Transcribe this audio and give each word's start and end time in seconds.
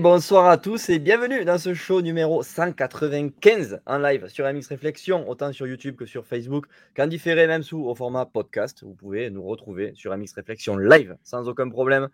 Bonsoir 0.00 0.46
à 0.46 0.56
tous 0.56 0.88
et 0.88 0.98
bienvenue 0.98 1.44
dans 1.44 1.58
ce 1.58 1.74
show 1.74 2.00
numéro 2.00 2.42
195 2.42 3.82
en 3.84 3.98
live 3.98 4.28
sur 4.28 4.50
MX 4.50 4.68
Réflexion, 4.68 5.28
autant 5.28 5.52
sur 5.52 5.66
YouTube 5.66 5.94
que 5.94 6.06
sur 6.06 6.24
Facebook, 6.24 6.64
qu'en 6.96 7.06
différé 7.06 7.46
même 7.46 7.62
sous 7.62 7.84
au 7.84 7.94
format 7.94 8.24
podcast. 8.24 8.82
Vous 8.82 8.94
pouvez 8.94 9.28
nous 9.28 9.42
retrouver 9.42 9.92
sur 9.94 10.16
MX 10.16 10.32
Réflexion 10.36 10.78
live 10.78 11.18
sans 11.22 11.48
aucun 11.48 11.68
problème. 11.68 12.08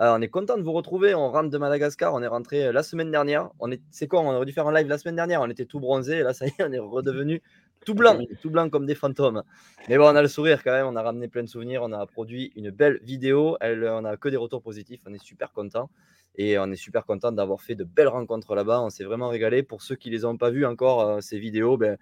Euh, 0.00 0.14
on 0.16 0.22
est 0.22 0.28
content 0.28 0.56
de 0.56 0.62
vous 0.62 0.70
retrouver. 0.70 1.16
On 1.16 1.32
rentre 1.32 1.50
de 1.50 1.58
Madagascar. 1.58 2.14
On 2.14 2.22
est 2.22 2.28
rentré 2.28 2.66
euh, 2.66 2.72
la 2.72 2.84
semaine 2.84 3.10
dernière. 3.10 3.50
On 3.58 3.72
est, 3.72 3.82
c'est 3.90 4.06
quoi 4.06 4.20
On 4.20 4.30
aurait 4.30 4.46
dû 4.46 4.52
faire 4.52 4.68
un 4.68 4.72
live 4.72 4.86
la 4.86 4.98
semaine 4.98 5.16
dernière. 5.16 5.40
On 5.40 5.50
était 5.50 5.66
tout 5.66 5.80
bronzé. 5.80 6.18
Et 6.18 6.22
là, 6.22 6.34
ça 6.34 6.46
y 6.46 6.50
est, 6.50 6.62
on 6.64 6.70
est 6.70 6.78
redevenu 6.78 7.42
tout 7.84 7.94
blanc, 7.94 8.20
tout 8.40 8.50
blanc 8.50 8.70
comme 8.70 8.86
des 8.86 8.94
fantômes. 8.94 9.42
Mais 9.88 9.98
bon, 9.98 10.04
on 10.04 10.14
a 10.14 10.22
le 10.22 10.28
sourire 10.28 10.62
quand 10.62 10.70
même. 10.70 10.86
On 10.86 10.94
a 10.94 11.02
ramené 11.02 11.26
plein 11.26 11.42
de 11.42 11.48
souvenirs. 11.48 11.82
On 11.82 11.90
a 11.90 12.06
produit 12.06 12.52
une 12.54 12.70
belle 12.70 13.00
vidéo. 13.02 13.56
Elle, 13.60 13.82
on 13.82 14.04
a 14.04 14.16
que 14.16 14.28
des 14.28 14.36
retours 14.36 14.62
positifs. 14.62 15.00
On 15.08 15.12
est 15.12 15.22
super 15.22 15.52
content. 15.52 15.90
Et 16.36 16.58
on 16.58 16.70
est 16.70 16.76
super 16.76 17.04
content 17.04 17.32
d'avoir 17.32 17.60
fait 17.60 17.74
de 17.74 17.84
belles 17.84 18.08
rencontres 18.08 18.54
là-bas. 18.54 18.80
On 18.82 18.90
s'est 18.90 19.04
vraiment 19.04 19.28
régalé. 19.28 19.62
Pour 19.62 19.82
ceux 19.82 19.96
qui 19.96 20.08
ne 20.08 20.14
les 20.14 20.24
ont 20.24 20.36
pas 20.36 20.50
vues 20.50 20.66
encore, 20.66 21.00
euh, 21.02 21.20
ces 21.20 21.38
vidéos, 21.38 21.76
ben, 21.76 21.98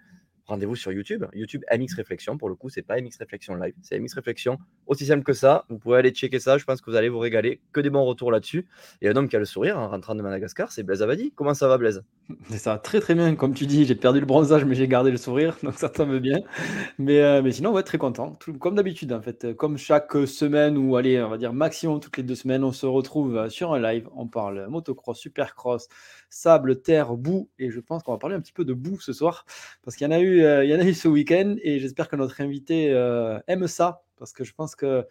rendez-vous 0.51 0.75
sur 0.75 0.91
YouTube. 0.91 1.25
YouTube 1.33 1.63
MX 1.71 1.95
Réflexion, 1.95 2.37
pour 2.37 2.49
le 2.49 2.55
coup, 2.55 2.69
c'est 2.69 2.81
pas 2.81 3.01
MX 3.01 3.17
Réflexion 3.19 3.55
Live, 3.55 3.73
c'est 3.81 3.99
MX 3.99 4.13
Réflexion. 4.15 4.57
Aussi 4.85 5.05
simple 5.05 5.23
que 5.23 5.33
ça. 5.33 5.65
Vous 5.69 5.79
pouvez 5.79 5.97
aller 5.97 6.11
checker 6.11 6.39
ça. 6.39 6.57
Je 6.57 6.65
pense 6.65 6.81
que 6.81 6.89
vous 6.91 6.97
allez 6.97 7.09
vous 7.09 7.19
régaler. 7.19 7.61
Que 7.71 7.79
des 7.79 7.89
bons 7.89 8.03
retours 8.03 8.31
là-dessus. 8.31 8.67
Et 9.01 9.09
un 9.09 9.15
homme 9.15 9.29
qui 9.29 9.35
a 9.35 9.39
le 9.39 9.45
sourire 9.45 9.79
en 9.79 9.87
rentrant 9.87 10.15
de 10.15 10.21
Madagascar, 10.21 10.71
c'est 10.71 10.83
Blaise 10.83 11.01
Avadi. 11.01 11.31
Comment 11.35 11.53
ça 11.53 11.67
va, 11.67 11.77
Blaise? 11.77 12.03
Ça 12.51 12.73
va 12.73 12.77
très 12.77 12.99
très 12.99 13.15
bien. 13.15 13.35
Comme 13.35 13.53
tu 13.53 13.65
dis, 13.65 13.85
j'ai 13.85 13.95
perdu 13.95 14.19
le 14.19 14.25
bronzage, 14.25 14.63
mais 14.65 14.75
j'ai 14.75 14.87
gardé 14.87 15.11
le 15.11 15.17
sourire. 15.17 15.57
Donc 15.63 15.73
ça 15.73 15.89
tombe 15.89 16.17
bien. 16.19 16.39
Mais, 16.99 17.21
euh, 17.21 17.41
mais 17.41 17.51
sinon, 17.51 17.71
ouais, 17.73 17.83
très 17.83 17.97
content. 17.97 18.37
comme 18.59 18.75
d'habitude, 18.75 19.11
en 19.13 19.21
fait. 19.21 19.53
Comme 19.55 19.77
chaque 19.77 20.13
semaine, 20.27 20.77
ou 20.77 20.95
allez, 20.95 21.21
on 21.21 21.29
va 21.29 21.37
dire 21.37 21.53
maximum 21.53 21.99
toutes 21.99 22.17
les 22.17 22.23
deux 22.23 22.35
semaines, 22.35 22.63
on 22.63 22.71
se 22.71 22.85
retrouve 22.85 23.49
sur 23.49 23.73
un 23.73 23.79
live. 23.81 24.07
On 24.15 24.27
parle 24.27 24.67
motocross, 24.67 25.17
supercross 25.17 25.87
sable, 26.31 26.81
terre, 26.81 27.15
boue. 27.15 27.49
Et 27.59 27.69
je 27.69 27.79
pense 27.79 28.01
qu'on 28.01 28.13
va 28.13 28.17
parler 28.17 28.35
un 28.35 28.41
petit 28.41 28.53
peu 28.53 28.65
de 28.65 28.73
boue 28.73 28.99
ce 28.99 29.13
soir, 29.13 29.45
parce 29.83 29.95
qu'il 29.95 30.05
y 30.05 30.07
en 30.07 30.13
a 30.13 30.19
eu, 30.19 30.40
euh, 30.41 30.65
il 30.65 30.71
y 30.71 30.75
en 30.75 30.79
a 30.79 30.83
eu 30.83 30.93
ce 30.93 31.07
week-end, 31.07 31.55
et 31.61 31.79
j'espère 31.79 32.07
que 32.09 32.15
notre 32.15 32.41
invité 32.41 32.91
euh, 32.91 33.39
aime 33.47 33.67
ça, 33.67 34.03
parce 34.17 34.33
que 34.33 34.43
je 34.43 34.53
pense 34.53 34.75
que 34.75 35.05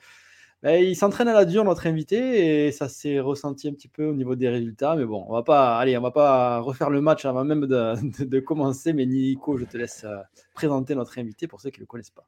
ben, 0.63 0.85
il 0.85 0.95
s'entraîne 0.95 1.29
à 1.29 1.33
la 1.33 1.47
dure, 1.47 1.65
notre 1.65 1.87
invité, 1.87 2.67
et 2.67 2.73
ça 2.73 2.89
s'est 2.89 3.19
ressenti 3.19 3.69
un 3.69 3.73
petit 3.73 3.89
peu 3.89 4.05
au 4.07 4.15
niveau 4.15 4.37
des 4.37 4.49
résultats. 4.49 4.95
Mais 4.95 5.07
bon, 5.07 5.25
on 5.29 5.33
va 5.33 5.43
pas, 5.43 5.79
allez, 5.79 5.97
on 5.97 6.03
va 6.03 6.11
pas 6.11 6.61
refaire 6.61 6.91
le 6.91 7.01
match 7.01 7.25
avant 7.25 7.45
même 7.45 7.67
de, 7.67 7.95
de 8.25 8.41
commencer. 8.41 8.93
Mais 8.93 9.07
Nico, 9.07 9.57
je 9.57 9.65
te 9.65 9.79
laisse 9.79 10.05
euh, 10.05 10.19
présenter 10.55 10.95
notre 10.95 11.19
invité 11.19 11.47
pour 11.49 11.61
ceux 11.61 11.71
qui 11.71 11.81
ne 11.81 11.85
le 11.85 11.87
connaissent 11.87 12.11
pas. 12.11 12.27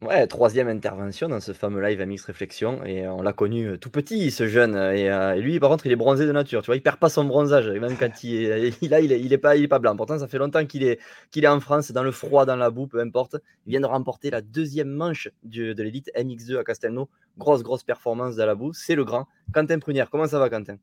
Ouais, 0.00 0.28
troisième 0.28 0.68
intervention 0.68 1.28
dans 1.28 1.40
ce 1.40 1.52
fameux 1.52 1.82
live 1.82 2.00
à 2.00 2.06
Mix 2.06 2.24
Réflexion. 2.24 2.84
Et 2.84 3.08
on 3.08 3.20
l'a 3.20 3.32
connu 3.32 3.66
euh, 3.66 3.76
tout 3.78 3.90
petit, 3.90 4.30
ce 4.30 4.46
jeune. 4.46 4.76
Et, 4.76 5.10
euh, 5.10 5.34
et, 5.34 5.40
lui, 5.40 5.58
par 5.58 5.70
contre, 5.70 5.86
il 5.86 5.92
est 5.92 5.96
bronzé 5.96 6.24
de 6.24 6.30
nature. 6.30 6.62
Tu 6.62 6.66
vois, 6.66 6.76
il 6.76 6.82
perd 6.82 6.98
pas 6.98 7.08
son 7.08 7.24
bronzage. 7.24 7.66
Et 7.66 7.80
même 7.80 7.96
quand 7.96 8.22
il 8.22 8.44
est, 8.44 8.68
il, 8.80 8.92
il, 8.92 9.12
est, 9.12 9.20
il 9.20 9.32
est, 9.32 9.38
pas, 9.38 9.56
il 9.56 9.64
est 9.64 9.68
pas 9.68 9.80
blanc. 9.80 9.96
Pourtant, 9.96 10.16
ça 10.16 10.28
fait 10.28 10.38
longtemps 10.38 10.64
qu'il 10.66 10.84
est, 10.84 11.00
qu'il 11.32 11.44
est 11.44 11.48
en 11.48 11.58
France, 11.58 11.90
dans 11.90 12.04
le 12.04 12.12
froid, 12.12 12.46
dans 12.46 12.54
la 12.54 12.70
boue, 12.70 12.86
peu 12.86 13.00
importe. 13.00 13.38
Il 13.66 13.70
vient 13.70 13.80
de 13.80 13.86
remporter 13.86 14.30
la 14.30 14.40
deuxième 14.40 14.88
manche 14.88 15.30
du, 15.42 15.74
de 15.74 15.82
l'élite 15.82 16.12
MX2 16.16 16.58
à 16.58 16.64
Castelnau. 16.64 17.08
Grosse, 17.36 17.64
grosse 17.64 17.82
performance 17.82 18.36
dans 18.36 18.46
la 18.46 18.54
boue. 18.54 18.72
C'est 18.72 18.94
le 18.94 19.04
grand. 19.04 19.26
Quentin 19.52 19.80
Prunière, 19.80 20.10
comment 20.10 20.28
ça 20.28 20.38
va, 20.38 20.48
Quentin? 20.48 20.76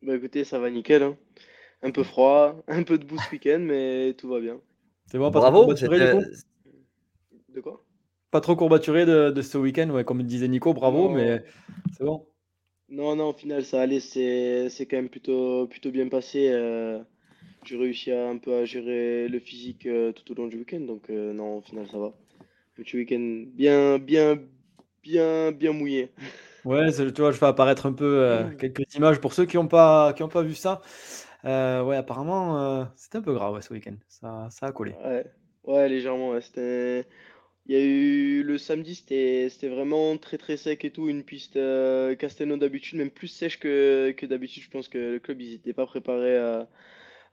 Bah 0.00 0.16
écoutez, 0.16 0.42
ça 0.44 0.58
va 0.58 0.70
nickel. 0.70 1.02
Hein. 1.02 1.18
Un 1.82 1.90
peu 1.90 2.02
froid, 2.02 2.56
un 2.68 2.82
peu 2.82 2.96
de 2.96 3.04
boue 3.04 3.18
ce 3.18 3.30
week-end, 3.30 3.60
mais 3.60 4.14
tout 4.14 4.28
va 4.30 4.40
bien. 4.40 4.58
C'est 5.04 5.18
bon, 5.18 5.30
Bravo. 5.30 5.66
De 5.74 7.60
quoi? 7.60 7.84
Pas 8.34 8.40
trop 8.40 8.56
courbaturé 8.56 9.06
de, 9.06 9.42
ce 9.42 9.56
week-end, 9.58 9.88
ouais, 9.90 10.02
comme 10.02 10.20
disait 10.24 10.48
Nico, 10.48 10.74
bravo, 10.74 11.08
mais 11.08 11.44
c'est 11.96 12.02
bon. 12.02 12.26
Non, 12.88 13.14
non, 13.14 13.28
au 13.28 13.32
final, 13.32 13.64
ça 13.64 13.80
allait, 13.80 14.00
c'est 14.00 14.86
quand 14.90 14.96
même 14.96 15.08
plutôt, 15.08 15.68
plutôt 15.68 15.92
bien 15.92 16.08
passé. 16.08 16.48
Euh, 16.50 16.98
j'ai 17.62 17.76
réussi 17.76 18.10
à, 18.10 18.28
un 18.28 18.38
peu 18.38 18.56
à 18.56 18.64
gérer 18.64 19.28
le 19.28 19.38
physique 19.38 19.86
euh, 19.86 20.10
tout 20.10 20.32
au 20.32 20.34
long 20.34 20.48
du 20.48 20.56
week-end, 20.56 20.80
donc 20.80 21.10
euh, 21.10 21.32
non, 21.32 21.58
au 21.58 21.60
final, 21.60 21.86
ça 21.86 21.96
va. 21.96 22.12
Petit 22.74 22.96
week-end 22.96 23.44
bien, 23.54 24.00
bien, 24.00 24.36
bien, 25.04 25.52
bien 25.52 25.72
mouillé. 25.72 26.10
Ouais, 26.64 26.90
tu 26.90 27.20
vois, 27.20 27.30
je 27.30 27.36
fais 27.36 27.44
apparaître 27.44 27.84
un 27.84 27.92
peu 27.92 28.46
quelques 28.58 28.94
images 28.94 29.20
pour 29.20 29.34
ceux 29.34 29.44
qui 29.44 29.58
n'ont 29.58 29.68
pas, 29.68 30.14
qui 30.14 30.26
pas 30.26 30.40
vu 30.40 30.54
ça. 30.54 30.80
ouais, 31.44 31.96
apparemment, 31.96 32.88
c'était 32.96 33.18
un 33.18 33.22
peu 33.22 33.34
grave 33.34 33.60
ce 33.60 33.74
week-end. 33.74 33.96
Ça, 34.08 34.48
ça 34.50 34.66
a 34.68 34.72
collé. 34.72 34.94
Ouais, 35.04 35.26
ouais 35.64 35.88
légèrement. 35.90 36.40
C'était 36.40 37.06
il 37.66 37.74
y 37.74 37.78
a 37.78 37.82
eu 37.82 38.42
le 38.42 38.58
samedi, 38.58 38.94
c'était 38.94 39.48
vraiment 39.68 40.18
très 40.18 40.36
très 40.36 40.56
sec 40.58 40.84
et 40.84 40.90
tout, 40.90 41.08
une 41.08 41.24
piste 41.24 41.56
euh, 41.56 42.14
d'habitude, 42.58 42.98
même 42.98 43.10
plus 43.10 43.28
sèche 43.28 43.58
que, 43.58 44.12
que 44.16 44.26
d'habitude. 44.26 44.62
Je 44.64 44.70
pense 44.70 44.88
que 44.88 44.98
le 44.98 45.18
club, 45.18 45.40
ils 45.40 45.52
n'étaient 45.52 45.72
pas 45.72 45.86
préparés 45.86 46.36
à, 46.36 46.68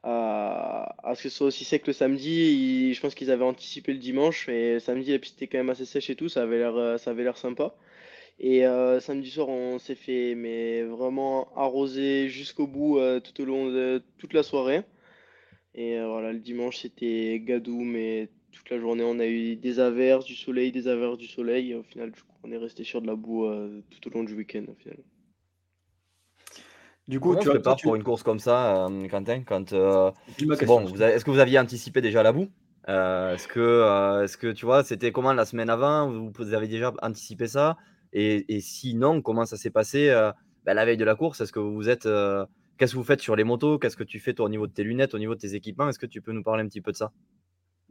à, 0.04 1.10
à 1.10 1.16
ce 1.16 1.24
que 1.24 1.30
ce 1.30 1.38
soit 1.38 1.48
aussi 1.48 1.66
sec 1.66 1.86
le 1.88 1.94
samedi. 1.94 2.94
je 2.94 3.02
pense 3.02 3.14
qu'ils 3.16 3.32
avaient 3.32 3.44
anticipé 3.44 3.92
le 3.94 4.00
dimanche, 4.00 4.48
et 4.50 4.80
samedi, 4.80 5.12
la 5.12 5.20
piste 5.20 5.36
était 5.42 5.48
quand 5.48 5.58
même 5.60 5.70
assez 5.70 5.86
sèche 5.86 6.10
et 6.10 6.16
tout, 6.16 6.30
ça 6.30 6.44
avait 6.44 6.60
l'air 6.60 6.76
euh, 6.78 6.98
sympa. 7.38 7.76
Et 8.40 8.66
euh, 8.66 9.00
samedi 9.02 9.30
soir, 9.32 9.50
on 9.50 9.80
s'est 9.80 9.96
fait 9.96 10.36
mais 10.36 10.84
vraiment 10.84 11.54
arroser 11.58 12.30
jusqu'au 12.30 12.68
bout 12.68 13.00
euh, 13.00 13.20
tout 13.20 13.42
au 13.42 13.46
long 13.46 13.68
de 13.68 14.04
toute 14.18 14.34
la 14.34 14.44
soirée. 14.44 14.84
Et 15.76 16.00
voilà, 16.02 16.34
le 16.34 16.40
dimanche, 16.40 16.80
c'était 16.80 17.40
gadou, 17.44 17.82
mais 17.82 18.30
toute 18.52 18.70
la 18.70 18.80
journée, 18.80 19.04
on 19.04 19.20
a 19.20 19.26
eu 19.26 19.56
des 19.56 19.80
averses, 19.80 20.26
du 20.26 20.36
soleil, 20.36 20.72
des 20.72 20.88
averses, 20.88 21.18
du 21.18 21.28
soleil. 21.28 21.72
Et 21.72 21.76
au 21.76 21.84
final, 21.84 22.12
on 22.44 22.52
est 22.52 22.58
resté 22.58 22.84
sur 22.84 23.02
de 23.02 23.08
la 23.08 23.16
boue 23.16 23.46
euh, 23.46 23.82
tout 23.90 24.10
au 24.10 24.12
long 24.12 24.24
du 24.24 24.36
week-end. 24.36 24.64
Au 24.68 24.76
final. 24.76 24.98
Du 27.08 27.20
coup, 27.20 27.36
tu 27.36 27.50
prépares 27.50 27.78
pour 27.82 27.96
une 27.96 28.04
course 28.04 28.24
comme 28.24 28.40
ça, 28.40 28.86
euh, 28.86 29.08
Quentin 29.08 29.44
quand, 29.44 29.74
euh, 29.74 30.12
bon, 30.66 30.86
Est-ce 30.96 31.26
que 31.26 31.32
vous 31.32 31.40
aviez 31.40 31.60
anticipé 31.60 32.00
déjà 32.00 32.24
la 32.24 32.32
boue? 32.32 32.48
Est-ce 32.88 33.48
que, 33.48 34.24
est 34.24 34.38
que 34.38 34.52
tu 34.52 34.66
vois, 34.66 34.84
c'était 34.84 35.12
comment 35.12 35.34
la 35.34 35.46
semaine 35.46 35.70
avant? 35.70 36.10
Vous, 36.10 36.54
avez 36.54 36.68
déjà 36.68 36.94
anticipé 37.02 37.48
ça? 37.48 37.78
Et, 38.14 38.54
et, 38.54 38.60
sinon, 38.62 39.22
comment 39.22 39.46
ça 39.46 39.58
s'est 39.58 39.70
passé 39.72 40.10
ben, 40.66 40.74
la 40.74 40.86
veille 40.86 40.98
de 40.98 41.06
la 41.06 41.16
course? 41.16 41.42
Est-ce 41.42 41.52
que 41.52 41.60
vous 41.60 41.90
êtes 41.90 42.08
Qu'est-ce 42.82 42.94
que 42.94 42.98
vous 42.98 43.04
faites 43.04 43.22
sur 43.22 43.36
les 43.36 43.44
motos? 43.44 43.78
Qu'est-ce 43.78 43.96
que 43.96 44.04
tu 44.04 44.20
fais 44.20 44.34
toi, 44.34 44.48
au 44.48 44.50
niveau 44.50 44.66
de 44.66 44.74
tes 44.74 44.84
lunettes, 44.84 45.14
au 45.14 45.20
niveau 45.20 45.36
de 45.36 45.40
tes 45.40 45.54
équipements? 45.54 45.88
Est-ce 45.88 46.00
que 46.00 46.08
tu 46.08 46.20
peux 46.20 46.32
nous 46.32 46.42
parler 46.42 46.64
un 46.64 46.68
petit 46.68 46.82
peu 46.82 46.92
de 46.92 46.98
ça? 46.98 47.12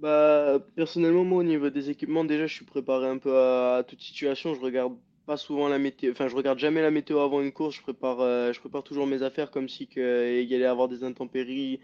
Bah, 0.01 0.59
personnellement, 0.77 1.25
moi, 1.25 1.41
au 1.41 1.43
niveau 1.43 1.69
des 1.71 1.91
équipements, 1.91 2.25
déjà, 2.25 2.47
je 2.47 2.55
suis 2.55 2.65
préparé 2.65 3.07
un 3.07 3.19
peu 3.19 3.37
à, 3.37 3.85
toute 3.87 4.01
situation. 4.01 4.55
Je 4.55 4.61
regarde 4.61 4.95
pas 5.27 5.37
souvent 5.37 5.69
la 5.69 5.79
météo, 5.79 6.13
enfin, 6.13 6.29
je 6.29 6.37
regarde 6.37 6.59
jamais 6.59 6.81
la 6.83 6.91
météo 6.91 7.21
avant 7.21 7.41
une 7.43 7.53
course. 7.53 7.77
Je 7.77 7.83
prépare, 7.83 8.21
euh, 8.21 8.53
je 8.53 8.61
prépare 8.61 8.83
toujours 8.83 9.07
mes 9.07 9.23
affaires 9.23 9.51
comme 9.51 9.69
si 9.69 9.89
il 9.95 10.43
y 10.43 10.55
allait 10.55 10.65
avoir 10.65 10.89
des 10.89 11.05
intempéries, 11.05 11.81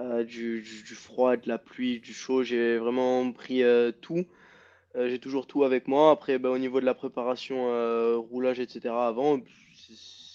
euh, 0.00 0.24
du, 0.24 0.62
du, 0.62 0.94
froid, 0.94 1.36
de 1.36 1.48
la 1.48 1.58
pluie, 1.58 2.00
du 2.00 2.12
chaud. 2.12 2.42
J'ai 2.42 2.78
vraiment 2.78 3.30
pris 3.32 3.62
euh, 3.62 3.92
tout. 4.00 4.26
j'ai 4.96 5.18
toujours 5.20 5.46
tout 5.46 5.64
avec 5.64 5.88
moi. 5.88 6.10
Après, 6.10 6.38
bah, 6.38 6.50
au 6.50 6.58
niveau 6.58 6.80
de 6.80 6.86
la 6.86 6.94
préparation, 6.94 7.66
roulage, 8.30 8.60
etc. 8.60 8.90
Avant, 8.94 9.40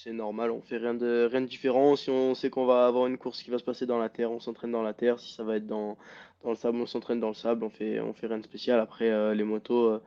c'est 0.08 0.14
normal. 0.14 0.52
On 0.52 0.62
fait 0.62 0.78
rien 0.78 0.94
de, 0.94 1.28
rien 1.30 1.42
de 1.42 1.48
différent. 1.48 1.96
Si 1.98 2.10
on 2.10 2.36
sait 2.36 2.50
qu'on 2.50 2.66
va 2.66 2.88
avoir 2.88 3.08
une 3.08 3.18
course 3.18 3.44
qui 3.44 3.50
va 3.52 3.58
se 3.58 3.64
passer 3.64 3.86
dans 3.86 4.00
la 4.00 4.10
terre, 4.10 4.32
on 4.32 4.40
s'entraîne 4.40 4.72
dans 4.72 4.84
la 4.84 4.94
terre. 4.94 5.20
Si 5.20 5.34
ça 5.34 5.44
va 5.44 5.58
être 5.58 5.68
dans 5.68 5.98
dans 6.44 6.52
le 6.52 6.56
sable, 6.56 6.78
on 6.80 6.86
s'entraîne 6.86 7.20
dans 7.20 7.30
le 7.30 7.34
sable, 7.34 7.64
on 7.64 7.70
fait, 7.70 8.00
on 8.00 8.14
fait 8.14 8.28
rien 8.28 8.38
de 8.40 8.44
spécial. 8.44 8.80
Après, 8.80 9.10
euh, 9.10 9.34
les 9.34 9.44
motos, 9.44 9.90
euh, 9.92 10.04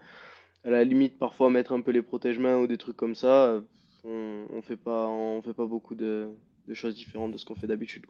à 0.65 0.71
la 0.71 0.85
limite, 0.85 1.19
parfois 1.19 1.50
mettre 1.50 1.73
un 1.73 1.81
peu 1.82 1.91
les 1.93 2.03
protège-mains 2.03 2.59
ou 2.59 2.67
des 2.67 2.79
trucs 2.79 2.97
comme 2.97 3.15
ça, 3.15 3.47
euh, 3.47 3.61
on, 4.05 4.47
on 4.53 4.62
fait 4.62 4.77
pas, 4.77 5.09
on 5.09 5.43
fait 5.43 5.55
pas 5.55 5.67
beaucoup 5.67 5.94
de, 5.94 6.31
de 6.67 6.75
choses 6.75 6.94
différentes 6.94 7.32
de 7.32 7.38
ce 7.38 7.44
qu'on 7.44 7.56
fait 7.56 7.67
d'habitude. 7.67 8.06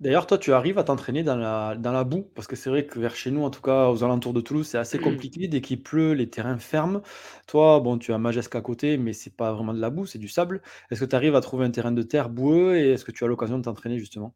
D'ailleurs, 0.00 0.26
toi, 0.26 0.38
tu 0.38 0.52
arrives 0.52 0.78
à 0.78 0.84
t'entraîner 0.84 1.22
dans 1.22 1.36
la, 1.36 1.76
dans 1.76 1.92
la 1.92 2.04
boue, 2.04 2.22
parce 2.34 2.46
que 2.48 2.56
c'est 2.56 2.68
vrai 2.68 2.84
que 2.86 2.98
vers 2.98 3.14
chez 3.14 3.30
nous, 3.30 3.42
en 3.44 3.50
tout 3.50 3.62
cas 3.62 3.88
aux 3.90 4.02
alentours 4.04 4.34
de 4.34 4.40
Toulouse, 4.40 4.66
c'est 4.66 4.78
assez 4.78 4.98
compliqué. 4.98 5.46
Dès 5.48 5.60
qu'il 5.60 5.82
pleut, 5.82 6.12
les 6.14 6.28
terrains 6.28 6.58
ferment. 6.58 7.00
Toi, 7.46 7.80
bon, 7.80 7.96
tu 7.98 8.12
as 8.12 8.18
Majesque 8.18 8.54
à 8.56 8.60
côté, 8.60 8.98
mais 8.98 9.12
c'est 9.12 9.36
pas 9.36 9.52
vraiment 9.52 9.72
de 9.72 9.80
la 9.80 9.90
boue, 9.90 10.04
c'est 10.06 10.18
du 10.18 10.28
sable. 10.28 10.62
Est-ce 10.90 11.00
que 11.00 11.04
tu 11.06 11.16
arrives 11.16 11.36
à 11.36 11.40
trouver 11.40 11.64
un 11.64 11.70
terrain 11.70 11.92
de 11.92 12.02
terre 12.02 12.28
boueux 12.28 12.76
et 12.76 12.92
est-ce 12.92 13.04
que 13.04 13.12
tu 13.12 13.24
as 13.24 13.28
l'occasion 13.28 13.58
de 13.58 13.62
t'entraîner 13.64 13.98
justement? 13.98 14.34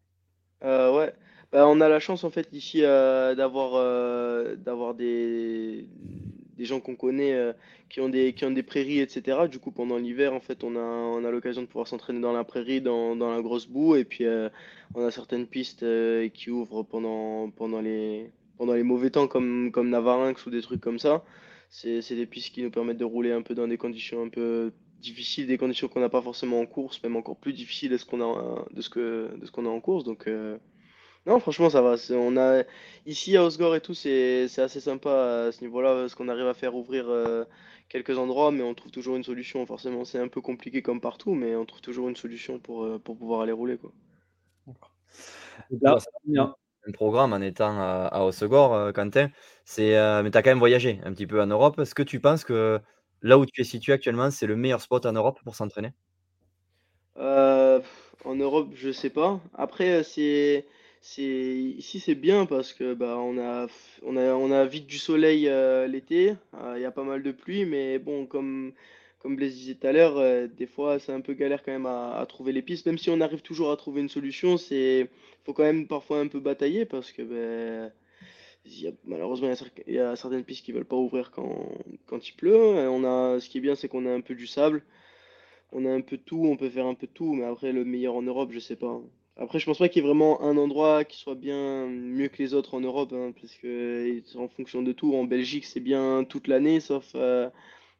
Bah, 1.52 1.66
on 1.66 1.80
a 1.80 1.88
la 1.88 1.98
chance 1.98 2.24
en 2.24 2.30
fait 2.30 2.48
ici 2.52 2.80
euh, 2.82 3.34
d'avoir 3.34 3.74
euh, 3.74 4.54
d'avoir 4.56 4.94
des, 4.94 5.86
des 6.58 6.64
gens 6.66 6.78
qu'on 6.80 6.94
connaît 6.94 7.32
euh, 7.32 7.54
qui 7.88 8.00
ont 8.00 8.10
des 8.10 8.34
qui 8.34 8.44
ont 8.44 8.50
des 8.50 8.62
prairies 8.62 9.00
etc. 9.00 9.48
Du 9.50 9.58
coup 9.58 9.70
pendant 9.70 9.96
l'hiver 9.96 10.34
en 10.34 10.40
fait 10.40 10.62
on 10.62 10.76
a 10.76 10.80
on 10.80 11.24
a 11.24 11.30
l'occasion 11.30 11.62
de 11.62 11.66
pouvoir 11.66 11.88
s'entraîner 11.88 12.20
dans 12.20 12.34
la 12.34 12.44
prairie 12.44 12.82
dans, 12.82 13.16
dans 13.16 13.34
la 13.34 13.40
grosse 13.40 13.66
boue 13.66 13.96
et 13.96 14.04
puis 14.04 14.26
on 14.94 15.04
a 15.06 15.10
certaines 15.10 15.46
pistes 15.46 15.86
qui 16.34 16.50
ouvrent 16.50 16.82
pendant 16.82 17.50
pendant 17.50 17.80
les 17.80 18.30
pendant 18.58 18.74
les 18.74 18.82
mauvais 18.82 19.10
temps 19.10 19.26
comme 19.26 19.70
comme 19.72 19.88
Navarinx 19.88 20.44
ou 20.46 20.50
des 20.50 20.60
trucs 20.60 20.82
comme 20.82 20.98
ça. 20.98 21.24
C'est 21.70 22.14
des 22.14 22.26
pistes 22.26 22.54
qui 22.54 22.62
nous 22.62 22.70
permettent 22.70 22.98
de 22.98 23.04
rouler 23.04 23.32
un 23.32 23.42
peu 23.42 23.54
dans 23.54 23.68
des 23.68 23.76
conditions 23.78 24.22
un 24.22 24.28
peu 24.28 24.72
difficiles, 25.00 25.46
des 25.46 25.58
conditions 25.58 25.88
qu'on 25.88 26.00
n'a 26.00 26.08
pas 26.08 26.22
forcément 26.22 26.60
en 26.60 26.66
course, 26.66 27.02
même 27.02 27.16
encore 27.16 27.36
plus 27.36 27.52
difficiles 27.52 27.90
de 27.90 27.96
ce 27.96 28.04
qu'on 28.04 28.20
a 28.22 28.66
de 28.70 28.82
ce 28.82 29.50
qu'on 29.50 29.66
a 29.66 29.68
en 29.70 29.80
course 29.80 30.04
donc 30.04 30.28
non, 31.26 31.40
franchement, 31.40 31.70
ça 31.70 31.82
va. 31.82 31.96
On 32.12 32.36
a 32.36 32.64
ici 33.06 33.36
à 33.36 33.44
Osgore 33.44 33.76
et 33.76 33.80
tout, 33.80 33.94
c'est 33.94 34.44
assez 34.58 34.80
sympa 34.80 35.46
à 35.48 35.52
ce 35.52 35.60
niveau-là, 35.62 35.94
parce 35.94 36.14
qu'on 36.14 36.28
arrive 36.28 36.46
à 36.46 36.54
faire 36.54 36.74
ouvrir 36.74 37.08
euh, 37.08 37.44
quelques 37.88 38.16
endroits, 38.18 38.50
mais 38.50 38.62
on 38.62 38.74
trouve 38.74 38.92
toujours 38.92 39.16
une 39.16 39.24
solution. 39.24 39.64
Forcément, 39.66 40.04
c'est 40.04 40.18
un 40.18 40.28
peu 40.28 40.40
compliqué 40.40 40.82
comme 40.82 41.00
partout, 41.00 41.34
mais 41.34 41.54
on 41.54 41.66
trouve 41.66 41.80
toujours 41.80 42.08
une 42.08 42.16
solution 42.16 42.58
pour, 42.58 42.84
euh, 42.84 42.98
pour 42.98 43.16
pouvoir 43.16 43.42
aller 43.42 43.52
rouler, 43.52 43.76
quoi. 43.76 43.92
un 46.86 46.92
programme 46.92 47.32
en 47.34 47.40
étant 47.40 47.78
à, 47.78 48.08
à 48.10 48.22
Hossegor, 48.22 48.92
Quentin. 48.94 49.28
C'est, 49.64 49.92
mais 50.22 50.30
tu 50.30 50.38
as 50.38 50.42
quand 50.42 50.50
même 50.50 50.58
voyagé 50.58 51.00
un 51.04 51.12
petit 51.12 51.26
peu 51.26 51.42
en 51.42 51.46
Europe. 51.46 51.78
Est-ce 51.78 51.94
que 51.94 52.02
tu 52.02 52.20
penses 52.20 52.44
que 52.44 52.80
là 53.20 53.36
où 53.38 53.44
tu 53.44 53.60
es 53.60 53.64
situé 53.64 53.92
actuellement, 53.92 54.30
c'est 54.30 54.46
le 54.46 54.56
meilleur 54.56 54.80
spot 54.80 55.04
en 55.04 55.12
Europe 55.12 55.40
pour 55.44 55.56
s'entraîner? 55.56 55.92
en 58.24 58.34
Europe, 58.34 58.70
je 58.74 58.90
sais 58.90 59.10
pas. 59.10 59.40
Après, 59.54 60.02
c'est 60.02 60.66
c'est 61.00 61.22
ici 61.22 62.00
c'est 62.00 62.14
bien 62.14 62.46
parce 62.46 62.72
que 62.72 62.94
bah 62.94 63.18
on 63.18 63.38
a 63.38 63.66
on 64.02 64.64
vite 64.66 64.86
du 64.86 64.98
soleil 64.98 65.50
l'été. 65.88 66.34
Il 66.76 66.80
y 66.80 66.84
a 66.84 66.90
pas 66.90 67.04
mal 67.04 67.22
de 67.22 67.32
pluie, 67.32 67.64
mais 67.64 67.98
bon 67.98 68.26
comme 68.26 68.72
comme 69.18 69.36
Blaise 69.36 69.54
disait 69.54 69.74
tout 69.74 69.86
à 69.86 69.92
l'heure, 69.92 70.16
euh, 70.18 70.46
des 70.46 70.66
fois 70.66 70.98
c'est 70.98 71.12
un 71.12 71.20
peu 71.20 71.34
galère 71.34 71.62
quand 71.62 71.72
même 71.72 71.86
à, 71.86 72.24
trouver 72.28 72.52
les 72.52 72.62
pistes. 72.62 72.86
Même 72.86 72.98
si 72.98 73.10
on 73.10 73.20
arrive 73.20 73.42
toujours 73.42 73.70
à 73.70 73.76
trouver 73.76 74.00
une 74.00 74.08
solution, 74.08 74.56
c'est 74.56 75.10
faut 75.44 75.52
quand 75.52 75.64
même 75.64 75.88
parfois 75.88 76.20
un 76.20 76.28
peu 76.28 76.40
batailler 76.40 76.84
parce 76.84 77.12
que 77.12 77.22
ben, 77.22 77.92
malheureusement 79.04 79.48
il 79.86 79.94
y, 79.94 79.98
a, 79.98 80.14
certaines 80.16 80.44
pistes 80.44 80.64
qui 80.64 80.72
veulent 80.72 80.84
pas 80.84 80.96
ouvrir 80.96 81.30
quand, 81.30 81.68
il 82.10 82.32
pleut. 82.36 82.54
on 82.56 83.04
a, 83.04 83.40
ce 83.40 83.48
qui 83.48 83.58
est 83.58 83.60
bien, 83.60 83.74
c'est 83.74 83.88
qu'on 83.88 84.06
a 84.06 84.12
un 84.12 84.20
peu 84.20 84.34
du 84.34 84.46
sable, 84.46 84.82
on 85.72 85.84
a 85.86 85.90
un 85.92 86.00
peu 86.00 86.18
tout, 86.18 86.44
on 86.44 86.56
peut 86.56 86.70
faire 86.70 86.86
un 86.86 86.94
peu 86.94 87.06
tout, 87.06 87.34
mais 87.34 87.44
après 87.44 87.72
le 87.72 87.84
meilleur 87.84 88.14
en 88.14 88.22
Europe, 88.22 88.50
je 88.52 88.58
sais 88.60 88.76
pas. 88.76 89.00
Après, 89.38 89.58
je 89.58 89.66
pense 89.66 89.78
pas 89.78 89.88
qu'il 89.88 90.02
y 90.02 90.04
ait 90.04 90.08
vraiment 90.08 90.42
un 90.42 90.56
endroit 90.56 91.04
qui 91.04 91.18
soit 91.18 91.36
bien 91.36 91.86
mieux 91.86 92.28
que 92.28 92.42
les 92.42 92.54
autres 92.54 92.74
en 92.74 92.80
Europe, 92.80 93.12
hein, 93.12 93.32
parce 93.40 93.54
que 93.54 94.20
en 94.36 94.48
fonction 94.48 94.82
de 94.82 94.92
tout, 94.92 95.14
en 95.14 95.24
Belgique 95.24 95.64
c'est 95.64 95.80
bien 95.80 96.24
toute 96.24 96.48
l'année, 96.48 96.80
sauf 96.80 97.12
euh, 97.14 97.48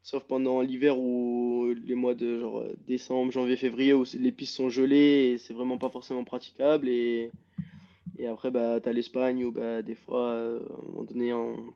Sauf 0.03 0.25
pendant 0.25 0.63
l'hiver 0.63 0.99
ou 0.99 1.75
les 1.85 1.95
mois 1.95 2.15
de 2.15 2.41
genre 2.41 2.65
décembre, 2.87 3.31
janvier, 3.31 3.57
février 3.57 3.93
où 3.93 4.05
les 4.19 4.33
pistes 4.33 4.55
sont 4.55 4.71
gelées 4.71 5.33
et 5.35 5.39
c'est 5.39 5.53
vraiment 5.53 5.77
pas 5.77 5.91
forcément 5.91 6.25
praticable. 6.25 6.89
Et, 6.89 7.31
et 8.19 8.27
après, 8.27 8.51
bah, 8.51 8.81
tu 8.81 8.89
as 8.89 8.93
l'Espagne 8.93 9.45
où 9.45 9.53
bah, 9.53 9.83
des 9.83 9.97
fois, 9.97 10.31
euh, 10.31 10.61
à 10.61 10.73
un 10.73 10.87
moment 10.87 11.05
donné, 11.05 11.33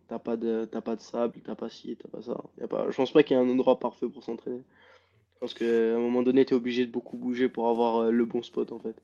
t'as 0.09 0.19
pas, 0.19 0.37
de, 0.37 0.65
pas 0.65 0.97
de 0.97 1.03
sable, 1.03 1.41
t'as 1.45 1.55
pas 1.55 1.69
ci, 1.69 1.97
t'as 1.97 2.09
pas 2.09 2.23
ça. 2.23 2.43
Y 2.59 2.63
a 2.63 2.69
pas, 2.69 2.91
je 2.91 2.97
pense 2.97 3.13
pas 3.13 3.23
qu'il 3.23 3.37
y 3.37 3.41
ait 3.41 3.43
un 3.43 3.49
endroit 3.51 3.79
parfait 3.79 4.09
pour 4.09 4.25
s'entraîner. 4.25 4.63
Parce 5.41 5.53
qu'à 5.53 5.65
un 5.67 5.99
moment 5.99 6.23
donné, 6.23 6.47
tu 6.47 6.55
es 6.55 6.57
obligé 6.57 6.87
de 6.87 6.91
beaucoup 6.93 7.19
bouger 7.19 7.49
pour 7.51 7.69
avoir 7.69 7.97
euh, 7.99 8.11
le 8.11 8.25
bon 8.25 8.43
spot 8.43 8.73
en 8.73 8.79
fait. 8.79 8.97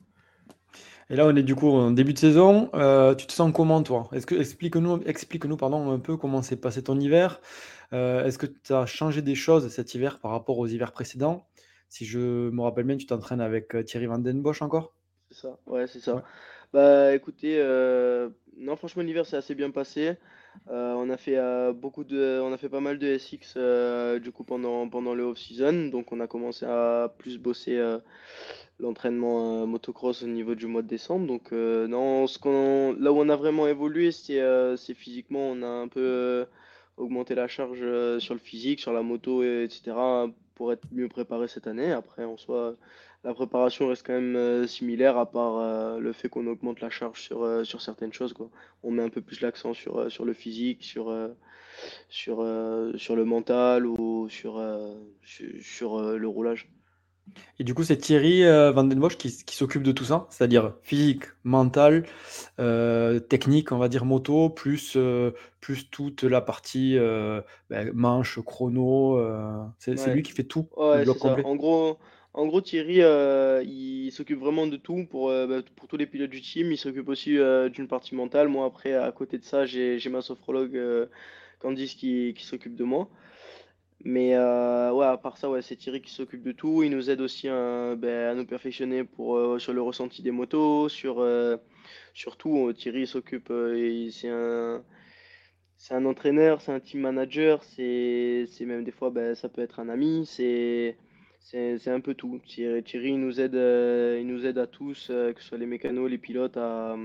Et 1.10 1.16
là, 1.16 1.26
on 1.26 1.34
est 1.34 1.42
du 1.42 1.54
coup 1.54 1.70
en 1.70 1.90
début 1.90 2.12
de 2.12 2.18
saison. 2.18 2.70
Euh, 2.74 3.14
tu 3.14 3.26
te 3.26 3.32
sens 3.32 3.50
comment, 3.54 3.82
toi? 3.82 4.08
Est-ce 4.12 4.26
que 4.26 4.34
explique-nous, 4.34 5.02
explique-nous 5.06 5.56
pardon 5.56 5.90
un 5.90 5.98
peu 5.98 6.16
comment 6.16 6.42
s'est 6.42 6.56
passé 6.56 6.82
ton 6.82 7.00
hiver. 7.00 7.40
Euh, 7.94 8.24
est-ce 8.24 8.36
que 8.36 8.46
tu 8.46 8.74
as 8.74 8.84
changé 8.84 9.22
des 9.22 9.34
choses 9.34 9.68
cet 9.68 9.94
hiver 9.94 10.18
par 10.18 10.30
rapport 10.32 10.58
aux 10.58 10.66
hivers 10.66 10.92
précédents? 10.92 11.46
Si 11.88 12.04
je 12.04 12.50
me 12.50 12.60
rappelle 12.60 12.84
bien, 12.84 12.98
tu 12.98 13.06
t'entraînes 13.06 13.40
avec 13.40 13.74
euh, 13.74 13.82
Thierry 13.82 14.06
Van 14.06 14.18
Den 14.18 14.42
Bosch 14.42 14.60
encore? 14.60 14.92
C'est 15.30 15.38
ça, 15.38 15.58
ouais, 15.66 15.86
c'est 15.86 16.00
ça. 16.00 16.22
Bah 16.74 17.14
écoutez, 17.14 17.56
euh, 17.58 18.28
non, 18.58 18.76
franchement, 18.76 19.02
l'hiver 19.02 19.24
s'est 19.24 19.38
assez 19.38 19.54
bien 19.54 19.70
passé. 19.70 20.16
on 20.66 21.08
a 21.08 21.16
fait 21.16 21.38
beaucoup 21.72 22.04
de, 22.04 22.40
on 22.42 22.52
a 22.52 22.58
fait 22.58 22.68
pas 22.68 22.80
mal 22.80 22.98
de 22.98 23.16
SX 23.16 23.56
du 24.20 24.32
coup 24.32 24.44
pendant 24.44 24.86
pendant 24.90 25.14
le 25.14 25.22
off 25.22 25.38
season, 25.38 25.88
donc 25.88 26.12
on 26.12 26.20
a 26.20 26.26
commencé 26.26 26.66
à 26.66 27.14
plus 27.18 27.38
bosser 27.38 27.78
l'entraînement 28.80 29.66
motocross 29.66 30.22
au 30.22 30.26
niveau 30.28 30.54
du 30.54 30.66
mois 30.66 30.82
de 30.82 30.88
décembre. 30.88 31.26
Donc 31.26 31.52
non, 31.52 32.26
ce 32.26 32.38
qu'on, 32.38 32.94
là 32.98 33.12
où 33.12 33.16
on 33.18 33.28
a 33.28 33.36
vraiment 33.36 33.66
évolué, 33.66 34.12
c'est 34.12 34.40
c'est 34.76 34.94
physiquement, 34.94 35.40
on 35.40 35.62
a 35.62 35.66
un 35.66 35.88
peu 35.88 36.46
augmenter 36.98 37.34
la 37.34 37.48
charge 37.48 37.78
euh, 37.82 38.18
sur 38.18 38.34
le 38.34 38.40
physique, 38.40 38.80
sur 38.80 38.92
la 38.92 39.02
moto, 39.02 39.42
etc. 39.42 39.96
pour 40.54 40.72
être 40.72 40.86
mieux 40.92 41.08
préparé 41.08 41.48
cette 41.48 41.66
année. 41.66 41.92
Après, 41.92 42.24
en 42.24 42.36
soi, 42.36 42.76
la 43.24 43.34
préparation 43.34 43.88
reste 43.88 44.06
quand 44.06 44.14
même 44.14 44.36
euh, 44.36 44.66
similaire 44.66 45.16
à 45.16 45.30
part 45.30 45.58
euh, 45.58 45.98
le 45.98 46.12
fait 46.12 46.28
qu'on 46.28 46.46
augmente 46.46 46.80
la 46.80 46.90
charge 46.90 47.22
sur, 47.22 47.64
sur 47.64 47.80
certaines 47.80 48.12
choses. 48.12 48.32
Quoi. 48.32 48.50
On 48.82 48.90
met 48.90 49.02
un 49.02 49.08
peu 49.08 49.20
plus 49.20 49.40
l'accent 49.40 49.74
sur, 49.74 50.10
sur 50.10 50.24
le 50.24 50.32
physique, 50.32 50.84
sur, 50.84 51.14
sur, 52.08 52.36
sur 52.96 53.16
le 53.16 53.24
mental 53.24 53.86
ou 53.86 54.28
sur, 54.28 54.62
sur 55.60 56.00
le 56.00 56.28
roulage. 56.28 56.68
Et 57.58 57.64
du 57.64 57.74
coup, 57.74 57.82
c'est 57.82 57.96
Thierry 57.96 58.44
euh, 58.44 58.70
Van 58.72 58.84
Den 58.84 58.98
Bosch 59.00 59.16
qui, 59.16 59.30
s'occupe 59.30 59.82
de 59.82 59.92
tout 59.92 60.04
ça, 60.04 60.26
c'est-à-dire 60.30 60.74
physique, 60.82 61.24
mental, 61.44 62.04
euh, 62.60 63.18
technique, 63.18 63.72
on 63.72 63.78
va 63.78 63.88
dire 63.88 64.04
moto, 64.04 64.48
plus, 64.48 64.94
euh, 64.96 65.32
plus 65.60 65.90
toute 65.90 66.22
la 66.22 66.40
partie 66.40 66.96
ben, 67.70 67.90
manche, 67.92 68.38
chrono. 68.40 69.20
c'est 69.78 70.14
lui 70.14 70.22
qui 70.22 70.32
fait 70.32 70.44
tout. 70.44 70.68
En 70.76 71.56
gros, 71.56 71.98
en 72.34 72.46
gros, 72.46 72.60
Thierry, 72.60 73.00
il 73.66 74.10
s'occupe 74.12 74.38
vraiment 74.38 74.66
de 74.66 74.76
tout 74.76 75.06
pour, 75.10 75.28
bah, 75.28 75.62
pour 75.76 75.88
tous 75.88 75.96
les 75.96 76.06
pilotes 76.06 76.30
du 76.30 76.40
team. 76.40 76.70
Il 76.70 76.78
s'occupe 76.78 77.08
aussi 77.08 77.36
d'une 77.72 77.88
partie 77.88 78.14
mentale. 78.14 78.48
Moi, 78.48 78.66
après, 78.66 78.94
à 78.94 79.10
côté 79.10 79.38
de 79.38 79.44
ça, 79.44 79.66
j'ai 79.66 80.08
ma 80.08 80.22
sophrologue 80.22 81.08
Candice 81.58 81.94
qui, 81.94 82.34
qui 82.36 82.44
s'occupe 82.44 82.76
de 82.76 82.84
moi. 82.84 83.08
Mais 84.04 84.34
euh, 84.36 84.92
ouais, 84.92 85.06
à 85.06 85.16
part 85.16 85.36
ça, 85.38 85.50
ouais, 85.50 85.60
c'est 85.62 85.76
Thierry 85.76 86.00
qui 86.00 86.12
s'occupe 86.12 86.42
de 86.42 86.52
tout. 86.52 86.82
Il 86.82 86.90
nous 86.90 87.10
aide 87.10 87.20
aussi 87.20 87.48
euh, 87.48 87.96
ben, 87.96 88.30
à 88.30 88.34
nous 88.34 88.46
perfectionner 88.46 89.04
pour, 89.04 89.36
euh, 89.36 89.58
sur 89.58 89.72
le 89.72 89.82
ressenti 89.82 90.22
des 90.22 90.30
motos, 90.30 90.88
sur, 90.88 91.26
sur 92.14 92.36
tout. 92.36 92.72
Thierry 92.74 93.06
s'occupe, 93.06 93.52
c'est 94.12 94.28
un, 94.28 94.84
c'est 95.76 95.94
un 95.94 96.04
entraîneur, 96.06 96.60
c'est 96.60 96.72
un 96.72 96.80
team 96.80 97.00
manager, 97.00 97.62
c'est, 97.64 98.46
c'est 98.48 98.66
même 98.66 98.84
des 98.84 98.92
fois, 98.92 99.10
ben, 99.10 99.34
ça 99.34 99.48
peut 99.48 99.62
être 99.62 99.80
un 99.80 99.88
ami, 99.88 100.26
c'est, 100.26 100.96
un 101.86 102.00
peu 102.00 102.14
tout. 102.14 102.40
Thierry, 102.46 102.82
Thierry 102.84 103.10
il 103.10 103.20
nous 103.20 103.40
aide, 103.40 103.54
il 103.54 104.26
nous 104.26 104.46
aide 104.46 104.58
à 104.58 104.66
tous, 104.68 105.08
que 105.08 105.34
ce 105.40 105.48
soit 105.48 105.58
les 105.58 105.66
mécanos, 105.66 106.10
les 106.10 106.18
pilotes, 106.18 106.56
à, 106.56 106.96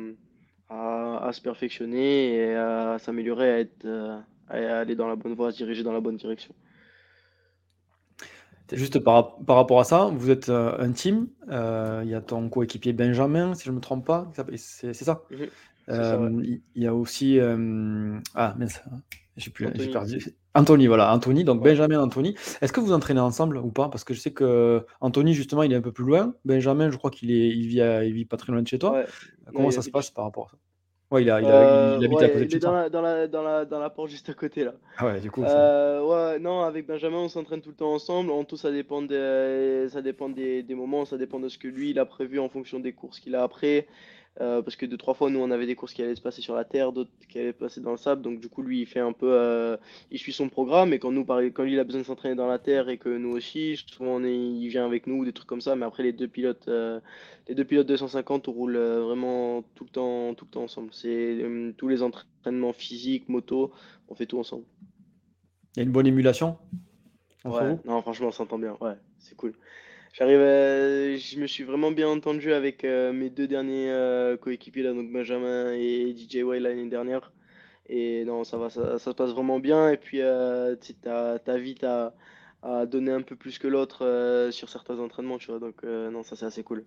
à, 0.69 1.27
à 1.27 1.33
se 1.33 1.41
perfectionner 1.41 2.35
et 2.35 2.55
à 2.55 2.97
s'améliorer, 2.99 3.49
à, 3.51 3.59
être, 3.59 3.85
à 4.47 4.79
aller 4.79 4.95
dans 4.95 5.07
la 5.07 5.15
bonne 5.15 5.33
voie, 5.33 5.49
à 5.49 5.51
se 5.51 5.57
diriger 5.57 5.83
dans 5.83 5.93
la 5.93 6.01
bonne 6.01 6.17
direction. 6.17 6.53
Juste 8.71 8.99
par, 8.99 9.37
par, 9.37 9.57
rapport 9.57 9.79
à 9.79 9.83
ça, 9.83 10.09
vous 10.13 10.29
êtes 10.29 10.49
euh, 10.49 10.75
un 10.79 10.91
team. 10.91 11.27
Euh, 11.49 12.01
il 12.03 12.09
y 12.09 12.15
a 12.15 12.21
ton 12.21 12.49
coéquipier 12.49 12.93
Benjamin, 12.93 13.53
si 13.55 13.65
je 13.65 13.71
ne 13.71 13.75
me 13.75 13.81
trompe 13.81 14.05
pas. 14.05 14.31
C'est 14.55 14.93
ça 14.93 15.23
euh, 15.89 16.41
Il 16.75 16.83
y 16.83 16.87
a 16.87 16.95
aussi. 16.95 17.39
ah, 17.39 18.55
mince, 18.57 18.81
j'ai 19.37 19.51
perdu. 19.51 20.23
Anthony, 20.55 20.87
voilà, 20.87 21.11
Anthony, 21.13 21.43
donc 21.43 21.63
Benjamin 21.63 21.99
Anthony. 21.99 22.35
Est-ce 22.61 22.71
que 22.71 22.79
vous 22.79 22.93
entraînez 22.93 23.19
ensemble 23.19 23.57
ou 23.57 23.71
pas? 23.71 23.89
Parce 23.89 24.03
que 24.03 24.13
je 24.13 24.19
sais 24.19 24.31
que 24.31 24.85
Anthony, 25.01 25.33
justement, 25.33 25.63
il 25.63 25.73
est 25.73 25.75
un 25.75 25.81
peu 25.81 25.91
plus 25.91 26.05
loin. 26.05 26.35
Benjamin, 26.45 26.89
je 26.89 26.97
crois 26.97 27.11
qu'il 27.11 27.31
il 27.31 27.67
vit, 27.67 27.79
il 27.79 28.13
vit 28.13 28.25
pas 28.25 28.37
très 28.37 28.51
loin 28.51 28.61
de 28.61 28.67
chez 28.67 28.79
toi. 28.79 29.03
Comment 29.53 29.71
ça 29.71 29.81
se 29.81 29.89
passe 29.89 30.09
par 30.09 30.25
rapport 30.25 30.45
à 30.45 30.49
ça? 30.49 30.57
Ouais, 31.13 31.21
il, 31.21 31.29
a, 31.29 31.39
il, 31.39 31.45
a, 31.45 31.97
il 31.99 32.05
habite 32.05 32.21
à 32.23 32.29
côté 32.29 32.45
de 32.47 32.57
dans 32.57 32.71
la, 32.71 32.89
dans, 32.89 33.01
la, 33.03 33.27
dans, 33.27 33.43
la, 33.43 33.65
dans 33.65 33.77
la 33.77 33.91
porte 33.91 34.09
juste 34.09 34.29
à 34.29 34.33
côté 34.33 34.63
là. 34.63 34.73
Ah 34.97 35.05
ouais, 35.05 35.19
du 35.19 35.29
coup. 35.29 35.43
Euh, 35.43 36.01
ouais, 36.01 36.39
non, 36.39 36.63
avec 36.63 36.87
Benjamin, 36.87 37.17
on 37.17 37.29
s'entraîne 37.29 37.61
tout 37.61 37.69
le 37.69 37.75
temps 37.75 37.93
ensemble. 37.93 38.31
En 38.31 38.43
tout, 38.45 38.57
ça 38.57 38.71
dépend, 38.71 39.03
des, 39.03 39.89
ça 39.89 40.01
dépend 40.01 40.27
des, 40.27 40.63
des, 40.63 40.73
moments, 40.73 41.05
ça 41.05 41.19
dépend 41.19 41.39
de 41.39 41.49
ce 41.49 41.59
que 41.59 41.67
lui 41.67 41.91
il 41.91 41.99
a 41.99 42.05
prévu 42.05 42.39
en 42.39 42.49
fonction 42.49 42.79
des 42.79 42.93
courses 42.93 43.19
qu'il 43.19 43.35
a 43.35 43.43
après. 43.43 43.85
Euh, 44.41 44.63
parce 44.63 44.75
que 44.75 44.87
deux 44.87 44.97
trois 44.97 45.13
fois 45.13 45.29
nous 45.29 45.39
on 45.39 45.51
avait 45.51 45.67
des 45.67 45.75
courses 45.75 45.93
qui 45.93 46.01
allaient 46.01 46.15
se 46.15 46.21
passer 46.21 46.41
sur 46.41 46.55
la 46.55 46.65
terre, 46.65 46.91
d'autres 46.91 47.11
qui 47.29 47.37
allaient 47.37 47.51
se 47.51 47.57
passer 47.57 47.81
dans 47.81 47.91
le 47.91 47.97
sable, 47.97 48.23
donc 48.23 48.39
du 48.39 48.49
coup 48.49 48.63
lui 48.63 48.81
il 48.81 48.87
fait 48.87 48.99
un 48.99 49.13
peu, 49.13 49.31
euh, 49.31 49.77
il 50.09 50.17
suit 50.17 50.33
son 50.33 50.49
programme 50.49 50.91
et 50.91 50.97
quand 50.97 51.11
nous 51.11 51.23
quand 51.23 51.61
lui 51.63 51.73
il 51.73 51.79
a 51.79 51.83
besoin 51.83 52.01
de 52.01 52.05
s'entraîner 52.07 52.33
dans 52.33 52.47
la 52.47 52.57
terre 52.57 52.89
et 52.89 52.97
que 52.97 53.15
nous 53.15 53.29
aussi, 53.29 53.77
souvent 53.85 54.15
on 54.15 54.23
est, 54.23 54.35
il 54.35 54.67
vient 54.69 54.87
avec 54.87 55.05
nous 55.05 55.23
des 55.23 55.33
trucs 55.33 55.47
comme 55.47 55.61
ça, 55.61 55.75
mais 55.75 55.85
après 55.85 56.01
les 56.01 56.13
deux 56.13 56.27
pilotes, 56.27 56.67
euh, 56.67 56.99
les 57.47 57.53
deux 57.53 57.63
pilotes 57.63 57.85
250 57.85 58.47
on 58.47 58.51
roule 58.53 58.75
vraiment 58.75 59.63
tout 59.75 59.83
le 59.83 59.91
temps, 59.91 60.33
tout 60.33 60.45
le 60.45 60.49
temps 60.51 60.63
ensemble. 60.63 60.89
C'est 60.93 61.37
tous 61.77 61.87
les 61.87 62.01
entraînements 62.01 62.73
physiques, 62.73 63.29
moto, 63.29 63.71
on 64.07 64.15
fait 64.15 64.25
tout 64.25 64.39
ensemble. 64.39 64.65
Il 65.75 65.79
y 65.79 65.79
a 65.81 65.83
une 65.83 65.91
bonne 65.91 66.07
émulation. 66.07 66.57
Ouais, 67.45 67.77
non 67.85 68.01
franchement 68.01 68.29
on 68.29 68.31
s'entend 68.31 68.57
bien, 68.57 68.77
ouais, 68.81 68.95
c'est 69.19 69.35
cool. 69.35 69.53
J'arrive, 70.13 70.37
je 70.37 71.39
me 71.39 71.47
suis 71.47 71.63
vraiment 71.63 71.89
bien 71.91 72.07
entendu 72.07 72.53
avec 72.53 72.83
euh, 72.83 73.11
mes 73.11 73.31
deux 73.31 73.47
derniers 73.47 73.89
euh, 73.89 74.37
coéquipiers 74.37 74.83
là, 74.83 74.93
donc 74.93 75.11
Benjamin 75.11 75.73
et 75.73 76.15
DJ 76.15 76.43
Way 76.43 76.59
l'année 76.59 76.87
dernière. 76.87 77.31
Et 77.89 78.23
non, 78.23 78.43
ça 78.43 78.57
va, 78.57 78.69
ça, 78.69 78.99
se 78.99 79.09
passe 79.09 79.31
vraiment 79.31 79.59
bien. 79.59 79.89
Et 79.89 79.97
puis, 79.97 80.21
euh, 80.21 80.75
tu 80.75 80.93
as, 81.09 81.57
vite 81.57 81.83
à, 81.83 82.13
à, 82.61 82.85
donner 82.85 83.11
un 83.11 83.23
peu 83.23 83.35
plus 83.35 83.57
que 83.57 83.67
l'autre 83.67 84.49
sur 84.51 84.69
certains 84.69 84.99
entraînements, 84.99 85.39
tu 85.39 85.47
vois. 85.47 85.59
Donc, 85.59 85.83
non, 85.83 86.21
ça 86.21 86.35
c'est 86.35 86.45
assez 86.45 86.63
cool. 86.63 86.85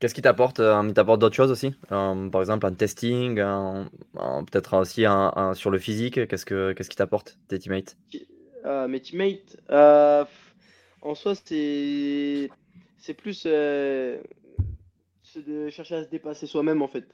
Qu'est-ce 0.00 0.14
qui 0.14 0.22
t'apporte 0.22 0.58
Il 0.58 0.94
t'apporte 0.94 1.20
d'autres 1.20 1.36
choses 1.36 1.52
aussi? 1.52 1.76
Par 1.88 2.40
exemple, 2.40 2.66
en 2.66 2.74
testing, 2.74 3.36
peut-être 3.36 4.76
aussi 4.76 5.04
sur 5.54 5.70
le 5.70 5.78
physique. 5.78 6.26
Qu'est-ce 6.26 6.44
que 6.44 6.72
qu'est-ce 6.72 6.90
qui 6.90 6.96
t'apporte 6.96 7.38
tes 7.46 7.60
teammates? 7.60 7.96
Mes 8.64 9.00
teammates 9.00 9.56
en 11.04 11.14
soi, 11.14 11.34
c'est 11.34 12.50
c'est 12.98 13.14
plus 13.14 13.44
euh, 13.46 14.20
de 15.36 15.68
chercher 15.68 15.96
à 15.96 16.04
se 16.04 16.08
dépasser 16.08 16.46
soi-même 16.46 16.82
en 16.82 16.88
fait. 16.88 17.04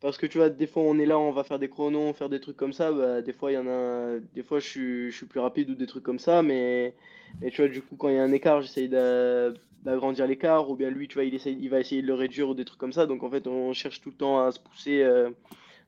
Parce 0.00 0.18
que 0.18 0.26
tu 0.26 0.38
vois, 0.38 0.50
des 0.50 0.66
fois 0.66 0.82
on 0.82 0.98
est 0.98 1.06
là, 1.06 1.18
on 1.18 1.32
va 1.32 1.44
faire 1.44 1.58
des 1.58 1.68
chronos, 1.68 2.12
faire 2.12 2.28
des 2.28 2.40
trucs 2.40 2.56
comme 2.56 2.72
ça. 2.72 2.92
Bah, 2.92 3.22
des 3.22 3.32
fois, 3.32 3.50
il 3.52 3.54
y 3.54 3.58
en 3.58 3.66
a, 3.66 4.18
des 4.34 4.42
fois 4.42 4.60
je 4.60 4.68
suis, 4.68 5.10
je 5.10 5.16
suis 5.16 5.26
plus 5.26 5.40
rapide 5.40 5.70
ou 5.70 5.74
des 5.74 5.86
trucs 5.86 6.04
comme 6.04 6.18
ça. 6.18 6.42
Mais, 6.42 6.94
mais 7.40 7.50
tu 7.50 7.62
vois, 7.62 7.70
du 7.70 7.82
coup, 7.82 7.96
quand 7.96 8.08
il 8.08 8.16
y 8.16 8.18
a 8.18 8.22
un 8.22 8.32
écart, 8.32 8.60
j'essaye 8.62 8.88
d'agrandir 8.88 10.26
l'écart, 10.26 10.70
ou 10.70 10.76
bien 10.76 10.90
lui, 10.90 11.08
tu 11.08 11.14
vois, 11.14 11.24
il, 11.24 11.34
essaye, 11.34 11.58
il 11.60 11.70
va 11.70 11.80
essayer 11.80 12.02
de 12.02 12.06
le 12.06 12.14
réduire 12.14 12.50
ou 12.50 12.54
des 12.54 12.64
trucs 12.64 12.78
comme 12.78 12.92
ça. 12.92 13.06
Donc 13.06 13.22
en 13.22 13.30
fait, 13.30 13.46
on 13.46 13.72
cherche 13.72 14.00
tout 14.00 14.10
le 14.10 14.16
temps 14.16 14.44
à 14.44 14.52
se 14.52 14.60
pousser 14.60 15.02
euh, 15.02 15.30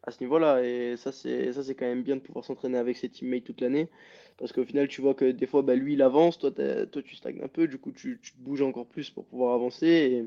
à 0.07 0.13
ce 0.13 0.23
niveau-là. 0.23 0.63
Et 0.65 0.97
ça, 0.97 1.13
c'est 1.13 1.75
quand 1.75 1.87
même 1.87 2.03
bien 2.03 2.17
de 2.17 2.21
pouvoir 2.21 2.45
s'entraîner 2.45 2.79
avec 2.79 2.97
ses 2.97 3.09
teammates 3.09 3.45
toute 3.45 3.61
l'année. 3.61 3.89
Parce 4.39 4.53
qu'au 4.53 4.65
final, 4.65 4.89
tu 4.89 5.01
vois 5.01 5.15
que 5.15 5.31
des 5.31 5.47
fois, 5.47 5.63
bah, 5.63 5.75
lui, 5.75 5.95
il 5.95 6.03
avance, 6.03 6.39
toi, 6.39 6.51
toi, 6.51 7.03
tu 7.03 7.17
stagnes 7.17 7.43
un 7.43 7.49
peu, 7.49 7.67
du 7.69 7.79
coup, 7.79 7.93
tu, 7.93 8.21
te 8.21 8.39
bouges 8.39 8.63
encore 8.63 8.87
plus 8.87 9.11
pour 9.11 9.27
pouvoir 9.27 9.55
avancer. 9.55 10.27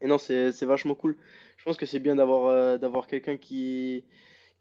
Et, 0.00 0.06
non, 0.06 0.18
c'est 0.18 0.64
vachement 0.64 0.94
cool. 0.94 1.16
Je 1.58 1.64
pense 1.64 1.76
que 1.76 1.86
c'est 1.86 2.00
bien 2.00 2.16
d'avoir 2.16 2.46
euh, 2.46 3.02
quelqu'un 3.08 3.36
qui, 3.36 4.04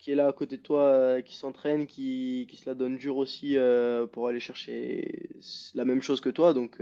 est 0.08 0.16
là 0.16 0.28
à 0.28 0.34
côté 0.34 0.58
de 0.58 0.62
toi, 0.62 0.84
euh, 0.84 1.22
qui 1.22 1.36
s'entraîne, 1.36 1.88
qui, 1.88 2.48
qui 2.50 2.58
se 2.58 2.70
la 2.70 2.76
donne 2.76 2.98
dur 2.98 3.18
aussi 3.18 3.58
euh, 3.58 4.08
pour 4.08 4.28
aller 4.28 4.40
chercher 4.40 5.30
la 5.74 5.86
même 5.86 6.02
chose 6.02 6.22
que 6.22 6.30
toi. 6.30 6.54
Donc, 6.54 6.82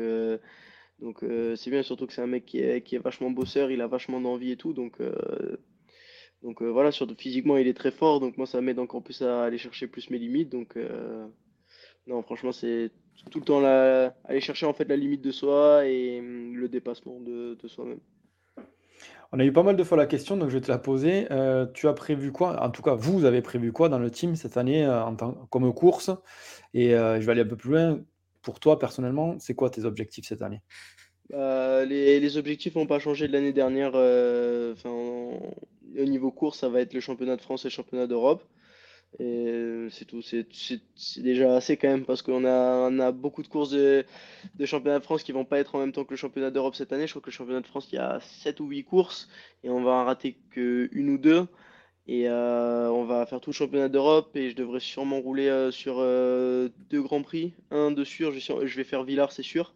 donc 1.00 1.26
c'est 1.56 1.72
bien, 1.72 1.84
surtout 1.84 2.08
que 2.08 2.14
c'est 2.14 2.22
un 2.22 2.28
mec 2.28 2.46
qui 2.46 2.60
est, 2.60 2.82
qui 2.82 2.96
est 2.96 3.00
vachement 3.00 3.32
bosseur, 3.32 3.72
il 3.72 3.82
a 3.82 3.88
vachement 3.88 4.22
d'envie 4.22 4.52
et 4.52 4.58
tout. 4.58 4.74
Donc, 4.74 5.00
donc 6.44 6.62
voilà, 6.62 6.92
surtout 6.92 7.16
physiquement, 7.18 7.58
il 7.58 7.68
est 7.68 7.74
très 7.74 7.92
fort. 7.92 8.20
Donc 8.20 8.38
moi, 8.38 8.46
ça 8.48 8.62
m'aide 8.62 8.80
encore 8.80 9.04
plus 9.04 9.22
à 9.22 9.44
aller 9.44 9.58
chercher 9.58 9.88
plus 9.88 10.10
mes 10.10 10.18
limites. 10.18 10.50
Donc 10.50 10.78
non, 12.08 12.22
franchement, 12.24 12.52
c'est 12.52 12.92
tout 13.30 13.40
le 13.40 13.46
temps 13.46 13.64
aller 14.26 14.42
chercher 14.42 14.66
en 14.66 14.74
fait 14.74 14.86
la 14.86 14.96
limite 14.96 15.22
de 15.22 15.32
soi 15.32 15.86
et 15.86 16.20
hum, 16.20 16.56
le 16.56 16.70
dépassement 16.70 17.20
de, 17.20 17.58
de 17.62 17.68
soi-même. 17.68 18.00
On 19.32 19.40
a 19.40 19.46
eu 19.46 19.54
pas 19.54 19.62
mal 19.62 19.76
de 19.76 19.84
fois 19.84 19.96
la 19.98 20.08
question, 20.08 20.38
donc 20.38 20.50
je 20.50 20.56
vais 20.56 20.62
te 20.62 20.72
la 20.72 20.80
poser. 20.80 21.28
Euh, 21.30 21.68
tu 21.68 21.88
as 21.88 21.94
prévu 21.94 22.32
quoi? 22.32 22.64
En 22.64 22.72
tout 22.72 22.82
cas, 22.82 22.96
vous 22.96 23.26
avez 23.26 23.44
prévu 23.44 23.72
quoi 23.72 23.88
dans 23.88 24.00
le 24.00 24.10
team 24.10 24.36
cette 24.36 24.58
année 24.58 24.84
euh, 24.84 25.04
en 25.04 25.16
tant, 25.16 25.34
comme 25.52 25.72
course? 25.72 26.10
Et 26.74 26.96
euh, 26.96 27.22
je 27.22 27.26
vais 27.26 27.34
aller 27.34 27.42
un 27.42 27.48
peu 27.48 27.56
plus 27.56 27.72
loin. 27.72 28.02
Pour 28.42 28.60
toi, 28.60 28.80
personnellement, 28.80 29.38
c'est 29.38 29.54
quoi 29.54 29.70
tes 29.70 29.86
objectifs 29.86 30.26
cette 30.26 30.42
année? 30.42 30.62
Bah, 31.30 31.86
les, 31.86 32.20
les 32.20 32.38
objectifs 32.38 32.74
n'ont 32.74 32.88
pas 32.88 32.98
changé 32.98 33.28
de 33.28 33.34
l'année 33.34 33.54
dernière. 33.54 33.92
Au 35.98 36.06
niveau 36.06 36.32
course, 36.32 36.60
ça 36.60 36.70
va 36.70 36.82
être 36.82 36.94
le 36.94 37.00
championnat 37.00 37.36
de 37.36 37.42
France 37.42 37.66
et 37.66 37.70
le 37.70 37.74
championnat 37.74 38.08
d'Europe. 38.08 38.44
Et 39.18 39.88
c'est 39.90 40.06
tout, 40.06 40.22
c'est 40.22 40.46
déjà 41.18 41.56
assez 41.56 41.78
quand 41.78 41.88
même 41.88 42.06
parce 42.06 42.22
qu'on 42.22 42.46
a, 42.46 42.90
on 42.90 43.00
a 43.00 43.12
beaucoup 43.12 43.42
de 43.42 43.48
courses 43.48 43.72
de, 43.72 44.06
championnat 44.66 45.00
de 45.00 45.04
France 45.04 45.24
qui 45.24 45.32
vont 45.32 45.46
pas 45.46 45.58
être 45.58 45.74
en 45.74 45.80
même 45.80 45.92
temps 45.92 46.04
que 46.04 46.12
le 46.12 46.18
championnat 46.18 46.52
d'Europe 46.52 46.76
cette 46.76 46.94
année. 46.94 47.08
Je 47.08 47.14
crois 47.14 47.22
que 47.22 47.30
le 47.30 47.34
championnat 47.34 47.62
de 47.62 47.68
France, 47.68 47.88
il 47.92 47.96
y 47.96 47.98
a 47.98 48.20
7 48.22 48.60
ou 48.60 48.68
8 48.68 48.84
courses 48.84 49.28
et 49.64 49.70
on 49.72 49.82
va 49.82 49.92
en 49.92 50.06
rater 50.06 50.38
que 50.52 50.90
une 50.92 51.10
ou 51.10 51.18
deux. 51.18 51.48
Et 52.08 52.30
euh, 52.30 52.90
on 52.90 53.06
va 53.06 53.26
faire 53.26 53.40
tout 53.40 53.50
le 53.52 53.56
championnat 53.56 53.90
d'Europe 53.90 54.36
et 54.36 54.50
je 54.50 54.56
devrais 54.56 54.80
sûrement 54.80 55.20
rouler 55.20 55.48
euh, 55.48 55.72
sur 55.72 55.98
euh, 56.00 56.70
deux 56.90 57.02
grands 57.02 57.22
prix. 57.24 57.54
Un 57.72 57.92
de 57.92 58.04
sûr, 58.04 58.32
je, 58.32 58.40
je 58.40 58.76
vais 58.76 58.84
faire 58.84 59.04
Villars, 59.04 59.32
c'est 59.32 59.44
sûr. 59.44 59.74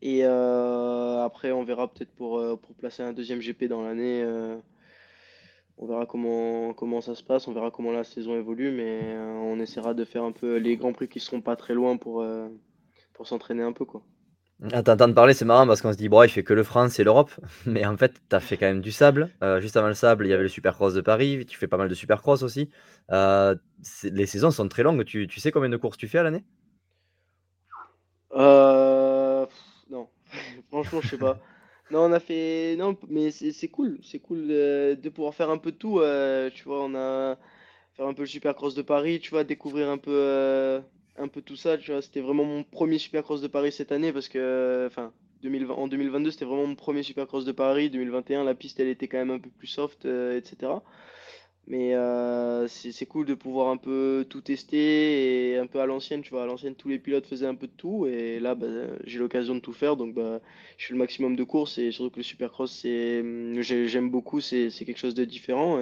Et 0.00 0.22
après, 0.22 1.50
on 1.50 1.64
verra 1.64 1.88
peut-être 1.92 2.12
pour, 2.12 2.40
pour 2.60 2.74
placer 2.76 3.02
un 3.02 3.12
deuxième 3.12 3.40
GP 3.40 3.64
dans 3.64 3.82
l'année. 3.82 4.24
On 5.80 5.86
verra 5.86 6.06
comment, 6.06 6.74
comment 6.74 7.00
ça 7.00 7.14
se 7.14 7.22
passe, 7.22 7.46
on 7.46 7.52
verra 7.52 7.70
comment 7.70 7.92
la 7.92 8.02
saison 8.02 8.36
évolue, 8.36 8.72
mais 8.72 9.00
euh, 9.14 9.32
on 9.34 9.60
essaiera 9.60 9.94
de 9.94 10.04
faire 10.04 10.24
un 10.24 10.32
peu 10.32 10.56
les 10.56 10.76
grands 10.76 10.92
prix 10.92 11.08
qui 11.08 11.20
seront 11.20 11.40
pas 11.40 11.54
très 11.54 11.72
loin 11.72 11.96
pour, 11.96 12.20
euh, 12.20 12.48
pour 13.14 13.28
s'entraîner 13.28 13.62
un 13.62 13.72
peu. 13.72 13.84
Quoi. 13.84 14.02
À 14.72 14.82
t'entendre 14.82 15.14
parler, 15.14 15.34
c'est 15.34 15.44
marrant 15.44 15.68
parce 15.68 15.80
qu'on 15.80 15.92
se 15.92 15.96
dit, 15.96 16.08
bon, 16.08 16.24
il 16.24 16.30
fait 16.30 16.42
que 16.42 16.52
le 16.52 16.64
France 16.64 16.98
et 16.98 17.04
l'Europe, 17.04 17.30
mais 17.66 17.86
en 17.86 17.96
fait, 17.96 18.20
tu 18.28 18.34
as 18.34 18.40
fait 18.40 18.56
quand 18.56 18.66
même 18.66 18.80
du 18.80 18.90
sable. 18.90 19.30
Euh, 19.44 19.60
juste 19.60 19.76
avant 19.76 19.86
le 19.86 19.94
sable, 19.94 20.26
il 20.26 20.30
y 20.30 20.32
avait 20.32 20.42
le 20.42 20.48
Supercross 20.48 20.94
de 20.94 21.00
Paris, 21.00 21.46
tu 21.48 21.56
fais 21.56 21.68
pas 21.68 21.76
mal 21.76 21.88
de 21.88 21.94
Supercross 21.94 22.42
aussi. 22.42 22.70
les 23.08 24.26
saisons 24.26 24.50
sont 24.50 24.68
très 24.68 24.82
longues, 24.82 25.04
tu, 25.04 25.28
tu, 25.28 25.38
sais 25.38 25.52
combien 25.52 25.68
de 25.68 25.76
courses 25.76 25.96
tu 25.96 26.08
fais 26.08 26.18
à 26.18 26.24
l'année? 26.24 26.44
Non, 29.90 30.08
franchement, 30.70 31.00
je 31.02 31.08
sais 31.08 31.18
pas. 31.18 31.38
Non, 31.90 32.00
on 32.04 32.12
a 32.12 32.20
fait. 32.20 32.76
Non, 32.76 32.96
mais 33.08 33.30
c'est 33.30 33.68
cool. 33.68 33.98
C'est 34.02 34.18
cool 34.18 34.46
de, 34.46 34.94
de 35.00 35.08
pouvoir 35.08 35.34
faire 35.34 35.48
un 35.50 35.58
peu 35.58 35.72
tout. 35.72 36.00
euh, 36.00 36.50
tu 36.50 36.64
vois, 36.64 36.84
on 36.84 36.94
a 36.94 37.38
faire 37.94 38.06
un 38.06 38.14
peu 38.14 38.22
le 38.22 38.28
Supercross 38.28 38.74
de 38.74 38.82
Paris, 38.82 39.20
tu 39.20 39.30
vois, 39.30 39.44
découvrir 39.44 39.88
un 39.90 39.98
peu, 39.98 40.10
euh, 40.12 40.80
un 41.16 41.28
peu 41.28 41.42
tout 41.42 41.56
ça. 41.56 41.78
Tu 41.78 41.92
vois, 41.92 42.02
c'était 42.02 42.20
vraiment 42.20 42.44
mon 42.44 42.64
premier 42.64 42.98
Supercross 42.98 43.40
de 43.42 43.48
Paris 43.48 43.72
cette 43.72 43.92
année 43.92 44.12
parce 44.12 44.28
que, 44.28 44.86
enfin, 44.88 45.14
2020, 45.42 45.74
en 45.74 45.88
2022, 45.88 46.30
c'était 46.30 46.44
vraiment 46.46 46.66
mon 46.66 46.76
premier 46.76 47.02
Supercross 47.02 47.44
de 47.46 47.52
Paris. 47.52 47.90
2021, 47.90 48.44
la 48.44 48.54
piste, 48.54 48.80
elle 48.80 48.88
était 48.88 49.08
quand 49.08 49.18
même 49.18 49.30
un 49.30 49.40
peu 49.40 49.50
plus 49.50 49.66
soft, 49.68 50.04
euh, 50.06 50.38
etc. 50.38 50.84
Mais 51.70 51.94
euh, 51.94 52.66
c'est 52.68 53.04
cool 53.06 53.26
de 53.26 53.34
pouvoir 53.34 53.68
un 53.68 53.76
peu 53.76 54.26
tout 54.30 54.40
tester 54.40 55.52
et 55.52 55.58
un 55.58 55.66
peu 55.66 55.80
à 55.80 55.86
l'ancienne, 55.86 56.22
tu 56.22 56.30
vois. 56.30 56.44
À 56.44 56.46
l'ancienne, 56.46 56.74
tous 56.74 56.88
les 56.88 56.98
pilotes 56.98 57.26
faisaient 57.26 57.46
un 57.46 57.54
peu 57.54 57.66
de 57.66 57.72
tout 57.76 58.06
et 58.06 58.40
là, 58.40 58.54
bah, 58.54 58.66
j'ai 59.04 59.18
l'occasion 59.18 59.54
de 59.54 59.60
tout 59.60 59.74
faire. 59.74 59.96
Donc, 59.96 60.14
bah, 60.14 60.40
je 60.78 60.86
fais 60.86 60.94
le 60.94 60.98
maximum 60.98 61.36
de 61.36 61.44
courses 61.44 61.76
et 61.76 61.90
surtout 61.92 62.10
que 62.10 62.16
le 62.18 62.22
supercross, 62.22 62.72
c'est, 62.72 63.22
j'aime 63.62 64.10
beaucoup, 64.10 64.40
c'est 64.40 64.70
quelque 64.70 64.98
chose 64.98 65.14
de 65.14 65.24
différent. 65.26 65.78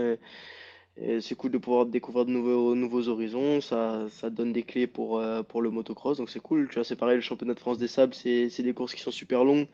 C'est 1.21 1.35
cool 1.35 1.51
de 1.51 1.59
pouvoir 1.59 1.85
découvrir 1.87 2.25
de 2.25 2.31
nouveaux, 2.31 2.75
nouveaux 2.75 3.09
horizons. 3.09 3.61
Ça, 3.61 4.07
ça 4.11 4.31
donne 4.31 4.53
des 4.53 4.63
clés 4.63 4.87
pour, 4.87 5.19
euh, 5.19 5.43
pour 5.43 5.61
le 5.61 5.71
motocross. 5.71 6.17
Donc, 6.17 6.31
c'est 6.31 6.41
cool. 6.41 6.69
Tu 6.69 6.75
vois, 6.77 6.85
c'est 6.85 6.97
pareil, 6.97 7.17
le 7.17 7.21
championnat 7.21 7.53
de 7.55 7.61
France 7.61 7.77
des 7.79 7.89
sables, 7.89 8.15
c'est 8.15 8.63
des 8.63 8.73
courses 8.75 8.95
qui 8.95 9.03
sont 9.03 9.11
super 9.11 9.45
longues. 9.45 9.69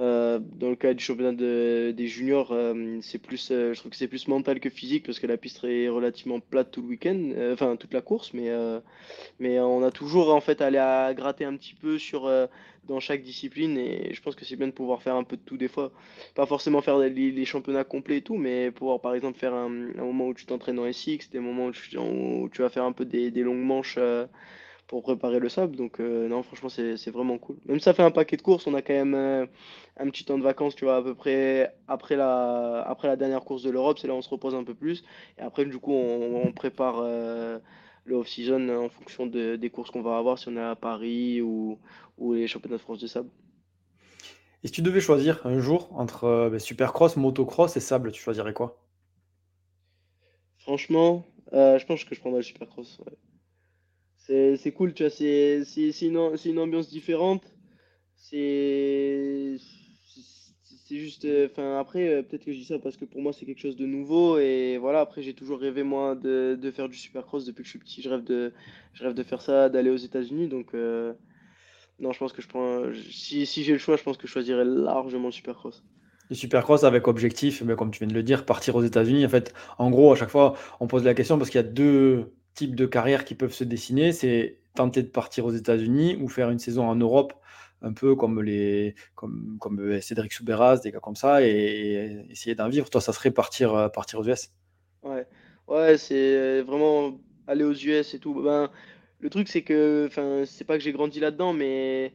Euh, 0.00 0.38
dans 0.40 0.70
le 0.70 0.76
cas 0.76 0.94
du 0.94 1.04
championnat 1.04 1.32
des 1.32 2.06
juniors, 2.06 2.52
euh, 2.52 2.98
c'est 3.02 3.18
plus, 3.18 3.50
euh, 3.50 3.74
je 3.74 3.80
trouve 3.80 3.90
que 3.90 3.98
c'est 3.98 4.08
plus 4.08 4.28
mental 4.28 4.58
que 4.58 4.70
physique 4.70 5.04
parce 5.04 5.18
que 5.18 5.26
la 5.26 5.36
piste 5.36 5.62
est 5.64 5.90
relativement 5.90 6.40
plate 6.40 6.70
tout 6.70 6.80
le 6.80 6.88
week-end, 6.88 7.32
enfin 7.52 7.76
toute 7.76 7.92
la 7.92 8.00
course, 8.00 8.32
mais, 8.32 8.48
mais 9.40 9.60
on 9.60 9.82
a 9.82 9.90
toujours 9.90 10.34
en 10.34 10.40
fait 10.40 10.62
à 10.62 10.66
aller 10.66 10.78
à 10.78 11.12
gratter 11.14 11.44
un 11.44 11.54
petit 11.56 11.74
peu 11.74 11.98
sur 11.98 12.30
dans 12.88 12.98
chaque 12.98 13.22
discipline 13.22 13.76
et 13.76 14.14
je 14.14 14.22
pense 14.22 14.34
que 14.34 14.44
c'est 14.44 14.56
bien 14.56 14.68
de 14.68 14.72
pouvoir 14.72 15.02
faire 15.02 15.16
un 15.16 15.24
peu 15.24 15.36
de 15.36 15.42
tout 15.42 15.58
des 15.58 15.68
fois. 15.68 15.92
Pas 16.34 16.46
forcément 16.46 16.80
faire 16.80 16.98
les, 16.98 17.44
championnats 17.44 17.84
complets 17.84 18.18
et 18.18 18.22
tout, 18.22 18.36
mais 18.36 18.70
pouvoir 18.70 19.00
par 19.00 19.14
exemple 19.14 19.38
faire 19.38 19.54
un, 19.54 19.68
moment 19.68 20.28
où 20.28 20.34
tu 20.34 20.46
t'entraînes 20.46 20.78
en 20.78 20.90
SX, 20.90 21.30
des 21.30 21.40
moments 21.40 21.66
où 21.66 21.72
tu, 21.72 21.98
où 21.98 22.48
tu, 22.50 22.62
vas 22.62 22.70
faire 22.70 22.84
un 22.84 22.92
peu 22.92 23.04
des 23.04 23.30
longues 23.42 23.58
manches 23.58 23.98
pour 24.90 25.04
préparer 25.04 25.38
le 25.38 25.48
sable. 25.48 25.76
Donc 25.76 26.00
euh, 26.00 26.26
non, 26.26 26.42
franchement, 26.42 26.68
c'est 26.68 27.10
vraiment 27.10 27.38
cool. 27.38 27.56
Même 27.64 27.78
si 27.78 27.84
ça 27.84 27.94
fait 27.94 28.02
un 28.02 28.10
paquet 28.10 28.36
de 28.36 28.42
courses, 28.42 28.66
on 28.66 28.74
a 28.74 28.82
quand 28.82 28.92
même 28.92 29.14
euh, 29.14 29.46
un 29.96 30.10
petit 30.10 30.24
temps 30.24 30.36
de 30.36 30.42
vacances, 30.42 30.74
tu 30.74 30.84
vois, 30.84 30.96
à 30.96 31.02
peu 31.02 31.14
près 31.14 31.72
après 31.86 32.16
la, 32.16 32.82
après 32.88 33.06
la 33.06 33.14
dernière 33.14 33.44
course 33.44 33.62
de 33.62 33.70
l'Europe, 33.70 34.00
c'est 34.00 34.08
là 34.08 34.14
où 34.14 34.16
on 34.16 34.22
se 34.22 34.28
repose 34.28 34.52
un 34.52 34.64
peu 34.64 34.74
plus. 34.74 35.04
Et 35.38 35.42
après, 35.42 35.64
du 35.64 35.78
coup, 35.78 35.92
on, 35.92 36.50
prépare 36.50 36.96
euh, 36.98 37.60
le 38.04 38.16
off-season 38.16 38.68
en 38.68 38.88
fonction 38.88 39.26
des 39.26 39.70
courses 39.70 39.92
qu'on 39.92 40.02
va 40.02 40.18
avoir, 40.18 40.40
si 40.40 40.48
on 40.48 40.56
est 40.56 40.60
à 40.60 40.74
Paris 40.74 41.40
ou, 41.40 41.78
ou 42.18 42.34
les 42.34 42.48
championnats 42.48 42.78
de 42.78 42.82
France 42.82 42.98
de 42.98 43.06
sable. 43.06 43.30
Et 44.64 44.66
si 44.66 44.72
tu 44.72 44.82
devais 44.82 45.00
choisir 45.00 45.46
un 45.46 45.60
jour 45.60 45.88
entre 45.94 46.48
ben, 46.50 46.58
supercross, 46.58 47.16
motocross 47.16 47.76
et 47.76 47.80
sable, 47.80 48.10
tu 48.10 48.20
choisirais 48.20 48.54
quoi? 48.54 48.82
Franchement, 50.58 51.24
je 51.52 51.86
pense 51.86 52.02
que 52.02 52.16
je 52.16 52.20
prendrais 52.20 52.40
le 52.40 52.44
supercross. 52.44 52.98
Ouais 53.06 53.12
c'est 54.56 54.72
cool, 54.72 54.94
tu 54.94 55.02
vois, 55.02 55.10
c'est 55.10 55.62
une, 56.02 56.36
une, 56.44 56.58
ambiance 56.58 56.88
différente. 56.88 57.42
C'est 58.16 59.58
juste, 60.90 61.26
enfin 61.46 61.78
après, 61.78 62.08
euh, 62.08 62.22
peut-être 62.22 62.44
que 62.44 62.52
je 62.52 62.58
dis 62.58 62.64
ça 62.64 62.78
parce 62.78 62.96
que 62.96 63.04
pour 63.04 63.22
moi 63.22 63.32
c'est 63.32 63.46
quelque 63.46 63.60
chose 63.60 63.76
de 63.76 63.86
nouveau 63.86 64.38
et 64.38 64.78
voilà. 64.78 65.00
Après, 65.00 65.22
j'ai 65.22 65.34
toujours 65.34 65.60
rêvé 65.60 65.82
moi 65.82 66.14
de, 66.16 66.58
de, 66.60 66.70
faire 66.70 66.88
du 66.88 66.96
supercross 66.96 67.44
depuis 67.44 67.62
que 67.62 67.66
je 67.66 67.70
suis 67.70 67.78
petit. 67.78 68.02
Je 68.02 68.08
rêve 68.08 68.24
de, 68.24 68.52
je 68.94 69.04
rêve 69.04 69.14
de 69.14 69.22
faire 69.22 69.40
ça, 69.40 69.68
d'aller 69.68 69.90
aux 69.90 69.96
États-Unis. 69.96 70.48
Donc 70.48 70.74
euh, 70.74 71.12
non, 72.00 72.12
je 72.12 72.18
pense 72.18 72.32
que 72.32 72.42
je 72.42 72.48
prends, 72.48 72.84
si, 73.10 73.46
si 73.46 73.62
j'ai 73.62 73.72
le 73.72 73.78
choix, 73.78 73.96
je 73.96 74.02
pense 74.02 74.16
que 74.16 74.26
je 74.26 74.32
choisirais 74.32 74.64
largement 74.64 75.26
le 75.26 75.32
supercross. 75.32 75.82
Le 76.28 76.36
supercross 76.36 76.84
avec 76.84 77.08
objectif, 77.08 77.62
mais 77.62 77.74
comme 77.74 77.90
tu 77.90 77.98
viens 77.98 78.08
de 78.08 78.14
le 78.14 78.22
dire, 78.22 78.44
partir 78.44 78.76
aux 78.76 78.82
États-Unis. 78.82 79.26
En 79.26 79.28
fait, 79.28 79.52
en 79.78 79.90
gros, 79.90 80.12
à 80.12 80.16
chaque 80.16 80.30
fois, 80.30 80.56
on 80.78 80.86
pose 80.86 81.04
la 81.04 81.14
question 81.14 81.38
parce 81.38 81.50
qu'il 81.50 81.60
y 81.60 81.64
a 81.64 81.68
deux 81.68 82.32
types 82.60 82.76
de 82.76 82.84
carrières 82.84 83.24
qui 83.24 83.34
peuvent 83.34 83.54
se 83.54 83.64
dessiner, 83.64 84.12
c'est 84.12 84.58
tenter 84.74 85.02
de 85.02 85.08
partir 85.08 85.46
aux 85.46 85.52
États-Unis 85.52 86.18
ou 86.20 86.28
faire 86.28 86.50
une 86.50 86.58
saison 86.58 86.86
en 86.86 86.94
Europe, 86.94 87.32
un 87.80 87.94
peu 87.94 88.14
comme 88.14 88.42
les 88.42 88.94
comme, 89.14 89.56
comme 89.58 89.80
euh, 89.80 90.00
Cédric 90.02 90.30
Souberas, 90.34 90.76
des 90.80 90.90
gars 90.90 91.00
comme 91.00 91.16
ça, 91.16 91.42
et, 91.42 92.26
essayer 92.28 92.54
d'en 92.54 92.68
vivre. 92.68 92.90
Toi, 92.90 93.00
ça 93.00 93.14
serait 93.14 93.30
partir, 93.30 93.74
euh, 93.74 93.88
partir 93.88 94.18
aux 94.18 94.28
US. 94.28 94.50
Ouais, 95.02 95.26
ouais 95.68 95.96
c'est 95.96 96.60
vraiment 96.60 97.18
aller 97.46 97.64
aux 97.64 97.72
US 97.72 98.12
et 98.12 98.18
tout. 98.18 98.34
Ben, 98.42 98.70
le 99.20 99.30
truc, 99.30 99.48
c'est 99.48 99.62
que, 99.62 100.04
enfin, 100.06 100.44
c'est 100.44 100.64
pas 100.64 100.76
que 100.76 100.84
j'ai 100.84 100.92
grandi 100.92 101.18
là-dedans, 101.18 101.54
mais 101.54 102.12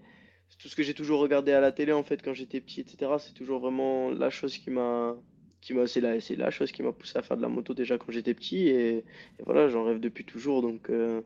tout 0.59 0.67
ce 0.67 0.75
que 0.75 0.83
j'ai 0.83 0.93
toujours 0.93 1.21
regardé 1.21 1.53
à 1.53 1.59
la 1.59 1.71
télé, 1.71 1.91
en 1.91 2.03
fait, 2.03 2.21
quand 2.21 2.35
j'étais 2.35 2.61
petit, 2.61 2.81
etc., 2.81 3.13
c'est 3.17 3.33
toujours 3.33 3.61
vraiment 3.61 4.11
la 4.11 4.29
chose 4.29 4.59
qui 4.59 4.69
m'a 4.69 5.15
c'est 5.87 6.01
la, 6.01 6.19
c'est 6.21 6.35
la 6.35 6.51
chose 6.51 6.71
qui 6.71 6.83
m'a 6.83 6.91
poussé 6.91 7.17
à 7.17 7.21
faire 7.21 7.37
de 7.37 7.41
la 7.41 7.47
moto 7.47 7.73
déjà 7.73 7.97
quand 7.97 8.11
j'étais 8.11 8.33
petit 8.33 8.67
et, 8.67 9.03
voilà, 9.45 9.67
j'en 9.69 9.83
rêve 9.83 9.99
depuis 9.99 10.25
toujours 10.25 10.61
donc, 10.61 10.89
euh, 10.89 11.21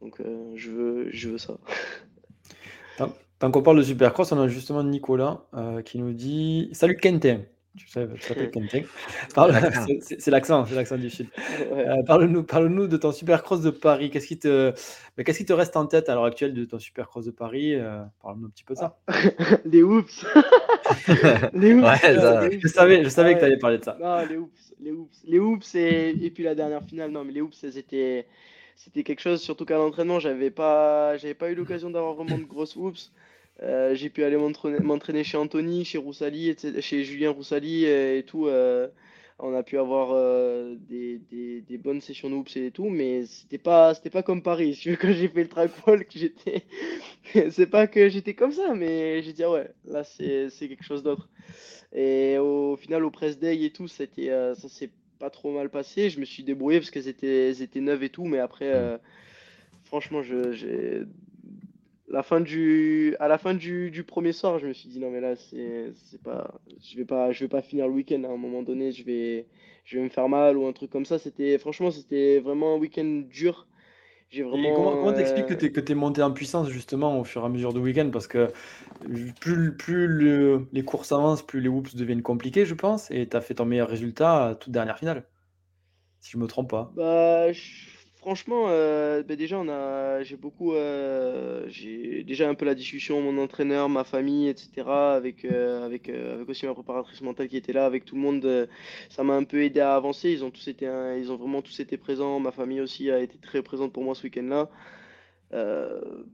donc 0.00 0.20
euh, 0.20 0.52
je, 0.54 0.70
veux, 0.70 1.10
je 1.10 1.30
veux 1.30 1.38
ça. 1.38 1.58
Tant, 3.38 3.50
qu'on 3.50 3.62
parle 3.62 3.76
de 3.78 3.82
Supercross, 3.82 4.32
on 4.32 4.40
a 4.40 4.48
justement 4.48 4.82
Nicolas 4.82 5.44
euh, 5.54 5.82
qui 5.82 5.98
nous 5.98 6.12
dit 6.12 6.70
Salut 6.72 6.96
Tu. 7.78 7.86
C'est 10.18 10.30
l'accent, 10.30 10.66
c'est 10.66 10.74
l'accent 10.74 10.96
du 10.96 11.10
sud. 11.10 11.28
Euh, 11.72 12.02
parle-nous 12.06 12.42
parle 12.42 12.88
de 12.88 12.96
ton 12.96 13.12
Supercross 13.12 13.62
de 13.62 13.70
Paris. 13.70 14.10
Qu'est-ce 14.10 14.26
qui, 14.26 14.38
te... 14.38 14.72
qu'est-ce 15.16 15.38
qui 15.38 15.44
te 15.44 15.52
reste 15.52 15.76
en 15.76 15.86
tête 15.86 16.08
à 16.08 16.14
l'heure 16.14 16.24
actuelle 16.24 16.54
de 16.54 16.64
ton 16.64 16.78
Supercross 16.78 17.24
de 17.24 17.30
Paris 17.30 17.74
euh, 17.74 18.02
Parle-nous 18.22 18.46
un 18.46 18.50
petit 18.50 18.64
peu 18.64 18.74
de 18.74 18.78
ça. 18.78 18.98
les 19.64 19.82
oups 19.82 20.26
Les 21.54 21.74
oups, 21.74 21.86
Je 22.62 22.68
savais, 22.68 23.04
je 23.04 23.08
savais 23.08 23.34
que 23.34 23.40
tu 23.40 23.44
allais 23.44 23.58
parler 23.58 23.78
de 23.78 23.84
ça. 23.84 23.96
Non, 24.00 24.26
les 24.26 24.36
oups, 24.36 24.74
les 24.80 24.92
oups. 24.92 25.20
Les 25.24 25.38
oups 25.38 25.74
et... 25.74 26.16
et 26.20 26.30
puis 26.30 26.42
la 26.42 26.54
dernière 26.54 26.82
finale. 26.84 27.10
Non, 27.10 27.24
mais 27.24 27.32
les 27.32 27.40
oups, 27.40 27.64
c'était 27.70 28.26
c'était 28.78 29.02
quelque 29.02 29.20
chose, 29.20 29.42
surtout 29.42 29.64
qu'à 29.64 29.76
l'entraînement, 29.76 30.20
j'avais 30.20 30.52
pas, 30.52 31.16
j'avais 31.16 31.34
pas 31.34 31.50
eu 31.50 31.56
l'occasion 31.56 31.90
d'avoir 31.90 32.14
vraiment 32.14 32.38
de 32.38 32.44
grosses 32.44 32.76
oups. 32.76 33.12
Euh, 33.62 33.94
j'ai 33.94 34.08
pu 34.08 34.22
aller 34.22 34.36
m'entraîner 34.36 35.24
chez 35.24 35.36
Anthony, 35.36 35.84
chez 35.84 35.98
Roussali, 35.98 36.54
chez 36.80 37.04
Julien 37.04 37.30
Roussali 37.30 37.84
et, 37.84 38.24
tout. 38.26 38.46
Euh, 38.46 38.88
on 39.40 39.54
a 39.54 39.62
pu 39.62 39.78
avoir 39.78 40.10
euh, 40.12 40.74
des, 40.88 41.20
des, 41.30 41.78
bonnes 41.78 42.00
sessions 42.00 42.28
d'oups 42.28 42.56
et 42.56 42.72
tout, 42.72 42.88
mais 42.88 43.24
c'était 43.26 43.58
pas, 43.58 43.94
c'était 43.94 44.10
pas 44.10 44.22
comme 44.22 44.42
Paris. 44.42 44.80
Quand 45.00 45.12
j'ai 45.12 45.28
fait 45.28 45.42
le 45.42 45.48
track 45.48 45.70
walk, 45.86 46.08
j'étais. 46.14 46.64
c'est 47.50 47.68
pas 47.68 47.86
que 47.86 48.08
j'étais 48.08 48.34
comme 48.34 48.52
ça, 48.52 48.74
mais 48.74 49.22
j'ai 49.22 49.32
dit, 49.32 49.44
ah 49.44 49.50
ouais, 49.50 49.70
là, 49.84 50.02
c'est, 50.04 50.50
quelque 50.60 50.84
chose 50.84 51.02
d'autre. 51.02 51.28
Et 51.92 52.36
au 52.38 52.76
final, 52.76 53.04
au 53.04 53.10
press 53.10 53.38
day 53.38 53.64
et 53.64 53.70
tout, 53.70 53.88
c'était, 53.88 54.28
ça 54.54 54.68
s'est 54.68 54.90
pas 55.18 55.30
trop 55.30 55.52
mal 55.52 55.70
passé. 55.70 56.10
Je 56.10 56.20
me 56.20 56.24
suis 56.24 56.42
débrouillé 56.42 56.80
parce 56.80 56.90
qu'elles 56.90 57.08
étaient, 57.08 57.48
elles 57.48 57.62
étaient 57.62 57.80
neuves 57.80 58.02
et 58.02 58.10
tout, 58.10 58.24
mais 58.24 58.38
après, 58.38 58.72
mmh. 58.74 58.98
franchement, 59.84 60.22
je, 60.22 60.52
j'ai 60.52 61.04
la 62.10 62.22
fin 62.22 62.40
du, 62.40 63.14
à 63.20 63.28
la 63.28 63.38
fin 63.38 63.54
du, 63.54 63.90
du, 63.90 64.04
premier 64.04 64.32
soir, 64.32 64.58
je 64.58 64.66
me 64.66 64.72
suis 64.72 64.88
dit 64.88 64.98
non 64.98 65.10
mais 65.10 65.20
là 65.20 65.36
c'est, 65.36 65.92
c'est 65.94 66.22
pas, 66.22 66.60
je 66.82 66.96
vais 66.96 67.04
pas, 67.04 67.32
je 67.32 67.44
vais 67.44 67.48
pas 67.48 67.62
finir 67.62 67.86
le 67.86 67.94
week-end. 67.94 68.22
À 68.24 68.28
un 68.28 68.36
moment 68.36 68.62
donné, 68.62 68.92
je 68.92 69.04
vais, 69.04 69.46
je 69.84 69.98
vais 69.98 70.04
me 70.04 70.08
faire 70.08 70.28
mal 70.28 70.56
ou 70.56 70.66
un 70.66 70.72
truc 70.72 70.90
comme 70.90 71.04
ça. 71.04 71.18
C'était, 71.18 71.58
franchement, 71.58 71.90
c'était 71.90 72.40
vraiment 72.40 72.74
un 72.74 72.78
week-end 72.78 73.22
dur. 73.30 73.66
J'ai 74.30 74.42
vraiment. 74.42 74.74
comment, 74.74 74.90
comment 74.92 75.12
t'expliques 75.12 75.46
que 75.46 75.54
tu 75.54 75.72
que 75.72 75.80
es 75.92 75.94
monté 75.94 76.22
en 76.22 76.32
puissance 76.32 76.68
justement 76.68 77.18
au 77.18 77.24
fur 77.24 77.42
et 77.42 77.46
à 77.46 77.48
mesure 77.48 77.72
du 77.72 77.80
week-end? 77.80 78.10
Parce 78.12 78.26
que 78.26 78.52
plus, 79.40 79.74
plus 79.74 80.06
le, 80.06 80.66
les 80.72 80.84
courses 80.84 81.12
avancent, 81.12 81.42
plus 81.42 81.60
les 81.60 81.68
whoops 81.68 81.94
deviennent 81.94 82.22
compliqués, 82.22 82.66
je 82.66 82.74
pense, 82.74 83.10
et 83.10 83.26
tu 83.26 83.36
as 83.36 83.40
fait 83.40 83.54
ton 83.54 83.64
meilleur 83.64 83.88
résultat 83.88 84.48
à 84.48 84.54
toute 84.54 84.72
dernière 84.72 84.98
finale, 84.98 85.26
si 86.20 86.32
je 86.32 86.38
me 86.38 86.46
trompe 86.46 86.70
pas. 86.70 86.92
Bah, 86.94 87.52
Franchement, 88.20 88.66
euh, 88.68 89.22
ben 89.22 89.36
déjà, 89.36 89.58
on 89.60 89.68
a, 89.68 90.24
j'ai 90.24 90.36
beaucoup, 90.36 90.74
euh, 90.74 91.64
j'ai 91.68 92.24
déjà 92.24 92.48
un 92.48 92.54
peu 92.54 92.64
la 92.64 92.74
discussion, 92.74 93.22
mon 93.22 93.40
entraîneur, 93.40 93.88
ma 93.88 94.02
famille, 94.02 94.48
etc. 94.48 94.88
Avec, 95.14 95.44
euh, 95.44 95.86
avec, 95.86 96.10
aussi 96.48 96.66
ma 96.66 96.74
préparatrice 96.74 97.20
mentale 97.20 97.48
qui 97.48 97.56
était 97.56 97.72
là, 97.72 97.86
avec 97.86 98.04
tout 98.04 98.16
le 98.16 98.20
monde. 98.20 98.68
ça 99.08 99.22
m'a 99.22 99.34
un 99.34 99.44
peu 99.44 99.62
aidé 99.62 99.78
à 99.80 99.94
avancer. 99.94 100.32
Ils 100.32 100.44
ont 100.44 100.50
tous 100.50 100.66
été, 100.66 100.86
ils 101.18 101.30
ont 101.30 101.36
vraiment 101.36 101.62
tous 101.62 101.78
été 101.78 101.96
présents. 101.96 102.40
Ma 102.40 102.50
famille 102.50 102.80
aussi 102.80 103.08
a 103.10 103.20
été 103.20 103.38
très 103.38 103.62
présente 103.62 103.92
pour 103.92 104.02
moi 104.02 104.16
ce 104.16 104.24
week-end-là, 104.24 104.68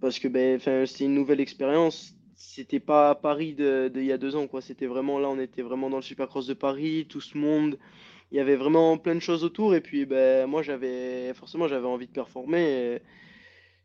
parce 0.01 0.19
que 0.19 0.29
ben, 0.29 0.59
c'était 0.87 1.05
une 1.05 1.15
nouvelle 1.15 1.41
expérience. 1.41 2.15
C'était 2.35 2.81
pas 2.81 3.15
Paris 3.15 3.55
de, 3.55 3.89
de, 3.89 4.01
y 4.01 4.13
a 4.13 4.19
deux 4.19 4.37
ans, 4.37 4.47
quoi. 4.47 4.63
C'était 4.63 4.87
vraiment 4.87 5.19
là, 5.19 5.29
on 5.29 5.39
était 5.39 5.63
vraiment 5.63 5.91
dans 5.91 5.97
le 5.97 6.03
Supercross 6.03 6.47
de 6.47 6.55
Paris, 6.55 7.07
tout 7.09 7.21
ce 7.21 7.37
monde 7.37 7.79
il 8.35 8.37
y 8.37 8.41
avait 8.41 8.57
vraiment 8.57 8.99
plein 8.99 9.15
de 9.15 9.21
choses 9.21 9.45
autour. 9.45 9.77
Et 9.77 9.81
puis, 9.81 10.07
ben, 10.07 10.49
moi, 10.49 10.61
j'avais 10.61 11.33
forcément, 11.35 11.69
j'avais 11.69 11.87
envie 11.87 12.09
de 12.09 12.13
performer. 12.13 13.01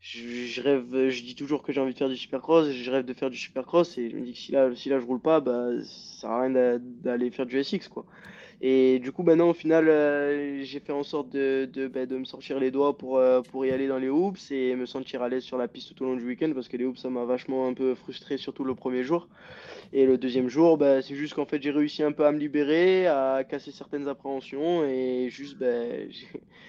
Je, 0.01 0.61
rêve, 0.61 1.09
je 1.09 1.23
dis 1.23 1.35
toujours 1.35 1.61
que 1.61 1.71
j'ai 1.71 1.79
envie 1.79 1.93
de 1.93 1.97
faire 1.99 2.09
du 2.09 2.17
supercross, 2.17 2.71
je 2.71 2.89
rêve 2.89 3.05
de 3.05 3.13
faire 3.13 3.29
du 3.29 3.37
supercross 3.37 3.97
et 3.97 4.09
je 4.09 4.15
me 4.15 4.21
dis 4.25 4.33
que 4.33 4.39
si 4.39 4.51
là, 4.51 4.73
si 4.75 4.89
là 4.89 4.99
je 4.99 5.05
roule 5.05 5.19
pas, 5.19 5.39
bah, 5.39 5.67
ça 5.83 6.21
sert 6.21 6.29
à 6.31 6.41
rien 6.41 6.79
d'aller 6.79 7.29
faire 7.31 7.45
du 7.45 7.61
SX 7.61 7.89
quoi. 7.89 8.05
Et 8.61 8.99
du 8.99 9.13
coup, 9.13 9.23
maintenant, 9.23 9.49
au 9.51 9.53
final, 9.53 9.87
euh, 9.87 10.61
j'ai 10.63 10.81
fait 10.81 10.91
en 10.91 11.03
sorte 11.03 11.29
de, 11.29 11.69
de, 11.71 11.87
bah, 11.87 12.05
de, 12.05 12.17
me 12.17 12.25
sortir 12.25 12.59
les 12.59 12.71
doigts 12.71 12.97
pour, 12.97 13.17
euh, 13.17 13.41
pour 13.41 13.65
y 13.65 13.71
aller 13.71 13.87
dans 13.87 13.97
les 13.97 14.09
hoops 14.09 14.51
et 14.51 14.75
me 14.75 14.85
sentir 14.85 15.21
à 15.21 15.29
l'aise 15.29 15.43
sur 15.43 15.57
la 15.57 15.69
piste 15.69 15.95
tout 15.95 16.03
au 16.03 16.07
long 16.07 16.15
du 16.17 16.25
week-end 16.25 16.51
parce 16.53 16.67
que 16.67 16.75
les 16.75 16.83
hoops, 16.83 16.99
ça 16.99 17.09
m'a 17.09 17.23
vachement 17.23 17.67
un 17.67 17.73
peu 17.73 17.95
frustré, 17.95 18.37
surtout 18.37 18.65
le 18.65 18.75
premier 18.75 19.03
jour. 19.03 19.29
Et 19.93 20.05
le 20.05 20.17
deuxième 20.17 20.49
jour, 20.49 20.77
bah, 20.77 21.01
c'est 21.01 21.15
juste 21.15 21.35
qu'en 21.35 21.45
fait, 21.45 21.61
j'ai 21.61 21.71
réussi 21.71 22.03
un 22.03 22.11
peu 22.11 22.25
à 22.25 22.33
me 22.33 22.37
libérer, 22.37 23.07
à 23.07 23.45
casser 23.45 23.71
certaines 23.71 24.09
appréhensions 24.09 24.83
et 24.83 25.29
juste, 25.29 25.57
ben 25.57 26.09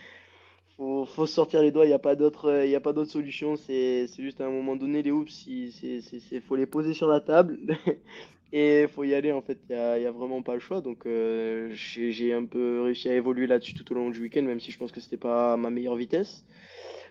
faut, 0.77 1.07
faut 1.07 1.27
sortir 1.27 1.61
les 1.61 1.73
doigts, 1.73 1.87
il 1.87 1.89
n'y 1.89 1.93
il 1.93 1.97
a 1.97 1.99
pas 1.99 2.15
d'autre 2.15 3.11
solution. 3.11 3.57
C'est 3.57 4.07
juste 4.17 4.41
à 4.41 4.47
un 4.47 4.51
moment 4.51 4.77
donné, 4.77 5.03
les 5.03 5.11
hoops, 5.11 5.45
il 5.49 6.41
faut 6.47 6.55
les 6.55 6.67
poser 6.67 6.95
sur 6.95 7.09
la 7.09 7.21
table. 7.21 7.59
Et 8.53 8.83
il 8.83 8.89
faut 8.89 9.05
y 9.05 9.15
aller, 9.15 9.31
en 9.31 9.43
fait, 9.43 9.59
il 9.69 9.77
n'y 9.77 10.07
a, 10.07 10.11
vraiment 10.11 10.43
pas 10.43 10.55
le 10.55 10.61
choix. 10.61 10.81
Donc, 10.81 11.07
euh, 11.07 11.71
j'ai 11.73 12.33
un 12.33 12.45
peu 12.45 12.83
réussi 12.83 13.09
à 13.09 13.15
évoluer 13.15 13.47
là-dessus 13.47 13.75
tout 13.75 13.91
au 13.93 13.95
long 13.95 14.11
du 14.11 14.21
week-end, 14.21 14.43
même 14.43 14.61
si 14.61 14.73
je 14.73 14.79
pense 14.79 14.91
que 14.91 15.01
c'était 15.01 15.17
pas 15.17 15.57
ma 15.57 15.71
meilleure 15.71 15.97
vitesse. 15.97 16.45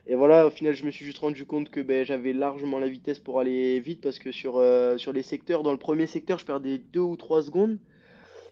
Et 0.08 0.16
voilà, 0.16 0.48
au 0.48 0.50
final, 0.50 0.74
je 0.74 0.86
me 0.86 0.92
suis 0.92 1.06
juste 1.06 1.20
rendu 1.20 1.46
compte 1.46 1.70
que 1.70 1.80
ben, 1.82 2.06
j'avais 2.06 2.34
largement 2.34 2.80
la 2.80 2.88
vitesse 2.88 3.20
pour 3.20 3.40
aller 3.40 3.80
vite 3.80 4.02
parce 4.02 4.20
que 4.20 4.32
sur, 4.32 4.58
euh, 4.58 4.98
les 5.14 5.22
secteurs, 5.24 5.64
dans 5.64 5.72
le 5.72 5.78
premier 5.78 6.08
secteur, 6.08 6.40
je 6.40 6.46
perdais 6.46 6.80
2 6.80 7.00
ou 7.00 7.16
3 7.16 7.44
secondes. 7.44 7.78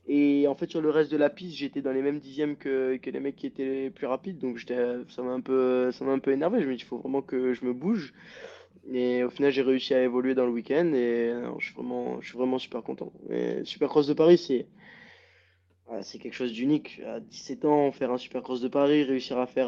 Et 0.07 0.47
en 0.47 0.55
fait, 0.55 0.69
sur 0.69 0.79
le 0.79 0.89
reste 0.89 1.11
de 1.11 1.17
la 1.17 1.29
piste, 1.29 1.57
j'étais 1.57 1.81
dans 1.81 1.91
les 1.91 2.01
mêmes 2.01 2.19
dixièmes 2.19 2.55
que, 2.55 2.95
que 2.97 3.09
les 3.09 3.19
mecs 3.19 3.35
qui 3.35 3.47
étaient 3.47 3.89
plus 3.89 4.07
rapides. 4.07 4.37
Donc, 4.37 4.59
ça 4.59 5.23
m'a 5.23 5.31
un, 5.31 5.41
peu, 5.41 5.91
un 5.99 6.19
peu 6.19 6.31
énervé. 6.31 6.61
Je 6.61 6.67
me 6.67 6.75
dis, 6.75 6.83
il 6.83 6.85
faut 6.85 6.99
vraiment 6.99 7.21
que 7.21 7.53
je 7.53 7.65
me 7.65 7.73
bouge. 7.73 8.13
Et 8.91 9.23
au 9.23 9.29
final, 9.29 9.51
j'ai 9.51 9.61
réussi 9.61 9.93
à 9.93 10.03
évoluer 10.03 10.33
dans 10.33 10.45
le 10.45 10.51
week-end 10.51 10.91
et 10.93 11.33
je, 11.59 11.65
suis 11.65 11.75
vraiment, 11.75 12.21
je 12.21 12.29
suis 12.29 12.37
vraiment 12.37 12.59
super 12.59 12.83
content. 12.83 13.11
Et 13.29 13.63
Supercross 13.65 14.07
de 14.07 14.13
Paris, 14.13 14.37
c'est 14.37 14.67
c'est 16.01 16.19
quelque 16.19 16.33
chose 16.33 16.51
d'unique. 16.51 17.01
À 17.05 17.19
17 17.19 17.65
ans, 17.65 17.91
faire 17.91 18.11
un 18.11 18.17
Supercross 18.17 18.61
de 18.61 18.67
Paris, 18.67 19.03
réussir 19.03 19.37
à 19.37 19.47
faire 19.47 19.67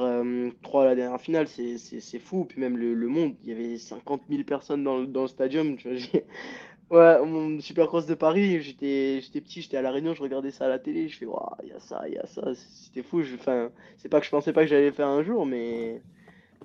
3 0.62 0.82
euh, 0.82 0.86
à 0.86 0.88
la 0.90 0.96
dernière 0.96 1.22
finale, 1.22 1.48
c'est 1.48 2.20
fou. 2.20 2.46
Puis 2.46 2.60
même 2.60 2.78
le, 2.78 3.08
monde, 3.08 3.36
il 3.44 3.50
y 3.50 3.52
avait 3.54 3.78
50 3.78 4.24
000 4.30 4.44
personnes 4.44 4.84
dans, 4.84 5.04
dans 5.04 5.24
le 5.24 5.28
stadium. 5.28 5.78
Tu 5.78 5.90
vois, 5.90 7.20
ouais, 7.22 7.26
mon 7.26 7.60
Supercross 7.62 8.06
de 8.06 8.16
Paris, 8.16 8.62
j'étais 8.62 9.22
petit, 9.34 9.62
j'étais 9.62 9.78
à 9.78 9.82
La 9.82 9.92
Réunion, 9.92 10.14
je 10.14 10.22
regardais 10.22 10.52
ça 10.52 10.66
à 10.66 10.70
la 10.70 10.80
télé, 10.80 11.08
je 11.08 11.18
fais, 11.18 11.26
il 11.64 11.70
y 11.70 11.72
a 11.72 11.80
ça, 11.80 12.04
il 12.08 12.14
y 12.14 12.18
a 12.18 12.26
ça, 12.28 12.54
c'était 12.54 13.04
fou. 13.04 13.22
Enfin, 13.36 13.72
c'est 13.98 14.10
pas 14.10 14.20
que 14.20 14.26
je 14.26 14.32
pensais 14.32 14.54
pas 14.54 14.64
que 14.64 14.70
j'allais 14.70 14.92
faire 14.92 15.08
un 15.08 15.24
jour, 15.24 15.46
mais 15.46 16.02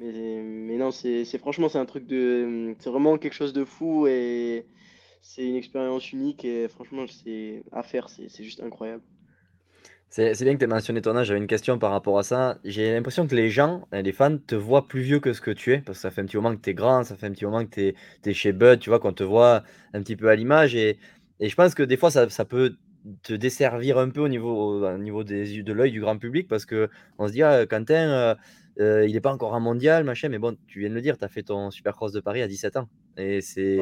mais, 0.01 0.77
non, 0.77 0.91
c'est 0.91 1.25
franchement, 1.39 1.69
c'est 1.69 1.79
un 1.79 1.87
truc 1.87 2.07
de. 2.07 2.75
C'est 2.81 2.91
vraiment 2.91 3.17
quelque 3.19 3.35
chose 3.35 3.53
de 3.53 3.65
fou 3.65 4.07
et 4.07 4.67
c'est 5.23 5.47
une 5.47 5.57
expérience 5.57 6.13
unique 6.13 6.45
et 6.45 6.69
franchement, 6.69 7.05
c'est 7.07 7.63
à 7.73 7.83
faire, 7.83 8.09
c'est 8.09 8.43
juste 8.43 8.61
incroyable. 8.63 9.03
C'est 10.11 10.45
bien 10.45 10.53
que 10.53 10.59
tu 10.59 10.65
aies 10.65 10.69
mentionné 10.69 11.03
ton 11.03 11.17
âge. 11.17 11.27
J'avais 11.27 11.41
une 11.41 11.49
question 11.49 11.77
par 11.77 11.91
rapport 11.91 12.17
à 12.21 12.23
ça. 12.23 12.59
J'ai 12.63 12.95
l'impression 12.95 13.27
que 13.27 13.35
les 13.35 13.51
gens, 13.51 13.89
les 13.91 14.13
fans, 14.13 14.39
te 14.39 14.55
voient 14.55 14.87
plus 14.87 15.01
vieux 15.01 15.19
que 15.19 15.33
ce 15.33 15.41
que 15.41 15.51
tu 15.51 15.73
es. 15.73 15.79
Parce 15.79 15.99
que 15.99 16.03
ça 16.03 16.13
fait 16.13 16.21
un 16.21 16.27
petit 16.27 16.37
moment 16.37 16.55
que 16.55 16.61
tu 16.61 16.71
es 16.71 16.75
grand, 16.75 17.03
ça 17.03 17.17
fait 17.17 17.27
un 17.27 17.33
petit 17.33 17.45
moment 17.45 17.65
que 17.67 17.93
tu 18.23 18.31
es, 18.31 18.33
chez 18.33 18.53
Bud, 18.53 18.79
tu 18.79 18.91
vois, 18.91 19.01
qu'on 19.01 19.13
te 19.13 19.25
voit 19.25 19.65
un 19.93 20.03
petit 20.03 20.15
peu 20.15 20.29
à 20.29 20.37
l'image. 20.37 20.77
Et, 20.77 20.99
et, 21.41 21.49
je 21.49 21.55
pense 21.57 21.75
que 21.75 21.83
des 21.83 21.97
fois, 21.97 22.13
ça, 22.13 22.45
peut 22.45 22.77
te 23.25 23.33
desservir 23.33 23.99
un 23.99 24.09
peu 24.09 24.21
au 24.21 24.29
niveau, 24.29 24.87
au 24.87 24.99
niveau 24.99 25.25
des, 25.25 25.65
de 25.65 25.73
l'œil 25.73 25.91
du 25.91 26.01
grand 26.01 26.17
public. 26.17 26.47
Parce 26.47 26.65
qu'on 26.65 27.27
se 27.27 27.33
dit, 27.33 27.43
ah, 27.43 27.67
Quentin. 27.67 28.09
Euh, 28.09 28.35
il 28.79 29.13
n'est 29.13 29.21
pas 29.21 29.33
encore 29.33 29.55
un 29.55 29.61
mondial, 29.61 30.05
machin, 30.05 30.29
mais 30.29 30.39
bon, 30.39 30.57
tu 30.67 30.81
viens 30.81 30.89
de 30.89 30.95
le 30.95 31.01
dire, 31.01 31.19
tu 31.19 31.25
as 31.25 31.29
fait 31.29 31.43
ton 31.43 31.71
Supercross 31.71 32.13
de 32.13 32.21
Paris 32.21 32.43
à 32.43 32.49
17 32.49 32.77
ans. 32.77 32.89
Et 33.17 33.41
c'est. 33.41 33.79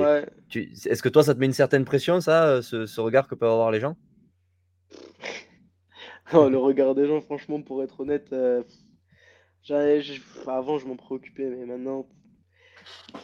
Est-ce 0.54 1.02
que 1.02 1.08
toi, 1.08 1.22
ça 1.22 1.34
te 1.34 1.38
met 1.40 1.46
une 1.46 1.52
certaine 1.52 1.84
pression, 1.84 2.20
ça, 2.20 2.62
ce, 2.62 3.00
regard 3.00 3.28
que 3.28 3.34
peuvent 3.34 3.50
avoir 3.50 3.70
les 3.70 3.80
gens? 3.80 3.96
Le 6.32 6.56
regard 6.56 6.94
des 6.94 7.06
gens, 7.06 7.20
franchement, 7.20 7.60
pour 7.60 7.82
être 7.82 8.00
honnête, 8.00 8.32
avant, 10.46 10.78
je 10.78 10.86
m'en 10.86 10.96
préoccupais, 10.96 11.44
mais 11.44 11.66
maintenant, 11.66 12.06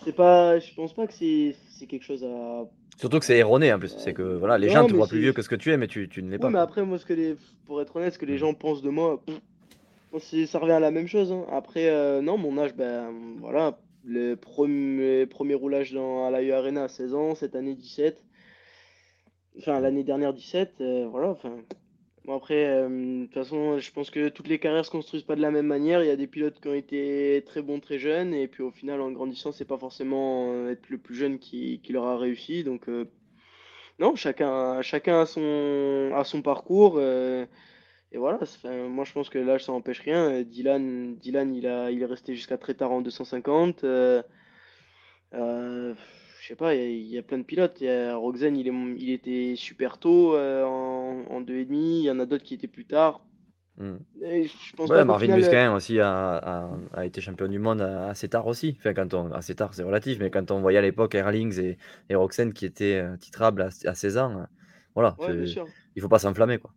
c'est 0.04 0.14
pas. 0.14 0.58
Je 0.58 0.74
pense 0.74 0.94
pas 0.94 1.06
que 1.06 1.12
c'est 1.12 1.54
quelque 1.88 2.04
chose 2.04 2.24
à. 2.24 2.68
Surtout 2.98 3.18
que 3.20 3.24
c'est 3.24 3.38
erroné 3.38 3.72
en 3.72 3.78
plus. 3.78 3.94
C'est 3.98 4.12
que 4.12 4.22
voilà, 4.22 4.58
les 4.58 4.70
gens 4.70 4.86
te 4.86 4.92
voient 4.92 5.06
plus 5.06 5.20
vieux 5.20 5.32
que 5.32 5.42
ce 5.42 5.48
que 5.48 5.54
tu 5.54 5.72
es, 5.72 5.76
mais 5.76 5.86
tu, 5.86 6.08
tu 6.08 6.22
ne 6.22 6.30
l'es 6.30 6.38
pas. 6.38 6.50
mais 6.50 6.58
après, 6.58 6.84
moi, 6.84 6.98
ce 6.98 7.06
que 7.06 7.12
les... 7.12 7.36
pour 7.64 7.80
être 7.80 7.94
honnête, 7.96 8.12
ce 8.14 8.18
que 8.18 8.26
les 8.26 8.34
mmh. 8.34 8.38
gens 8.38 8.54
pensent 8.54 8.82
de 8.82 8.90
moi, 8.90 9.22
ça 10.46 10.58
revient 10.58 10.72
à 10.72 10.80
la 10.80 10.90
même 10.90 11.06
chose. 11.06 11.32
Hein. 11.32 11.44
Après, 11.50 11.88
euh, 11.88 12.20
non, 12.22 12.38
mon 12.38 12.58
âge, 12.58 12.74
ben 12.74 13.12
voilà, 13.40 13.78
le 14.04 14.34
premier, 14.36 15.26
roulage 15.54 15.92
dans, 15.92 16.26
à 16.26 16.30
la 16.30 16.42
U 16.42 16.52
Arena 16.52 16.84
à 16.84 16.88
16 16.88 17.14
ans, 17.14 17.34
cette 17.34 17.54
année 17.54 17.74
17. 17.74 18.24
Enfin, 19.58 19.80
l'année 19.80 20.04
dernière 20.04 20.32
17, 20.32 20.74
euh, 20.80 21.08
voilà. 21.10 21.30
Enfin, 21.30 21.56
bon, 22.24 22.36
après, 22.36 22.66
euh, 22.66 22.88
de 22.88 23.24
toute 23.24 23.34
façon, 23.34 23.78
je 23.78 23.90
pense 23.92 24.10
que 24.10 24.28
toutes 24.28 24.48
les 24.48 24.58
carrières 24.58 24.84
se 24.84 24.90
construisent 24.90 25.24
pas 25.24 25.36
de 25.36 25.42
la 25.42 25.50
même 25.50 25.66
manière. 25.66 26.02
Il 26.02 26.06
y 26.06 26.10
a 26.10 26.16
des 26.16 26.26
pilotes 26.26 26.60
qui 26.60 26.68
ont 26.68 26.74
été 26.74 27.42
très 27.46 27.60
bons 27.60 27.80
très 27.80 27.98
jeunes, 27.98 28.34
et 28.34 28.48
puis 28.48 28.62
au 28.62 28.70
final, 28.70 29.00
en 29.00 29.10
grandissant, 29.10 29.52
c'est 29.52 29.64
pas 29.64 29.78
forcément 29.78 30.68
être 30.68 30.88
le 30.88 30.98
plus 30.98 31.16
jeune 31.16 31.38
qui, 31.38 31.80
qui 31.82 31.92
leur 31.92 32.06
a 32.06 32.16
réussi. 32.16 32.64
Donc, 32.64 32.86
non, 33.98 34.14
chacun, 34.14 34.80
chacun 34.82 35.22
a 35.22 35.26
son, 35.26 36.12
a 36.14 36.24
son 36.24 36.40
parcours. 36.40 37.00
Et 38.12 38.18
voilà, 38.18 38.38
moi 38.88 39.04
je 39.04 39.12
pense 39.12 39.28
que 39.28 39.38
l'âge 39.38 39.64
ça 39.64 39.72
n'empêche 39.72 40.00
rien. 40.00 40.30
Euh, 40.30 40.44
Dylan, 40.44 41.16
Dylan 41.16 41.54
il, 41.54 41.66
a, 41.66 41.90
il 41.90 42.02
est 42.02 42.06
resté 42.06 42.34
jusqu'à 42.34 42.56
très 42.58 42.74
tard 42.74 42.90
en 42.92 43.00
250. 43.02 43.84
Euh, 43.84 44.22
je 46.40 46.46
sais 46.48 46.56
pas, 46.56 46.74
il 46.74 47.06
y, 47.06 47.18
a 47.18 47.22
plein 47.22 47.38
de 47.38 47.42
pilotes. 47.42 47.82
Roxane, 48.14 48.56
il, 48.56 48.68
est, 48.68 48.72
il 48.98 49.10
était 49.10 49.54
super 49.56 49.98
tôt 49.98 50.34
euh, 50.34 50.64
en 50.64 51.24
en, 51.28 51.34
en 51.36 51.40
deux 51.40 51.56
et 51.58 51.64
demi. 51.64 52.00
Il 52.00 52.04
y 52.04 52.10
en 52.10 52.18
a 52.20 52.26
d'autres 52.26 52.44
qui 52.44 52.54
étaient 52.54 52.68
plus 52.68 52.86
tard. 52.86 53.20
Hmm. 53.76 53.96
Et 54.22 54.48
je 54.48 54.74
pense 54.76 54.90
Ouais, 54.90 54.96
pas 54.96 55.04
qu'au 55.04 55.06
Marvin 55.06 55.16
final, 55.16 55.44
euh, 55.44 55.54
Musquin 55.54 55.74
aussi 55.74 56.00
a, 56.00 56.36
a- 56.38 56.78
a 56.94 57.04
été 57.06 57.20
champion 57.20 57.46
du 57.48 57.58
monde 57.60 57.80
euh, 57.80 58.08
assez 58.10 58.28
tard 58.28 58.46
aussi. 58.46 58.76
Enfin, 58.78 58.94
quand 58.94 59.14
on, 59.14 59.30
assez 59.32 59.54
tard, 59.54 59.74
c'est 59.74 59.82
relatif, 59.84 60.18
mais 60.18 60.30
quand 60.30 60.50
on 60.50 60.60
voyait 60.60 60.78
à 60.78 60.82
l'époque 60.82 61.14
Erlings 61.14 61.58
et, 61.60 61.78
et 62.08 62.14
Roxen 62.16 62.52
qui 62.52 62.64
étaient 62.66 62.96
euh, 62.96 63.16
titrables 63.16 63.62
à, 63.62 63.68
à 63.84 63.94
16 63.94 64.18
ans, 64.18 64.40
euh, 64.40 64.44
voilà, 64.94 65.18
ouais, 65.18 65.44
il 65.94 66.02
faut 66.02 66.08
pas 66.08 66.18
s'enflammer, 66.18 66.58
quoi. 66.58 66.72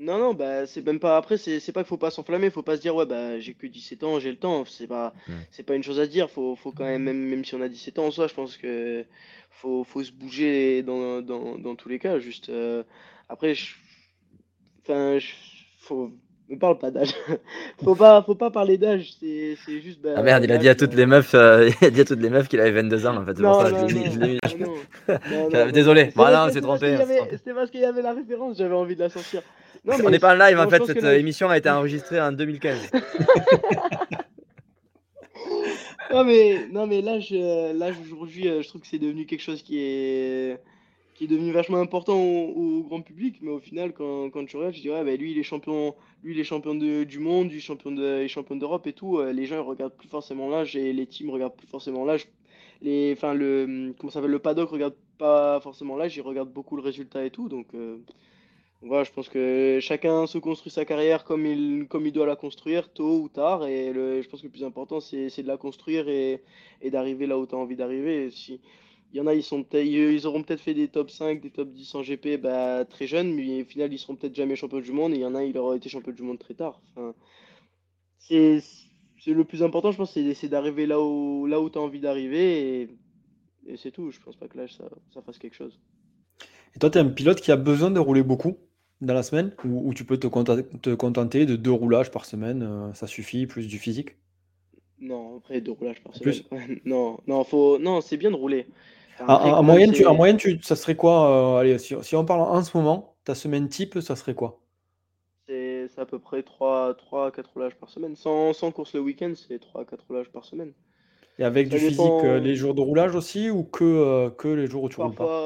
Non, 0.00 0.18
non, 0.18 0.32
bah, 0.34 0.66
c'est 0.66 0.84
même 0.86 1.00
pas. 1.00 1.16
Après, 1.16 1.36
c'est 1.38 1.58
c'est 1.60 1.72
pas 1.72 1.80
qu'il 1.82 1.88
faut 1.88 1.96
pas 1.96 2.10
s'enflammer, 2.10 2.50
faut 2.50 2.62
pas 2.62 2.76
se 2.76 2.80
dire, 2.80 2.94
ouais, 2.94 3.06
bah, 3.06 3.40
j'ai 3.40 3.54
que 3.54 3.66
17 3.66 4.04
ans, 4.04 4.20
j'ai 4.20 4.30
le 4.30 4.36
temps. 4.36 4.64
C'est 4.64 4.86
pas, 4.86 5.12
Mm. 5.26 5.32
c'est 5.50 5.62
pas 5.64 5.74
une 5.74 5.82
chose 5.82 5.98
à 5.98 6.06
dire. 6.06 6.30
Faut, 6.30 6.54
faut 6.56 6.70
quand 6.72 6.84
même, 6.84 7.02
même, 7.02 7.18
même 7.18 7.44
si 7.44 7.54
on 7.56 7.60
a 7.62 7.68
17 7.68 7.98
ans 7.98 8.06
en 8.06 8.10
soi, 8.12 8.28
je 8.28 8.34
pense 8.34 8.56
que 8.56 9.04
faut, 9.50 9.82
faut 9.84 10.04
se 10.04 10.12
bouger 10.12 10.82
dans, 10.84 11.20
dans, 11.20 11.58
dans 11.58 11.74
tous 11.74 11.88
les 11.88 11.98
cas. 11.98 12.18
Juste, 12.20 12.48
euh, 12.48 12.84
après, 13.28 13.54
je- 13.54 13.74
enfin, 14.82 15.18
je- 15.18 15.26
faut. 15.80 16.10
Me 16.50 16.56
parle 16.58 16.78
pas 16.78 16.90
d'âge. 16.90 17.10
Faut 17.84 17.94
pas, 17.94 18.22
faut 18.22 18.34
pas 18.34 18.50
parler 18.50 18.78
d'âge. 18.78 19.12
C'est, 19.20 19.54
c'est 19.66 19.82
juste. 19.82 20.00
Bah, 20.00 20.14
Ah 20.16 20.22
merde, 20.22 20.44
il 20.44 20.50
a 20.50 20.56
dit 20.56 20.66
à 20.66 20.70
l'âge, 20.70 20.78
toutes 20.78 20.94
euh, 20.94 20.96
les 20.96 21.04
meufs, 21.04 21.34
euh, 21.34 21.68
il 21.82 21.86
a 21.86 21.90
dit 21.90 22.00
à 22.00 22.04
toutes 22.06 22.20
les 22.22 22.30
meufs 22.30 22.48
qu'il 22.48 22.58
avait 22.58 22.70
22 22.70 23.06
ans 23.06 23.18
en 23.18 23.24
fait. 23.26 23.32
C'est 23.36 23.42
pour 23.42 23.52
Non, 23.52 23.60
ça 23.60 23.70
que 23.70 23.76
non, 23.76 23.86
je 23.88 23.94
l'ai 23.94 24.00
mis- 24.00 24.10
je 24.14 24.18
l'ai 24.18 24.28
mis- 24.28 24.38
non, 24.58 24.66
non, 24.66 25.18
non, 25.30 25.50
non, 25.50 25.66
non. 25.66 25.70
Désolé, 25.72 26.04
C'est 26.06 26.16
bon, 26.16 26.22
parce 26.22 26.34
non, 26.34 26.46
que- 26.46 26.52
c'est 26.52 26.60
c'est 26.60 26.66
parce 26.66 26.80
trompé. 26.80 26.86
qu'il 26.86 26.94
y 26.94 26.96
c'est 26.96 27.02
avait- 27.02 27.16
trompé. 27.18 27.36
C'était 27.36 27.52
parce 27.52 27.70
qu'il 27.70 27.80
y 27.80 27.84
avait 27.84 28.00
la 28.00 28.14
référence, 28.14 28.56
j'avais 28.56 28.74
envie 28.74 28.94
de 28.94 29.00
la 29.00 29.10
sortir. 29.10 29.42
Non, 29.88 29.94
On 30.04 30.10
n'est 30.10 30.18
pas 30.18 30.34
en 30.34 30.38
live 30.38 30.58
en 30.58 30.64
je 30.64 30.68
fait, 30.70 30.78
que 30.80 30.86
cette 30.86 31.02
là- 31.02 31.16
émission 31.16 31.48
a 31.48 31.56
été 31.58 31.70
enregistrée 31.70 32.20
en 32.20 32.30
2015. 32.32 32.90
Non 36.10 36.24
mais, 36.24 36.66
non 36.70 36.86
mais 36.86 37.02
l'âge, 37.02 37.28
euh, 37.32 37.74
l'âge 37.74 37.96
aujourd'hui, 38.02 38.48
euh, 38.48 38.62
je 38.62 38.68
trouve 38.68 38.80
que 38.80 38.86
c'est 38.86 38.98
devenu 38.98 39.26
quelque 39.26 39.42
chose 39.42 39.62
qui 39.62 39.78
est, 39.78 40.58
qui 41.14 41.24
est 41.24 41.26
devenu 41.26 41.52
vachement 41.52 41.76
important 41.78 42.18
au, 42.18 42.78
au 42.78 42.82
grand 42.82 43.02
public, 43.02 43.36
mais 43.42 43.50
au 43.50 43.58
final, 43.58 43.92
quand, 43.92 44.30
quand 44.30 44.46
tu 44.46 44.56
regardes, 44.56 44.74
tu 44.74 44.80
dis, 44.80 44.88
ouais, 44.90 45.04
bah, 45.04 45.14
lui, 45.16 45.32
il 45.32 45.38
est 45.38 45.42
champion, 45.42 45.94
lui, 46.24 46.32
il 46.34 46.40
est 46.40 46.44
champion 46.44 46.74
de- 46.74 47.04
du 47.04 47.18
monde, 47.18 47.50
lui, 47.50 47.60
champion 47.60 47.90
de, 47.92 48.20
il 48.20 48.24
est 48.24 48.28
champion 48.28 48.56
d'Europe 48.56 48.86
et 48.86 48.94
tout, 48.94 49.18
euh, 49.18 49.32
les 49.34 49.44
gens, 49.44 49.56
ils 49.56 49.60
regardent 49.68 49.92
plus 49.96 50.08
forcément 50.08 50.48
l'âge 50.48 50.76
et 50.76 50.94
les 50.94 51.06
teams 51.06 51.28
regardent 51.28 51.56
plus 51.56 51.66
forcément 51.66 52.06
l'âge. 52.06 52.26
Les, 52.80 53.12
enfin, 53.14 53.34
le, 53.34 53.92
comment 53.98 54.10
ça 54.10 54.14
s'appelle, 54.14 54.30
le 54.30 54.38
paddock 54.38 54.70
regarde 54.70 54.94
pas 55.18 55.60
forcément 55.60 55.96
l'âge, 55.96 56.16
il 56.16 56.22
regarde 56.22 56.50
beaucoup 56.50 56.76
le 56.76 56.82
résultat 56.82 57.22
et 57.26 57.30
tout, 57.30 57.50
donc, 57.50 57.66
euh, 57.74 57.98
voilà, 58.80 59.02
je 59.02 59.10
pense 59.10 59.28
que 59.28 59.78
chacun 59.80 60.26
se 60.28 60.38
construit 60.38 60.70
sa 60.70 60.84
carrière 60.84 61.24
comme 61.24 61.44
il, 61.46 61.88
comme 61.88 62.06
il 62.06 62.12
doit 62.12 62.26
la 62.26 62.36
construire, 62.36 62.92
tôt 62.92 63.22
ou 63.22 63.28
tard. 63.28 63.66
Et 63.66 63.92
le, 63.92 64.22
je 64.22 64.28
pense 64.28 64.40
que 64.40 64.46
le 64.46 64.52
plus 64.52 64.64
important, 64.64 65.00
c'est, 65.00 65.42
de 65.42 65.48
la 65.48 65.56
construire 65.56 66.08
et, 66.08 66.42
et 66.80 66.90
d'arriver 66.90 67.26
là 67.26 67.38
où 67.38 67.46
tu 67.46 67.56
as 67.56 67.58
envie 67.58 67.74
d'arriver. 67.74 68.30
Si, 68.30 68.60
il 69.12 69.16
y 69.16 69.20
en 69.20 69.26
a, 69.26 69.34
ils, 69.34 69.42
sont 69.42 69.66
ils 69.72 70.26
auront 70.26 70.42
peut-être 70.42 70.60
fait 70.60 70.74
des 70.74 70.88
top 70.88 71.10
5, 71.10 71.40
des 71.40 71.50
top 71.50 71.72
10 71.72 71.94
en 71.96 72.02
GP 72.02 72.40
bah, 72.40 72.84
très 72.84 73.08
jeunes, 73.08 73.34
mais 73.34 73.62
au 73.62 73.64
final, 73.64 73.92
ils 73.92 73.98
seront 73.98 74.14
peut-être 74.14 74.34
jamais 74.36 74.54
champions 74.54 74.80
du 74.80 74.92
monde. 74.92 75.12
Et 75.12 75.16
il 75.16 75.22
y 75.22 75.26
en 75.26 75.34
a, 75.34 75.42
il 75.44 75.58
aura 75.58 75.74
été 75.74 75.88
champion 75.88 76.12
du 76.12 76.22
monde 76.22 76.38
très 76.38 76.54
tard. 76.54 76.80
Enfin, 76.94 77.14
c'est, 78.18 78.62
le 79.26 79.44
plus 79.44 79.64
important, 79.64 79.90
je 79.90 79.96
pense, 79.96 80.12
c'est, 80.12 80.48
d'arriver 80.48 80.86
là 80.86 81.00
où, 81.00 81.46
là 81.46 81.60
où 81.60 81.68
tu 81.68 81.78
as 81.78 81.80
envie 81.80 82.00
d'arriver. 82.00 82.82
Et, 82.82 82.88
et 83.66 83.76
c'est 83.76 83.90
tout. 83.90 84.12
Je 84.12 84.20
pense 84.20 84.36
pas 84.36 84.46
que 84.46 84.56
l'âge, 84.56 84.74
ça, 84.76 84.84
ça 85.12 85.20
fasse 85.20 85.38
quelque 85.38 85.56
chose. 85.56 85.80
Et 86.76 86.78
toi, 86.78 86.90
tu 86.90 86.98
es 86.98 87.00
un 87.00 87.08
pilote 87.08 87.40
qui 87.40 87.50
a 87.50 87.56
besoin 87.56 87.90
de 87.90 87.98
rouler 87.98 88.22
beaucoup? 88.22 88.58
Dans 89.00 89.14
la 89.14 89.22
semaine 89.22 89.52
ou, 89.64 89.88
ou 89.88 89.94
tu 89.94 90.04
peux 90.04 90.18
te 90.18 90.26
contenter, 90.28 90.64
te 90.80 90.94
contenter 90.94 91.46
de 91.46 91.56
deux 91.56 91.72
roulages 91.72 92.10
par 92.10 92.24
semaine, 92.26 92.62
euh, 92.62 92.92
ça 92.94 93.06
suffit, 93.06 93.46
plus 93.46 93.66
du 93.68 93.78
physique? 93.78 94.16
Non, 95.00 95.36
après 95.38 95.60
deux 95.60 95.72
roulages 95.72 96.02
par 96.02 96.14
Plus? 96.20 96.42
semaine. 96.42 96.42
Non, 96.84 97.18
non, 97.26 97.44
faut... 97.44 97.78
non, 97.78 98.00
c'est 98.00 98.16
bien 98.16 98.30
de 98.30 98.36
rouler. 98.36 98.66
Enfin, 99.14 99.28
En, 99.28 99.34
après, 99.34 99.54
en- 99.54 99.58
en 99.58 99.62
quand 99.62 99.72
même, 99.72 99.82
moyenne, 99.82 99.92
tu, 99.92 100.04
en 100.06 100.14
moyenne 100.14 100.36
tu, 100.38 100.60
ça 100.62 100.74
serait 100.76 100.96
quoi? 100.96 101.56
euh, 101.56 101.60
allez, 101.60 101.78
si, 101.78 101.94
si 102.02 102.16
on 102.16 102.24
parle 102.24 102.40
en 102.40 102.62
ce 102.64 102.76
moment, 102.76 103.16
ta 103.24 103.34
semaine 103.36 103.68
type, 103.68 104.00
ça 104.00 104.16
serait 104.16 104.34
quoi? 104.34 104.60
c'est 105.48 105.88
c'est 105.88 106.00
à 106.00 106.06
peu 106.06 106.18
près 106.20 106.42
3, 106.44 106.94
3 106.94 107.32
4 107.32 107.52
roulages 107.52 107.74
par 107.76 107.90
semaine. 107.90 108.14
Sans, 108.16 108.52
sans 108.52 108.70
course 108.72 108.94
le 108.94 109.00
week-end, 109.00 109.32
c'est 109.34 109.58
3 109.58 109.84
4 109.84 110.06
roulages 110.06 110.30
par 110.30 110.44
semaine. 110.44 110.72
Et 111.38 111.42
avec 111.44 111.68
Ça 111.70 111.78
du 111.78 111.80
physique, 111.80 112.22
dépend. 112.22 112.24
euh, 112.24 112.38
les 112.38 112.54
jours 112.54 112.74
de 112.74 112.80
roulage 112.82 113.14
aussi 113.16 113.48
ou 113.50 113.64
que, 113.64 114.28
que 114.36 114.46
les 114.48 114.66
jours 114.68 114.84
où 114.84 114.88
tu 114.90 115.00
roules 115.00 115.14
pas? 115.14 115.40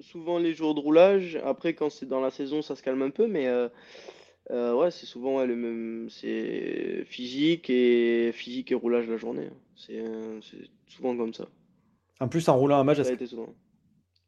Souvent 0.00 0.38
les 0.38 0.54
jours 0.54 0.74
de 0.74 0.80
roulage. 0.80 1.36
Après, 1.44 1.74
quand 1.74 1.90
c'est 1.90 2.06
dans 2.06 2.20
la 2.20 2.30
saison, 2.30 2.62
ça 2.62 2.76
se 2.76 2.82
calme 2.82 3.02
un 3.02 3.10
peu, 3.10 3.26
mais 3.26 3.46
euh, 3.48 3.68
euh, 4.50 4.74
ouais, 4.74 4.90
c'est 4.90 5.06
souvent 5.06 5.38
ouais, 5.38 5.46
le 5.46 5.56
même. 5.56 6.08
C'est 6.10 7.04
physique 7.06 7.68
et 7.70 8.32
physique 8.32 8.72
et 8.72 8.74
roulage 8.74 9.08
la 9.08 9.16
journée. 9.16 9.48
C'est 9.76 9.98
euh, 9.98 10.40
c'est 10.40 10.68
souvent 10.86 11.16
comme 11.16 11.34
ça. 11.34 11.46
En 12.20 12.28
plus, 12.28 12.48
en 12.48 12.56
roulant 12.56 12.80
à 12.80 12.84
match, 12.84 13.02
Ça 13.02 13.08
a 13.08 13.12
été 13.12 13.26
souvent. 13.26 13.54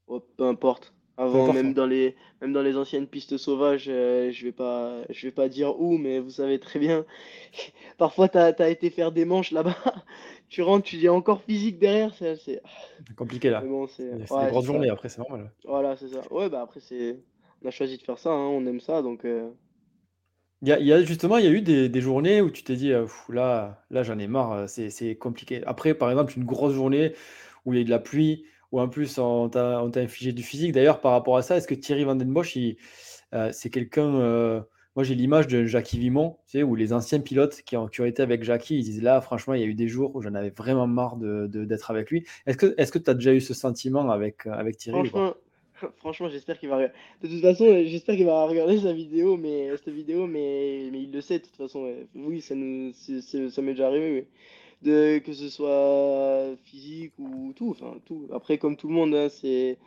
Ouais, 0.09 0.20
peu 0.37 0.44
importe. 0.44 0.92
Avant, 1.20 1.48
même 1.48 1.66
hein. 1.68 1.72
dans 1.74 1.87
les, 1.87 2.16
même 2.40 2.52
dans 2.52 2.62
les 2.62 2.76
anciennes 2.76 3.06
pistes 3.06 3.37
sauvages, 3.37 3.87
euh, 3.88 4.30
je 4.33 4.44
vais 4.46 4.52
pas, 4.52 5.02
je 5.11 5.26
vais 5.26 5.33
pas 5.33 5.48
dire 5.48 5.78
où, 5.80 5.98
mais 5.98 6.18
vous 6.18 6.30
savez 6.30 6.59
très 6.59 6.78
bien. 6.78 7.04
Parfois, 7.98 8.28
t'as, 8.28 8.52
t'as 8.52 8.70
été 8.70 8.90
faire 8.90 9.12
des 9.12 9.24
manches 9.24 9.50
là-bas. 9.52 9.76
Tu 10.48 10.62
rentres, 10.62 10.85
tu 10.85 10.96
dis 10.96 11.09
encore 11.09 11.42
physique 11.44 11.78
derrière. 11.78 12.12
C'est, 12.14 12.61
compliqué 13.16 13.50
là. 13.50 13.61
Bon, 13.61 13.87
c'est, 13.87 14.11
c'est 14.26 14.35
ouais, 14.35 14.52
ça. 14.52 14.61
journées 14.62 14.90
après, 14.90 15.09
c'est 15.09 15.18
normal. 15.18 15.52
Voilà, 15.64 15.96
c'est 15.96 16.09
ça. 16.09 16.22
Ouais, 16.33 16.48
bah 16.48 16.62
après, 16.62 16.80
on 17.62 17.68
a 17.68 17.70
choisi 17.70 17.98
de 17.98 18.02
faire 18.02 18.18
ça, 18.18 18.30
hein, 18.30 18.48
on 18.48 18.66
aime 18.66 18.80
ça, 18.80 19.00
donc. 19.00 19.24
euh, 19.24 19.48
Il 20.62 20.68
y 20.68 20.72
a, 20.72 20.78
il 20.78 20.87
y 20.87 20.92
a- 20.92 21.02
justement, 21.02 21.38
il 21.38 21.44
y 21.44 21.48
a 21.48 21.50
eu 21.50 21.62
des, 21.62 21.88
des 21.88 22.00
journées 22.00 22.42
où 22.42 22.50
tu 22.50 22.62
t'es 22.62 22.76
dit, 22.76 22.92
euh, 22.92 23.06
là, 23.30 23.83
là 23.90 24.02
j'en 24.02 24.18
ai 24.18 24.26
marre, 24.26 24.68
c'est 24.68 24.90
c'est 24.90 25.16
compliqué. 25.16 25.62
Après, 25.66 25.94
par 25.94 26.11
exemple, 26.11 26.35
une 26.37 26.44
grosse 26.44 26.74
journée 26.74 27.14
où 27.64 27.72
il 27.72 27.76
y 27.76 27.78
a 27.78 27.83
eu 27.83 27.85
de 27.85 27.90
la 27.90 27.98
pluie, 27.98 28.44
où 28.72 28.80
en 28.80 28.88
plus 28.88 29.18
on 29.18 29.48
t'a 29.48 29.80
infligé 29.96 30.33
du 30.33 30.42
physique. 30.42 30.72
D'ailleurs, 30.72 31.00
par 31.00 31.12
rapport 31.12 31.37
à 31.37 31.42
ça, 31.42 31.56
est-ce 31.56 31.66
que 31.68 31.74
Thierry 31.74 32.04
Van 32.04 32.14
Den 32.14 32.33
Bosch, 32.33 32.56
il, 32.56 32.76
euh, 33.35 33.50
c'est 33.52 33.70
quelqu'un. 33.70 34.14
euh, 34.16 34.61
moi, 34.96 35.04
j'ai 35.04 35.14
l'image 35.14 35.46
de 35.46 35.64
Jackie 35.66 35.98
Vimon, 35.98 36.37
tu 36.48 36.62
où 36.62 36.74
les 36.74 36.92
anciens 36.92 37.20
pilotes 37.20 37.62
qui 37.64 37.76
ont, 37.76 37.87
qui 37.87 38.02
avec 38.02 38.42
Jackie, 38.42 38.76
ils 38.78 38.83
disent 38.85 39.02
là, 39.02 39.20
franchement, 39.20 39.54
il 39.54 39.61
y 39.61 39.64
a 39.64 39.66
eu 39.66 39.74
des 39.74 39.88
jours 39.88 40.14
où 40.16 40.22
j'en 40.22 40.35
avais 40.35 40.50
vraiment 40.50 40.87
marre 40.88 41.16
de, 41.16 41.46
de- 41.46 41.64
d'être 41.64 41.90
avec 41.90 42.11
lui. 42.11 42.26
Est-ce 42.46 42.56
que 42.92 42.98
tu 42.98 43.11
as 43.11 43.14
déjà 43.14 43.33
eu 43.33 43.40
ce 43.40 43.54
sentiment 43.54 44.11
avec, 44.11 44.46
euh, 44.46 44.52
avec 44.52 44.76
Thierry? 44.78 45.09
Franchement, 45.09 45.35
franchement, 45.98 46.28
j'espère 46.28 46.59
qu'il 46.59 46.68
va. 46.68 46.88
De 46.88 47.28
toute 47.28 47.40
façon, 47.40 47.64
j'espère 47.87 48.16
qu'il 48.16 48.26
va 48.26 48.44
regarder 48.44 48.78
sa 48.80 48.92
vidéo, 48.92 49.37
mais 49.37 49.70
cette 49.76 49.94
vidéo, 49.94 50.26
mais, 50.26 50.88
mais 50.90 51.02
il 51.02 51.12
le 51.12 51.20
sait 51.20 51.38
de 51.38 51.44
toute 51.44 51.56
façon. 51.56 51.94
Oui, 52.14 52.40
ça 52.40 52.54
m'est 52.54 52.92
déjà 53.72 53.87
arrivé. 53.87 54.26
Que 54.83 55.33
ce 55.35 55.49
soit 55.51 56.57
physique 56.64 57.12
ou 57.19 57.53
tout, 57.55 57.71
enfin 57.71 57.97
tout. 58.07 58.29
Après, 58.33 58.57
comme 58.59 58.77
tout 58.77 58.88
le 58.88 58.95
monde, 58.95 59.14
hein, 59.14 59.29
c'est, 59.29 59.79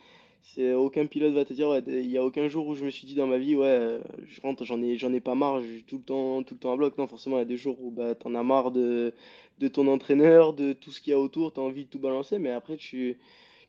aucun 0.75 1.07
pilote 1.07 1.33
va 1.33 1.45
te 1.45 1.53
dire, 1.53 1.81
il 1.87 2.09
y 2.11 2.17
a 2.17 2.23
aucun 2.23 2.47
jour 2.47 2.67
où 2.67 2.75
je 2.75 2.85
me 2.85 2.91
suis 2.91 3.07
dit 3.07 3.15
dans 3.15 3.25
ma 3.27 3.39
vie, 3.39 3.55
ouais, 3.55 3.65
euh, 3.65 3.99
je 4.27 4.39
rentre, 4.41 4.65
j'en 4.65 4.81
ai, 4.83 4.97
j'en 4.97 5.11
ai 5.13 5.19
pas 5.19 5.33
marre, 5.35 5.61
suis 5.63 5.83
tout 5.83 5.97
le 5.97 6.03
temps, 6.03 6.43
tout 6.43 6.53
le 6.55 6.59
temps 6.59 6.73
à 6.73 6.77
bloc. 6.77 6.97
Non, 6.99 7.07
forcément, 7.07 7.37
il 7.37 7.39
y 7.39 7.41
a 7.41 7.45
des 7.45 7.57
jours 7.57 7.81
où 7.81 7.89
bah 7.91 8.13
t'en 8.15 8.35
as 8.35 8.43
marre 8.43 8.71
de, 8.71 9.13
de 9.59 9.67
ton 9.67 9.87
entraîneur, 9.87 10.53
de 10.53 10.73
tout 10.73 10.91
ce 10.91 11.01
qu'il 11.01 11.11
y 11.11 11.13
a 11.15 11.19
autour, 11.19 11.53
t'as 11.53 11.61
envie 11.61 11.85
de 11.85 11.89
tout 11.89 11.99
balancer, 11.99 12.37
mais 12.39 12.51
après 12.51 12.77
tu 12.77 13.17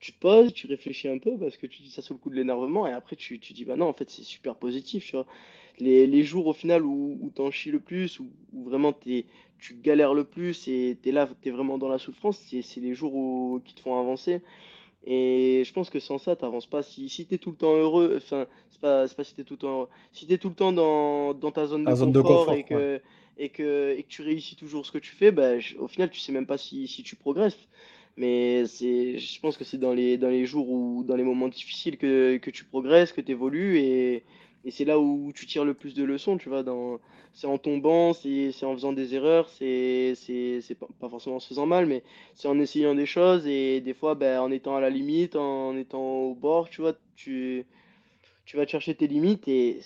tu 0.01 0.13
te 0.13 0.19
poses, 0.19 0.53
tu 0.53 0.67
réfléchis 0.67 1.09
un 1.09 1.19
peu 1.19 1.39
parce 1.39 1.57
que 1.57 1.67
tu 1.67 1.81
dis 1.83 1.91
ça 1.91 2.03
sous 2.03 2.13
le 2.13 2.19
coup 2.19 2.29
de 2.29 2.35
l'énervement 2.35 2.87
et 2.87 2.93
après 2.93 3.17
tu, 3.17 3.39
tu 3.41 3.55
dis 3.55 3.65
bah 3.65 3.77
non 3.77 3.87
en 3.89 3.95
fait 3.95 4.11
c'est 4.11 4.23
super 4.23 4.57
positif 4.57 5.07
tu 5.07 5.13
vois. 5.13 5.27
Les, 5.79 6.07
les 6.07 6.23
jours 6.23 6.47
au 6.47 6.53
final 6.53 6.85
où, 6.85 7.19
où 7.21 7.31
t'en 7.31 7.51
chies 7.51 7.71
le 7.71 7.81
plus, 7.81 8.21
où, 8.21 8.31
où 8.53 8.65
vraiment 8.65 8.93
t'es, 8.93 9.27
tu 9.59 9.75
galères 9.75 10.14
le 10.14 10.25
plus 10.25 10.69
et 10.69 10.99
t'es 11.03 11.12
là, 11.12 11.29
t'es 11.43 11.51
vraiment 11.51 11.79
dans 11.79 11.88
la 11.88 11.99
souffrance, 11.99 12.38
c'est 12.38 12.81
les 12.81 12.95
jours 12.95 13.14
où, 13.14 13.61
qui 13.64 13.75
te 13.75 13.81
font 13.81 13.99
avancer. 13.99 14.43
Et 15.07 15.62
je 15.67 15.73
pense 15.73 15.90
que 15.90 16.01
sans 16.01 16.19
ça, 16.19 16.37
t'avances 16.37 16.67
pas. 16.67 16.83
Si, 16.83 17.09
si 17.09 17.27
t'es 17.27 17.38
tout 17.38 17.51
le 17.51 17.57
temps 17.57 17.75
heureux, 17.77 18.14
enfin, 18.17 18.47
c'est 18.71 18.81
pas, 18.81 19.07
pas 19.09 19.25
si 19.25 19.35
t'es 19.35 19.45
tout 19.45 19.55
le 19.55 19.59
temps 19.59 19.71
heureux. 19.81 19.88
Si 20.12 20.27
t'es 20.27 20.38
tout 20.38 20.49
le 20.49 20.55
temps 20.55 20.73
dans, 20.73 21.35
dans 21.35 21.53
ta 21.53 21.67
zone 21.67 21.87
de 21.87 21.95
zone 21.95 22.12
de 22.12 22.21
confort 22.21 22.53
et 22.53 22.64
ouais. 22.71 22.85
que, 22.85 23.01
et 23.37 23.51
que, 23.51 23.95
et 23.99 24.03
que 24.03 24.09
tu 24.09 24.23
réussis 24.23 24.57
toujours 24.57 24.87
ce 24.87 24.93
que 24.93 24.99
tu 24.99 25.12
fais, 25.14 25.31
bah, 25.33 25.59
je- 25.61 25.77
au 25.77 25.88
final, 25.88 26.11
tu 26.11 26.21
sais 26.21 26.33
même 26.33 26.47
pas 26.47 26.59
si, 26.59 26.88
si 26.88 27.03
tu 27.03 27.17
progresses. 27.17 27.59
Mais 28.17 28.64
je 28.67 29.40
pense 29.40 29.57
que 29.57 29.64
c'est 29.64 29.79
dans 29.79 29.93
les, 29.93 30.17
dans 30.19 30.29
les 30.29 30.47
jours 30.47 30.71
ou 30.71 31.03
dans 31.05 31.17
les 31.17 31.25
moments 31.25 31.49
difficiles 31.49 31.99
que, 31.99 32.37
que 32.38 32.51
tu 32.51 32.64
progresses, 32.64 33.12
que 33.12 33.21
tu 33.21 33.33
évolues 33.33 33.79
et, 33.79 34.25
et 34.64 34.70
c'est 34.70 34.85
là 34.85 34.98
où 34.98 35.33
tu 35.35 35.46
tires 35.46 35.64
le 35.64 35.74
plus 35.74 35.94
de 35.94 36.05
leçons, 36.05 36.38
tu 36.38 36.48
vois, 36.48 36.64
c'est 37.35 37.46
en 37.46 37.59
tombant, 37.59 38.12
c'est, 38.14 38.50
en 38.64 38.74
faisant 38.74 38.92
des 38.92 39.14
erreurs, 39.14 39.48
c'est, 39.50 40.14
pas, 41.00 41.09
forcément 41.09 41.37
en 41.37 41.40
se 41.40 41.48
faisant 41.48 41.66
mal, 41.66 41.87
mais 41.87 42.03
c'est 42.35 42.48
en 42.48 42.59
essayant 42.59 42.94
des 42.94 43.07
choses 43.07 43.46
et 43.46 43.81
des 43.81 43.94
fois, 43.94 44.14
ben, 44.14 44.40
en 44.40 44.50
étant 44.50 44.77
à 44.77 44.81
la 44.81 44.90
limite, 44.90 45.37
en 45.37 45.77
étant 45.77 46.03
au 46.03 46.35
bord, 46.35 46.70
tu 46.70 46.81
vois, 46.81 46.94
tu, 47.14 47.66
tu 48.46 48.57
vas 48.57 48.66
te 48.66 48.70
chercher 48.70 48.94
tes 48.94 49.07
limites 49.07 49.48
et 49.48 49.81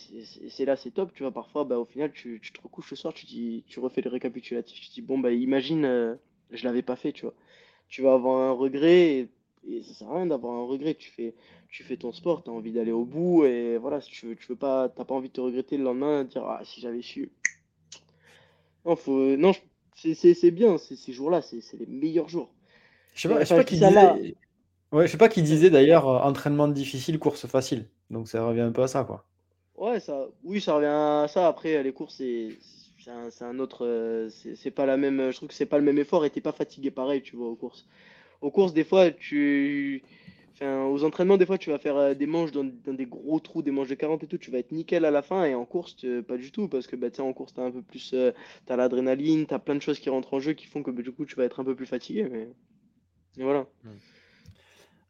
c'est 0.48 0.64
là, 0.64 0.76
c'est 0.76 0.90
top, 0.90 1.12
tu 1.14 1.22
vois, 1.24 1.32
parfois, 1.32 1.64
bah, 1.64 1.78
au 1.78 1.84
final, 1.84 2.12
tu, 2.12 2.40
tu 2.42 2.52
te 2.52 2.60
recouches 2.62 2.90
le 2.90 2.96
soir, 2.96 3.14
tu 3.14 3.26
dis, 3.26 3.64
tu 3.68 3.80
refais 3.80 4.00
le 4.02 4.10
récapitulatif, 4.10 4.80
tu 4.80 4.90
dis, 4.90 5.02
bon, 5.02 5.18
bah, 5.18 5.32
imagine, 5.32 5.84
euh, 5.84 6.14
je 6.52 6.64
l'avais 6.64 6.82
pas 6.82 6.96
fait, 6.96 7.12
tu 7.12 7.22
vois. 7.22 7.34
Tu 7.88 8.02
vas 8.02 8.14
avoir 8.14 8.40
un 8.42 8.52
regret 8.52 9.18
et, 9.18 9.28
et 9.66 9.82
ça 9.82 9.94
sert 9.94 10.08
à 10.10 10.16
rien 10.16 10.26
d'avoir 10.26 10.54
un 10.54 10.64
regret. 10.66 10.94
Tu 10.94 11.10
fais, 11.10 11.34
tu 11.68 11.82
fais 11.84 11.96
ton 11.96 12.12
sport, 12.12 12.42
tu 12.44 12.50
as 12.50 12.52
envie 12.52 12.72
d'aller 12.72 12.92
au 12.92 13.04
bout 13.04 13.44
et 13.44 13.78
voilà, 13.78 14.00
si 14.00 14.10
tu 14.10 14.26
veux, 14.28 14.36
tu 14.36 14.46
veux 14.48 14.56
pas, 14.56 14.88
t'as 14.88 15.04
pas 15.04 15.14
envie 15.14 15.28
de 15.28 15.34
te 15.34 15.40
regretter 15.40 15.76
le 15.78 15.84
lendemain, 15.84 16.24
de 16.24 16.28
dire 16.30 16.44
ah 16.46 16.60
si 16.64 16.80
j'avais 16.80 17.02
su. 17.02 17.30
Non, 18.84 18.96
faut, 18.96 19.36
non, 19.36 19.52
c'est 19.94 20.14
c'est- 20.14 20.34
c'est 20.34 20.50
bien, 20.50 20.78
ces 20.78 21.12
jours-là, 21.12 21.42
c'est 21.42 21.60
c'est 21.60 21.76
les 21.76 21.86
meilleurs 21.86 22.28
jours. 22.28 22.50
Je 23.14 23.20
sais 23.22 23.28
pas, 23.28 23.40
je 23.40 23.48
sais 23.48 23.54
pas 23.54 23.64
qui 23.64 23.76
là. 23.78 24.20
disait. 24.20 24.36
Ouais, 24.92 25.06
je 25.06 25.12
sais 25.12 25.18
pas 25.18 25.28
qui 25.28 25.42
disait 25.42 25.70
d'ailleurs 25.70 26.08
euh, 26.08 26.20
entraînement 26.20 26.68
difficile, 26.68 27.18
course 27.18 27.46
facile. 27.46 27.88
Donc 28.10 28.28
ça 28.28 28.44
revient 28.44 28.62
un 28.62 28.72
peu 28.72 28.82
à 28.82 28.88
ça, 28.88 29.04
quoi. 29.04 29.26
Ouais, 29.76 29.90
Ouais, 29.92 30.00
ça, 30.00 30.26
oui, 30.44 30.60
ça 30.60 30.74
revient 30.74 30.86
à 30.86 31.26
ça. 31.28 31.48
Après, 31.48 31.82
les 31.82 31.92
courses, 31.92 32.16
c'est 32.16 32.58
c'est 33.30 33.44
un, 33.44 33.58
autre. 33.58 33.86
Euh, 33.86 34.28
c'est 34.30 34.70
pas 34.70 34.84
la 34.86 34.96
même. 34.98 35.30
Je 35.30 35.36
trouve 35.36 35.48
que 35.48 35.54
c'est 35.54 35.64
pas 35.66 35.78
le 35.78 35.84
même 35.84 35.98
effort 35.98 36.24
et 36.26 36.30
t'es 36.30 36.40
pas 36.42 36.52
fatigué 36.52 36.90
pareil, 36.90 37.22
tu 37.22 37.36
vois, 37.36 37.48
aux 37.48 37.56
courses. 37.56 37.86
Aux 38.40 38.51
courses, 38.51 38.72
des 38.72 38.85
fois, 38.85 39.11
tu. 39.11 40.03
Enfin, 40.55 40.87
aux 40.87 41.05
entraînements, 41.05 41.37
des 41.37 41.46
fois, 41.46 41.57
tu 41.57 41.70
vas 41.70 41.79
faire 41.79 41.96
euh, 41.96 42.14
des 42.14 42.27
manches 42.27 42.51
dans, 42.51 42.64
des 42.64 43.07
gros 43.07 43.38
trous, 43.38 43.62
des 43.62 43.70
manches 43.70 43.88
de 43.88 43.94
40 43.94 44.24
et 44.24 44.27
tout, 44.27 44.38
tu 44.38 44.51
vas 44.51 44.59
être 44.59 44.72
nickel 44.72 45.05
à 45.05 45.12
la 45.12 45.22
fin, 45.22 45.44
et 45.44 45.55
en 45.55 45.64
course, 45.64 46.05
pas 46.27 46.37
du 46.37 46.51
tout, 46.51 46.66
parce 46.66 46.88
que 46.88 46.96
bah, 46.96 47.09
en 47.18 47.33
course, 47.33 47.55
tu 47.55 47.61
as 47.61 47.64
un 47.64 47.70
peu 47.70 47.83
plus, 47.83 48.11
euh, 48.12 48.33
t'as 48.66 48.74
l'adrénaline, 48.74 49.46
tu 49.46 49.57
plein 49.61 49.77
de 49.77 49.83
choses 49.83 50.01
qui 50.01 50.11
rentrent 50.11 50.35
en 50.35 50.40
jeu 50.40 50.55
qui 50.55 50.66
font 50.66 50.83
que 50.83 50.90
bah, 50.90 51.03
du 51.03 51.12
coup, 51.12 51.27
tu 51.27 51.37
vas 51.37 51.44
être 51.44 51.61
un 51.61 51.64
peu 51.64 51.77
plus 51.77 51.87
fatigué. 51.87 52.29
Mais... 52.29 52.48
voilà. 53.37 53.66
Mmh. 53.85 53.88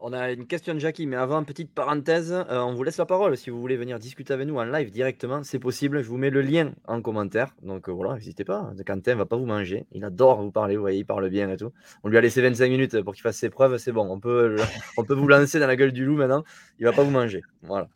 On 0.01 0.13
a 0.13 0.31
une 0.31 0.47
question 0.47 0.75
de 0.75 0.79
Jackie, 0.79 1.09
mais 1.09 1.17
avant, 1.17 1.43
petite 1.43 1.75
parenthèse, 1.75 2.31
euh, 2.33 2.61
on 2.61 2.73
vous 2.73 2.85
laisse 2.85 2.99
la 2.99 3.05
parole. 3.05 3.37
Si 3.37 3.51
vous 3.51 3.61
voulez 3.61 3.77
venir 3.77 3.99
discuter 3.99 4.33
avec 4.33 4.47
nous 4.47 4.57
en 4.57 4.65
live 4.65 4.93
directement, 4.93 5.43
c'est 5.43 5.59
possible. 5.59 6.03
Je 6.03 6.09
vous 6.09 6.19
mets 6.19 6.31
le 6.31 6.41
lien 6.41 6.73
en 6.87 7.03
commentaire. 7.03 7.53
Donc 7.63 7.89
euh, 7.89 7.93
voilà, 7.93 8.15
n'hésitez 8.15 8.45
pas. 8.45 8.73
Quentin 8.87 9.17
va 9.17 9.27
pas 9.27 9.37
vous 9.37 9.45
manger. 9.45 9.87
Il 9.91 10.05
adore 10.05 10.41
vous 10.41 10.53
parler, 10.53 10.77
vous 10.77 10.83
voyez, 10.83 11.01
il 11.01 11.05
parle 11.05 11.29
bien 11.31 11.51
et 11.51 11.57
tout. 11.57 11.73
On 12.05 12.09
lui 12.09 12.17
a 12.17 12.21
laissé 12.21 12.41
25 12.41 12.71
minutes 12.71 13.03
pour 13.03 13.13
qu'il 13.13 13.23
fasse 13.23 13.39
ses 13.39 13.51
preuves, 13.51 13.77
c'est 13.79 13.91
bon. 13.91 14.09
On 14.09 14.21
peut, 14.21 14.55
on 14.99 15.03
peut 15.03 15.15
vous 15.15 15.27
lancer 15.27 15.59
dans 15.59 15.67
la 15.67 15.75
gueule 15.75 15.93
du 15.93 16.05
loup 16.05 16.15
maintenant. 16.15 16.45
Il 16.79 16.85
va 16.85 16.93
pas 16.93 17.03
vous 17.03 17.11
manger. 17.11 17.43
Voilà. 17.63 17.89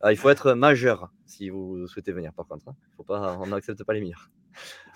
Ah, 0.00 0.10
il 0.10 0.16
faut 0.16 0.30
être 0.30 0.54
majeur 0.54 1.12
si 1.24 1.50
vous 1.50 1.86
souhaitez 1.86 2.10
venir, 2.10 2.32
par 2.32 2.48
contre. 2.48 2.66
Hein. 2.68 2.74
Faut 2.96 3.04
pas, 3.04 3.38
on 3.40 3.46
n'accepte 3.46 3.84
pas 3.84 3.94
les 3.94 4.00
mineurs. 4.00 4.28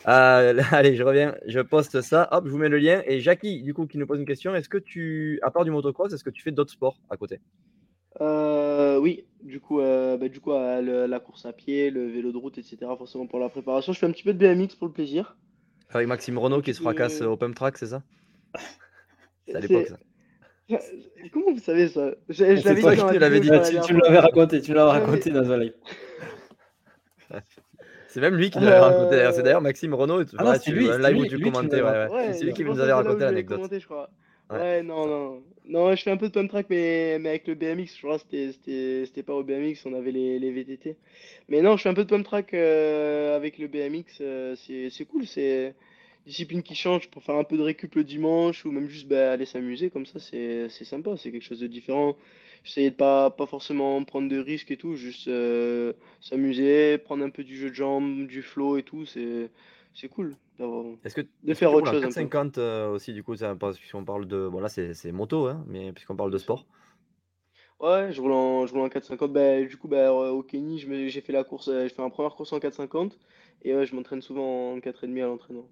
Euh, 0.07 0.63
allez, 0.73 0.97
je 0.97 1.03
reviens, 1.03 1.35
je 1.47 1.61
poste 1.61 2.01
ça. 2.01 2.29
Hop, 2.31 2.45
je 2.47 2.51
vous 2.51 2.59
mets 2.59 2.69
le 2.69 2.79
lien. 2.79 3.03
Et 3.07 3.21
Jackie, 3.21 3.63
du 3.63 3.75
coup, 3.75 3.87
qui 3.87 3.99
nous 3.99 4.07
pose 4.07 4.19
une 4.19 4.27
question 4.27 4.55
est-ce 4.55 4.69
que 4.69 4.79
tu, 4.79 5.41
à 5.43 5.51
part 5.51 5.65
du 5.65 5.71
motocross, 5.71 6.13
est-ce 6.13 6.25
que 6.25 6.31
tu 6.31 6.43
fais 6.43 6.53
d'autres 6.53 6.73
sports 6.73 6.99
à 7.11 7.17
côté? 7.17 7.41
Euh, 8.21 8.99
Oui, 8.99 9.27
du 9.43 9.61
coup, 9.61 9.81
euh, 9.81 10.17
bah, 10.17 10.29
du 10.29 10.41
coup 10.41 10.53
la 10.53 11.21
course 11.21 11.47
à 11.47 11.53
pied, 11.53 11.91
le 11.91 12.07
vélo 12.07 12.33
de 12.33 12.37
route, 12.37 12.59
etc. 12.59 12.79
Forcément 12.97 13.27
pour 13.27 13.39
la 13.39 13.49
préparation. 13.49 13.93
Je 13.93 13.99
fais 13.99 14.07
un 14.07 14.13
petit 14.13 14.25
peu 14.25 14.35
de 14.35 14.39
BMX 14.39 14.75
pour 14.77 14.87
le 14.87 14.93
plaisir. 14.93 15.37
Avec 15.91 16.07
Maxime 16.07 16.39
Renault 16.39 16.61
qui 16.61 16.75
se 16.75 16.83
fracasse 16.83 17.23
au 17.23 17.37
pump 17.37 17.55
track, 17.55 17.79
c'est 17.79 17.87
ça? 17.87 18.03
C'est 19.47 19.57
à 19.57 19.61
l'époque, 19.61 19.87
ça. 19.87 19.99
Comment 21.33 21.53
vous 21.53 21.59
savez 21.59 21.89
ça? 21.89 22.15
Je, 22.29 22.45
l'avais 22.45 23.41
dit, 23.41 23.49
tu, 23.49 23.81
tu 23.81 23.95
l'avais 23.95 24.19
raconté, 24.19 24.61
tu 24.61 24.75
l'avais 24.75 25.01
raconté 25.01 25.31
dans 25.31 25.51
un 25.51 25.57
live. 25.57 25.73
C'est 28.19 28.31
même 28.31 28.37
lui 28.37 28.51
qui 28.51 28.59
nous 28.59 28.65
l'avait 28.65 28.79
raconté. 28.79 29.31
C'est 29.33 29.43
d'ailleurs 29.43 29.63
Maxime 29.63 29.95
Renaud. 29.95 30.25
Ah 30.39 30.59
c'est 30.59 30.73
lui, 30.73 30.89
live 30.89 31.17
où 31.19 31.27
tu 31.27 31.39
commentais. 31.39 31.83
c'est 32.33 32.45
lui 32.45 32.53
qui 32.53 32.65
nous 32.65 32.81
avait 32.81 32.93
raconté 32.93 33.21
l'anecdote. 33.21 33.71
Ouais. 34.51 34.83
non, 34.83 35.07
non. 35.07 35.43
Non, 35.67 35.95
je 35.95 36.03
fais 36.03 36.11
un 36.11 36.17
peu 36.17 36.29
de 36.29 36.33
pump 36.33 36.49
track, 36.49 36.67
mais, 36.71 37.19
mais 37.21 37.29
avec 37.29 37.47
le 37.47 37.55
BMX, 37.55 37.95
je 37.95 38.03
crois 38.03 38.19
que 38.19 38.53
c'était 39.05 39.23
pas 39.23 39.35
au 39.35 39.45
BMX, 39.45 39.85
on 39.85 39.93
avait 39.93 40.11
les, 40.11 40.39
les, 40.39 40.51
VTT. 40.51 40.97
Mais 41.51 41.61
non, 41.61 41.77
je 41.77 41.83
fais 41.83 41.91
un 41.91 41.95
peu 41.95 42.05
de 42.05 42.09
pump 42.09 42.25
track 42.25 42.55
euh, 42.55 43.37
avec 43.37 43.59
le 43.59 43.69
BMX, 43.69 44.23
euh, 44.23 44.57
c'est 44.57 45.05
cool, 45.05 45.27
c'est 45.27 45.75
discipline 46.25 46.63
qui 46.63 46.75
change 46.75 47.11
pour 47.11 47.23
faire 47.23 47.35
un 47.35 47.45
peu 47.45 47.59
de 47.59 47.63
récup 47.63 47.95
le 47.97 48.05
dimanche 48.05 48.65
ou 48.65 48.71
même 48.71 48.89
juste 48.89 49.09
bah, 49.09 49.33
aller 49.33 49.45
s'amuser 49.45 49.91
comme 49.91 50.07
ça, 50.07 50.19
c'est 50.19 50.71
sympa, 50.71 51.19
c'est 51.19 51.31
quelque 51.31 51.45
chose 51.45 51.61
de 51.61 51.67
différent. 51.67 52.17
J'essayais 52.65 52.91
de 52.91 52.97
pas, 52.97 53.31
pas 53.31 53.47
forcément 53.47 54.03
prendre 54.05 54.29
de 54.29 54.39
risques 54.39 54.71
et 54.71 54.77
tout, 54.77 54.95
juste 54.95 55.29
euh, 55.29 55.93
s'amuser, 56.21 56.99
prendre 56.99 57.25
un 57.25 57.31
peu 57.31 57.45
du 57.45 57.57
jeu 57.57 57.71
de 57.71 57.75
jambes, 57.75 58.27
du 58.27 58.43
flow 58.43 58.77
et 58.77 58.83
tout, 58.83 59.07
c'est 59.07 59.51
c'est 59.95 60.09
cool 60.09 60.37
Est-ce 61.05 61.15
que 61.15 61.23
de 61.43 61.55
faire 61.55 61.73
autre 61.73 61.91
chose. 61.91 62.03
450 62.03 62.59
euh, 62.59 62.89
aussi, 62.91 63.13
du 63.13 63.23
coup, 63.25 63.35
puisqu'on 63.35 64.05
parle 64.05 64.27
de. 64.27 64.49
Bon, 64.49 64.61
là, 64.61 64.69
c'est 64.69 65.13
moto, 65.13 65.47
hein, 65.47 65.65
mais 65.67 65.93
puisqu'on 65.93 66.17
parle 66.17 66.31
de 66.31 66.39
sport. 66.39 66.67
Ouais, 67.81 68.13
je 68.13 68.21
roule 68.21 68.33
en, 68.33 68.67
je 68.67 68.73
roule 68.73 68.83
en 68.83 68.89
450. 68.89 69.33
Bah, 69.33 69.63
du 69.63 69.77
coup, 69.77 69.89
bah, 69.89 70.13
au 70.13 70.43
Kenny, 70.43 70.79
j'ai 70.79 71.21
fait 71.21 71.33
la 71.33 71.45
course, 71.45 71.69
euh, 71.69 71.85
j'ai 71.85 71.95
fait 71.95 72.03
ma 72.03 72.11
première 72.11 72.35
course 72.35 72.53
en 72.53 72.61
450 72.61 73.19
et 73.63 73.75
ouais, 73.75 73.87
je 73.87 73.95
m'entraîne 73.95 74.23
souvent 74.23 74.73
en 74.73 74.79
4,5 74.79 75.23
à 75.23 75.27
l'entraînement. 75.27 75.69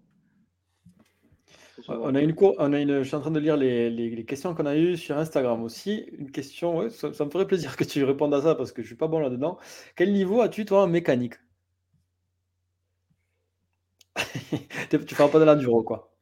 On 1.89 2.15
a 2.15 2.21
une 2.21 2.35
cour... 2.35 2.55
on 2.59 2.73
a 2.73 2.81
une... 2.81 3.03
Je 3.03 3.09
suis 3.09 3.17
en 3.17 3.21
train 3.21 3.31
de 3.31 3.41
lire 3.41 3.57
les, 3.57 3.91
les, 3.91 4.25
questions 4.25 4.55
qu'on 4.55 4.67
a 4.67 4.77
eues 4.77 4.97
sur 4.97 5.17
Instagram 5.19 5.62
aussi. 5.62 6.07
Une 6.19 6.31
question, 6.31 6.89
ça, 6.91 7.09
me 7.09 7.31
ferait 7.31 7.47
plaisir 7.47 7.77
que 7.77 7.85
tu 7.85 8.03
répondes 8.05 8.35
à 8.35 8.43
ça 8.43 8.55
parce 8.55 8.73
que 8.73 8.83
je 8.83 8.87
suis 8.87 8.97
pas 8.97 9.09
bon 9.09 9.19
là-dedans. 9.21 9.59
Quel 9.97 10.12
niveau 10.12 10.41
as-tu 10.41 10.65
toi 10.65 10.83
en 10.83 10.89
mécanique? 10.89 11.35
Tu 15.07 15.15
parles 15.15 15.31
pas 15.31 15.41
de 15.41 15.45
l'enduro 15.45 15.83
quoi. 15.83 16.12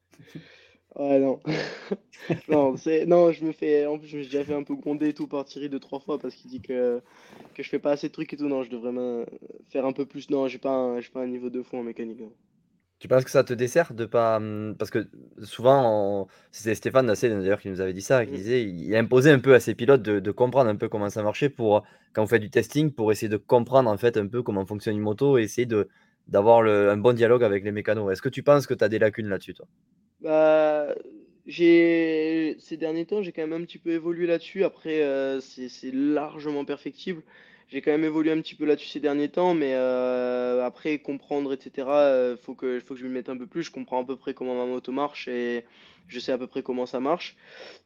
Ouais, 0.96 1.18
non. 1.18 1.40
non, 2.48 2.74
non, 3.06 3.32
je 3.32 3.44
me 3.44 3.52
fais. 3.52 3.86
En 3.86 3.98
plus, 3.98 4.08
je 4.08 4.16
me 4.16 4.22
suis 4.22 4.30
déjà 4.30 4.44
fait 4.44 4.54
un 4.54 4.62
peu 4.62 4.76
gronder 4.76 5.08
et 5.08 5.14
tout 5.14 5.26
par 5.26 5.44
Thierry 5.44 5.68
deux, 5.68 5.80
trois 5.80 5.98
fois 5.98 6.18
parce 6.18 6.34
qu'il 6.36 6.50
dit 6.50 6.60
que, 6.60 7.02
que 7.54 7.62
je 7.62 7.68
fais 7.68 7.80
pas 7.80 7.92
assez 7.92 8.08
de 8.08 8.12
trucs 8.12 8.32
et 8.32 8.36
tout. 8.36 8.46
Non, 8.48 8.62
je 8.62 8.70
devrais 8.70 9.26
faire 9.68 9.86
un 9.86 9.92
peu 9.92 10.06
plus. 10.06 10.30
Non, 10.30 10.46
j'ai 10.46 10.58
pas, 10.58 10.70
un... 10.70 11.00
pas 11.12 11.22
un 11.22 11.26
niveau 11.26 11.50
de 11.50 11.62
fond 11.62 11.80
en 11.80 11.82
mécanique. 11.82 12.20
Tu 13.04 13.08
penses 13.08 13.24
que 13.24 13.30
ça 13.30 13.44
te 13.44 13.52
dessert 13.52 13.92
de 13.92 14.06
pas. 14.06 14.38
Hum, 14.38 14.76
parce 14.78 14.90
que 14.90 15.06
souvent, 15.42 16.26
c'était 16.50 16.74
Stéphane 16.74 17.06
d'ailleurs 17.06 17.60
qui 17.60 17.68
nous 17.68 17.82
avait 17.82 17.92
dit 17.92 18.00
ça, 18.00 18.24
qui 18.24 18.32
mmh. 18.32 18.36
disait 18.36 18.64
il 18.64 18.96
imposait 18.96 19.30
un 19.30 19.40
peu 19.40 19.52
à 19.52 19.60
ses 19.60 19.74
pilotes 19.74 20.00
de, 20.00 20.30
comprendre 20.30 20.70
un 20.70 20.76
peu 20.76 20.88
comment 20.88 21.10
ça 21.10 21.22
marchait 21.22 21.50
pour, 21.50 21.84
quand 22.14 22.22
on 22.22 22.26
fait 22.26 22.38
du 22.38 22.48
testing, 22.48 22.90
pour 22.90 23.12
essayer 23.12 23.28
de 23.28 23.36
comprendre 23.36 23.90
en 23.90 23.98
fait 23.98 24.16
un 24.16 24.26
peu 24.26 24.42
comment 24.42 24.64
fonctionne 24.64 24.96
une 24.96 25.02
moto 25.02 25.36
et 25.36 25.42
essayer 25.42 25.66
de, 25.66 25.90
d'avoir 26.28 26.62
un 26.62 26.96
bon 26.96 27.12
dialogue 27.12 27.44
avec 27.44 27.62
les 27.62 27.72
mécanos. 27.72 28.10
Est-ce 28.10 28.22
que 28.22 28.30
tu 28.30 28.42
penses 28.42 28.66
que 28.66 28.72
tu 28.72 28.82
as 28.82 28.88
des 28.88 28.98
lacunes 28.98 29.28
là-dessus, 29.28 29.52
toi? 29.52 29.66
Bah, 30.22 30.94
j'ai 31.46 32.56
ces 32.58 32.78
derniers 32.78 33.04
temps, 33.04 33.20
j'ai 33.20 33.32
quand 33.32 33.46
même 33.46 33.60
un 33.60 33.66
petit 33.66 33.76
peu 33.76 33.90
évolué 33.90 34.26
là-dessus. 34.26 34.64
Après, 34.64 35.02
euh, 35.02 35.40
c'est 35.40 35.92
largement 35.92 36.64
perfectible 36.64 37.20
j'ai 37.68 37.80
quand 37.80 37.90
même 37.90 38.04
évolué 38.04 38.30
un 38.30 38.40
petit 38.40 38.54
peu 38.54 38.64
là-dessus 38.66 38.88
ces 38.88 39.00
derniers 39.00 39.28
temps, 39.28 39.54
mais 39.54 39.72
euh, 39.74 40.64
après 40.64 40.98
comprendre, 40.98 41.52
etc., 41.52 41.88
euh, 41.88 42.36
faut 42.36 42.54
que, 42.54 42.80
faut 42.80 42.94
que 42.94 43.00
je 43.00 43.06
me 43.06 43.12
mette 43.12 43.28
un 43.28 43.36
peu 43.36 43.46
plus. 43.46 43.62
Je 43.62 43.70
comprends 43.70 44.02
à 44.02 44.04
peu 44.04 44.16
près 44.16 44.34
comment 44.34 44.54
ma 44.54 44.66
moto 44.66 44.92
marche 44.92 45.28
et 45.28 45.64
je 46.06 46.20
sais 46.20 46.32
à 46.32 46.38
peu 46.38 46.46
près 46.46 46.62
comment 46.62 46.86
ça 46.86 47.00
marche. 47.00 47.36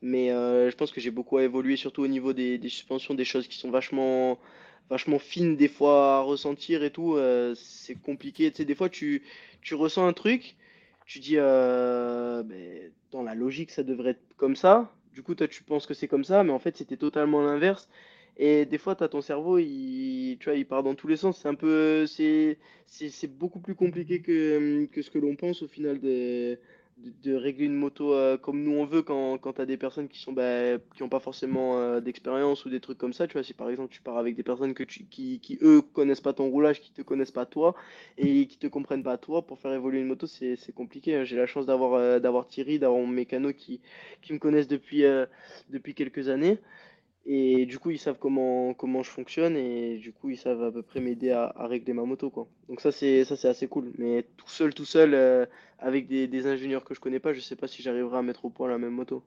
Mais 0.02 0.30
euh, 0.32 0.70
je 0.70 0.76
pense 0.76 0.90
que 0.90 1.00
j'ai 1.00 1.10
beaucoup 1.10 1.38
à 1.38 1.44
évoluer, 1.44 1.76
surtout 1.76 2.02
au 2.02 2.08
niveau 2.08 2.32
des, 2.32 2.60
suspensions, 2.68 3.14
des 3.14 3.24
choses 3.24 3.46
qui 3.46 3.56
sont 3.56 3.70
vachement, 3.70 4.38
vachement 4.90 5.18
fines 5.18 5.56
des 5.56 5.68
fois 5.68 6.18
à 6.18 6.20
ressentir 6.20 6.82
et 6.82 6.90
tout. 6.90 7.16
c'est 7.54 7.94
compliqué. 7.94 8.50
Tu 8.50 8.64
des 8.64 8.74
fois, 8.74 8.88
tu, 8.88 9.22
tu 9.62 9.74
ressens 9.74 10.06
un 10.06 10.12
truc, 10.12 10.56
tu 11.06 11.20
dis, 11.20 11.36
ben, 11.36 12.44
dans 13.12 13.22
la 13.22 13.34
logique, 13.34 13.70
ça 13.70 13.84
devrait 13.84 14.10
être 14.10 14.36
comme 14.36 14.56
ça. 14.56 14.92
Du 15.14 15.22
coup, 15.22 15.34
toi, 15.34 15.48
tu 15.48 15.62
penses 15.62 15.86
que 15.86 15.94
c'est 15.94 16.08
comme 16.08 16.24
ça, 16.24 16.44
mais 16.44 16.52
en 16.52 16.58
fait, 16.58 16.76
c'était 16.76 16.96
totalement 16.96 17.42
l'inverse. 17.42 17.88
Et 18.38 18.64
des 18.66 18.79
fois, 18.79 18.94
tu 18.94 19.05
as 19.05 19.09
ton 19.09 19.20
cerveau, 19.20 19.59
il, 19.59 20.37
tu 20.40 20.48
vois, 20.48 20.59
il 20.59 20.66
part 20.66 20.83
dans 20.83 20.94
tous 20.94 21.09
les 21.09 21.16
sens. 21.16 21.40
C'est 21.40 21.48
un 21.48 21.55
peu, 21.55 22.07
c'est, 22.07 22.59
c'est, 22.87 23.27
beaucoup 23.27 23.59
plus 23.59 23.74
compliqué 23.74 24.20
que, 24.22 24.87
que 24.87 25.03
ce 25.03 25.11
que 25.11 25.18
l'on 25.18 25.35
pense 25.35 25.62
au 25.62 25.68
final 25.68 26.01
de, 26.01 26.57
de, 27.24 27.35
régler 27.35 27.66
une 27.66 27.74
moto 27.74 28.12
euh, 28.14 28.37
comme 28.37 28.62
nous 28.62 28.72
on 28.72 28.85
veut 28.85 29.03
quand, 29.03 29.38
quand 29.38 29.55
tu 29.55 29.61
as 29.61 29.66
des 29.66 29.77
personnes 29.77 30.09
qui 30.09 30.18
sont 30.20 30.33
bah, 30.33 30.79
qui 30.94 31.03
n'ont 31.03 31.09
pas 31.09 31.20
forcément 31.20 31.79
euh, 31.79 32.01
d'expérience 32.01 32.64
ou 32.64 32.70
des 32.70 32.81
trucs 32.81 32.98
comme 32.98 33.12
ça. 33.12 33.27
Tu 33.27 33.35
vois, 33.35 33.42
si 33.42 33.55
par 33.55 33.70
exemple 33.70 33.92
tu 33.92 34.03
pars 34.03 34.18
avec 34.18 34.37
des 34.37 34.42
personnes 34.42 34.74
que 34.74 34.85
qui, 34.85 35.40
qui 35.40 35.59
eux 35.62 35.83
connaissent 35.83 36.20
pas 36.20 36.33
ton 36.33 36.48
roulage, 36.48 36.81
qui 36.81 36.92
te 36.92 37.03
connaissent 37.03 37.31
pas 37.33 37.46
toi 37.46 37.74
et 38.18 38.46
qui 38.46 38.59
te 38.59 38.66
comprennent 38.68 39.03
pas 39.03 39.18
toi, 39.18 39.46
pour 39.46 39.59
faire 39.59 39.72
évoluer 39.72 40.01
une 40.01 40.07
moto, 40.07 40.27
c'est, 40.27 40.57
c'est 40.57 40.74
compliqué. 40.74 41.16
Hein. 41.16 41.24
J'ai 41.24 41.37
la 41.37 41.46
chance 41.46 41.66
d'avoir, 41.66 41.94
euh, 41.94 42.20
d'avoir 42.20 42.46
Thierry, 42.46 42.79
d'avoir 42.79 43.01
mon 43.01 43.07
mécano 43.09 43.53
qui, 43.53 43.81
qui 44.22 44.33
me 44.33 44.38
connaissent 44.38 44.68
depuis, 44.68 45.03
depuis 45.70 45.94
quelques 45.94 46.29
années. 46.29 46.59
Et 47.30 47.66
du 47.66 47.78
coup, 47.78 47.90
ils 47.90 47.98
savent 47.98 48.16
comment, 48.18 48.72
comment 48.72 49.02
je 49.02 49.10
fonctionne 49.10 49.54
et 49.54 49.98
du 49.98 50.14
coup, 50.14 50.30
ils 50.30 50.38
savent 50.38 50.62
à 50.62 50.72
peu 50.72 50.82
près 50.82 50.98
m'aider 51.00 51.30
à, 51.30 51.52
régler 51.58 51.92
ma 51.92 52.04
moto, 52.04 52.30
quoi. 52.30 52.48
Donc 52.70 52.80
ça, 52.80 52.90
c'est 52.90 53.20
assez 53.44 53.68
cool. 53.68 53.92
Mais 53.98 54.24
tout 54.38 54.48
seul, 54.48 54.72
tout 54.72 54.86
seul, 54.86 55.12
euh, 55.12 55.44
avec 55.78 56.06
des, 56.06 56.46
ingénieurs 56.46 56.84
que 56.84 56.94
je 56.94 57.00
connais 57.00 57.20
pas, 57.20 57.34
je 57.34 57.40
sais 57.40 57.54
pas 57.54 57.66
si 57.68 57.82
j'arriverai 57.82 58.16
à 58.16 58.22
mettre 58.22 58.46
au 58.46 58.48
point 58.48 58.66
la 58.66 58.78
même 58.78 58.94
moto. 58.94 59.22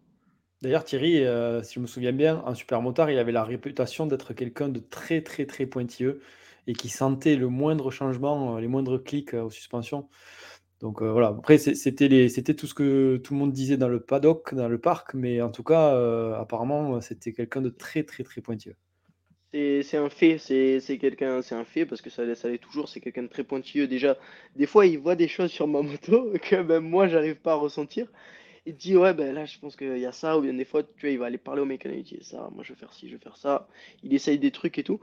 D'ailleurs, 0.63 0.83
Thierry, 0.83 1.23
euh, 1.23 1.61
si 1.61 1.75
je 1.75 1.79
me 1.79 1.85
souviens 1.85 2.11
bien, 2.11 2.41
en 2.43 2.55
super 2.55 2.81
motard, 2.81 3.11
il 3.11 3.19
avait 3.19 3.31
la 3.31 3.43
réputation 3.43 4.07
d'être 4.07 4.33
quelqu'un 4.33 4.67
de 4.67 4.79
très, 4.79 5.21
très, 5.21 5.45
très 5.45 5.67
pointilleux 5.67 6.23
et 6.65 6.73
qui 6.73 6.89
sentait 6.89 7.35
le 7.35 7.49
moindre 7.49 7.91
changement, 7.91 8.55
euh, 8.55 8.61
les 8.61 8.67
moindres 8.67 9.03
clics 9.03 9.35
aux 9.35 9.51
suspensions. 9.51 10.09
Donc 10.82 11.02
euh, 11.02 11.12
voilà, 11.12 11.28
après 11.28 11.60
c'était 11.60 12.54
tout 12.56 12.65
ce 12.65 12.74
que 12.74 13.17
tout 13.17 13.34
le 13.34 13.39
monde 13.39 13.52
disait 13.52 13.78
dans 13.78 13.88
le 13.88 14.00
paddock, 14.00 14.56
dans 14.56 14.67
le 14.67 14.80
parc, 14.80 15.13
mais 15.13 15.41
en 15.41 15.52
tout 15.52 15.63
cas, 15.63 15.94
euh, 15.94 16.34
apparemment, 16.39 17.00
c'était 17.02 17.34
quelqu'un 17.34 17.62
de 17.62 17.70
très 17.70 18.04
très 18.04 18.24
très 18.24 18.41
pointilleux. 18.41 18.76
C'est 19.54 19.98
un 19.98 20.10
fait, 20.10 20.38
c'est 20.38 20.98
quelqu'un, 20.98 21.41
c'est 21.41 21.56
un 21.56 21.65
fait 21.65 21.86
parce 21.86 22.02
que 22.02 22.10
ça, 22.10 22.24
l'est 22.24 22.58
toujours, 22.58 22.88
c'est 22.88 23.02
quelqu'un 23.02 23.24
de 23.24 23.28
très 23.28 23.44
pointilleux. 23.44 23.86
Déjà, 23.86 24.17
des 24.56 24.65
fois, 24.65 24.86
il 24.86 24.98
voit 24.98 25.15
des 25.15 25.28
choses 25.28 25.52
sur 25.52 25.67
ma 25.67 25.82
moto 25.84 26.32
que 26.41 26.56
même 26.56 26.88
moi, 26.88 27.08
j'arrive 27.08 27.36
pas 27.36 27.52
à 27.52 27.56
ressentir. 27.56 28.08
Il 28.65 28.76
dit, 28.76 28.96
ouais, 28.96 29.13
ben 29.13 29.34
là, 29.34 29.46
je 29.46 29.60
pense 29.60 29.76
qu'il 29.76 29.98
y 29.98 30.06
a 30.06 30.12
ça, 30.13 30.38
ou 30.38 30.41
bien 30.41 30.54
des 30.54 30.65
fois, 30.65 30.84
tu 30.84 31.02
vois, 31.02 31.10
il 31.10 31.20
va 31.20 31.26
aller 31.26 31.38
parler 31.38 31.62
au 31.62 31.65
mécanicien, 31.65 32.20
ça, 32.22 32.50
moi, 32.54 32.63
je 32.63 32.74
vais 32.74 32.80
faire 32.80 32.94
ci, 32.94 33.10
je 33.10 33.15
vais 33.15 33.22
faire 33.22 33.36
ça. 33.38 33.67
Il 34.04 34.13
essaye 34.13 34.39
des 34.39 34.52
trucs 34.52 34.78
et 34.78 34.84
tout. 34.84 35.02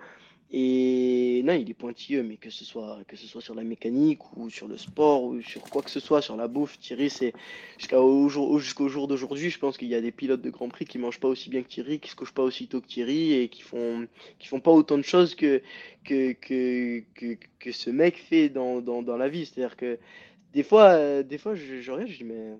Et 0.50 1.42
non, 1.44 1.52
il 1.52 1.68
est 1.68 1.74
pointilleux, 1.74 2.22
mais 2.22 2.38
que 2.38 2.48
ce 2.48 2.64
soit, 2.64 3.00
que 3.06 3.16
ce 3.16 3.26
soit 3.26 3.42
sur 3.42 3.54
la 3.54 3.64
mécanique 3.64 4.20
ou 4.34 4.48
sur 4.48 4.66
le 4.66 4.78
sport 4.78 5.24
ou 5.24 5.42
sur 5.42 5.61
quoi 5.62 5.82
que 5.82 5.90
ce 5.90 6.00
soit, 6.00 6.22
sur 6.22 6.37
la 6.37 6.48
bouffe, 6.48 6.78
Thierry, 6.78 7.11
c'est 7.11 7.34
jusqu'au 7.76 8.28
jour, 8.30 8.58
jour 8.58 9.08
d'aujourd'hui, 9.08 9.50
je 9.50 9.58
pense 9.58 9.76
qu'il 9.76 9.88
y 9.88 9.94
a 9.94 10.00
des 10.00 10.11
pilotes 10.11 10.40
de 10.40 10.48
Grand 10.48 10.70
Prix 10.70 10.87
qui 10.87 10.96
mangent 10.96 11.20
pas 11.20 11.28
aussi 11.28 11.50
bien 11.50 11.62
que 11.62 11.68
Thierry, 11.68 12.00
qui 12.00 12.11
se 12.11 12.16
couchent 12.16 12.32
pas 12.32 12.42
aussi 12.42 12.66
tôt 12.66 12.80
que 12.80 12.87
Thierry 12.87 13.34
et 13.34 13.48
qui 13.50 13.61
font, 13.61 14.06
qui 14.38 14.48
font 14.48 14.61
pas 14.61 14.70
autant 14.70 14.96
de 14.96 15.02
choses 15.02 15.34
que, 15.34 15.61
que, 16.04 16.32
que, 16.32 17.04
que, 17.58 17.72
ce 17.72 17.90
mec 17.90 18.16
fait 18.16 18.48
dans, 18.48 18.80
dans, 18.80 19.02
dans 19.02 19.18
la 19.18 19.28
vie. 19.28 19.44
C'est-à-dire 19.44 19.76
que 19.76 19.98
des 20.54 20.62
fois, 20.62 20.92
euh, 20.92 21.22
des 21.22 21.37
fois 21.37 21.56
je, 21.56 21.82
je 21.82 21.92
regarde, 21.92 22.11
je 22.11 22.16
dis, 22.16 22.24
mais 22.24 22.54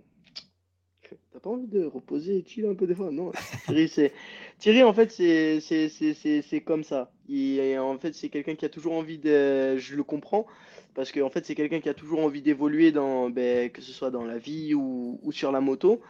T'as 1.33 1.41
pas 1.41 1.51
envie 1.51 1.67
de 1.67 1.85
reposer 1.85 2.45
chill 2.47 2.67
un 2.67 2.75
peu 2.75 2.87
des 2.87 2.95
fois 2.95 3.11
Non. 3.11 3.33
Thierry, 3.65 3.89
c'est... 3.89 4.13
Thierry 4.59 4.83
en 4.83 4.93
fait, 4.93 5.11
c'est, 5.11 6.63
comme 6.65 6.85
ça. 6.85 7.11
Il, 7.29 7.79
en 7.79 7.99
fait, 7.99 8.15
c'est 8.15 8.29
quelqu'un 8.29 8.55
qui 8.55 8.65
a 8.65 8.69
toujours 8.69 8.95
envie 8.95 9.19
de. 9.19 9.77
Je 9.77 9.97
le 9.97 10.03
comprends. 10.03 10.47
Parce 10.95 11.13
que 11.13 11.21
en 11.21 11.31
fait, 11.31 11.47
c'est 11.47 11.55
quelqu'un 11.55 11.81
qui 11.81 11.89
a 11.89 11.95
toujours 11.95 12.21
envie 12.21 12.43
d'évoluer, 12.43 12.91
ben, 12.91 13.71
que 13.71 13.81
ce 13.83 13.93
soit 13.93 14.11
dans 14.11 14.25
la 14.25 14.39
vie 14.39 14.75
ou, 14.75 15.21
ou 15.23 15.33
sur 15.33 15.53
la 15.53 15.61
moto. 15.61 16.01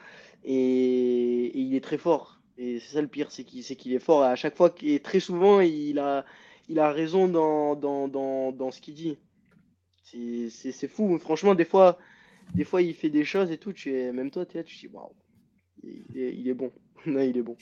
Et, 0.45 1.59
il 1.59 1.75
est 1.75 1.85
très 1.85 1.99
fort. 1.99 2.41
Et 2.57 2.81
c'est 2.81 2.95
ça 2.95 3.03
le 3.03 3.09
pire, 3.09 3.31
c'est 3.31 3.45
qu'il, 3.45 3.63
c'est 3.63 3.77
qu'il 3.77 3.93
est 3.93 3.99
fort. 3.99 4.23
à 4.23 4.35
chaque 4.35 4.57
fois, 4.57 4.75
et 4.83 5.01
très 5.01 5.21
souvent, 5.21 5.61
il 5.61 5.99
a, 5.99 6.25
il 6.69 6.79
a 6.79 6.91
raison 6.91 7.29
dans, 7.29 7.77
dans, 7.77 8.09
dans, 8.09 8.53
dans 8.53 8.71
ce 8.71 8.81
qu'il 8.81 8.95
dit. 8.95 9.19
C'est 10.03 10.89
fou. 10.89 11.19
Franchement, 11.19 11.55
des 11.55 11.67
fois 11.67 11.99
des 12.55 12.65
fois, 12.65 12.83
il 12.83 12.95
fait 12.95 13.11
des 13.11 13.25
choses 13.25 13.51
et 13.51 13.59
tout. 13.59 13.73
Tu 13.73 13.95
es, 13.95 14.13
même 14.13 14.31
toi, 14.31 14.47
tu 14.47 14.63
te 14.63 14.69
dis, 14.69 14.89
waouh, 14.93 15.13
il, 15.83 16.49
est 16.49 16.55
bon. 16.55 16.73
non, 17.07 17.21
il 17.21 17.37
est 17.37 17.43
bon. 17.43 17.57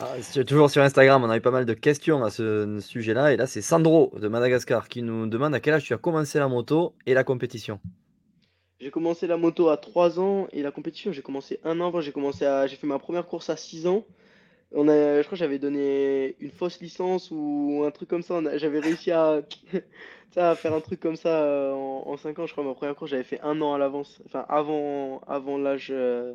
Ah, 0.00 0.14
toujours 0.46 0.70
sur 0.70 0.82
Instagram, 0.82 1.22
on 1.24 1.30
a 1.30 1.36
eu 1.36 1.40
pas 1.40 1.50
mal 1.50 1.66
de 1.66 1.74
questions 1.74 2.22
à 2.22 2.30
ce 2.30 2.78
sujet-là. 2.80 3.32
Et 3.32 3.36
là, 3.36 3.46
c'est 3.46 3.62
Sandro 3.62 4.12
de 4.18 4.28
Madagascar 4.28 4.88
qui 4.88 5.02
nous 5.02 5.26
demande 5.26 5.54
à 5.54 5.60
quel 5.60 5.74
âge 5.74 5.84
tu 5.84 5.94
as 5.94 5.98
commencé 5.98 6.38
la 6.38 6.48
moto 6.48 6.94
et 7.06 7.14
la 7.14 7.24
compétition. 7.24 7.80
J'ai 8.80 8.90
commencé 8.90 9.26
la 9.26 9.36
moto 9.36 9.68
à 9.68 9.76
3 9.76 10.20
ans 10.20 10.48
et 10.52 10.62
la 10.62 10.70
compétition, 10.70 11.12
j'ai 11.12 11.20
commencé 11.20 11.60
un 11.64 11.80
an 11.80 11.88
avant. 11.88 12.00
J'ai 12.00 12.12
commencé 12.12 12.46
à, 12.46 12.66
j'ai 12.66 12.76
fait 12.76 12.86
ma 12.86 12.98
première 12.98 13.26
course 13.26 13.50
à 13.50 13.56
6 13.56 13.86
ans. 13.86 14.06
On 14.72 14.88
a, 14.88 15.18
je 15.18 15.22
crois 15.22 15.36
que 15.36 15.36
j'avais 15.36 15.58
donné 15.58 16.36
une 16.40 16.50
fausse 16.50 16.80
licence 16.80 17.30
ou 17.30 17.82
un 17.84 17.90
truc 17.90 18.08
comme 18.08 18.22
ça. 18.22 18.40
J'avais 18.56 18.78
réussi 18.78 19.10
à, 19.10 19.42
ça, 20.30 20.54
faire 20.54 20.74
un 20.74 20.80
truc 20.80 21.00
comme 21.00 21.16
ça 21.16 21.42
euh, 21.42 21.72
en, 21.72 22.16
5 22.16 22.38
ans, 22.38 22.46
je 22.46 22.52
crois, 22.52 22.64
ma 22.64 22.74
première 22.74 22.94
course, 22.94 23.10
j'avais 23.10 23.24
fait 23.24 23.40
un 23.40 23.60
an 23.60 23.74
à 23.74 23.78
l'avance. 23.78 24.22
Enfin, 24.26 24.44
avant, 24.48 25.20
avant 25.26 25.58
l'âge. 25.58 25.88
Euh, 25.90 26.34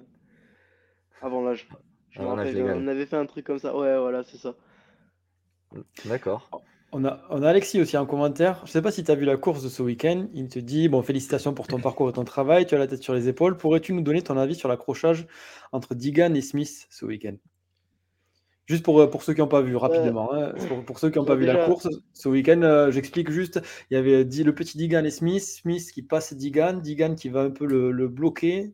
avant 1.21 1.41
l'âge. 1.41 1.67
on 2.17 2.38
avait 2.38 3.05
fait 3.05 3.15
un 3.15 3.25
truc 3.25 3.45
comme 3.45 3.60
ça. 3.60 3.75
Ouais, 3.75 3.97
voilà, 3.97 4.23
c'est 4.23 4.38
ça. 4.38 4.55
D'accord. 6.05 6.49
On 6.91 7.03
a, 7.03 7.21
on 7.29 7.43
a 7.43 7.49
Alexis 7.49 7.81
aussi 7.81 7.97
en 7.97 8.05
commentaire. 8.05 8.62
Je 8.65 8.71
sais 8.71 8.81
pas 8.81 8.91
si 8.91 9.03
tu 9.03 9.12
as 9.12 9.15
vu 9.15 9.25
la 9.25 9.38
course 9.38 9.63
de 9.63 9.69
ce 9.69 9.81
week-end. 9.81 10.27
Il 10.34 10.47
te 10.47 10.60
dit 10.60 10.88
Bon, 10.88 11.01
félicitations 11.01 11.53
pour 11.53 11.67
ton 11.67 11.79
parcours 11.79 12.10
et 12.10 12.13
ton 12.13 12.23
travail. 12.23 12.65
Tu 12.65 12.75
as 12.75 12.77
la 12.77 12.88
tête 12.88 13.03
sur 13.03 13.13
les 13.13 13.27
épaules. 13.27 13.58
Pourrais-tu 13.58 13.91
nous 13.93 14.01
donner 14.01 14.21
ton 14.21 14.38
avis 14.38 14.55
sur 14.55 14.69
l'accrochage 14.69 15.27
entre 15.71 15.95
Digan 15.95 16.34
et 16.34 16.41
Smith 16.41 16.88
ce 16.89 17.05
week-end? 17.05 17.36
Juste 18.67 18.84
pour, 18.84 18.99
euh, 18.99 19.08
pour 19.08 19.21
ceux 19.21 19.34
qui 19.34 19.41
n'ont 19.41 19.47
pas 19.47 19.62
vu, 19.62 19.75
rapidement, 19.75 20.34
hein. 20.34 20.54
pour, 20.88 20.97
ceux 20.97 21.12
qui 21.12 21.19
n'ont 21.19 21.25
pas 21.25 21.36
vu 21.36 21.45
la 21.45 21.65
course, 21.65 21.88
ce 22.13 22.30
week-end, 22.30 22.62
euh, 22.63 22.89
j'explique 22.89 23.30
juste, 23.30 23.62
il 23.91 23.93
y 23.93 23.97
avait 23.97 24.25
dit, 24.25 24.43
le 24.43 24.56
petit 24.56 24.78
Digan 24.78 25.04
et 25.04 25.12
Smith, 25.12 25.43
Smith 25.43 25.91
qui 25.91 26.01
passe 26.01 26.34
Digan, 26.34 26.73
Digan 26.73 27.13
qui 27.13 27.30
va 27.30 27.41
un 27.41 27.51
peu 27.51 27.65
le, 27.65 28.08
bloquer, 28.08 28.73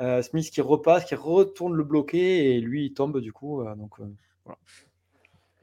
euh, 0.00 0.20
Smith 0.20 0.50
qui 0.50 0.60
repasse, 0.60 1.06
qui 1.06 1.14
retourne 1.14 1.74
le 1.74 1.84
bloquer, 1.84 2.54
et 2.54 2.60
lui, 2.60 2.86
il 2.86 2.92
tombe 2.92 3.18
du 3.20 3.32
coup. 3.32 3.64
donc, 3.78 3.92
voilà. 4.44 4.58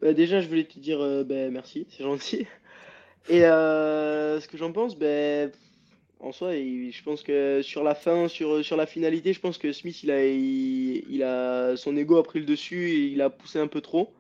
Bah, 0.02 0.14
déjà, 0.14 0.42
je 0.42 0.48
voulais 0.48 0.66
te 0.66 0.80
dire 0.80 1.00
ben, 1.26 1.52
merci, 1.52 1.86
c'est 1.90 2.04
gentil. 2.04 2.48
Et 3.30 3.42
ce 3.42 4.48
que 4.48 4.58
j'en 4.58 4.72
pense, 4.72 4.98
ben, 4.98 5.52
en 6.20 6.32
soi, 6.32 6.54
je 6.54 7.04
pense 7.04 7.22
que 7.22 7.62
sur 7.62 7.84
la 7.84 7.96
fin, 7.96 8.28
sur, 8.28 8.64
sur 8.64 8.76
la 8.76 8.86
finalité, 8.86 9.34
je 9.34 9.40
pense 9.40 9.58
que 9.58 9.72
Smith, 9.72 10.04
il 10.04 10.12
a, 10.12 10.26
il, 10.26 11.24
a, 11.24 11.78
son 11.78 11.96
ego 11.96 12.18
a 12.18 12.24
pris 12.24 12.40
le 12.40 12.46
dessus 12.46 12.90
et 12.90 13.06
il 13.06 13.22
a 13.22 13.30
poussé 13.30 13.60
un 13.60 13.68
peu 13.68 13.82
trop. 13.82 14.14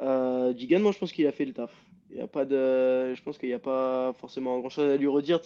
Euh, 0.00 0.54
moi, 0.78 0.92
je 0.92 0.98
pense 0.98 1.12
qu'il 1.12 1.26
a 1.26 1.32
fait 1.32 1.44
le 1.44 1.52
taf. 1.52 1.72
Il 2.10 2.18
y 2.18 2.20
a 2.20 2.26
pas 2.26 2.44
de, 2.44 3.14
je 3.14 3.22
pense 3.22 3.38
qu'il 3.38 3.48
n'y 3.48 3.54
a 3.54 3.60
pas 3.60 4.14
forcément 4.18 4.58
grand 4.58 4.68
chose 4.68 4.90
à 4.90 4.96
lui 4.96 5.06
redire. 5.06 5.40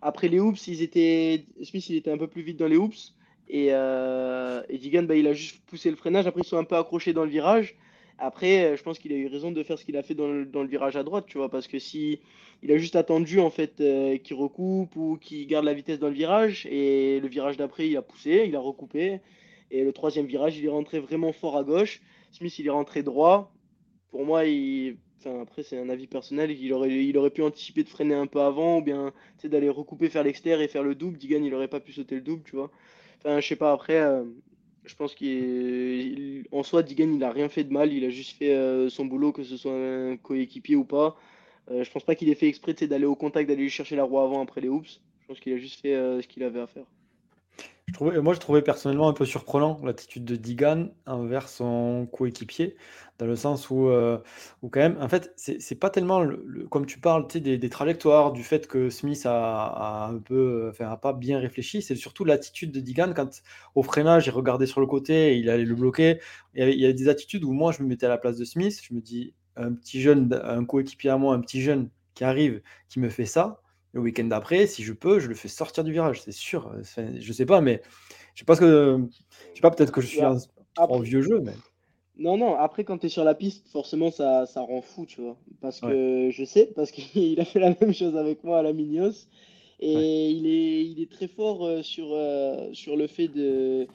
après 0.00 0.28
les 0.28 0.40
hoops, 0.40 0.66
ils 0.68 0.82
étaient, 0.82 1.44
Smith, 1.62 1.88
il 1.88 1.96
était 1.96 2.10
un 2.10 2.18
peu 2.18 2.28
plus 2.28 2.42
vite 2.42 2.58
dans 2.58 2.68
les 2.68 2.76
hoops. 2.76 3.14
Et, 3.48 3.68
euh, 3.70 4.62
et 4.68 5.02
bah, 5.02 5.16
il 5.16 5.26
a 5.26 5.32
juste 5.32 5.64
poussé 5.66 5.90
le 5.90 5.96
freinage. 5.96 6.26
Après, 6.26 6.42
ils 6.42 6.46
sont 6.46 6.58
un 6.58 6.64
peu 6.64 6.76
accrochés 6.76 7.12
dans 7.12 7.24
le 7.24 7.30
virage. 7.30 7.76
Après, 8.18 8.64
euh, 8.64 8.76
je 8.76 8.82
pense 8.82 8.98
qu'il 8.98 9.12
a 9.12 9.16
eu 9.16 9.28
raison 9.28 9.52
de 9.52 9.62
faire 9.62 9.78
ce 9.78 9.84
qu'il 9.84 9.96
a 9.96 10.02
fait 10.02 10.14
dans 10.14 10.28
le, 10.28 10.66
virage 10.66 10.96
à 10.96 11.04
droite, 11.04 11.26
tu 11.28 11.38
vois, 11.38 11.48
parce 11.48 11.68
que 11.68 11.78
si 11.78 12.20
il 12.62 12.72
a 12.72 12.78
juste 12.78 12.96
attendu 12.96 13.40
en 13.40 13.50
fait 13.50 13.80
euh, 13.80 14.18
qu'il 14.18 14.36
recoupe 14.36 14.96
ou 14.96 15.16
qu'il 15.20 15.46
garde 15.46 15.64
la 15.64 15.74
vitesse 15.74 15.98
dans 15.98 16.08
le 16.08 16.14
virage, 16.14 16.66
et 16.66 17.20
le 17.20 17.28
virage 17.28 17.56
d'après, 17.56 17.88
il 17.88 17.96
a 17.96 18.02
poussé, 18.02 18.44
il 18.46 18.56
a 18.56 18.60
recoupé, 18.60 19.20
et 19.70 19.84
le 19.84 19.92
troisième 19.92 20.26
virage, 20.26 20.58
il 20.58 20.64
est 20.64 20.70
rentré 20.70 20.98
vraiment 21.00 21.32
fort 21.32 21.56
à 21.56 21.64
gauche. 21.64 22.00
Smith, 22.32 22.58
il 22.58 22.66
est 22.66 22.70
rentré 22.70 23.02
droit. 23.02 23.52
Pour 24.10 24.24
moi, 24.24 24.42
après, 25.24 25.62
c'est 25.62 25.78
un 25.78 25.88
avis 25.88 26.06
personnel, 26.06 26.50
il 26.50 26.72
aurait, 26.72 27.04
il 27.04 27.16
aurait 27.18 27.30
pu 27.30 27.42
anticiper 27.42 27.84
de 27.84 27.88
freiner 27.88 28.14
un 28.14 28.26
peu 28.26 28.40
avant, 28.40 28.78
ou 28.78 28.82
bien 28.82 29.12
d'aller 29.44 29.68
recouper, 29.68 30.08
faire 30.08 30.24
l'extérieur 30.24 30.60
et 30.60 30.68
faire 30.68 30.82
le 30.82 30.94
double. 30.94 31.18
Digan, 31.18 31.42
il 31.42 31.54
aurait 31.54 31.68
pas 31.68 31.80
pu 31.80 31.92
sauter 31.92 32.14
le 32.14 32.22
double, 32.22 32.42
tu 32.44 32.56
vois. 32.56 32.70
Enfin, 33.18 33.40
je 33.40 33.46
sais 33.46 33.56
pas, 33.56 33.72
après. 33.72 34.00
Euh, 34.00 34.24
je 34.84 34.94
pense 34.94 35.14
qu'en 35.14 36.62
soi, 36.62 36.82
Digan, 36.82 37.12
il 37.12 37.22
a 37.22 37.30
rien 37.30 37.48
fait 37.50 37.64
de 37.64 37.72
mal. 37.72 37.92
Il 37.92 38.04
a 38.04 38.10
juste 38.10 38.38
fait 38.38 38.54
euh, 38.54 38.88
son 38.88 39.04
boulot, 39.04 39.32
que 39.32 39.44
ce 39.44 39.56
soit 39.58 39.74
un 39.74 40.16
coéquipier 40.16 40.76
ou 40.76 40.84
pas. 40.84 41.16
Euh, 41.70 41.84
je 41.84 41.90
pense 41.90 42.04
pas 42.04 42.14
qu'il 42.14 42.28
ait 42.28 42.34
fait 42.34 42.48
exprès 42.48 42.74
d'aller 42.74 43.04
au 43.04 43.16
contact, 43.16 43.48
d'aller 43.48 43.68
chercher 43.68 43.96
la 43.96 44.04
roue 44.04 44.18
avant 44.18 44.42
après 44.42 44.60
les 44.60 44.68
hoops. 44.68 45.00
Je 45.20 45.26
pense 45.26 45.40
qu'il 45.40 45.52
a 45.52 45.58
juste 45.58 45.80
fait 45.80 45.94
euh, 45.94 46.22
ce 46.22 46.28
qu'il 46.28 46.42
avait 46.42 46.60
à 46.60 46.66
faire. 46.66 46.86
Je 47.86 47.94
trouvais, 47.94 48.20
moi, 48.20 48.34
je 48.34 48.38
trouvais 48.38 48.60
personnellement 48.60 49.08
un 49.08 49.14
peu 49.14 49.24
surprenant 49.24 49.80
l'attitude 49.82 50.24
de 50.26 50.36
Digan 50.36 50.88
envers 51.06 51.48
son 51.48 52.06
coéquipier, 52.12 52.76
dans 53.18 53.24
le 53.24 53.34
sens 53.34 53.70
où, 53.70 53.88
euh, 53.88 54.18
quand 54.60 54.80
même, 54.80 54.98
en 55.00 55.08
fait, 55.08 55.32
c'est 55.36 55.74
pas 55.74 55.88
tellement, 55.88 56.20
le, 56.20 56.66
comme 56.68 56.84
tu 56.84 57.00
parles 57.00 57.26
des, 57.28 57.56
des, 57.56 57.68
trajectoires, 57.70 58.32
du 58.32 58.44
fait 58.44 58.66
que 58.66 58.90
Smith 58.90 59.22
a, 59.24 60.06
un 60.06 60.18
peu, 60.18 60.68
enfin, 60.70 60.90
a 60.90 60.98
pas 60.98 61.14
bien 61.14 61.38
réfléchi, 61.38 61.80
c'est 61.80 61.96
surtout 61.96 62.26
l'attitude 62.26 62.72
de 62.72 62.80
Digan 62.80 63.14
quand 63.16 63.42
au 63.74 63.82
freinage, 63.82 64.26
il 64.26 64.30
regardait 64.32 64.66
sur 64.66 64.80
le 64.80 64.86
côté 64.86 65.32
et 65.32 65.36
il 65.36 65.48
allait 65.48 65.64
le 65.64 65.74
bloquer. 65.74 66.20
Il 66.54 66.60
y, 66.60 66.62
avait, 66.62 66.74
il 66.74 66.80
y 66.80 66.86
a 66.86 66.92
des 66.92 67.08
attitudes 67.08 67.42
où 67.44 67.52
moi, 67.52 67.72
je 67.72 67.82
me 67.82 67.88
mettais 67.88 68.04
à 68.04 68.10
la 68.10 68.18
place 68.18 68.36
de 68.36 68.44
Smith, 68.44 68.80
je 68.82 68.92
me 68.92 69.00
dis, 69.00 69.32
un 69.58 69.72
petit 69.74 70.00
jeune, 70.00 70.40
un 70.44 70.64
coéquipier 70.64 71.10
à 71.10 71.18
moi, 71.18 71.34
un 71.34 71.40
petit 71.40 71.60
jeune 71.60 71.90
qui 72.14 72.24
arrive, 72.24 72.62
qui 72.88 73.00
me 73.00 73.08
fait 73.08 73.26
ça 73.26 73.60
le 73.92 74.00
week-end 74.00 74.24
d'après, 74.24 74.66
si 74.66 74.82
je 74.82 74.92
peux, 74.92 75.18
je 75.18 75.28
le 75.28 75.34
fais 75.34 75.48
sortir 75.48 75.82
du 75.82 75.92
virage, 75.92 76.20
c'est 76.20 76.32
sûr. 76.32 76.72
je 76.96 77.32
sais 77.32 77.46
pas, 77.46 77.60
mais 77.60 77.80
je 78.34 78.40
sais 78.40 78.44
pas 78.44 78.56
que, 78.56 79.00
je 79.50 79.54
sais 79.54 79.60
pas, 79.60 79.70
peut-être 79.70 79.92
que 79.92 80.00
je 80.00 80.06
suis 80.06 80.22
un 80.22 80.36
vieux 81.00 81.22
jeu, 81.22 81.40
mais. 81.40 81.54
Non, 82.18 82.36
non, 82.36 82.56
après, 82.56 82.82
quand 82.82 82.98
tu 82.98 83.06
es 83.06 83.08
sur 83.08 83.22
la 83.22 83.34
piste, 83.34 83.68
forcément, 83.68 84.10
ça, 84.10 84.44
ça 84.46 84.60
rend 84.60 84.82
fou, 84.82 85.06
tu 85.06 85.20
vois. 85.20 85.36
Parce 85.60 85.80
que 85.80 86.30
je 86.32 86.44
sais, 86.44 86.66
parce 86.74 86.90
qu'il 86.90 87.40
a 87.40 87.44
fait 87.44 87.60
la 87.60 87.74
même 87.80 87.94
chose 87.94 88.16
avec 88.16 88.42
moi 88.42 88.58
à 88.58 88.62
la 88.62 88.72
Minios. 88.72 89.28
Et 89.80 90.30
il, 90.30 90.46
est, 90.46 90.84
il 90.86 91.00
est 91.00 91.10
très 91.10 91.28
fort 91.28 91.64
euh, 91.64 91.82
sur, 91.82 92.08
euh, 92.10 92.72
sur 92.72 92.96
le 92.96 93.06
fait 93.06 93.28
de 93.28 93.86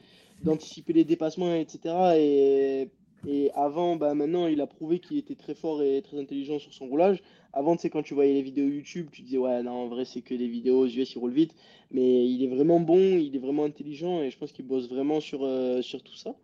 d'anticiper 0.41 0.93
les 0.93 1.03
dépassements, 1.03 1.53
etc. 1.53 2.15
Et 2.17 2.89
et 3.27 3.51
avant, 3.55 3.95
bah 3.95 4.13
maintenant, 4.15 4.47
il 4.47 4.59
a 4.61 4.67
prouvé 4.67 4.99
qu'il 4.99 5.17
était 5.17 5.35
très 5.35 5.55
fort 5.55 5.81
et 5.81 6.01
très 6.01 6.19
intelligent 6.19 6.59
sur 6.59 6.73
son 6.73 6.87
roulage. 6.87 7.21
Avant, 7.53 7.77
sais, 7.77 7.89
quand 7.89 8.03
tu 8.03 8.13
voyais 8.13 8.33
les 8.33 8.41
vidéos 8.41 8.67
YouTube, 8.67 9.07
tu 9.11 9.21
disais, 9.21 9.37
ouais, 9.37 9.63
non, 9.63 9.71
en 9.71 9.87
vrai, 9.87 10.05
c'est 10.05 10.21
que 10.21 10.33
des 10.33 10.47
vidéos 10.47 10.79
aux 10.81 10.87
US, 10.87 11.13
il 11.13 11.19
roule 11.19 11.31
vite. 11.31 11.55
Mais 11.91 12.25
il 12.27 12.43
est 12.43 12.47
vraiment 12.47 12.79
bon, 12.79 13.17
il 13.17 13.35
est 13.35 13.39
vraiment 13.39 13.63
intelligent 13.63 14.21
et 14.21 14.31
je 14.31 14.37
pense 14.37 14.51
qu'il 14.51 14.65
bosse 14.65 14.89
vraiment 14.89 15.19
sur, 15.21 15.43
euh, 15.43 15.81
sur 15.81 16.03
tout 16.03 16.15
ça. 16.15 16.35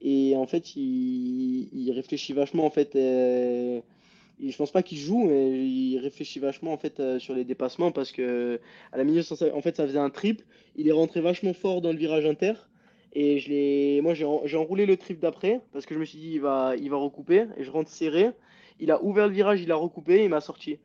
Et 0.00 0.36
en 0.36 0.46
fait, 0.46 0.76
il, 0.76 1.68
il 1.72 1.90
réfléchit 1.92 2.32
vachement, 2.32 2.64
en 2.64 2.70
fait. 2.70 2.94
Euh, 2.96 3.80
je 4.42 4.56
pense 4.56 4.70
pas 4.70 4.82
qu'il 4.82 4.98
joue, 4.98 5.24
mais 5.24 5.50
il 5.50 5.98
réfléchit 5.98 6.38
vachement 6.38 6.72
en 6.72 6.78
fait 6.78 6.98
euh, 6.98 7.18
sur 7.18 7.34
les 7.34 7.44
dépassements 7.44 7.92
parce 7.92 8.10
que 8.10 8.58
à 8.92 8.96
la 8.96 9.04
minute, 9.04 9.30
en 9.30 9.60
fait, 9.60 9.76
ça 9.76 9.86
faisait 9.86 9.98
un 9.98 10.10
trip. 10.10 10.42
Il 10.76 10.88
est 10.88 10.92
rentré 10.92 11.20
vachement 11.20 11.52
fort 11.52 11.80
dans 11.80 11.92
le 11.92 11.98
virage 11.98 12.24
inter. 12.24 12.54
Et 13.12 13.38
je 13.40 14.00
moi, 14.00 14.14
j'ai, 14.14 14.56
enroulé 14.56 14.86
le 14.86 14.96
trip 14.96 15.18
d'après 15.18 15.60
parce 15.72 15.86
que 15.86 15.94
je 15.94 16.00
me 16.00 16.04
suis 16.04 16.18
dit, 16.18 16.32
il 16.34 16.40
va, 16.40 16.74
il 16.76 16.90
va 16.90 16.96
recouper. 16.96 17.46
Et 17.56 17.64
je 17.64 17.70
rentre 17.70 17.90
serré. 17.90 18.30
Il 18.78 18.90
a 18.90 19.02
ouvert 19.02 19.26
le 19.26 19.32
virage, 19.32 19.60
il 19.60 19.72
a 19.72 19.76
recoupé, 19.76 20.24
il 20.24 20.30
m'a 20.30 20.40
sorti. 20.40 20.78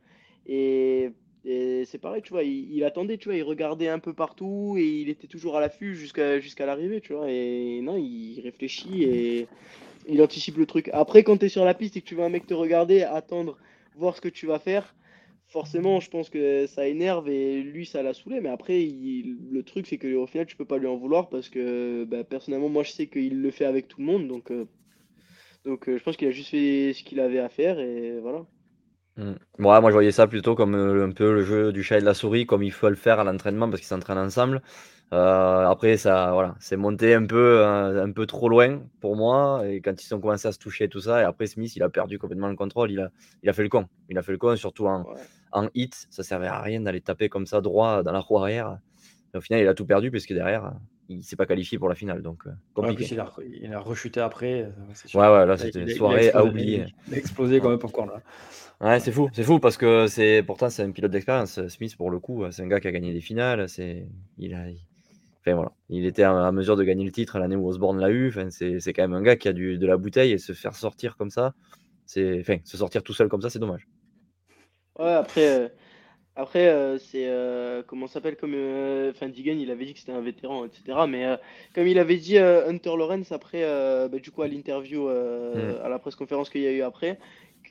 Et, 0.46 1.12
c'est 1.44 1.98
pareil, 2.00 2.22
tu 2.22 2.30
vois, 2.30 2.42
il, 2.42 2.82
attendait, 2.82 3.18
tu 3.18 3.28
vois, 3.28 3.36
il 3.36 3.44
regardait 3.44 3.88
un 3.88 4.00
peu 4.00 4.12
partout 4.12 4.74
et 4.76 4.84
il 4.84 5.08
était 5.08 5.28
toujours 5.28 5.56
à 5.56 5.60
l'affût 5.60 5.94
jusqu'à, 5.94 6.40
jusqu'à 6.40 6.66
l'arrivée, 6.66 7.00
tu 7.00 7.12
vois. 7.12 7.30
Et 7.30 7.80
non, 7.82 7.96
il 7.96 8.40
réfléchit 8.40 9.04
et 9.04 9.46
il 10.08 10.20
anticipe 10.20 10.56
le 10.56 10.66
truc. 10.66 10.90
Après, 10.92 11.22
quand 11.22 11.36
tu 11.36 11.46
es 11.46 11.48
sur 11.48 11.64
la 11.64 11.74
piste 11.74 11.96
et 11.96 12.00
que 12.00 12.06
tu 12.06 12.16
vois 12.16 12.24
un 12.24 12.30
mec 12.30 12.46
te 12.46 12.54
regarder, 12.54 13.02
attendre, 13.02 13.56
voir 13.96 14.16
ce 14.16 14.20
que 14.20 14.28
tu 14.28 14.46
vas 14.46 14.58
faire, 14.58 14.96
forcément, 15.48 16.00
je 16.00 16.10
pense 16.10 16.30
que 16.30 16.66
ça 16.66 16.86
énerve 16.86 17.28
et 17.28 17.62
lui, 17.62 17.86
ça 17.86 18.02
l'a 18.02 18.14
saoulé. 18.14 18.40
Mais 18.40 18.48
après, 18.48 18.80
le 18.80 19.62
truc, 19.62 19.86
c'est 19.86 19.98
qu'au 19.98 20.26
final, 20.26 20.46
tu 20.46 20.56
peux 20.56 20.64
pas 20.64 20.78
lui 20.78 20.86
en 20.86 20.96
vouloir 20.96 21.28
parce 21.28 21.48
que 21.48 22.04
bah, 22.04 22.24
personnellement, 22.24 22.68
moi, 22.68 22.82
je 22.82 22.92
sais 22.92 23.06
qu'il 23.06 23.40
le 23.40 23.50
fait 23.50 23.64
avec 23.64 23.88
tout 23.88 24.00
le 24.00 24.06
monde. 24.06 24.28
Donc, 24.28 24.50
euh, 24.50 24.66
donc 25.64 25.88
euh, 25.88 25.98
je 25.98 26.02
pense 26.02 26.16
qu'il 26.16 26.28
a 26.28 26.32
juste 26.32 26.50
fait 26.50 26.92
ce 26.92 27.02
qu'il 27.02 27.20
avait 27.20 27.38
à 27.38 27.48
faire 27.48 27.78
et 27.78 28.18
voilà. 28.20 28.44
Mmh. 29.16 29.32
moi, 29.58 29.80
je 29.86 29.92
voyais 29.92 30.12
ça 30.12 30.26
plutôt 30.26 30.54
comme 30.54 30.74
un 30.74 31.10
peu 31.10 31.32
le 31.32 31.42
jeu 31.42 31.72
du 31.72 31.82
chat 31.82 31.96
et 31.96 32.00
de 32.00 32.04
la 32.04 32.12
souris, 32.12 32.44
comme 32.44 32.62
il 32.62 32.72
faut 32.72 32.90
le 32.90 32.96
faire 32.96 33.18
à 33.18 33.24
l'entraînement 33.24 33.68
parce 33.68 33.80
qu'ils 33.80 33.88
s'entraînent 33.88 34.18
ensemble. 34.18 34.60
Après, 35.12 35.96
ça, 35.96 36.32
voilà, 36.32 36.56
c'est 36.58 36.76
monté 36.76 37.14
un 37.14 37.26
peu, 37.26 37.64
un 37.64 38.10
peu 38.12 38.26
trop 38.26 38.48
loin 38.48 38.82
pour 39.00 39.16
moi. 39.16 39.62
Et 39.66 39.80
quand 39.80 40.02
ils 40.02 40.14
ont 40.14 40.20
commencé 40.20 40.48
à 40.48 40.52
se 40.52 40.58
toucher 40.58 40.88
tout 40.88 41.00
ça, 41.00 41.20
et 41.22 41.24
après 41.24 41.46
Smith, 41.46 41.74
il 41.76 41.82
a 41.82 41.88
perdu 41.88 42.18
complètement 42.18 42.48
le 42.48 42.56
contrôle. 42.56 42.90
Il 42.90 43.00
a, 43.00 43.10
il 43.42 43.48
a 43.48 43.52
fait 43.52 43.62
le 43.62 43.68
con. 43.68 43.86
Il 44.08 44.18
a 44.18 44.22
fait 44.22 44.32
le 44.32 44.38
con, 44.38 44.56
surtout 44.56 44.86
en, 44.86 45.06
en 45.52 45.68
hit. 45.74 46.06
Ça 46.10 46.22
servait 46.22 46.48
à 46.48 46.60
rien 46.60 46.80
d'aller 46.80 47.00
taper 47.00 47.28
comme 47.28 47.46
ça 47.46 47.60
droit 47.60 48.02
dans 48.02 48.12
la 48.12 48.20
roue 48.20 48.38
arrière. 48.38 48.78
au 49.34 49.40
final, 49.40 49.62
il 49.62 49.68
a 49.68 49.74
tout 49.74 49.86
perdu 49.86 50.10
parce 50.10 50.26
que 50.26 50.34
derrière, 50.34 50.72
il 51.08 51.22
s'est 51.22 51.36
pas 51.36 51.46
qualifié 51.46 51.78
pour 51.78 51.88
la 51.88 51.94
finale. 51.94 52.22
Donc, 52.22 52.44
compliqué. 52.74 53.06
il, 53.12 53.20
a, 53.20 53.32
il, 53.62 53.72
a, 53.72 53.80
rechuté 53.80 54.20
après. 54.20 54.72
Ouais, 55.14 55.28
ouais, 55.28 55.46
là, 55.46 55.56
c'était 55.56 55.82
une 55.82 55.90
soirée 55.90 56.30
à 56.32 56.44
oublier. 56.44 56.86
Il 57.08 57.14
a 57.14 57.18
explosé 57.18 57.60
quand 57.60 57.70
même 57.70 57.78
encore 57.82 58.06
là. 58.06 58.20
Ouais, 58.78 59.00
c'est 59.00 59.12
fou, 59.12 59.30
c'est 59.32 59.42
fou 59.42 59.58
parce 59.58 59.78
que 59.78 60.06
c'est 60.06 60.42
pourtant 60.46 60.68
c'est 60.68 60.82
un 60.82 60.90
pilote 60.90 61.10
d'expérience. 61.10 61.66
Smith 61.68 61.96
pour 61.96 62.10
le 62.10 62.18
coup, 62.18 62.44
c'est 62.50 62.62
un 62.62 62.66
gars 62.66 62.78
qui 62.78 62.88
a 62.88 62.92
gagné 62.92 63.14
des 63.14 63.22
finales. 63.22 63.70
C'est 63.70 64.06
il 64.36 64.52
a, 64.52 64.66
enfin 65.46 65.54
voilà, 65.54 65.72
il 65.88 66.06
était 66.06 66.24
à, 66.24 66.50
mesure 66.52 66.76
de 66.76 66.82
gagner 66.82 67.04
le 67.04 67.12
titre 67.12 67.38
l'année 67.38 67.56
où 67.56 67.66
Osborne 67.68 68.00
l'a 68.00 68.10
eu. 68.10 68.28
Enfin, 68.28 68.50
c'est, 68.50 68.92
quand 68.92 69.02
même 69.02 69.14
un 69.14 69.22
gars 69.22 69.36
qui 69.36 69.48
a 69.48 69.52
du, 69.52 69.78
de 69.78 69.86
la 69.86 69.96
bouteille 69.96 70.32
et 70.32 70.38
se 70.38 70.52
faire 70.52 70.74
sortir 70.74 71.16
comme 71.16 71.30
ça, 71.30 71.54
c'est, 72.04 72.40
enfin, 72.40 72.58
se 72.64 72.76
sortir 72.76 73.02
tout 73.02 73.12
seul 73.12 73.28
comme 73.28 73.42
ça, 73.42 73.50
c'est 73.50 73.58
dommage. 73.58 73.86
Ouais, 74.98 75.12
après, 75.12 75.46
euh, 75.46 75.68
après 76.34 76.68
euh, 76.68 76.98
c'est 76.98 77.28
euh, 77.28 77.82
comment 77.86 78.06
s'appelle 78.06 78.36
comme, 78.36 78.54
enfin 79.10 79.28
Digan, 79.28 79.56
il 79.58 79.70
avait 79.70 79.84
dit 79.84 79.94
que 79.94 80.00
c'était 80.00 80.12
un 80.12 80.20
vétéran, 80.20 80.64
etc. 80.64 80.98
Mais 81.08 81.38
comme 81.74 81.86
il 81.86 81.98
avait 81.98 82.16
dit 82.16 82.38
Hunter 82.38 82.96
Lawrence 82.96 83.30
après, 83.30 83.62
bah, 84.08 84.18
du 84.18 84.30
coup 84.30 84.42
à 84.42 84.48
l'interview 84.48 85.08
hmm. 85.08 85.80
à 85.82 85.88
la 85.88 85.98
presse 85.98 86.16
conférence 86.16 86.50
qu'il 86.50 86.62
y 86.62 86.66
a 86.66 86.72
eu 86.72 86.82
après, 86.82 87.18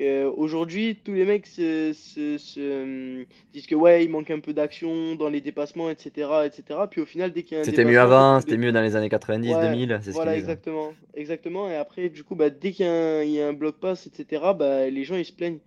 Aujourd'hui, 0.01 0.97
tous 1.03 1.13
les 1.13 1.25
mecs 1.25 1.47
se, 1.47 1.93
se, 1.93 3.25
disent 3.53 3.67
que 3.67 3.75
ouais, 3.75 4.03
il 4.03 4.09
manque 4.09 4.29
un 4.31 4.39
peu 4.39 4.53
d'action 4.53 5.15
dans 5.15 5.29
les 5.29 5.41
dépassements, 5.41 5.89
etc., 5.89 6.29
etc. 6.45 6.79
Puis 6.89 7.01
au 7.01 7.05
final, 7.05 7.31
dès 7.31 7.43
qu'il 7.43 7.55
y 7.55 7.57
a 7.57 7.61
un 7.61 7.63
C'était 7.63 7.85
mieux 7.85 7.99
avant, 7.99 8.39
c'était 8.39 8.57
mieux 8.57 8.71
dans 8.71 8.81
les 8.81 8.95
années 8.95 9.09
90, 9.09 9.47
2000. 9.47 9.99
C'est 10.01 10.11
voilà, 10.11 10.35
exactement, 10.35 10.93
exactement. 11.13 11.69
Et 11.69 11.75
après, 11.75 12.09
du 12.09 12.23
coup, 12.23 12.35
bah, 12.35 12.49
dès 12.49 12.71
qu'il 12.71 12.85
y, 12.85 13.41
a 13.41 13.47
un 13.47 13.53
bloc 13.53 13.79
pass, 13.79 14.07
etc., 14.07 14.43
bah, 14.57 14.89
les 14.89 15.03
gens 15.03 15.15
ils 15.15 15.25
se 15.25 15.33
plaignent. 15.33 15.59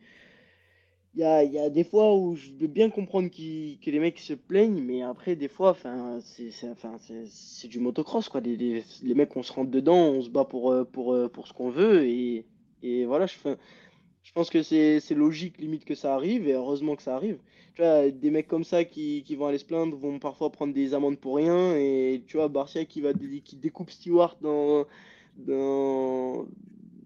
Il 1.14 1.22
y 1.22 1.24
a, 1.24 1.43
y 1.43 1.59
a, 1.59 1.70
des 1.70 1.85
fois 1.85 2.14
où 2.14 2.37
je 2.37 2.51
veux 2.61 2.68
bien 2.68 2.91
comprendre 2.91 3.29
que 3.31 3.91
les 3.91 3.99
mecs 3.99 4.20
se 4.20 4.35
plaignent, 4.35 4.83
mais 4.83 5.03
après, 5.03 5.37
des 5.37 5.49
fois, 5.49 5.76
c'est 6.24 7.68
du 7.68 7.81
motocross. 7.81 8.29
Quoi. 8.29 8.41
Les, 8.41 8.57
les, 8.57 8.85
les, 9.03 9.14
mecs, 9.14 9.35
on 9.37 9.43
se 9.43 9.53
rentre 9.53 9.70
dedans, 9.70 10.11
on 10.11 10.22
se 10.22 10.29
bat 10.29 10.45
pour, 10.45 10.70
euh, 10.70 10.85
pour, 10.85 11.14
euh, 11.14 11.29
pour 11.29 11.49
ce 11.49 11.53
qu'on 11.53 11.70
veut. 11.70 12.05
Et, 12.05 12.45
et 12.83 13.05
voilà, 13.07 13.26
je 13.26 13.35
fais 13.35 13.57
je 14.29 14.33
pense 14.35 14.51
que 14.51 14.62
c'est 14.62 15.14
logique 15.14 15.57
limite 15.57 15.87
que 15.87 15.95
ça 15.95 16.14
arrive 16.14 16.47
et 16.47 16.53
heureusement 16.53 16.97
que 16.97 17.03
ça 17.03 17.16
arrive. 17.16 17.39
Tu 17.74 17.81
vois, 17.81 18.11
des 18.11 18.31
mecs 18.31 18.47
comme 18.47 18.62
ça 18.62 18.85
qui, 18.85 19.22
qui, 19.24 19.37
vont 19.37 19.47
aller 19.47 19.57
se 19.57 19.64
plaindre 19.64 19.97
vont 19.97 20.18
parfois 20.18 20.53
prendre 20.53 20.74
des 20.74 20.93
amendes 20.93 21.18
pour 21.18 21.37
rien 21.37 21.74
et 21.76 22.22
tu 22.26 22.37
vois, 22.37 22.49
Barcia 22.49 22.85
qui, 22.85 23.01
va, 23.01 23.14
qui 23.14 23.57
découpe 23.57 23.91
Stewart 23.91 24.37
dans, 24.43 24.85
dans, 25.39 26.47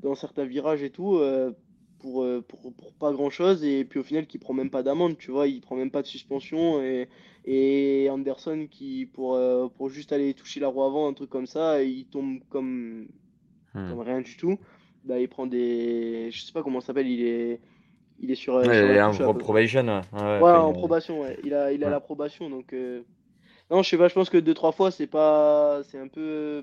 dans 0.02 0.16
certains 0.16 0.46
virages 0.46 0.82
et 0.82 0.90
tout 0.90 1.14
euh, 1.14 1.52
pour, 2.00 2.24
euh, 2.24 2.40
pour, 2.40 2.72
pour, 2.74 2.92
pas 2.94 3.12
grand 3.12 3.30
chose 3.30 3.62
et 3.62 3.84
puis 3.84 4.00
au 4.00 4.02
final 4.02 4.26
qui 4.26 4.38
prend 4.38 4.52
même 4.52 4.70
pas 4.70 4.82
d'amende, 4.82 5.16
tu 5.16 5.30
vois, 5.30 5.46
il 5.46 5.60
prend 5.60 5.76
même 5.76 5.92
pas 5.92 6.02
de 6.02 6.08
suspension 6.08 6.82
et, 6.82 7.08
et 7.44 8.10
Anderson 8.10 8.66
qui 8.68 9.06
pour, 9.06 9.36
euh, 9.36 9.68
pour 9.68 9.90
juste 9.90 10.10
aller 10.10 10.34
toucher 10.34 10.58
la 10.58 10.66
roue 10.66 10.82
avant, 10.82 11.08
un 11.08 11.14
truc 11.14 11.30
comme 11.30 11.46
ça, 11.46 11.84
il 11.84 12.06
tombe 12.06 12.40
comme, 12.48 13.06
hmm. 13.74 13.90
comme 13.90 14.00
rien 14.00 14.22
du 14.22 14.36
tout 14.36 14.58
bah, 15.04 15.18
il 15.18 15.28
prend 15.28 15.46
des. 15.46 16.30
Je 16.30 16.42
sais 16.42 16.52
pas 16.52 16.62
comment 16.62 16.80
ça 16.80 16.88
s'appelle, 16.88 17.08
il 17.08 17.24
est. 17.24 17.60
Il 18.20 18.30
est 18.30 18.36
sur. 18.36 18.54
Ouais, 18.54 18.64
sur 18.64 18.72
il 18.72 18.90
est 18.90 19.02
en 19.02 19.34
probation. 19.34 19.86
Ouais, 19.86 20.40
ouais, 20.40 20.50
en 20.50 20.72
probation, 20.72 21.22
ouais. 21.22 21.38
Il 21.44 21.54
a, 21.54 21.72
il 21.72 21.82
a 21.84 21.90
la 21.90 22.00
probation, 22.00 22.48
donc. 22.48 22.72
Euh... 22.72 23.02
Non, 23.70 23.82
je 23.82 23.88
sais 23.88 23.98
pas, 23.98 24.08
je 24.08 24.14
pense 24.14 24.30
que 24.30 24.38
2-3 24.38 24.74
fois, 24.74 24.90
c'est 24.90 25.06
pas. 25.06 25.82
C'est 25.84 25.98
un 25.98 26.08
peu. 26.08 26.62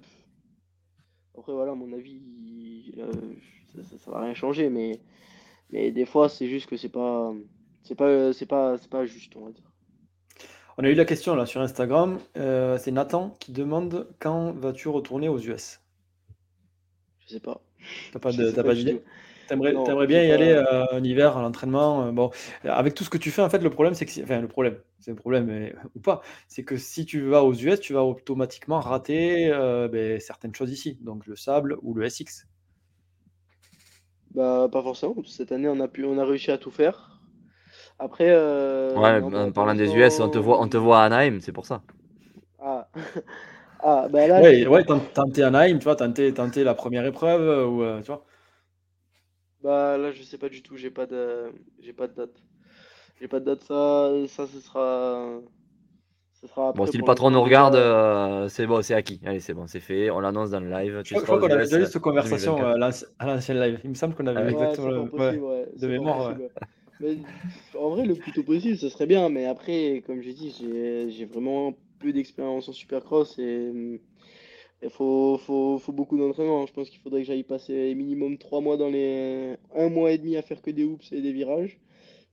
Après, 1.38 1.52
voilà, 1.52 1.74
à 1.74 1.76
mon 1.76 1.92
avis, 1.94 2.94
ça, 3.74 3.98
ça, 3.98 4.12
va 4.12 4.22
rien 4.22 4.34
changer, 4.34 4.70
mais. 4.70 5.00
Mais 5.72 5.92
des 5.92 6.06
fois, 6.06 6.30
c'est 6.30 6.48
juste 6.48 6.68
que 6.68 6.78
c'est 6.78 6.90
pas. 6.90 7.34
C'est 7.84 7.96
pas, 7.96 8.34
c'est 8.34 8.46
pas, 8.46 8.78
c'est 8.78 8.90
pas 8.90 9.06
juste, 9.06 9.36
on 9.36 9.46
va 9.46 9.52
dire. 9.52 9.64
On 10.78 10.84
a 10.86 10.90
eu 10.90 10.96
la 10.96 11.04
question 11.04 11.36
là 11.36 11.46
sur 11.46 11.60
Instagram. 11.60 12.20
Euh, 12.38 12.78
c'est 12.78 12.92
Nathan 12.92 13.36
qui 13.42 13.52
demande 13.52 14.08
quand 14.20 14.54
vas-tu 14.54 14.88
retourner 14.88 15.28
aux 15.28 15.40
US 15.40 15.82
Je 17.20 17.34
sais 17.34 17.42
pas. 17.42 17.62
T'as 18.12 18.20
pas 18.20 18.32
d'idée 18.32 19.02
T'aimerais 19.50 20.08
bien 20.08 20.24
y 20.24 20.32
aller 20.32 20.52
euh, 20.52 20.86
en 20.92 21.04
hiver 21.04 21.36
à 21.38 21.42
l'entraînement. 21.42 22.06
Euh, 22.06 22.12
bon, 22.12 22.30
avec 22.64 22.94
tout 22.94 23.04
ce 23.04 23.10
que 23.10 23.18
tu 23.18 23.32
fais, 23.32 23.42
en 23.42 23.50
fait, 23.50 23.60
le 23.60 23.70
problème, 23.70 23.96
c'est 23.96 24.06
que, 24.06 24.24
enfin, 24.24 24.42
le 24.42 24.48
problème, 24.48 24.78
c'est 25.00 25.12
un 25.12 25.16
problème 25.16 25.74
ou 25.96 26.00
pas, 26.00 26.22
c'est 26.48 26.64
que 26.64 26.78
si 26.78 27.06
tu 27.06 27.22
vas 27.22 27.44
aux 27.44 27.54
US, 27.54 27.80
tu 27.80 27.94
vas 27.94 28.04
automatiquement 28.04 28.80
rater 28.80 29.52
euh, 29.52 29.88
ben, 29.88 30.20
certaines 30.20 30.54
choses 30.54 30.72
ici, 30.72 30.98
donc 31.02 31.26
le 31.26 31.36
sable 31.36 31.78
ou 31.82 31.94
le 31.94 32.08
SX. 32.08 32.48
Bah, 34.36 34.70
pas 34.72 34.84
forcément. 34.84 35.16
Cette 35.26 35.52
année, 35.52 35.68
on 35.68 35.80
a 35.80 35.88
pu, 35.88 36.06
on 36.06 36.20
a 36.20 36.26
réussi 36.26 36.52
à 36.52 36.58
tout 36.58 36.72
faire. 36.72 37.20
Après. 37.98 38.32
ouais, 38.32 39.22
en 39.22 39.52
parlant 39.52 39.76
des 39.76 39.94
US, 39.96 40.20
on 40.20 40.30
te 40.30 40.38
voit, 40.38 40.62
on 40.62 40.68
te 40.68 40.78
voit 40.78 41.02
à 41.02 41.06
Anaheim, 41.06 41.40
c'est 41.42 41.52
pour 41.52 41.66
ça. 41.66 41.82
Ah. 42.60 42.88
Ah, 43.82 44.08
bah 44.10 44.28
là, 44.28 44.42
ouais, 44.42 44.68
ouais 44.68 44.84
tenter 44.84 45.44
Anaheim, 45.44 45.78
tu 45.78 45.86
vois, 45.86 45.96
tenter, 45.96 46.34
tenter 46.34 46.64
la 46.64 46.74
première 46.74 47.06
épreuve, 47.06 47.42
euh, 47.42 47.66
ou, 47.66 47.84
euh, 47.84 48.02
tu 48.02 48.08
vois. 48.08 48.26
Bah 49.64 49.98
là, 49.98 50.12
je 50.12 50.22
sais 50.24 50.38
pas 50.38 50.50
du 50.50 50.62
tout, 50.62 50.76
j'ai 50.76 50.90
pas 50.90 51.06
de, 51.06 51.52
j'ai 51.80 51.94
pas 51.94 52.08
de 52.08 52.14
date. 52.14 52.36
J'ai 53.20 53.28
pas 53.28 53.40
de 53.40 53.46
date, 53.46 53.64
ça, 53.64 54.12
ça, 54.28 54.48
ce 54.48 54.60
sera. 54.60 55.40
Ce 56.42 56.48
sera 56.48 56.72
bon, 56.72 56.86
si 56.86 56.98
le 56.98 57.04
patron 57.04 57.32
nous 57.32 57.42
regarde, 57.42 57.76
euh, 57.76 58.48
c'est 58.48 58.66
bon, 58.66 58.82
c'est 58.82 58.94
acquis. 58.94 59.20
Allez, 59.26 59.42
c'est 59.42 59.54
bon, 59.54 59.68
c'est 59.68 59.82
fait. 59.82 60.10
On 60.10 60.22
l'annonce 60.22 60.52
dans 60.52 60.62
le 60.62 60.70
live. 60.70 61.02
Je, 61.04 61.16
crois, 61.16 61.38
qu'on 61.38 61.50
avait 61.50 61.66
déjà 61.66 61.82
eu 61.82 61.86
cette 61.86 62.02
conversation 62.02 62.58
à 62.66 62.78
l'ancienne 63.26 63.60
live. 63.60 63.82
Il 63.84 63.90
me 63.90 63.96
semble 63.96 64.16
qu'on 64.16 64.28
avait 64.28 64.44
ah 64.44 64.50
exactement 64.50 64.90
le... 64.90 65.78
de 65.78 65.88
mémoire. 65.88 66.34
Mais, 67.02 67.18
en 67.78 67.90
vrai, 67.90 68.06
le 68.06 68.16
plus 68.16 68.32
tôt 68.32 68.44
possible, 68.44 68.78
ce 68.78 68.88
serait 68.88 69.06
bien. 69.06 69.28
Mais 69.28 69.48
après, 69.48 70.02
comme 70.08 70.22
j'ai 70.22 70.34
dit, 70.34 70.56
j'ai 71.10 71.26
vraiment 71.26 71.74
peu 72.00 72.14
d'expérience 72.14 72.70
en 72.70 72.74
supercross 72.74 73.38
et 73.40 74.00
il 74.82 74.90
faut, 74.90 75.38
faut, 75.38 75.78
faut, 75.78 75.92
beaucoup 75.92 76.18
d'entraînement. 76.18 76.66
Je 76.66 76.74
pense 76.74 76.90
qu'il 76.90 77.00
faudrait 77.00 77.22
que 77.22 77.28
j'aille 77.28 77.44
passer 77.44 77.94
minimum 77.96 78.38
trois 78.38 78.62
mois 78.62 78.78
dans 78.78 78.90
les 78.90 79.58
un 79.76 79.90
mois 79.90 80.12
et 80.12 80.18
demi 80.18 80.38
à 80.38 80.42
faire 80.42 80.62
que 80.62 80.72
des 80.72 80.86
hoops 80.86 81.12
et 81.12 81.22
des 81.22 81.34
virages. 81.34 81.80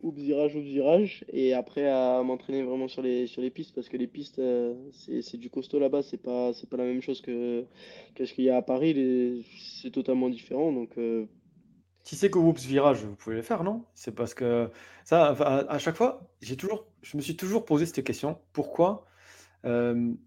Hoops, 0.03 0.21
virages, 0.21 0.55
hoops, 0.55 0.65
virages. 0.65 1.25
Et 1.33 1.55
après 1.55 1.89
à 1.89 2.23
m'entraîner 2.23 2.63
vraiment 2.63 2.87
sur 2.87 3.03
les, 3.03 3.27
sur 3.27 3.43
les 3.43 3.51
pistes 3.51 3.75
parce 3.75 3.89
que 3.89 3.97
les 3.97 4.07
pistes, 4.07 4.39
euh, 4.39 4.75
c'est 4.93 5.39
du 5.39 5.51
costaud 5.51 5.81
là-bas. 5.81 6.03
C'est 6.03 6.23
pas, 6.23 6.53
pas 6.71 6.77
la 6.77 6.85
même 6.85 7.03
chose 7.03 7.21
que, 7.21 7.65
que 8.15 8.25
ce 8.25 8.33
qu'il 8.33 8.45
y 8.45 8.51
a 8.51 8.59
à 8.59 8.63
Paris. 8.63 9.45
C'est 9.81 9.91
totalement 9.91 10.29
différent. 10.29 10.73
Donc. 10.73 10.97
Euh, 10.99 11.27
si 12.05 12.15
c'est 12.15 12.31
que 12.31 12.39
Whoops 12.39 12.65
virage, 12.65 13.05
vous 13.05 13.17
pouvez 13.17 13.35
le 13.35 13.43
faire, 13.43 13.65
non? 13.65 13.83
C'est 13.95 14.15
parce 14.15 14.33
que 14.33 14.71
ça, 15.03 15.31
à 15.69 15.79
chaque 15.81 15.97
fois, 15.97 16.31
j'ai 16.41 16.57
toujours, 16.57 16.87
je 17.03 17.17
me 17.17 17.23
suis 17.23 17.35
toujours 17.35 17.65
posé 17.65 17.85
cette 17.85 18.05
question. 18.05 18.39
Pourquoi 18.53 19.06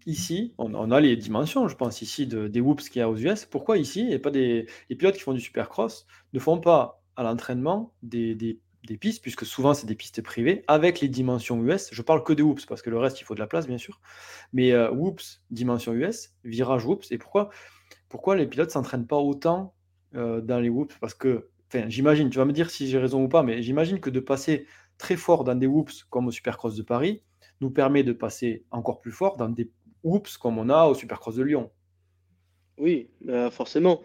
ici, 0.06 0.54
on, 0.58 0.90
a 0.90 1.00
les 1.00 1.16
dimensions, 1.16 1.68
je 1.68 1.76
pense, 1.76 2.02
ici, 2.02 2.26
de, 2.26 2.48
des 2.48 2.60
whoops 2.60 2.88
qu'il 2.88 3.00
y 3.00 3.02
a 3.02 3.08
aux 3.08 3.16
US. 3.16 3.46
Pourquoi 3.46 3.78
ici, 3.78 4.06
et 4.10 4.18
pas 4.18 4.30
des 4.30 4.66
les 4.88 4.96
pilotes 4.96 5.16
qui 5.16 5.22
font 5.22 5.32
du 5.32 5.40
supercross 5.40 6.06
ne 6.32 6.38
font 6.38 6.58
pas 6.58 7.00
à 7.16 7.22
l'entraînement 7.22 7.94
des, 8.02 8.58
pistes, 8.98 9.22
puisque 9.22 9.44
souvent 9.44 9.74
c'est 9.74 9.86
des 9.86 9.94
pistes 9.94 10.22
privées, 10.22 10.64
avec 10.68 11.00
les 11.00 11.08
dimensions 11.08 11.62
US. 11.62 11.90
Je 11.92 12.02
parle 12.02 12.24
que 12.24 12.32
des 12.32 12.42
whoops, 12.42 12.66
parce 12.66 12.82
que 12.82 12.90
le 12.90 12.98
reste, 12.98 13.20
il 13.20 13.24
faut 13.24 13.34
de 13.34 13.40
la 13.40 13.46
place, 13.46 13.66
bien 13.66 13.78
sûr. 13.78 14.00
Mais 14.52 14.72
euh, 14.72 14.90
whoops, 14.90 15.42
dimension 15.50 15.92
US, 15.92 16.34
virage 16.44 16.84
whoops. 16.86 17.12
Et 17.12 17.18
pourquoi, 17.18 17.50
pourquoi 18.08 18.36
les 18.36 18.46
pilotes 18.46 18.70
s'entraînent 18.70 19.06
pas 19.06 19.18
autant 19.18 19.74
euh, 20.14 20.40
dans 20.40 20.60
les 20.60 20.68
whoops? 20.70 20.96
Parce 21.00 21.14
que, 21.14 21.50
j'imagine, 21.88 22.30
tu 22.30 22.38
vas 22.38 22.44
me 22.44 22.52
dire 22.52 22.70
si 22.70 22.88
j'ai 22.88 22.98
raison 22.98 23.22
ou 23.24 23.28
pas, 23.28 23.42
mais 23.42 23.62
j'imagine 23.62 24.00
que 24.00 24.10
de 24.10 24.20
passer 24.20 24.66
très 24.98 25.16
fort 25.16 25.44
dans 25.44 25.54
des 25.54 25.66
whoops 25.66 26.04
comme 26.10 26.26
au 26.26 26.30
Supercross 26.30 26.74
de 26.74 26.82
Paris, 26.82 27.22
nous 27.60 27.70
permet 27.70 28.02
de 28.02 28.12
passer 28.12 28.64
encore 28.70 29.00
plus 29.00 29.12
fort 29.12 29.36
dans 29.36 29.48
des 29.48 29.70
oups 30.02 30.36
comme 30.38 30.58
on 30.58 30.68
a 30.68 30.86
au 30.86 30.94
Supercross 30.94 31.36
de 31.36 31.42
Lyon. 31.42 31.70
Oui, 32.78 33.08
bah, 33.20 33.50
forcément. 33.50 34.00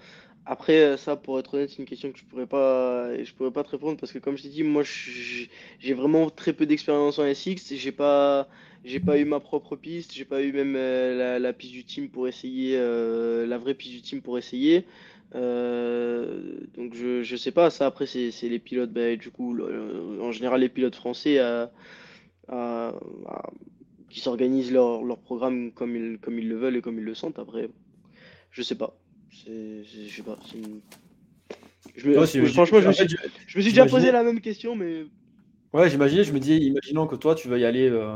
Après, 0.48 0.80
euh, 0.84 0.98
ça, 0.98 1.16
pour 1.16 1.40
être 1.40 1.56
honnête, 1.56 1.72
c'est 1.72 1.80
une 1.80 1.86
question 1.86 2.12
que 2.12 2.20
je 2.20 2.26
pourrais 2.26 2.46
pas, 2.46 3.24
je 3.24 3.34
pourrais 3.34 3.52
pas 3.52 3.64
te 3.64 3.70
répondre 3.70 3.98
parce 3.98 4.12
que, 4.12 4.20
comme 4.20 4.38
je 4.38 4.44
t'ai 4.44 4.50
dit, 4.50 4.64
moi, 4.64 4.84
j'ai 4.84 5.94
vraiment 5.94 6.30
très 6.30 6.54
peu 6.54 6.68
d'expérience 6.68 7.18
en 7.18 7.34
SX. 7.34 7.74
J'ai 7.76 7.92
pas, 7.92 8.48
j'ai 8.84 9.00
pas 9.00 9.18
eu 9.18 9.26
ma 9.26 9.40
propre 9.40 9.76
piste. 9.76 10.14
J'ai 10.14 10.26
pas 10.26 10.44
eu 10.44 10.52
même 10.52 10.76
euh, 10.76 11.40
la, 11.40 11.54
piste 11.54 11.74
du 11.74 11.84
team 11.84 12.10
pour 12.10 12.28
essayer, 12.28 12.76
euh, 12.78 13.48
la 13.48 13.58
vraie 13.58 13.74
piste 13.74 13.94
du 13.94 14.02
team 14.02 14.22
pour 14.22 14.38
essayer. 14.38 14.86
donc, 15.34 16.94
je, 16.94 17.24
je 17.24 17.36
sais 17.36 17.52
pas. 17.52 17.72
Ça, 17.72 17.88
après, 17.88 18.06
c'est 18.06 18.32
les 18.44 18.60
pilotes. 18.60 18.92
Bah, 18.92 19.16
du 19.16 19.32
coup, 19.32 19.58
en 20.22 20.32
général, 20.32 20.62
les 20.62 20.70
pilotes 20.70 20.96
français 20.96 21.40
qui 24.10 24.20
s'organisent 24.20 24.72
leur, 24.72 25.04
leur, 25.04 25.20
programme 25.20 25.72
comme 25.72 25.96
ils, 25.96 26.20
comme 26.20 26.40
ils 26.40 26.48
le 26.48 26.56
veulent 26.56 26.78
et 26.78 26.82
comme 26.82 27.00
ils 27.00 27.06
le 27.06 27.16
sentent. 27.16 27.40
Après, 27.40 27.70
je 28.52 28.62
sais 28.62 28.76
pas. 28.76 28.96
je 29.32 29.84
sais 30.10 30.24
pas. 30.24 30.38
Je 31.96 32.10
me, 32.10 32.48
franchement, 32.48 32.82
je 32.82 32.88
me, 32.88 32.94
suis, 32.94 33.08
je 33.48 33.58
me 33.58 33.62
suis 33.62 33.72
déjà 33.72 33.86
posé 33.86 34.12
la 34.12 34.24
même 34.24 34.42
question, 34.42 34.76
mais 34.76 35.06
Ouais, 35.76 35.90
j'imagine, 35.90 36.24
je 36.24 36.32
me 36.32 36.40
dis, 36.40 36.56
imaginons 36.56 37.06
que 37.06 37.18
toi, 37.18 37.36
tu 37.36 37.50
veux 37.50 37.60
y 37.60 37.66
aller 37.66 37.90
euh, 37.90 38.16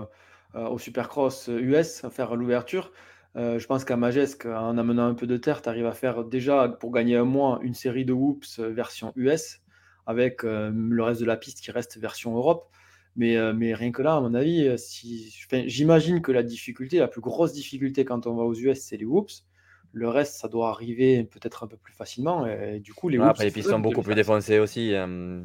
euh, 0.56 0.70
au 0.70 0.78
Supercross 0.80 1.50
US, 1.50 2.06
à 2.06 2.10
faire 2.10 2.38
l'ouverture. 2.38 2.94
Euh, 3.36 3.60
je 3.60 3.68
pense 3.68 3.84
qu'à 3.84 3.98
Majesque, 3.98 4.46
en 4.46 4.78
amenant 4.78 5.08
un 5.08 5.14
peu 5.14 5.28
de 5.28 5.36
terre, 5.36 5.62
tu 5.62 5.68
arrives 5.68 5.86
à 5.86 5.92
faire 5.92 6.24
déjà, 6.24 6.70
pour 6.70 6.90
gagner 6.94 7.18
un 7.18 7.26
mois, 7.26 7.60
une 7.62 7.74
série 7.74 8.06
de 8.06 8.14
whoops 8.14 8.60
version 8.60 9.12
US, 9.18 9.60
avec 10.06 10.44
le 10.44 11.02
reste 11.02 11.20
de 11.20 11.26
la 11.26 11.36
piste 11.36 11.60
qui 11.60 11.72
reste 11.72 11.98
version 11.98 12.34
Europe. 12.34 12.72
Mais, 13.16 13.38
mais 13.54 13.74
rien 13.74 13.92
que 13.92 14.02
là, 14.02 14.16
à 14.16 14.22
mon 14.22 14.34
avis, 14.34 14.78
si, 14.78 15.36
j'imagine 15.66 16.22
que 16.22 16.32
la 16.32 16.44
difficulté, 16.44 17.00
la 17.00 17.08
plus 17.08 17.22
grosse 17.22 17.54
difficulté 17.54 18.06
quand 18.06 18.28
on 18.28 18.36
va 18.36 18.44
aux 18.44 18.54
US, 18.54 18.80
c'est 18.80 18.98
les 18.98 19.06
whoops. 19.06 19.44
Le 19.92 20.08
reste, 20.08 20.36
ça 20.36 20.48
doit 20.48 20.70
arriver 20.70 21.24
peut-être 21.24 21.64
un 21.64 21.68
peu 21.68 21.78
plus 21.78 21.94
facilement. 21.94 22.46
Et 22.46 22.80
du 22.80 22.94
coup, 22.94 23.10
les 23.10 23.18
après, 23.18 23.46
les 23.46 23.52
pistes 23.52 23.70
sont 23.70 23.80
beaucoup 23.80 24.04
plus 24.04 24.14
défoncées 24.14 24.60
aussi. 24.60 24.94
Euh, 24.94 25.42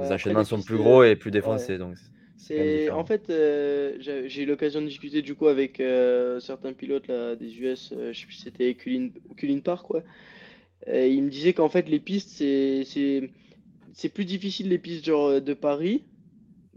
les 0.00 0.12
enchaînements 0.12 0.44
sont 0.44 0.60
plus 0.60 0.76
gros 0.76 1.04
et 1.04 1.14
plus 1.14 1.30
défoncés. 1.30 1.78
Donc 1.78 1.94
c'est 2.36 2.90
en 2.90 3.04
fait, 3.04 3.30
euh, 3.30 3.96
j'ai 3.98 4.42
eu 4.42 4.46
l'occasion 4.46 4.82
de 4.82 4.86
discuter 4.86 5.22
du 5.22 5.34
coup 5.34 5.46
avec 5.46 5.80
euh, 5.80 6.38
certains 6.40 6.72
pilotes 6.72 7.06
là, 7.06 7.34
des 7.36 7.58
US, 7.60 7.94
je 7.96 8.18
sais 8.18 8.26
plus 8.26 8.34
si 8.34 8.42
c'était 8.42 8.74
Culin 8.74 9.60
Park, 9.60 9.86
quoi. 9.86 10.02
Et 10.86 11.08
il 11.08 11.22
me 11.22 11.30
disait 11.30 11.52
qu'en 11.52 11.68
fait, 11.68 11.88
les 11.88 12.00
pistes, 12.00 12.30
c'est 12.30 14.08
plus 14.12 14.24
difficile 14.24 14.68
les 14.68 14.78
pistes 14.78 15.06
genre 15.06 15.40
de 15.40 15.54
Paris, 15.54 16.04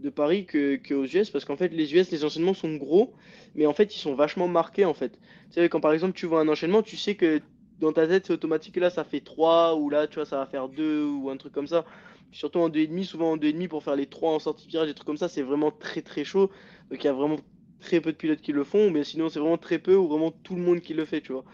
de 0.00 0.10
Paris 0.10 0.46
que, 0.46 0.76
que 0.76 0.94
aux 0.94 1.04
US 1.04 1.30
parce 1.30 1.44
qu'en 1.44 1.56
fait, 1.56 1.68
les 1.68 1.94
US, 1.94 2.10
les 2.10 2.24
enchaînements 2.24 2.54
sont 2.54 2.74
gros 2.76 3.14
mais 3.54 3.66
en 3.66 3.72
fait, 3.72 3.94
ils 3.94 3.98
sont 3.98 4.14
vachement 4.14 4.48
marqués 4.48 4.84
en 4.84 4.94
fait. 4.94 5.12
Tu 5.50 5.54
sais, 5.60 5.68
quand 5.68 5.80
par 5.80 5.92
exemple 5.92 6.14
tu 6.14 6.26
vois 6.26 6.40
un 6.40 6.48
enchaînement, 6.48 6.82
tu 6.82 6.96
sais 6.96 7.14
que 7.14 7.40
dans 7.80 7.92
ta 7.92 8.06
tête, 8.06 8.26
c'est 8.26 8.32
automatique 8.32 8.76
là, 8.76 8.90
ça 8.90 9.04
fait 9.04 9.20
3 9.20 9.76
ou 9.76 9.90
là, 9.90 10.06
tu 10.06 10.16
vois, 10.16 10.26
ça 10.26 10.38
va 10.38 10.46
faire 10.46 10.68
2 10.68 11.04
ou 11.04 11.30
un 11.30 11.36
truc 11.36 11.52
comme 11.52 11.66
ça. 11.66 11.84
Surtout 12.32 12.60
en 12.60 12.68
2,5, 12.68 13.04
souvent 13.04 13.32
en 13.32 13.36
2,5 13.36 13.68
pour 13.68 13.82
faire 13.82 13.96
les 13.96 14.06
3 14.06 14.32
en 14.32 14.38
sortie 14.38 14.68
virage, 14.68 14.88
des 14.88 14.94
trucs 14.94 15.06
comme 15.06 15.16
ça, 15.16 15.28
c'est 15.28 15.42
vraiment 15.42 15.70
très 15.70 16.02
très 16.02 16.24
chaud. 16.24 16.50
Donc 16.90 17.02
il 17.02 17.06
y 17.06 17.10
a 17.10 17.12
vraiment 17.12 17.38
très 17.80 18.00
peu 18.00 18.12
de 18.12 18.16
pilotes 18.16 18.40
qui 18.40 18.52
le 18.52 18.64
font, 18.64 18.90
mais 18.90 19.04
sinon 19.04 19.28
c'est 19.28 19.40
vraiment 19.40 19.58
très 19.58 19.78
peu 19.78 19.96
ou 19.96 20.06
vraiment 20.06 20.30
tout 20.30 20.54
le 20.54 20.62
monde 20.62 20.80
qui 20.80 20.94
le 20.94 21.04
fait, 21.04 21.20
tu 21.20 21.32
vois. 21.32 21.44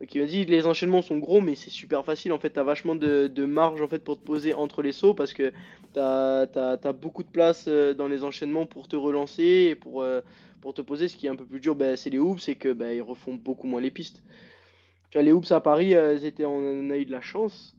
Donc 0.00 0.14
il 0.14 0.20
m'a 0.20 0.26
dit 0.26 0.44
les 0.44 0.66
enchaînements 0.66 1.02
sont 1.02 1.18
gros, 1.18 1.40
mais 1.40 1.54
c'est 1.54 1.70
super 1.70 2.04
facile. 2.04 2.32
En 2.32 2.38
fait, 2.38 2.50
tu 2.50 2.58
as 2.58 2.64
vachement 2.64 2.94
de, 2.94 3.26
de, 3.26 3.44
marge 3.44 3.82
en 3.82 3.88
fait, 3.88 4.00
pour 4.02 4.18
te 4.18 4.24
poser 4.24 4.54
entre 4.54 4.82
les 4.82 4.92
sauts 4.92 5.14
parce 5.14 5.32
que 5.32 5.52
tu 5.92 6.00
as, 6.00 6.48
as, 6.82 6.92
beaucoup 6.92 7.22
de 7.22 7.28
place 7.28 7.66
euh, 7.68 7.94
dans 7.94 8.08
les 8.08 8.24
enchaînements 8.24 8.66
pour 8.66 8.88
te 8.88 8.96
relancer 8.96 9.68
et 9.70 9.74
pour, 9.74 10.02
euh, 10.02 10.20
pour 10.60 10.74
te 10.74 10.82
poser. 10.82 11.08
Ce 11.08 11.16
qui 11.16 11.26
est 11.26 11.30
un 11.30 11.36
peu 11.36 11.44
plus 11.44 11.60
dur, 11.60 11.74
bah, 11.74 11.96
c'est 11.96 12.10
les 12.10 12.18
hoops, 12.18 12.42
c'est 12.42 12.54
que 12.54 12.72
bah, 12.72 12.92
ils 12.92 13.02
refont 13.02 13.34
beaucoup 13.34 13.66
moins 13.66 13.80
les 13.80 13.90
pistes. 13.90 14.22
Tu 15.10 15.18
vois, 15.18 15.22
les 15.22 15.32
hoops 15.32 15.52
à 15.52 15.60
Paris, 15.60 15.94
euh, 15.94 16.18
étaient, 16.18 16.44
on 16.44 16.90
a 16.90 16.96
eu 16.96 17.04
de 17.04 17.12
la 17.12 17.20
chance 17.20 17.76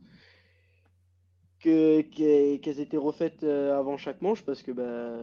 qu'elles 1.59 2.79
étaient 2.79 2.97
refaites 2.97 3.43
avant 3.43 3.95
chaque 3.95 4.21
manche 4.21 4.41
parce 4.41 4.61
que 4.61 4.73
bah, 4.73 5.13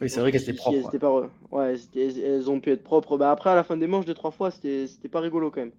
oui, 0.00 0.10
c'est 0.10 0.20
vrai 0.20 0.30
qu'elles 0.30 0.42
étaient 0.42 0.52
propres. 0.52 0.98
Pas, 0.98 1.30
ouais, 1.50 1.74
elles 1.96 2.50
ont 2.50 2.60
pu 2.60 2.70
être 2.70 2.82
propres. 2.82 3.16
Bah, 3.16 3.30
après, 3.30 3.50
à 3.50 3.54
la 3.54 3.64
fin 3.64 3.76
des 3.76 3.86
manches, 3.86 4.04
de 4.04 4.12
trois 4.12 4.30
fois, 4.30 4.50
c'était 4.50 5.08
pas 5.10 5.20
rigolo 5.20 5.50
quand 5.50 5.60
même. 5.60 5.72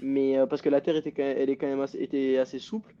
Mais 0.00 0.38
euh, 0.38 0.46
parce 0.46 0.62
que 0.62 0.68
la 0.68 0.80
terre 0.80 0.96
était, 0.96 1.14
elle 1.16 1.50
est 1.50 1.56
quand 1.56 1.66
même 1.66 1.84
était 1.94 2.38
assez 2.38 2.58
souple. 2.58 2.94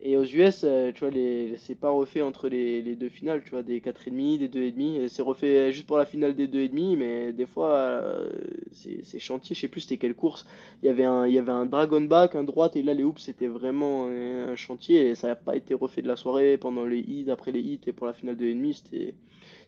Et 0.00 0.18
aux 0.18 0.24
US, 0.24 0.64
euh, 0.64 0.92
tu 0.92 1.04
vois, 1.04 1.14
c'est 1.56 1.74
pas 1.74 1.88
refait 1.88 2.20
entre 2.20 2.48
les, 2.48 2.82
deux 2.94 3.08
finales, 3.08 3.42
tu 3.42 3.50
vois, 3.50 3.62
des 3.62 3.80
4,5, 3.80 4.38
des 4.38 4.48
2,5. 4.48 5.08
C'est 5.08 5.22
refait 5.22 5.72
juste 5.72 5.86
pour 5.86 5.96
la 5.96 6.04
finale 6.04 6.34
des 6.34 6.46
2,5, 6.46 6.96
mais 6.96 7.32
des 7.32 7.46
fois, 7.46 7.70
euh, 7.70 8.30
c'est 8.72 9.18
chantier. 9.18 9.54
Je 9.54 9.60
sais 9.62 9.68
plus 9.68 9.80
c'était 9.80 9.96
quelle 9.96 10.14
course. 10.14 10.46
Il 10.82 10.86
y 10.86 10.88
avait 10.90 11.04
un, 11.04 11.26
il 11.26 11.38
un 11.38 11.64
dragon 11.64 12.02
back, 12.02 12.34
un 12.34 12.44
droite, 12.44 12.76
et 12.76 12.82
là, 12.82 12.92
les 12.92 13.02
hoops, 13.02 13.22
c'était 13.22 13.46
vraiment 13.46 14.08
un 14.08 14.56
chantier. 14.56 15.08
Et 15.08 15.14
ça 15.14 15.28
n'a 15.28 15.36
pas 15.36 15.56
été 15.56 15.72
refait 15.72 16.02
de 16.02 16.08
la 16.08 16.16
soirée 16.16 16.58
pendant 16.58 16.84
les 16.84 17.00
hits, 17.00 17.30
après 17.30 17.52
les 17.52 17.60
hits, 17.60 17.80
et 17.86 17.92
pour 17.92 18.06
la 18.06 18.12
finale 18.12 18.36
de 18.36 18.44
2,5, 18.44 18.74
c'était, 18.74 19.14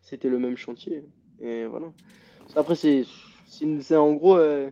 c'était 0.03 0.29
le 0.29 0.37
même 0.37 0.57
chantier. 0.57 1.03
Et 1.41 1.65
voilà. 1.65 1.91
Après, 2.55 2.75
c'est 2.75 3.05
en 3.95 4.13
gros. 4.13 4.37
Euh, 4.37 4.69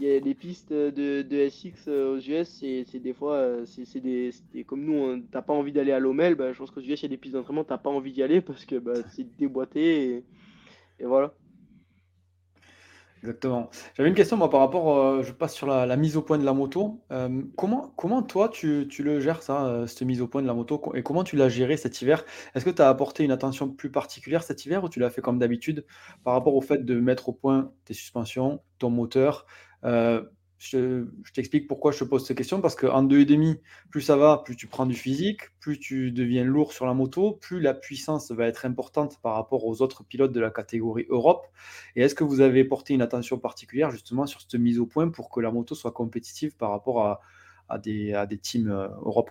il 0.00 0.08
y 0.08 0.16
a 0.16 0.20
des 0.20 0.34
pistes 0.34 0.72
de, 0.72 1.48
SX 1.48 1.88
euh, 1.88 2.16
aux 2.16 2.18
US, 2.18 2.48
c'est 2.48 2.98
des 2.98 3.12
fois, 3.12 3.34
euh, 3.34 3.64
c'est 3.66 4.00
des, 4.00 4.32
comme 4.66 4.82
nous, 4.84 5.22
t'as 5.30 5.42
pas 5.42 5.52
envie 5.52 5.72
d'aller 5.72 5.92
à 5.92 5.98
l'OMEL, 5.98 6.34
bah, 6.34 6.52
je 6.52 6.58
pense 6.58 6.70
qu'aux 6.70 6.80
US, 6.80 7.00
il 7.00 7.02
y 7.02 7.04
a 7.04 7.08
des 7.08 7.18
pistes 7.18 7.34
d'entraînement, 7.34 7.64
t'as 7.64 7.78
pas 7.78 7.90
envie 7.90 8.12
d'y 8.12 8.22
aller 8.22 8.40
parce 8.40 8.64
que 8.64 8.76
bah, 8.76 8.94
c'est 9.10 9.36
déboîté 9.36 10.24
et, 10.98 11.04
voilà. 11.04 11.34
Exactement. 13.22 13.68
J'avais 13.94 14.08
une 14.08 14.14
question 14.14 14.38
moi 14.38 14.48
par 14.48 14.60
rapport, 14.60 14.96
euh, 14.98 15.22
je 15.22 15.32
passe 15.32 15.54
sur 15.54 15.66
la, 15.66 15.96
mise 15.98 16.16
au 16.16 16.22
point 16.22 16.38
de 16.38 16.44
la 16.44 16.54
moto. 16.54 17.02
comment, 17.56 17.92
comment 17.96 18.22
toi 18.22 18.48
tu, 18.48 18.86
tu, 18.88 19.02
le 19.02 19.20
gères 19.20 19.42
ça, 19.42 19.84
cette 19.86 20.00
mise 20.02 20.22
au 20.22 20.28
point 20.28 20.40
de 20.40 20.46
la 20.46 20.54
moto? 20.54 20.80
Et 20.94 21.02
comment 21.02 21.24
tu 21.24 21.36
l'as 21.36 21.50
géré 21.50 21.76
cet 21.76 22.00
hiver? 22.00 22.24
Est-ce 22.54 22.64
que 22.64 22.70
tu 22.70 22.80
as 22.80 22.88
apporté 22.88 23.22
une 23.22 23.30
attention 23.30 23.68
plus 23.68 23.90
particulière 23.90 24.42
cet 24.42 24.64
hiver 24.64 24.84
ou 24.84 24.88
tu 24.88 25.00
l'as 25.00 25.10
fait 25.10 25.20
comme 25.20 25.38
d'habitude 25.38 25.84
par 26.24 26.32
rapport 26.32 26.54
au 26.54 26.62
fait 26.62 26.82
de 26.86 26.98
mettre 26.98 27.28
au 27.28 27.32
point 27.34 27.72
tes 27.84 27.92
suspensions, 27.92 28.62
ton 28.78 28.88
moteur 28.88 29.44
euh, 29.84 30.22
je, 30.60 31.06
t'explique 31.32 31.66
pourquoi 31.66 31.90
je 31.90 32.00
te 32.00 32.04
pose 32.04 32.26
cette 32.26 32.36
question, 32.36 32.60
parce 32.60 32.76
qu'en 32.76 33.02
2,5, 33.02 33.60
plus 33.90 34.02
ça 34.02 34.16
va, 34.16 34.42
plus 34.44 34.56
tu 34.56 34.66
prends 34.66 34.84
du 34.84 34.94
physique, 34.94 35.40
plus 35.58 35.78
tu 35.78 36.12
deviens 36.12 36.44
lourd 36.44 36.74
sur 36.74 36.84
la 36.84 36.92
moto, 36.92 37.32
plus 37.32 37.60
la 37.60 37.72
puissance 37.72 38.30
va 38.30 38.46
être 38.46 38.66
importante 38.66 39.18
par 39.22 39.34
rapport 39.36 39.64
aux 39.64 39.80
autres 39.80 40.04
pilotes 40.04 40.32
de 40.32 40.40
la 40.40 40.50
catégorie 40.50 41.06
Europe. 41.08 41.46
Et 41.96 42.02
est-ce 42.02 42.14
que 42.14 42.24
vous 42.24 42.42
avez 42.42 42.64
porté 42.64 42.92
une 42.92 43.00
attention 43.00 43.38
particulière 43.38 43.90
justement 43.90 44.26
sur 44.26 44.42
cette 44.42 44.54
mise 44.54 44.78
au 44.78 44.86
point 44.86 45.08
pour 45.08 45.30
que 45.30 45.40
la 45.40 45.50
moto 45.50 45.74
soit 45.74 45.92
compétitive 45.92 46.54
par 46.56 46.70
rapport 46.70 47.20
à, 47.68 47.78
des, 47.78 48.12
à 48.12 48.26
des 48.26 48.36
teams 48.36 48.70
euh, 48.70 48.88
Europe 49.02 49.30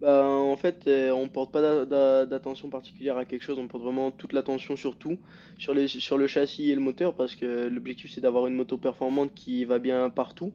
bah, 0.00 0.24
en 0.28 0.56
fait, 0.56 0.86
euh, 0.86 1.10
on 1.10 1.28
porte 1.28 1.50
pas 1.50 1.84
d'attention 2.24 2.68
particulière 2.70 3.16
à 3.16 3.24
quelque 3.24 3.42
chose, 3.42 3.58
on 3.58 3.66
porte 3.66 3.82
vraiment 3.82 4.12
toute 4.12 4.32
l'attention 4.32 4.76
sur 4.76 4.96
tout, 4.96 5.18
sur 5.58 5.74
les, 5.74 5.88
sur 5.88 6.16
le 6.16 6.28
châssis 6.28 6.70
et 6.70 6.74
le 6.76 6.80
moteur, 6.80 7.14
parce 7.14 7.34
que 7.34 7.66
l'objectif 7.66 8.12
c'est 8.14 8.20
d'avoir 8.20 8.46
une 8.46 8.54
moto 8.54 8.78
performante 8.78 9.34
qui 9.34 9.64
va 9.64 9.80
bien 9.80 10.08
partout. 10.08 10.52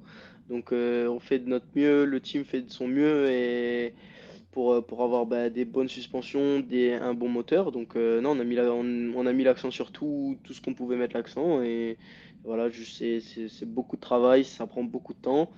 Donc 0.50 0.72
euh, 0.72 1.08
on 1.10 1.20
fait 1.20 1.40
de 1.40 1.50
notre 1.50 1.66
mieux, 1.76 2.06
le 2.06 2.22
team 2.22 2.46
fait 2.46 2.62
de 2.62 2.72
son 2.72 2.88
mieux 2.88 3.30
et 3.30 3.94
pour, 4.52 4.74
euh, 4.74 4.82
avoir 4.92 5.26
bah, 5.26 5.50
des 5.50 5.66
bonnes 5.66 5.90
suspensions, 5.90 6.64
un 6.72 7.14
bon 7.14 7.28
moteur. 7.28 7.74
Donc 7.74 7.96
non, 7.96 8.32
on 8.32 8.40
a 8.40 8.44
mis 8.46 8.58
on, 8.60 9.26
a 9.26 9.34
mis 9.34 9.44
l'accent 9.44 9.72
sur 9.72 9.92
tout, 9.92 10.38
tout 10.46 10.54
ce 10.54 10.62
qu'on 10.62 10.74
pouvait 10.74 10.96
mettre 10.96 11.16
l'accent 11.18 11.62
et 11.62 11.98
voilà, 12.46 12.70
c'est 12.72 13.66
beaucoup 13.66 13.98
de 13.98 14.02
travail, 14.02 14.46
ça 14.46 14.68
prend 14.68 14.84
beaucoup 14.84 15.14
de 15.14 15.20
temps 15.20 15.50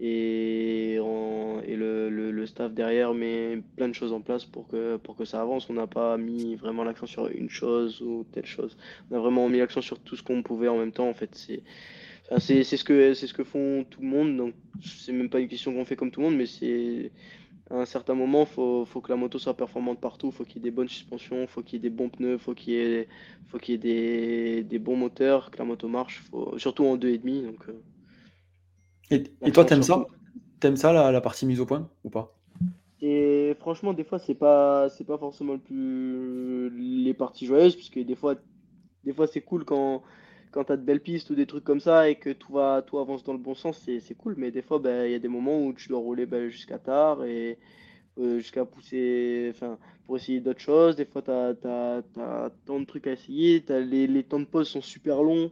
et, 0.00 0.94
et 0.94 1.76
le, 1.76 2.46
staff 2.46 2.72
derrière 2.72 3.14
met 3.14 3.62
plein 3.76 3.88
de 3.88 3.94
choses 3.94 4.12
en 4.12 4.20
place 4.20 4.44
pour 4.44 4.68
que, 4.68 4.96
pour 4.96 5.16
que 5.16 5.24
ça 5.24 5.40
avance. 5.40 5.70
On 5.70 5.74
n'a 5.74 5.86
pas 5.86 6.16
mis 6.18 6.56
vraiment 6.56 6.84
l'accent 6.84 7.06
sur 7.06 7.28
une 7.28 7.48
chose 7.48 8.02
ou 8.02 8.26
telle 8.32 8.46
chose. 8.46 8.76
On 9.10 9.16
a 9.16 9.18
vraiment 9.18 9.48
mis 9.48 9.58
l'accent 9.58 9.80
sur 9.80 9.98
tout 9.98 10.16
ce 10.16 10.22
qu'on 10.22 10.42
pouvait 10.42 10.68
en 10.68 10.76
même 10.76 10.92
temps. 10.92 11.08
En 11.08 11.14
fait, 11.14 11.30
c'est 11.34 11.62
c'est 12.38 12.64
ce 12.64 12.84
que 12.84 13.14
c'est 13.14 13.26
ce 13.26 13.34
que 13.34 13.44
font 13.44 13.84
tout 13.88 14.00
le 14.00 14.08
monde. 14.08 14.36
Donc 14.36 14.54
c'est 14.82 15.12
même 15.12 15.30
pas 15.30 15.40
une 15.40 15.48
question 15.48 15.72
qu'on 15.72 15.84
fait 15.84 15.96
comme 15.96 16.10
tout 16.10 16.20
le 16.20 16.26
monde, 16.26 16.36
mais 16.36 16.46
c'est 16.46 17.10
à 17.70 17.76
un 17.76 17.84
certain 17.86 18.14
moment, 18.14 18.44
faut, 18.44 18.84
faut 18.84 19.00
que 19.00 19.10
la 19.10 19.16
moto 19.16 19.38
soit 19.38 19.56
performante 19.56 20.00
partout. 20.00 20.30
Faut 20.30 20.44
qu'il 20.44 20.56
y 20.56 20.58
ait 20.58 20.62
des 20.62 20.70
bonnes 20.70 20.88
suspensions, 20.88 21.46
faut 21.46 21.62
qu'il 21.62 21.74
y 21.74 21.76
ait 21.78 21.88
des 21.88 21.94
bons 21.94 22.08
pneus, 22.10 22.38
faut 22.38 22.54
qu'il 22.54 22.74
y 22.74 22.76
ait 22.76 23.08
faut 23.46 23.58
qu'il 23.58 23.72
y 23.72 23.74
ait 23.76 23.78
des, 23.78 24.62
des 24.64 24.78
bons 24.78 24.96
moteurs, 24.96 25.50
que 25.50 25.58
la 25.58 25.64
moto 25.64 25.88
marche. 25.88 26.24
Surtout 26.58 26.84
en 26.84 26.96
2,5. 26.96 27.44
Donc 27.46 27.68
euh, 27.68 27.72
et, 29.10 29.24
et 29.42 29.52
toi, 29.52 29.64
t'aimes 29.64 29.82
ça 29.82 30.06
T'aimes 30.60 30.76
ça, 30.76 30.92
la, 30.92 31.12
la, 31.12 31.20
partie 31.20 31.46
mise 31.46 31.60
au 31.60 31.66
point 31.66 31.88
ou 32.04 32.10
pas? 32.10 32.34
Et 33.02 33.54
franchement, 33.60 33.92
des 33.92 34.04
fois, 34.04 34.18
c'est 34.18 34.34
pas, 34.34 34.88
c'est 34.88 35.04
pas 35.04 35.18
forcément 35.18 35.54
le 35.54 35.58
plus 35.58 36.70
les 36.70 37.12
parties 37.12 37.44
joyeuses, 37.44 37.76
puisque 37.76 37.98
des 37.98 38.14
fois, 38.14 38.36
des 39.04 39.12
fois, 39.12 39.26
c'est 39.26 39.42
cool 39.42 39.64
quand, 39.64 40.02
quand 40.52 40.64
t'as 40.64 40.76
de 40.76 40.82
belles 40.82 41.02
pistes 41.02 41.28
ou 41.30 41.34
des 41.34 41.46
trucs 41.46 41.64
comme 41.64 41.80
ça 41.80 42.08
et 42.08 42.14
que 42.14 42.30
tout 42.30 42.52
va, 42.52 42.80
tout 42.80 42.98
avance 42.98 43.22
dans 43.24 43.34
le 43.34 43.38
bon 43.38 43.54
sens, 43.54 43.78
c'est, 43.84 44.14
cool. 44.14 44.36
Mais 44.38 44.50
des 44.50 44.62
fois, 44.62 44.78
ben, 44.78 45.04
il 45.04 45.12
y 45.12 45.14
a 45.14 45.18
des 45.18 45.28
moments 45.28 45.60
où 45.60 45.74
tu 45.74 45.88
dois 45.88 45.98
rouler 45.98 46.24
ben, 46.24 46.48
jusqu'à 46.48 46.78
tard 46.78 47.24
et 47.24 47.58
euh, 48.18 48.38
jusqu'à 48.38 48.64
pousser, 48.64 49.50
enfin, 49.54 49.76
pour 50.06 50.16
essayer 50.16 50.40
d'autres 50.40 50.60
choses. 50.60 50.96
Des 50.96 51.04
fois, 51.04 51.20
t'as, 51.20 51.50
as, 51.64 52.02
as, 52.18 52.50
tant 52.64 52.80
de 52.80 52.86
trucs 52.86 53.06
à 53.06 53.12
essayer. 53.12 53.62
les, 53.68 54.06
les 54.06 54.22
temps 54.22 54.40
de 54.40 54.46
pause 54.46 54.68
sont 54.68 54.80
super 54.80 55.22
longs 55.22 55.50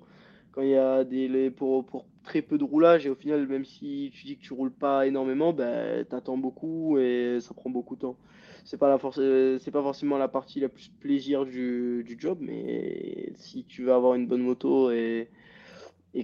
quand 0.52 0.62
il 0.62 0.68
y 0.68 0.76
a 0.76 1.02
des 1.04 1.50
pour, 1.50 2.06
très 2.22 2.42
peu 2.42 2.58
de 2.58 2.64
roulage 2.64 3.06
et 3.06 3.10
au 3.10 3.14
final 3.14 3.46
même 3.46 3.64
si 3.64 4.12
tu 4.14 4.26
dis 4.26 4.36
que 4.36 4.42
tu 4.42 4.52
roules 4.52 4.72
pas 4.72 5.06
énormément 5.06 5.52
ben 5.52 6.04
t'attends 6.04 6.36
beaucoup 6.36 6.98
et 6.98 7.38
ça 7.40 7.54
prend 7.54 7.70
beaucoup 7.70 7.96
de 7.96 8.02
temps 8.02 8.16
c'est 8.64 8.76
pas 8.76 8.98
c'est 9.00 9.70
pas 9.70 9.82
forcément 9.82 10.18
la 10.18 10.28
partie 10.28 10.60
la 10.60 10.68
plus 10.68 10.88
plaisir 11.00 11.44
du, 11.44 12.16
job 12.18 12.38
mais 12.40 13.32
si 13.34 13.64
tu 13.64 13.84
veux 13.84 13.92
avoir 13.92 14.14
une 14.14 14.26
bonne 14.26 14.42
moto 14.42 14.90
et, 14.90 15.28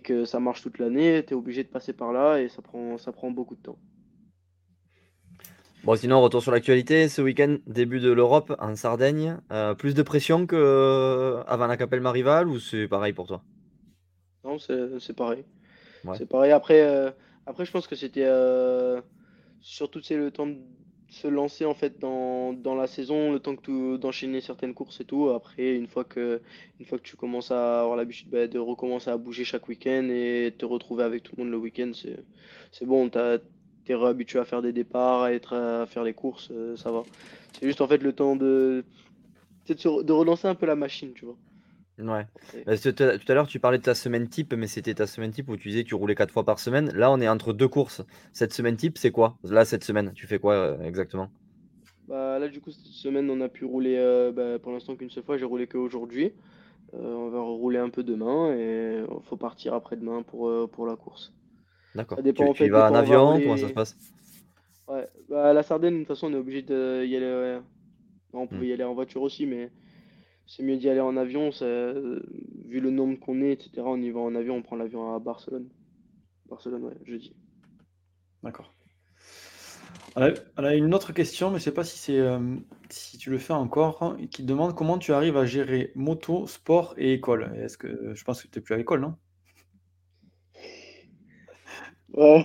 que 0.04 0.24
ça 0.24 0.38
marche 0.38 0.62
toute 0.62 0.78
l'année 0.78 1.24
tu 1.26 1.32
es 1.32 1.36
obligé 1.36 1.64
de 1.64 1.68
passer 1.68 1.92
par 1.92 2.12
là 2.12 2.38
et 2.40 2.48
ça 2.48 2.62
prend 2.62 3.30
beaucoup 3.30 3.56
de 3.56 3.62
temps 3.62 3.78
Bon, 5.84 5.94
sinon, 5.94 6.20
retour 6.20 6.42
sur 6.42 6.50
l'actualité. 6.50 7.08
Ce 7.08 7.22
week-end, 7.22 7.58
début 7.66 8.00
de 8.00 8.10
l'Europe 8.10 8.54
en 8.58 8.74
Sardaigne. 8.74 9.38
Euh, 9.52 9.74
plus 9.74 9.94
de 9.94 10.02
pression 10.02 10.46
qu'avant 10.46 11.66
la 11.66 11.76
Capelle 11.76 12.00
Marival 12.00 12.48
ou 12.48 12.58
c'est 12.58 12.88
pareil 12.88 13.12
pour 13.12 13.28
toi? 13.28 13.42
Non, 14.44 14.58
c'est 14.58 15.14
pareil. 15.16 15.44
C'est 16.16 16.26
pareil. 16.28 16.52
Après, 16.52 16.80
euh, 16.82 17.10
après, 17.46 17.64
je 17.64 17.72
pense 17.72 17.86
que 17.86 17.96
c'était 17.96 18.24
euh, 18.24 19.00
surtout 19.60 20.00
le 20.10 20.30
temps 20.30 20.46
de 20.46 20.58
se 21.08 21.26
lancer 21.26 21.64
en 21.64 21.74
fait 21.74 21.98
dans, 21.98 22.52
dans 22.52 22.74
la 22.74 22.86
saison, 22.86 23.32
le 23.32 23.40
temps 23.40 23.56
que 23.56 23.62
tu 23.62 23.98
d'enchaîner 23.98 24.40
certaines 24.40 24.74
courses 24.74 25.00
et 25.00 25.04
tout. 25.04 25.30
Après, 25.30 25.74
une 25.74 25.86
fois 25.86 26.04
que, 26.04 26.40
une 26.78 26.86
fois 26.86 26.98
que 26.98 27.02
tu 27.02 27.16
commences 27.16 27.50
à 27.50 27.80
avoir 27.80 27.96
l'habitude 27.96 28.28
bah, 28.30 28.46
de 28.46 28.58
recommencer 28.58 29.10
à 29.10 29.16
bouger 29.16 29.44
chaque 29.44 29.68
week-end 29.68 30.08
et 30.10 30.54
te 30.56 30.64
retrouver 30.66 31.04
avec 31.04 31.22
tout 31.22 31.34
le 31.36 31.44
monde 31.44 31.52
le 31.52 31.58
week-end, 31.58 31.92
c'est, 31.94 32.18
c'est 32.72 32.84
bon, 32.86 33.08
t'es 33.08 33.94
réhabitué 33.94 34.38
à 34.38 34.44
faire 34.44 34.60
des 34.62 34.72
départs, 34.72 35.22
à 35.22 35.32
être 35.32 35.54
à 35.54 35.86
faire 35.86 36.04
les 36.04 36.14
courses, 36.14 36.50
euh, 36.52 36.76
ça 36.76 36.90
va. 36.90 37.02
C'est 37.52 37.66
juste 37.66 37.80
en 37.80 37.88
fait 37.88 38.02
le 38.02 38.12
temps 38.12 38.36
de, 38.36 38.84
de, 39.66 40.02
de 40.02 40.12
relancer 40.12 40.46
un 40.46 40.54
peu 40.54 40.66
la 40.66 40.76
machine, 40.76 41.12
tu 41.14 41.24
vois. 41.24 41.38
Ouais. 41.98 42.26
Tout 42.76 42.94
à 43.02 43.34
l'heure, 43.34 43.48
tu 43.48 43.58
parlais 43.58 43.78
de 43.78 43.82
ta 43.82 43.94
semaine 43.94 44.28
type, 44.28 44.54
mais 44.54 44.68
c'était 44.68 44.94
ta 44.94 45.06
semaine 45.06 45.32
type 45.32 45.48
où 45.48 45.56
tu 45.56 45.68
disais 45.68 45.82
que 45.82 45.88
tu 45.88 45.94
roulais 45.96 46.14
quatre 46.14 46.32
fois 46.32 46.44
par 46.44 46.60
semaine. 46.60 46.92
Là, 46.94 47.10
on 47.10 47.20
est 47.20 47.28
entre 47.28 47.52
deux 47.52 47.68
courses. 47.68 48.02
Cette 48.32 48.52
semaine 48.52 48.76
type, 48.76 48.98
c'est 48.98 49.10
quoi? 49.10 49.36
Là, 49.42 49.64
cette 49.64 49.82
semaine, 49.82 50.12
tu 50.14 50.26
fais 50.26 50.38
quoi 50.38 50.54
euh, 50.54 50.82
exactement? 50.82 51.28
Bah, 52.06 52.38
là, 52.38 52.48
du 52.48 52.60
coup, 52.60 52.70
cette 52.70 52.86
semaine, 52.86 53.28
on 53.30 53.40
a 53.40 53.48
pu 53.48 53.64
rouler 53.64 53.96
euh, 53.98 54.30
bah, 54.32 54.58
pour 54.60 54.72
l'instant 54.72 54.94
qu'une 54.94 55.10
seule 55.10 55.24
fois. 55.24 55.38
J'ai 55.38 55.44
roulé 55.44 55.66
qu'aujourd'hui. 55.66 56.32
Euh, 56.94 57.14
on 57.14 57.28
va 57.30 57.40
rouler 57.40 57.78
un 57.78 57.90
peu 57.90 58.02
demain 58.02 58.54
et 58.54 59.02
il 59.02 59.22
faut 59.24 59.36
partir 59.36 59.74
après-demain 59.74 60.22
pour, 60.22 60.70
pour 60.70 60.86
la 60.86 60.96
course. 60.96 61.34
D'accord. 61.94 62.16
Ça 62.16 62.22
dépend 62.22 62.52
Tu, 62.52 62.70
vas 62.70 62.90
en 62.90 62.94
avion? 62.94 63.38
Comment 63.40 63.56
ça 63.56 63.68
se 63.68 63.72
passe? 63.72 63.96
Ouais, 64.86 65.06
bah, 65.28 65.52
la 65.52 65.62
Sardaigne, 65.62 65.94
de 65.94 65.98
toute 65.98 66.08
façon, 66.08 66.28
on 66.28 66.34
est 66.34 66.38
obligé 66.38 66.62
d'y 66.62 66.72
aller. 66.72 67.58
on 68.32 68.46
peut 68.46 68.56
hmm. 68.56 68.64
y 68.64 68.72
aller 68.72 68.84
en 68.84 68.94
voiture 68.94 69.20
aussi, 69.20 69.44
mais 69.44 69.70
c'est 70.48 70.62
mieux 70.62 70.78
d'y 70.78 70.88
aller 70.88 71.00
en 71.00 71.16
avion. 71.16 71.50
vu 71.50 72.80
le 72.80 72.90
nombre 72.90 73.20
qu'on 73.20 73.40
est, 73.42 73.52
etc., 73.52 73.82
on 73.84 74.00
y 74.00 74.10
va 74.10 74.20
en 74.20 74.34
avion, 74.34 74.56
on 74.56 74.62
prend 74.62 74.76
l'avion 74.76 75.14
à 75.14 75.18
Barcelone. 75.20 75.68
Barcelone, 76.48 76.84
ouais, 76.84 76.96
jeudi. 77.04 77.36
D'accord. 78.42 78.74
Elle 80.16 80.34
a 80.56 80.74
une 80.74 80.94
autre 80.94 81.12
question, 81.12 81.50
mais 81.50 81.58
je 81.58 81.62
ne 81.62 81.64
sais 81.64 81.72
pas 81.72 81.84
si, 81.84 81.98
c'est, 81.98 82.18
euh, 82.18 82.40
si 82.88 83.18
tu 83.18 83.30
le 83.30 83.38
fais 83.38 83.52
encore, 83.52 84.02
hein, 84.02 84.16
qui 84.30 84.42
demande 84.42 84.74
comment 84.74 84.98
tu 84.98 85.12
arrives 85.12 85.36
à 85.36 85.44
gérer 85.44 85.92
moto, 85.94 86.46
sport 86.46 86.94
et 86.96 87.12
école. 87.12 87.52
Est-ce 87.62 87.78
que 87.78 88.14
je 88.14 88.24
pense 88.24 88.42
que 88.42 88.48
tu 88.48 88.58
n'es 88.58 88.62
plus 88.62 88.74
à 88.74 88.78
l'école, 88.78 89.00
non? 89.00 89.14
Ouais. 92.14 92.44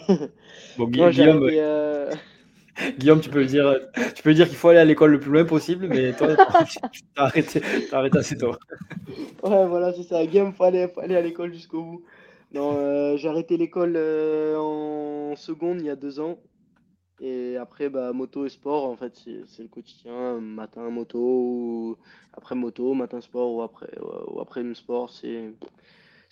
Bon, 0.78 0.88
Guillaume, 0.88 1.50
Guillaume, 2.98 3.22
tu 3.22 3.30
peux 3.30 3.46
dire, 3.46 3.80
tu 4.16 4.24
peux 4.24 4.34
dire 4.34 4.48
qu'il 4.48 4.58
faut 4.58 4.70
aller 4.70 4.80
à 4.80 4.86
l'école 4.86 5.12
le 5.12 5.20
plus 5.20 5.32
loin 5.32 5.46
possible, 5.46 5.88
mais 5.88 6.14
toi, 6.14 6.36
tu 6.92 7.02
as 7.16 7.24
arrêté, 7.24 7.62
arrêté 7.92 8.18
assez 8.18 8.38
tôt. 8.38 8.56
Ouais, 9.44 9.68
voilà, 9.68 9.92
c'est 9.94 10.04
ça. 10.04 10.26
Guillaume, 10.26 10.50
il 10.50 10.54
faut 10.54 10.64
aller, 10.64 10.88
aller 10.98 11.18
à 11.18 11.22
l'école 11.22 11.54
jusqu'au 11.54 11.84
bout. 11.84 12.04
Non, 12.54 12.78
euh, 12.78 13.18
j'ai 13.18 13.28
arrêté 13.28 13.58
l'école 13.58 13.94
euh, 13.98 14.56
en 14.58 15.36
seconde 15.36 15.82
il 15.82 15.88
y 15.88 15.90
a 15.90 15.98
deux 15.98 16.22
ans. 16.22 16.40
Et 17.20 17.58
après, 17.58 17.90
bah, 17.90 18.14
moto 18.14 18.46
et 18.46 18.50
sport, 18.50 18.86
en 18.86 18.96
fait, 18.96 19.14
c'est 19.48 19.64
le 19.64 19.68
quotidien. 19.68 20.40
Matin, 20.40 20.90
moto, 20.90 21.20
ou 21.20 21.98
après 22.34 22.56
moto, 22.56 22.94
matin, 22.94 23.20
sport, 23.22 23.54
ou 23.54 23.62
après, 23.62 23.90
ou 24.28 24.40
après 24.40 24.62
une 24.62 24.76
sport. 24.76 25.10
C'est 25.12 25.52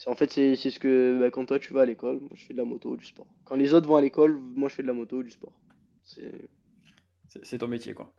en 0.08 0.16
fait, 0.16 0.32
c'est 0.32 0.56
ce 0.56 0.80
que 0.80 1.20
bah, 1.20 1.30
quand 1.32 1.46
toi 1.46 1.60
tu 1.60 1.74
vas 1.74 1.82
à 1.82 1.86
l'école, 1.86 2.20
moi 2.20 2.30
je 2.34 2.46
fais 2.46 2.54
de 2.54 2.58
la 2.58 2.66
moto 2.66 2.90
ou 2.92 2.98
du 2.98 3.06
sport. 3.06 3.28
Quand 3.46 3.56
les 3.56 3.74
autres 3.74 3.88
vont 3.88 3.98
à 3.98 4.02
l'école, 4.02 4.40
moi 4.56 4.70
je 4.70 4.76
fais 4.76 4.82
de 4.82 4.88
la 4.88 4.94
moto 4.94 5.18
ou 5.18 5.24
du 5.24 5.32
sport. 5.32 5.54
C'est 6.04 7.58
ton 7.58 7.68
métier, 7.68 7.94
quoi. 7.94 8.12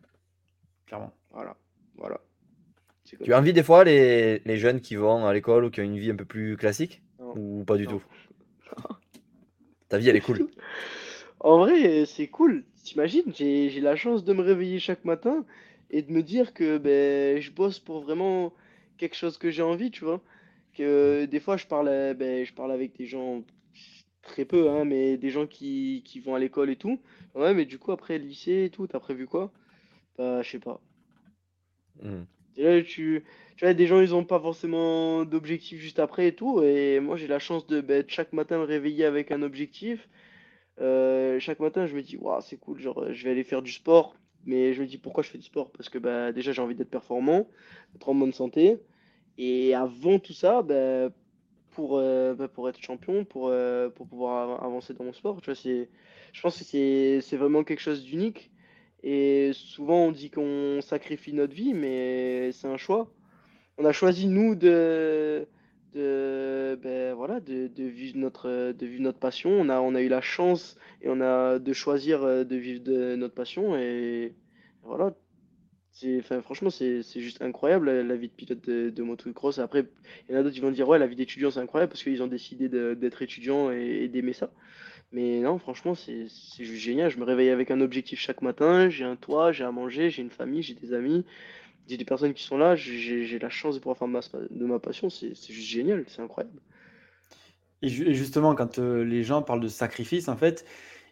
Clairement. 0.87 1.13
Voilà. 1.31 1.57
voilà. 1.97 2.21
Tu 3.05 3.33
as 3.33 3.39
envie 3.39 3.53
des 3.53 3.63
fois 3.63 3.85
les, 3.85 4.41
les, 4.45 4.57
jeunes 4.57 4.81
qui 4.81 4.97
vont 4.97 5.27
à 5.27 5.33
l'école 5.33 5.65
ou 5.65 5.71
qui 5.71 5.81
ont 5.81 5.85
une 5.85 5.99
vie 5.99 6.11
un 6.11 6.17
peu 6.17 6.25
plus 6.25 6.57
classique 6.57 7.03
Ou 7.19 7.65
pas 7.65 7.77
du 7.77 7.87
tout? 7.87 8.03
Ta 9.89 9.99
vie, 9.99 10.09
elle 10.09 10.17
est 10.17 10.21
cool. 10.21 10.49
En 11.45 11.59
vrai, 11.59 12.05
c'est 12.07 12.29
cool. 12.29 12.65
T'imagines, 12.85 13.35
j'ai 13.35 13.81
la 13.81 13.97
chance 13.97 14.23
de 14.23 14.33
me 14.33 14.43
réveiller 14.43 14.79
chaque 14.79 15.05
matin 15.05 15.45
et 15.91 16.03
de 16.03 16.13
me 16.13 16.23
dire 16.23 16.55
que 16.55 16.79
ben, 16.79 17.41
je 17.41 17.51
bosse 17.51 17.81
pour 17.81 18.01
vraiment 18.01 18.53
quelque 18.97 19.17
chose 19.17 19.39
que 19.39 19.51
j'ai 19.51 19.63
envie, 19.63 19.91
tu 19.91 20.05
vois. 20.05 20.21
Que 20.73 21.25
des 21.25 21.41
fois, 21.41 21.57
je 21.57 21.67
parle, 21.67 22.15
ben, 22.15 22.47
je 22.47 22.53
parle 22.53 22.71
avec 22.71 22.97
des 22.97 23.07
gens 23.07 23.43
très 24.23 24.45
peu, 24.45 24.71
hein, 24.71 24.85
mais 24.85 25.17
des 25.17 25.31
gens 25.31 25.47
qui, 25.47 26.03
qui 26.05 26.21
vont 26.21 26.35
à 26.35 26.39
l'école 26.39 26.71
et 26.71 26.77
tout. 26.77 27.01
Ouais, 27.35 27.55
mais 27.55 27.65
du 27.65 27.79
coup, 27.79 27.93
après 27.93 28.19
le 28.19 28.25
lycée 28.25 28.65
et 28.65 28.71
tout, 28.71 28.87
t'as 28.87 29.01
prévu 29.01 29.27
quoi? 29.27 29.53
Bah, 30.19 30.43
je 30.43 30.51
sais 30.51 30.59
pas. 30.59 30.81
Hmm. 32.03 32.25
tu, 32.55 32.83
tu 32.85 33.25
vois, 33.61 33.75
des 33.75 33.87
gens, 33.87 34.01
ils 34.01 34.15
ont 34.15 34.25
pas 34.25 34.41
forcément 34.41 35.25
d'objectif 35.25 35.81
juste 35.81 35.99
après 35.99 36.29
et 36.29 36.35
tout. 36.35 36.63
Et 36.63 37.01
moi, 37.01 37.17
j'ai 37.17 37.27
la 37.27 37.39
chance 37.39 37.67
de 37.67 37.81
bah, 37.81 38.03
chaque 38.09 38.33
matin 38.33 38.59
me 38.59 38.65
réveiller 38.65 39.05
avec 39.05 39.31
un 39.33 39.43
objectif. 39.43 40.09
Euh, 40.81 41.39
chaque 41.41 41.61
matin, 41.61 41.87
je 41.87 41.95
me 41.95 42.03
dis, 42.03 42.17
waouh, 42.17 42.41
c'est 42.41 42.57
cool, 42.59 42.81
genre, 42.81 43.13
je 43.13 43.25
vais 43.25 43.31
aller 43.31 43.45
faire 43.45 43.63
du 43.63 43.73
sport. 43.73 44.17
Mais 44.45 44.75
je 44.75 44.83
me 44.83 44.87
dis, 44.87 44.99
pourquoi 44.99 45.23
je 45.23 45.31
fais 45.31 45.39
du 45.39 45.45
sport? 45.45 45.71
Parce 45.73 45.89
que 45.89 45.99
bah, 45.99 46.33
déjà, 46.33 46.53
j'ai 46.53 46.63
envie 46.63 46.75
d'être 46.75 46.91
performant, 46.91 47.49
d'être 47.93 48.09
en 48.09 48.15
bonne 48.15 48.33
santé. 48.33 48.79
Et 49.39 49.75
avant 49.75 50.19
tout 50.19 50.33
ça, 50.33 50.63
bah, 50.63 51.11
pour, 51.73 51.99
euh, 51.99 52.35
bah, 52.35 52.49
pour 52.49 52.69
être 52.69 52.81
champion, 52.81 53.25
pour, 53.25 53.49
euh, 53.49 53.89
pour 53.91 54.07
pouvoir 54.07 54.63
avancer 54.65 54.95
dans 54.95 55.05
mon 55.05 55.13
sport. 55.13 55.41
Tu 55.43 55.53
vois, 55.53 55.61
je 56.33 56.41
pense 56.41 56.59
que 56.59 56.65
c'est, 56.65 57.21
c'est 57.21 57.37
vraiment 57.37 57.65
quelque 57.65 57.81
chose 57.81 58.05
d'unique. 58.05 58.51
Et 59.03 59.51
souvent, 59.55 60.07
on 60.07 60.13
dit 60.13 60.31
qu'on 60.31 60.81
sacrifie 60.81 61.33
notre 61.33 61.55
vie, 61.55 61.75
mais 61.75 62.53
c'est 62.53 62.69
un 62.69 62.77
choix. 62.77 63.13
On 63.79 63.85
a 63.85 63.93
choisi, 63.93 64.29
nous, 64.29 64.55
de, 64.55 65.47
de, 65.95 66.79
ben, 66.83 67.15
voilà, 67.15 67.41
de, 67.41 67.69
de, 67.69 67.85
vivre 67.85 68.19
notre, 68.19 68.73
de 68.73 68.87
vivre 68.87 69.03
notre 69.03 69.19
passion. 69.19 69.51
On 69.51 69.69
a, 69.69 69.81
on 69.81 69.95
a 69.95 70.01
eu 70.03 70.09
la 70.09 70.21
chance 70.21 70.77
et 71.01 71.09
on 71.09 71.21
a 71.21 71.59
de 71.59 71.73
choisir 71.73 72.23
euh, 72.23 72.45
de 72.45 72.57
vivre 72.57 72.83
de 72.83 73.17
notre 73.17 73.35
passion. 73.35 73.77
Et 73.77 74.35
voilà, 74.85 75.15
Franchement, 76.43 76.71
c'est 76.71 77.03
juste 77.21 77.43
incroyable 77.43 77.91
la, 77.91 78.17
vie 78.17 78.29
de 78.29 78.33
pilote 78.33 78.65
de, 78.67 78.91
de 78.91 79.03
motocross. 79.03 79.59
Après, 79.59 79.85
il 80.29 80.33
y 80.33 80.37
en 80.37 80.41
a 80.41 80.43
d'autres 80.43 80.55
qui 80.55 80.61
vont 80.61 80.71
dire, 80.71 80.89
ouais, 80.89 80.99
la 80.99 81.07
vie 81.07 81.17
d'étudiant, 81.17 81.51
c'est 81.51 81.61
incroyable 81.61 81.91
parce 81.91 82.03
qu'ils 82.03 82.23
ont 82.23 82.27
décidé 82.27 82.69
d'être 82.69 83.23
étudiant 83.23 83.71
et, 83.71 84.09
d'aimer 84.09 84.33
ça. 84.33 84.51
Mais 85.13 85.41
non, 85.41 85.59
franchement, 85.59 85.95
c'est 85.95 86.29
juste 86.59 86.83
génial. 86.83 87.11
Je 87.11 87.19
me 87.19 87.25
réveille 87.25 87.51
avec 87.51 87.71
un 87.71 87.83
objectif 87.83 88.19
chaque 88.19 88.41
matin. 88.41 88.89
J'ai 88.89 89.05
un 89.05 89.17
toit, 89.17 89.53
j'ai 89.53 89.65
à 89.65 89.71
manger, 89.71 90.09
j'ai 90.09 90.23
une 90.23 90.31
famille, 90.31 90.63
j'ai 90.63 90.75
des 90.75 90.95
amis, 90.95 91.27
j'ai 91.87 91.99
des 91.99 92.07
personnes 92.07 92.33
qui 92.33 92.43
sont 92.43 92.57
là. 92.57 92.75
J'ai 92.75 93.39
la 93.39 93.51
chance 93.51 93.75
de 93.75 93.81
pouvoir 93.81 93.99
faire 93.99 94.09
de 94.09 94.65
ma 94.65 94.79
passion. 94.79 95.11
C'est 95.11 95.35
juste 95.35 95.69
génial, 95.69 96.05
c'est 96.09 96.23
incroyable. 96.23 96.59
Et, 97.83 97.89
justement, 97.89 98.55
quand 98.55 98.79
euh, 98.79 99.05
les 99.05 99.25
gens 99.25 99.43
parlent 99.43 99.61
de 99.61 99.69
sacrifice, 99.69 100.29
en 100.29 100.37
fait, 100.37 100.65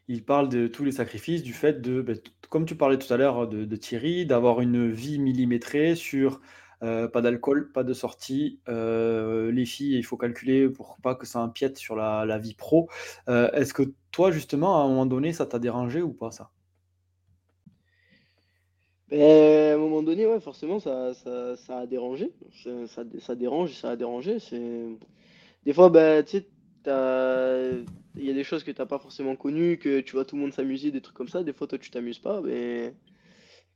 ils 0.08 0.24
parlent 0.24 0.48
de 0.48 0.66
tous 0.66 0.84
les 0.84 0.92
sacrifices, 0.92 1.42
du 1.42 1.52
fait 1.52 1.80
de, 1.80 2.02
ben, 2.02 2.18
comme 2.48 2.66
tu 2.66 2.74
parlais 2.74 2.98
tout 2.98 3.12
à 3.12 3.16
l'heure 3.16 3.46
de, 3.46 3.76
Thierry, 3.76 4.26
d'avoir 4.26 4.60
une 4.60 4.90
vie 4.90 5.18
millimétrée 5.18 5.94
sur 5.94 6.40
euh, 6.82 7.08
pas 7.08 7.20
d'alcool, 7.20 7.70
pas 7.72 7.84
de 7.84 7.92
sortie. 7.92 8.58
Euh, 8.68 9.52
les 9.52 9.66
filles, 9.66 9.96
il 9.96 10.02
faut 10.02 10.16
calculer 10.16 10.68
pour 10.68 10.96
pas 11.02 11.14
que 11.14 11.26
ça 11.26 11.40
empiète 11.40 11.78
sur 11.78 11.94
la, 11.94 12.38
vie 12.38 12.54
pro. 12.54 12.88
Euh, 13.28 13.50
est-ce 13.52 13.72
que 13.72 13.82
toi, 14.10 14.30
justement, 14.30 14.80
à 14.80 14.84
un 14.84 14.88
moment 14.88 15.06
donné, 15.06 15.32
ça 15.32 15.46
t'a 15.46 15.58
dérangé 15.58 16.02
ou 16.02 16.12
pas 16.12 16.30
ça? 16.30 16.50
Ben, 19.10 19.72
à 19.72 19.74
un 19.74 19.78
moment 19.78 20.02
donné, 20.02 20.26
ouais, 20.26 20.40
forcément, 20.40 20.80
ça, 20.80 21.12
a 21.68 21.86
dérangé. 21.86 22.32
Ça, 22.64 23.04
ça, 23.18 23.34
dérange, 23.34 23.74
ça 23.74 23.90
a 23.90 23.96
dérangé. 23.96 24.38
Des 25.64 25.72
fois, 25.72 25.90
ben, 25.90 26.24
tu 26.24 26.38
sais, 26.38 26.48
il 28.16 28.24
y 28.24 28.30
a 28.30 28.34
des 28.34 28.44
choses 28.44 28.64
que 28.64 28.70
tu 28.70 28.80
n'as 28.80 28.86
pas 28.86 28.98
forcément 28.98 29.36
connues, 29.36 29.78
que 29.78 30.00
tu 30.00 30.12
vois 30.12 30.24
tout 30.24 30.36
le 30.36 30.42
monde 30.42 30.52
s'amuser, 30.52 30.90
des 30.90 31.00
trucs 31.00 31.16
comme 31.16 31.28
ça. 31.28 31.42
Des 31.42 31.52
fois, 31.52 31.66
toi, 31.66 31.78
tu 31.78 31.90
t'amuses 31.90 32.18
pas. 32.18 32.40
Mais 32.40 32.94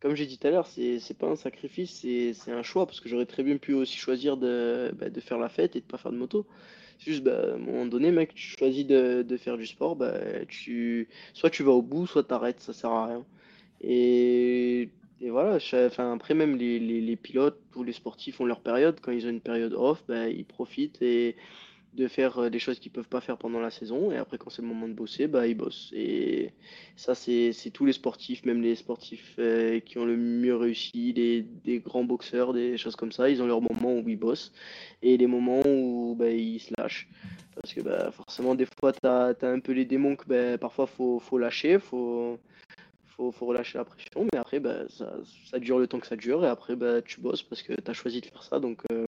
comme 0.01 0.15
j'ai 0.17 0.27
dit 0.27 0.39
tout 0.39 0.47
à 0.47 0.51
l'heure, 0.51 0.67
c'est 0.67 1.19
pas 1.19 1.29
un 1.29 1.37
sacrifice, 1.37 2.01
c'est 2.01 2.53
un 2.53 2.63
choix. 2.63 2.87
Parce 2.87 3.01
que 3.01 3.09
j'aurais 3.09 3.27
très 3.27 3.43
bien 3.43 3.57
pu 3.57 3.75
aussi 3.75 3.97
choisir 3.97 4.37
de, 4.37 4.93
bah, 4.99 5.11
de 5.11 5.21
faire 5.21 5.39
la 5.39 5.49
fête 5.49 5.77
et 5.77 5.81
de 5.81 5.87
pas 5.87 5.99
faire 5.99 6.13
de 6.13 6.17
moto. 6.17 6.47
C'est 6.99 7.13
juste, 7.13 7.25
bah, 7.25 7.53
à 7.53 7.55
un 7.55 7.59
moment 7.59 7.87
donné, 7.87 8.11
mec, 8.11 8.35
tu 8.35 8.57
choisis 8.59 8.87
de, 8.87 9.37
faire 9.37 9.57
du 9.57 9.67
sport, 9.67 9.97
bah, 9.97 10.19
tu, 10.49 11.09
soit 11.33 11.51
tu 11.51 11.63
vas 11.63 11.73
au 11.73 11.83
bout, 11.83 12.07
soit 12.07 12.25
tu 12.25 12.35
arrêtes, 12.35 12.61
ça 12.61 12.73
sert 12.73 12.91
à 12.91 13.07
rien. 13.07 13.25
Et, 13.81 14.91
voilà, 15.21 15.59
enfin, 15.87 16.15
après, 16.15 16.35
même 16.35 16.57
les, 16.57 17.17
pilotes 17.17 17.61
ou 17.77 17.83
les 17.83 17.93
sportifs 17.93 18.41
ont 18.41 18.47
leur 18.47 18.61
période. 18.61 19.01
Quand 19.01 19.13
ils 19.13 19.27
ont 19.27 19.31
une 19.31 19.41
période 19.41 19.75
off, 19.75 20.05
bah, 20.09 20.29
ils 20.29 20.45
profitent 20.45 21.01
et 21.03 21.37
de 21.95 22.09
faire 22.09 22.39
euh, 22.39 22.51
des 22.51 22.59
choses 22.59 22.79
qu'ils 22.79 22.91
peuvent 22.93 23.09
pas 23.09 23.21
faire 23.21 23.39
pendant 23.39 23.61
la 23.61 23.71
saison 23.71 24.11
et 24.11 24.17
après 24.17 24.39
quand 24.39 24.51
c'est 24.51 24.63
le 24.63 24.69
moment 24.69 24.89
de 24.89 24.95
bosser 24.95 25.27
bah 25.27 25.47
ils 25.47 25.55
bossent. 25.55 25.91
Et 25.95 26.53
ça 26.97 27.15
c'est 27.15 27.53
tous 27.73 27.85
les 27.85 27.93
sportifs 27.93 28.45
même 28.45 28.63
les 28.63 28.75
sportifs 28.75 29.35
euh, 29.39 29.81
qui 29.81 29.99
ont 29.99 30.05
le 30.05 30.17
mieux 30.17 30.57
réussi 30.57 31.13
les, 31.13 31.43
des 31.43 31.79
grands 31.79 32.05
boxeurs 32.05 32.53
des 32.53 32.77
choses 32.77 32.97
comme 32.97 33.13
ça 33.13 33.31
ils 33.31 33.43
ont 33.43 33.47
leurs 33.47 33.63
moments 33.63 33.95
où 33.99 34.09
ils 34.09 34.19
bossent 34.19 34.53
et 35.03 35.17
les 35.17 35.27
moments 35.27 35.63
où 35.67 36.17
bah, 36.19 36.31
ils 36.31 36.61
se 36.61 36.73
lâchent. 36.79 37.09
Parce 37.55 37.73
que 37.73 37.81
bah, 37.81 38.11
forcément 38.11 38.55
des 38.55 38.67
fois 38.81 38.93
tu 38.93 39.07
as, 39.07 39.35
un 39.43 39.61
peu 39.61 39.73
les 39.73 39.85
démons 39.85 40.17
que 40.17 40.27
bah, 40.27 40.59
parfois 40.59 40.87
faut, 40.87 41.21
faut 41.21 41.39
lâcher 41.39 41.79
faut 41.79 42.39
faut, 43.17 43.31
faut 43.31 43.47
relâcher 43.47 43.79
la 43.79 43.85
pression 43.85 44.27
mais 44.33 44.39
après 44.39 44.59
bah, 44.59 44.89
ça, 44.89 45.13
ça, 45.49 45.61
dure 45.61 45.79
le 45.79 45.87
temps 45.87 46.01
que 46.01 46.07
ça 46.07 46.17
dure 46.17 46.45
et 46.45 46.49
après 46.49 46.75
bah, 46.75 47.01
tu 47.03 47.21
bosses 47.21 47.45
parce 47.45 47.63
que 47.63 47.73
tu 47.73 47.91
as 47.91 47.95
choisi 47.95 48.21
de 48.21 48.27
faire 48.27 48.43
ça 48.43 48.59
donc 48.59 48.83
euh, 48.91 49.05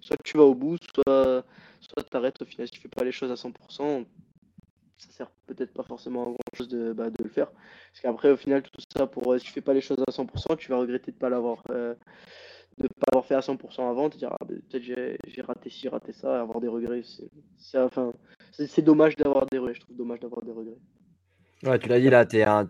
soit 0.00 0.16
tu 0.24 0.38
vas 0.38 0.44
au 0.44 0.54
bout 0.54 0.78
soit 0.94 1.44
soit 1.82 2.02
tu 2.02 2.16
arrêtes 2.16 2.40
au 2.40 2.44
final 2.44 2.66
si 2.66 2.72
tu 2.72 2.80
fais 2.80 2.88
pas 2.88 3.04
les 3.04 3.12
choses 3.12 3.30
à 3.30 3.34
100%, 3.34 4.06
ça 4.98 5.10
sert 5.10 5.30
peut-être 5.46 5.72
pas 5.72 5.82
forcément 5.82 6.22
à 6.22 6.24
grand 6.26 6.38
chose 6.56 6.68
de, 6.68 6.92
bah, 6.92 7.10
de 7.10 7.22
le 7.22 7.28
faire. 7.28 7.50
Parce 7.50 8.00
qu'après, 8.02 8.30
au 8.30 8.36
final, 8.36 8.62
tout 8.62 8.70
ça, 8.96 9.06
pour, 9.06 9.38
si 9.38 9.44
tu 9.46 9.52
fais 9.52 9.60
pas 9.60 9.74
les 9.74 9.80
choses 9.80 10.02
à 10.06 10.10
100%, 10.10 10.56
tu 10.56 10.70
vas 10.70 10.78
regretter 10.78 11.12
de 11.12 11.16
pas 11.16 11.28
l'avoir 11.28 11.62
de 12.78 12.88
pas 12.88 13.06
avoir 13.12 13.26
fait 13.26 13.34
à 13.34 13.40
100% 13.40 13.88
avant, 13.88 14.08
te 14.08 14.16
dire 14.16 14.30
ah, 14.32 14.44
ben, 14.46 14.60
peut-être 14.62 14.82
j'ai 14.82 15.42
raté 15.42 15.70
ci, 15.70 15.88
raté 15.88 16.12
ça, 16.12 16.40
avoir 16.40 16.60
des 16.60 16.68
regrets. 16.68 17.02
C'est 17.58 17.78
enfin, 17.78 18.12
dommage 18.78 19.16
d'avoir 19.16 19.46
des 19.46 19.58
regrets, 19.58 19.74
je 19.74 19.80
trouve 19.80 19.96
dommage 19.96 20.20
d'avoir 20.20 20.42
des 20.42 20.52
regrets. 20.52 20.78
Ouais, 21.64 21.78
tu 21.78 21.88
l'as 21.88 22.00
dit 22.00 22.10
là, 22.10 22.26
tu 22.26 22.38
es, 22.38 22.44
en 22.44 22.66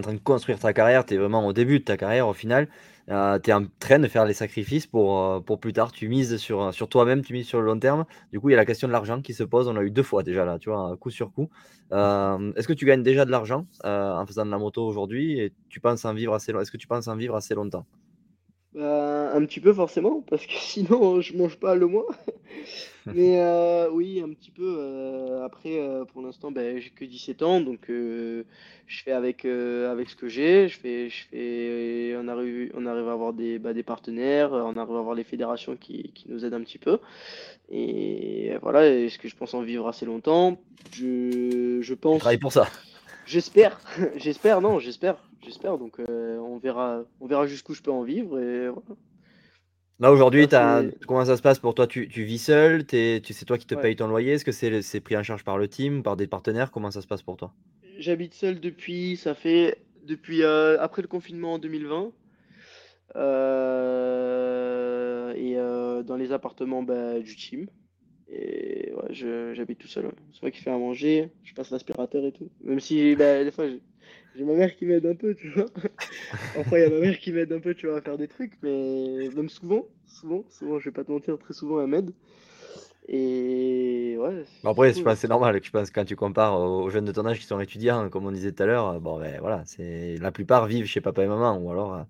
train 0.00 0.12
de 0.12 0.18
construire 0.18 0.60
ta 0.60 0.72
carrière, 0.72 1.04
tu 1.04 1.14
es 1.14 1.16
vraiment 1.16 1.44
au 1.44 1.52
début 1.52 1.80
de 1.80 1.84
ta 1.84 1.96
carrière 1.96 2.28
au 2.28 2.32
final. 2.32 2.68
Euh, 3.08 3.40
tu 3.40 3.50
es 3.50 3.52
en 3.52 3.66
train 3.80 3.98
de 3.98 4.06
faire 4.06 4.24
les 4.24 4.34
sacrifices 4.34 4.86
pour, 4.86 5.18
euh, 5.20 5.40
plus 5.56 5.72
tard. 5.72 5.90
Tu 5.90 6.08
mises 6.08 6.36
sur, 6.36 6.72
toi-même, 6.88 7.22
tu 7.22 7.32
mises 7.32 7.48
sur 7.48 7.60
le 7.60 7.66
long 7.66 7.78
terme. 7.78 8.04
Du 8.32 8.38
coup, 8.38 8.50
il 8.50 8.52
y 8.52 8.54
a 8.54 8.58
la 8.58 8.64
question 8.64 8.86
de 8.86 8.92
l'argent 8.92 9.20
qui 9.20 9.34
se 9.34 9.42
pose. 9.42 9.66
On 9.66 9.72
l'a 9.72 9.82
eu 9.82 9.90
deux 9.90 10.04
fois 10.04 10.22
déjà 10.22 10.44
là, 10.44 10.60
tu 10.60 10.70
vois, 10.70 10.96
coup 10.96 11.10
sur 11.10 11.32
coup. 11.32 11.50
Euh, 11.92 12.52
est-ce 12.54 12.68
que 12.68 12.72
tu 12.72 12.86
gagnes 12.86 13.02
déjà 13.02 13.24
de 13.24 13.32
l'argent 13.32 13.66
en 13.82 14.24
faisant 14.26 14.46
de 14.46 14.50
la 14.52 14.58
moto 14.58 14.86
aujourd'hui 14.86 15.40
et 15.40 15.46
Est-ce 15.46 16.70
que 16.70 16.76
tu 16.76 16.86
penses 16.86 17.08
en 17.08 17.16
vivre 17.16 17.34
assez 17.34 17.54
longtemps? 17.54 17.84
Bah, 18.74 19.32
un 19.32 19.44
petit 19.44 19.60
peu 19.60 19.72
forcément, 19.72 20.22
parce 20.28 20.46
que 20.46 20.52
sinon 20.58 21.20
je 21.20 21.36
mange 21.36 21.56
pas 21.56 21.74
le 21.74 21.86
mois. 21.86 22.06
Mais 23.06 23.38
euh, 23.40 23.90
oui, 23.90 24.22
un 24.24 24.32
petit 24.32 24.50
peu. 24.50 24.76
Euh, 24.78 25.44
après, 25.44 25.78
euh, 25.78 26.04
pour 26.04 26.22
l'instant, 26.22 26.50
ben, 26.50 26.80
j'ai 26.80 26.90
que 26.90 27.04
17 27.04 27.42
ans, 27.42 27.60
donc 27.60 27.80
je 27.88 28.44
fais 28.86 29.12
avec, 29.12 29.44
avec 29.44 30.08
ce 30.08 30.16
que 30.16 30.28
j'ai. 30.28 30.68
Je 30.68 30.78
fais, 30.78 31.10
je 31.10 31.24
fais, 31.30 32.16
on 32.16 32.28
arrive, 32.28 32.72
on 32.74 32.86
arrive 32.86 33.08
à 33.08 33.12
avoir 33.12 33.32
des, 33.32 33.58
bah, 33.58 33.74
des 33.74 33.82
partenaires, 33.82 34.52
on 34.52 34.76
arrive 34.76 34.96
à 34.96 34.98
avoir 34.98 35.14
les 35.14 35.24
fédérations 35.24 35.76
qui, 35.76 36.12
qui 36.14 36.30
nous 36.30 36.44
aident 36.44 36.54
un 36.54 36.62
petit 36.62 36.78
peu. 36.78 36.98
Et 37.70 38.52
voilà, 38.62 38.86
est-ce 38.88 39.18
que 39.18 39.28
je 39.28 39.36
pense 39.36 39.54
en 39.54 39.62
vivre 39.62 39.86
assez 39.86 40.06
longtemps? 40.06 40.58
Je, 40.92 41.78
je 41.82 41.94
pense. 41.94 42.20
Travaille 42.20 42.38
pour 42.38 42.52
ça. 42.52 42.66
J'espère, 43.26 43.80
j'espère, 44.16 44.60
non, 44.60 44.78
j'espère, 44.78 45.16
j'espère. 45.42 45.78
Donc 45.78 45.98
euh, 46.00 46.36
on 46.38 46.58
verra, 46.58 47.04
on 47.20 47.26
verra 47.26 47.46
jusqu'où 47.46 47.74
je 47.74 47.82
peux 47.82 47.90
en 47.90 48.02
vivre 48.02 48.38
et 48.38 48.68
Là 50.00 50.10
aujourd'hui, 50.10 50.48
comment 51.06 51.24
ça 51.24 51.36
se 51.36 51.42
passe 51.42 51.60
pour 51.60 51.74
toi? 51.74 51.86
Tu, 51.86 52.06
vis 52.06 52.38
seul, 52.38 52.84
tu 52.84 53.22
c'est 53.22 53.44
toi 53.44 53.56
qui 53.58 53.66
te 53.66 53.76
payes 53.76 53.94
ton 53.94 54.08
loyer? 54.08 54.32
Est-ce 54.32 54.44
que 54.44 54.50
c'est 54.82 55.00
pris 55.00 55.16
en 55.16 55.22
charge 55.22 55.44
par 55.44 55.56
le 55.56 55.68
team, 55.68 56.02
par 56.02 56.16
des 56.16 56.26
partenaires? 56.26 56.72
Comment 56.72 56.90
ça 56.90 57.00
se 57.00 57.06
passe 57.06 57.22
pour 57.22 57.36
toi? 57.36 57.52
J'habite 57.98 58.34
seul 58.34 58.58
depuis, 58.58 59.16
ça 59.16 59.34
fait 59.34 59.78
depuis 60.02 60.42
euh, 60.42 60.80
après 60.80 61.00
le 61.00 61.08
confinement 61.08 61.54
en 61.54 61.58
2020. 61.60 62.10
Euh, 63.16 64.34
et 65.36 65.54
dans 66.04 66.16
les 66.16 66.32
appartements 66.32 66.82
bah, 66.82 67.20
du 67.20 67.36
team. 67.36 67.68
Et 68.30 68.92
ouais, 68.92 69.14
j'habite 69.54 69.78
tout 69.78 69.88
seul. 69.88 70.10
C'est 70.32 70.42
moi 70.42 70.50
qui 70.50 70.60
fais 70.60 70.70
à 70.70 70.78
manger, 70.78 71.30
je 71.44 71.54
passe 71.54 71.70
l'aspirateur 71.70 72.24
et 72.24 72.32
tout. 72.32 72.50
Même 72.62 72.80
si 72.80 73.14
bah, 73.16 73.44
des 73.44 73.50
fois 73.50 73.66
j'ai 74.36 74.44
ma 74.44 74.54
mère 74.54 74.74
qui 74.76 74.86
m'aide 74.86 75.06
un 75.06 75.14
peu, 75.14 75.34
tu 75.34 75.50
vois. 75.50 75.66
enfin, 76.58 76.76
il 76.78 76.80
y 76.80 76.84
a 76.84 76.90
ma 76.90 76.98
mère 76.98 77.18
qui 77.18 77.32
m'aide 77.32 77.52
un 77.52 77.60
peu, 77.60 77.74
tu 77.74 77.86
vois, 77.86 77.98
à 77.98 78.00
faire 78.00 78.18
des 78.18 78.28
trucs, 78.28 78.54
mais 78.62 79.28
même 79.34 79.48
souvent, 79.48 79.86
souvent, 80.06 80.44
souvent, 80.48 80.78
je 80.78 80.86
vais 80.86 80.92
pas 80.92 81.04
te 81.04 81.12
mentir, 81.12 81.38
très 81.38 81.54
souvent 81.54 81.80
elle 81.80 81.86
m'aide. 81.88 82.12
Et 83.06 84.16
ouais. 84.18 84.44
après, 84.64 84.94
c'est 84.94 85.28
normal. 85.28 85.60
Je 85.62 85.70
pense 85.70 85.90
quand 85.90 86.06
tu 86.06 86.16
compares 86.16 86.58
aux 86.58 86.88
jeunes 86.88 87.04
de 87.04 87.12
ton 87.12 87.26
âge 87.26 87.38
qui 87.38 87.44
sont 87.44 87.60
étudiants, 87.60 88.08
comme 88.08 88.26
on 88.26 88.32
disait 88.32 88.52
tout 88.52 88.62
à 88.62 88.66
l'heure, 88.66 89.00
bon, 89.00 89.20
ben 89.20 89.38
voilà, 89.40 89.62
c'est 89.66 90.16
la 90.16 90.32
plupart 90.32 90.66
vivent 90.66 90.86
chez 90.86 91.02
papa 91.02 91.22
et 91.22 91.26
maman, 91.26 91.58
ou 91.58 91.70
alors 91.70 91.94
euh, 91.94 92.02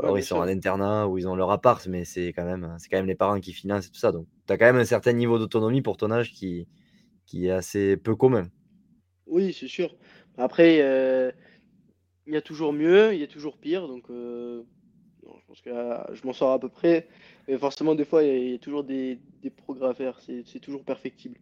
alors 0.00 0.18
ils 0.18 0.24
sont 0.24 0.36
en 0.36 0.48
internat 0.48 1.06
ou 1.06 1.18
ils 1.18 1.28
ont 1.28 1.36
leur 1.36 1.50
appart, 1.50 1.86
mais 1.86 2.04
c'est 2.04 2.32
quand 2.32 2.44
même, 2.44 2.74
c'est 2.78 2.88
quand 2.88 2.96
même 2.96 3.06
les 3.06 3.14
parents 3.14 3.38
qui 3.38 3.52
financent 3.52 3.86
et 3.86 3.90
tout 3.90 4.00
ça. 4.00 4.10
Donc, 4.12 4.26
tu 4.50 4.54
as 4.54 4.58
quand 4.58 4.66
même 4.66 4.82
un 4.82 4.84
certain 4.84 5.12
niveau 5.12 5.38
d'autonomie 5.38 5.80
pour 5.80 5.96
ton 5.96 6.10
âge 6.10 6.32
qui, 6.32 6.66
qui 7.24 7.46
est 7.46 7.52
assez 7.52 7.96
peu 7.96 8.16
commun. 8.16 8.48
Oui, 9.26 9.52
c'est 9.52 9.68
sûr. 9.68 9.94
Après, 10.38 10.78
euh, 10.80 11.30
il 12.26 12.34
y 12.34 12.36
a 12.36 12.42
toujours 12.42 12.72
mieux, 12.72 13.14
il 13.14 13.20
y 13.20 13.22
a 13.22 13.28
toujours 13.28 13.58
pire. 13.58 13.86
Donc, 13.86 14.10
euh, 14.10 14.62
je 15.22 15.46
pense 15.46 15.60
que 15.60 15.70
je 16.14 16.26
m'en 16.26 16.32
sors 16.32 16.50
à 16.50 16.58
peu 16.58 16.68
près. 16.68 17.06
Mais 17.46 17.56
forcément, 17.58 17.94
des 17.94 18.04
fois, 18.04 18.24
il 18.24 18.50
y, 18.50 18.54
a 18.54 18.58
toujours 18.58 18.82
des, 18.82 19.20
des 19.40 19.50
progrès 19.50 19.88
à 19.88 19.94
faire. 19.94 20.18
C'est 20.20 20.58
toujours 20.58 20.84
perfectible. 20.84 21.38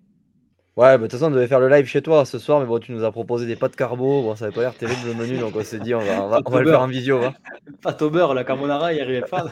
Ouais, 0.76 0.96
bah, 0.96 0.98
de 0.98 1.02
toute 1.04 1.12
façon, 1.12 1.32
on 1.32 1.34
devait 1.34 1.48
faire 1.48 1.60
le 1.60 1.70
live 1.70 1.86
chez 1.86 2.02
toi 2.02 2.26
ce 2.26 2.38
soir, 2.38 2.60
mais 2.60 2.66
bon, 2.66 2.78
tu 2.78 2.92
nous 2.92 3.04
as 3.04 3.10
proposé 3.10 3.46
des 3.46 3.56
pâtes 3.56 3.74
carbo. 3.74 4.22
Bon, 4.22 4.36
ça 4.36 4.44
n'avait 4.44 4.54
pas 4.54 4.60
l'air 4.60 4.74
terrible 4.74 5.00
le 5.06 5.14
menu, 5.14 5.38
donc 5.38 5.56
on 5.56 5.64
s'est 5.64 5.80
dit, 5.80 5.94
on 5.94 6.00
va, 6.00 6.24
on 6.24 6.28
va, 6.28 6.40
on 6.44 6.50
va 6.50 6.60
le 6.60 6.70
faire 6.70 6.82
en 6.82 6.86
visio. 6.86 7.24
Hein. 7.24 7.34
Pâte 7.82 8.02
au 8.02 8.10
beurre, 8.10 8.34
la 8.34 8.44
carbonara, 8.44 8.92
il 8.92 8.96
n'y 8.96 9.00
arrivait 9.00 9.22
pas. 9.22 9.46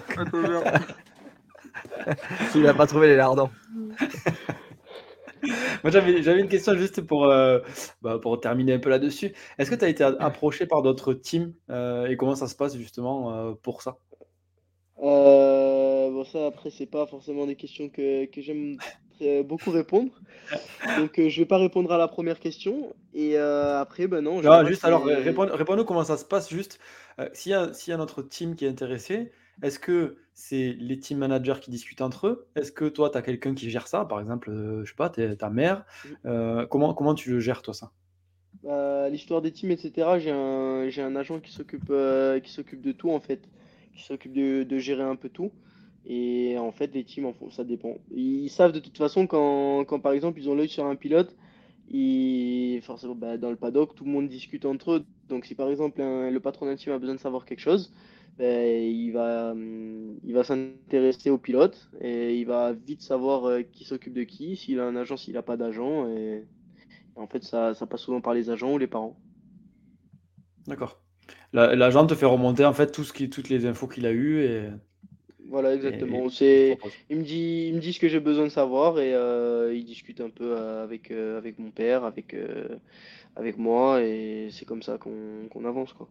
il 2.55 2.62
n'a 2.62 2.74
pas 2.74 2.87
trouvé 2.87 3.09
les 3.09 3.16
lardons. 3.16 3.51
Moi, 5.84 5.91
j'avais 5.91 6.41
une 6.41 6.49
question 6.49 6.74
juste 6.76 7.01
pour, 7.03 7.26
euh, 7.26 7.61
bah, 8.03 8.18
pour 8.20 8.41
terminer 8.41 8.74
un 8.74 8.78
peu 8.78 8.91
là-dessus. 8.91 9.32
Est-ce 9.59 9.70
que 9.70 9.76
tu 9.76 9.84
as 9.84 9.89
été 9.89 10.03
approché 10.03 10.66
par 10.66 10.82
d'autres 10.82 11.12
teams 11.12 11.53
euh, 11.70 12.07
et 12.07 12.16
comment 12.16 12.34
ça 12.34 12.49
se 12.49 12.57
passe 12.57 12.76
justement 12.76 13.32
euh, 13.32 13.53
pour 13.62 13.82
ça? 13.82 13.99
Bon, 14.99 16.24
ça, 16.24 16.47
après, 16.47 16.70
c'est 16.70 16.87
pas 16.87 17.07
forcément 17.07 17.47
des 17.47 17.57
questions 17.57 17.89
que, 17.91 18.24
que 18.26 18.41
j'aime 18.41 18.78
beaucoup 19.45 19.70
répondre. 19.70 20.11
Donc, 20.99 21.18
euh, 21.18 21.28
je 21.28 21.41
vais 21.41 21.47
pas 21.47 21.59
répondre 21.59 21.93
à 21.93 21.99
la 21.99 22.09
première 22.09 22.41
question. 22.41 22.95
Et 23.14 23.37
euh, 23.37 23.78
après, 23.80 24.07
ben 24.07 24.22
non. 24.22 24.41
juste 24.66 24.84
alors, 24.84 25.05
réponds-nous 25.05 25.84
comment 25.84 26.05
ça 26.05 26.16
se 26.16 26.24
passe. 26.24 26.49
Juste, 26.49 26.78
s'il 27.32 27.53
y, 27.53 27.55
a, 27.55 27.72
s'il 27.72 27.91
y 27.91 27.95
a 27.95 27.97
notre 27.97 28.22
team 28.22 28.57
qui 28.57 28.64
est 28.64 28.68
intéressé, 28.68 29.32
est-ce 29.63 29.79
que 29.79 30.17
c'est 30.35 30.75
les 30.79 30.99
team 30.99 31.19
managers 31.19 31.61
qui 31.61 31.71
discutent 31.71 32.03
entre 32.03 32.27
eux? 32.27 32.47
Est-ce 32.57 32.73
que 32.73 32.85
toi, 32.87 33.11
tu 33.11 33.19
as 33.19 33.23
quelqu'un 33.23 33.55
qui 33.55 33.71
gère 33.71 33.89
ça? 33.89 34.05
Par 34.05 34.21
exemple, 34.21 34.51
je 34.85 34.89
sais 34.89 34.97
pas, 34.97 35.09
ta 35.09 35.51
mère. 35.51 35.85
comment, 36.71 36.95
comment 36.95 37.15
tu 37.15 37.31
le 37.31 37.41
gères, 37.41 37.63
toi, 37.63 37.75
ça? 37.75 37.93
Bah, 38.63 39.09
L'histoire 39.09 39.43
des 39.43 39.53
teams, 39.53 39.71
etc., 39.71 40.19
j'ai 40.19 40.31
un, 40.31 40.89
j'ai 40.89 41.03
un 41.03 41.17
agent 41.17 41.41
qui 41.41 41.53
s'occupe, 41.53 41.93
qui 42.43 42.51
s'occupe 42.53 42.83
de 42.83 42.93
tout, 42.93 43.11
en 43.11 43.21
fait. 43.21 43.49
Qui 43.95 44.03
s'occupe 44.03 44.35
de, 44.35 44.63
de 44.63 44.79
gérer 44.79 45.03
un 45.03 45.17
peu 45.17 45.31
tout. 45.31 45.53
Et 46.07 46.57
en 46.59 46.71
fait, 46.71 46.95
les 46.95 47.05
teams, 47.05 47.33
ça 47.51 47.65
dépend. 47.65 47.99
Ils 48.15 48.49
savent 48.49 48.73
de 48.73 48.79
toute 48.79 48.97
façon 48.97 49.27
quand, 49.27 49.85
quand 49.85 49.99
par 49.99 50.13
exemple 50.13 50.39
ils 50.39 50.49
ont 50.49 50.55
l'œil 50.55 50.69
sur 50.69 50.87
un 50.87 50.95
pilote, 50.95 51.35
ils, 51.91 52.81
forcément 52.83 53.17
bah, 53.17 53.37
dans 53.39 53.51
le 53.51 53.57
paddock, 53.57 53.95
tout 53.97 54.05
le 54.05 54.11
monde 54.13 54.29
discute 54.29 54.65
entre 54.67 54.93
eux. 54.93 55.05
Donc 55.29 55.47
si 55.47 55.57
par 55.57 55.69
exemple 55.69 56.01
le 56.01 56.39
patron 56.39 56.67
d'un 56.67 56.77
team 56.77 56.93
a 56.93 56.99
besoin 56.99 57.17
de 57.17 57.21
savoir 57.21 57.45
quelque 57.45 57.59
chose, 57.61 57.93
bah, 58.39 58.66
il 58.66 59.11
va, 59.12 59.55
il 60.24 60.34
va 60.34 60.45
s'intéresser 60.45 61.30
au 61.30 61.39
pilote 61.39 61.91
et 62.01 62.37
il 62.37 62.45
va 62.45 62.72
vite 62.72 63.03
savoir 63.03 63.47
euh, 63.47 63.62
qui 63.62 63.84
s'occupe 63.84 64.12
de 64.12 64.24
qui, 64.24 64.57
s'il 64.57 64.80
a 64.80 64.84
un 64.84 64.97
agent, 64.97 65.16
s'il 65.16 65.34
n'a 65.34 65.43
pas 65.43 65.57
d'agent. 65.57 66.09
Et, 66.09 66.45
en 67.16 67.26
fait, 67.26 67.43
ça, 67.45 67.74
ça, 67.74 67.87
passe 67.87 68.03
souvent 68.03 68.20
par 68.20 68.34
les 68.34 68.51
agents 68.51 68.74
ou 68.74 68.78
les 68.78 68.87
parents. 68.87 69.18
D'accord. 70.66 71.01
L'agent 71.53 72.07
te 72.07 72.14
fait 72.14 72.26
remonter 72.26 72.66
en 72.66 72.74
fait 72.74 72.93
tout 72.93 73.05
ce 73.05 73.12
qui, 73.12 73.30
toutes 73.30 73.49
les 73.49 73.64
infos 73.64 73.87
qu'il 73.87 74.05
a 74.05 74.12
eues 74.12 74.43
et 74.43 74.68
voilà, 75.49 75.74
exactement. 75.74 76.28
C'est, 76.28 76.78
il 77.09 77.18
me 77.18 77.22
dit, 77.22 77.66
il 77.68 77.74
me 77.74 77.80
dit 77.80 77.93
ce 77.93 78.01
que 78.01 78.09
j'ai 78.09 78.20
besoin 78.20 78.45
de 78.45 78.51
savoir 78.51 78.99
et 78.99 79.14
euh, 79.14 79.72
il 79.74 79.84
discute 79.84 80.20
un 80.20 80.30
peu 80.30 80.57
euh, 80.57 80.82
avec, 80.82 81.11
euh, 81.11 81.39
avec 81.39 81.59
mon 81.59 81.70
père, 81.70 82.05
avec, 82.05 82.37
avec 83.37 83.57
moi 83.57 84.03
et 84.03 84.49
c'est 84.51 84.64
comme 84.64 84.82
ça 84.82 84.99
qu'on 84.99 85.64
avance 85.64 85.93
quoi. 85.93 86.09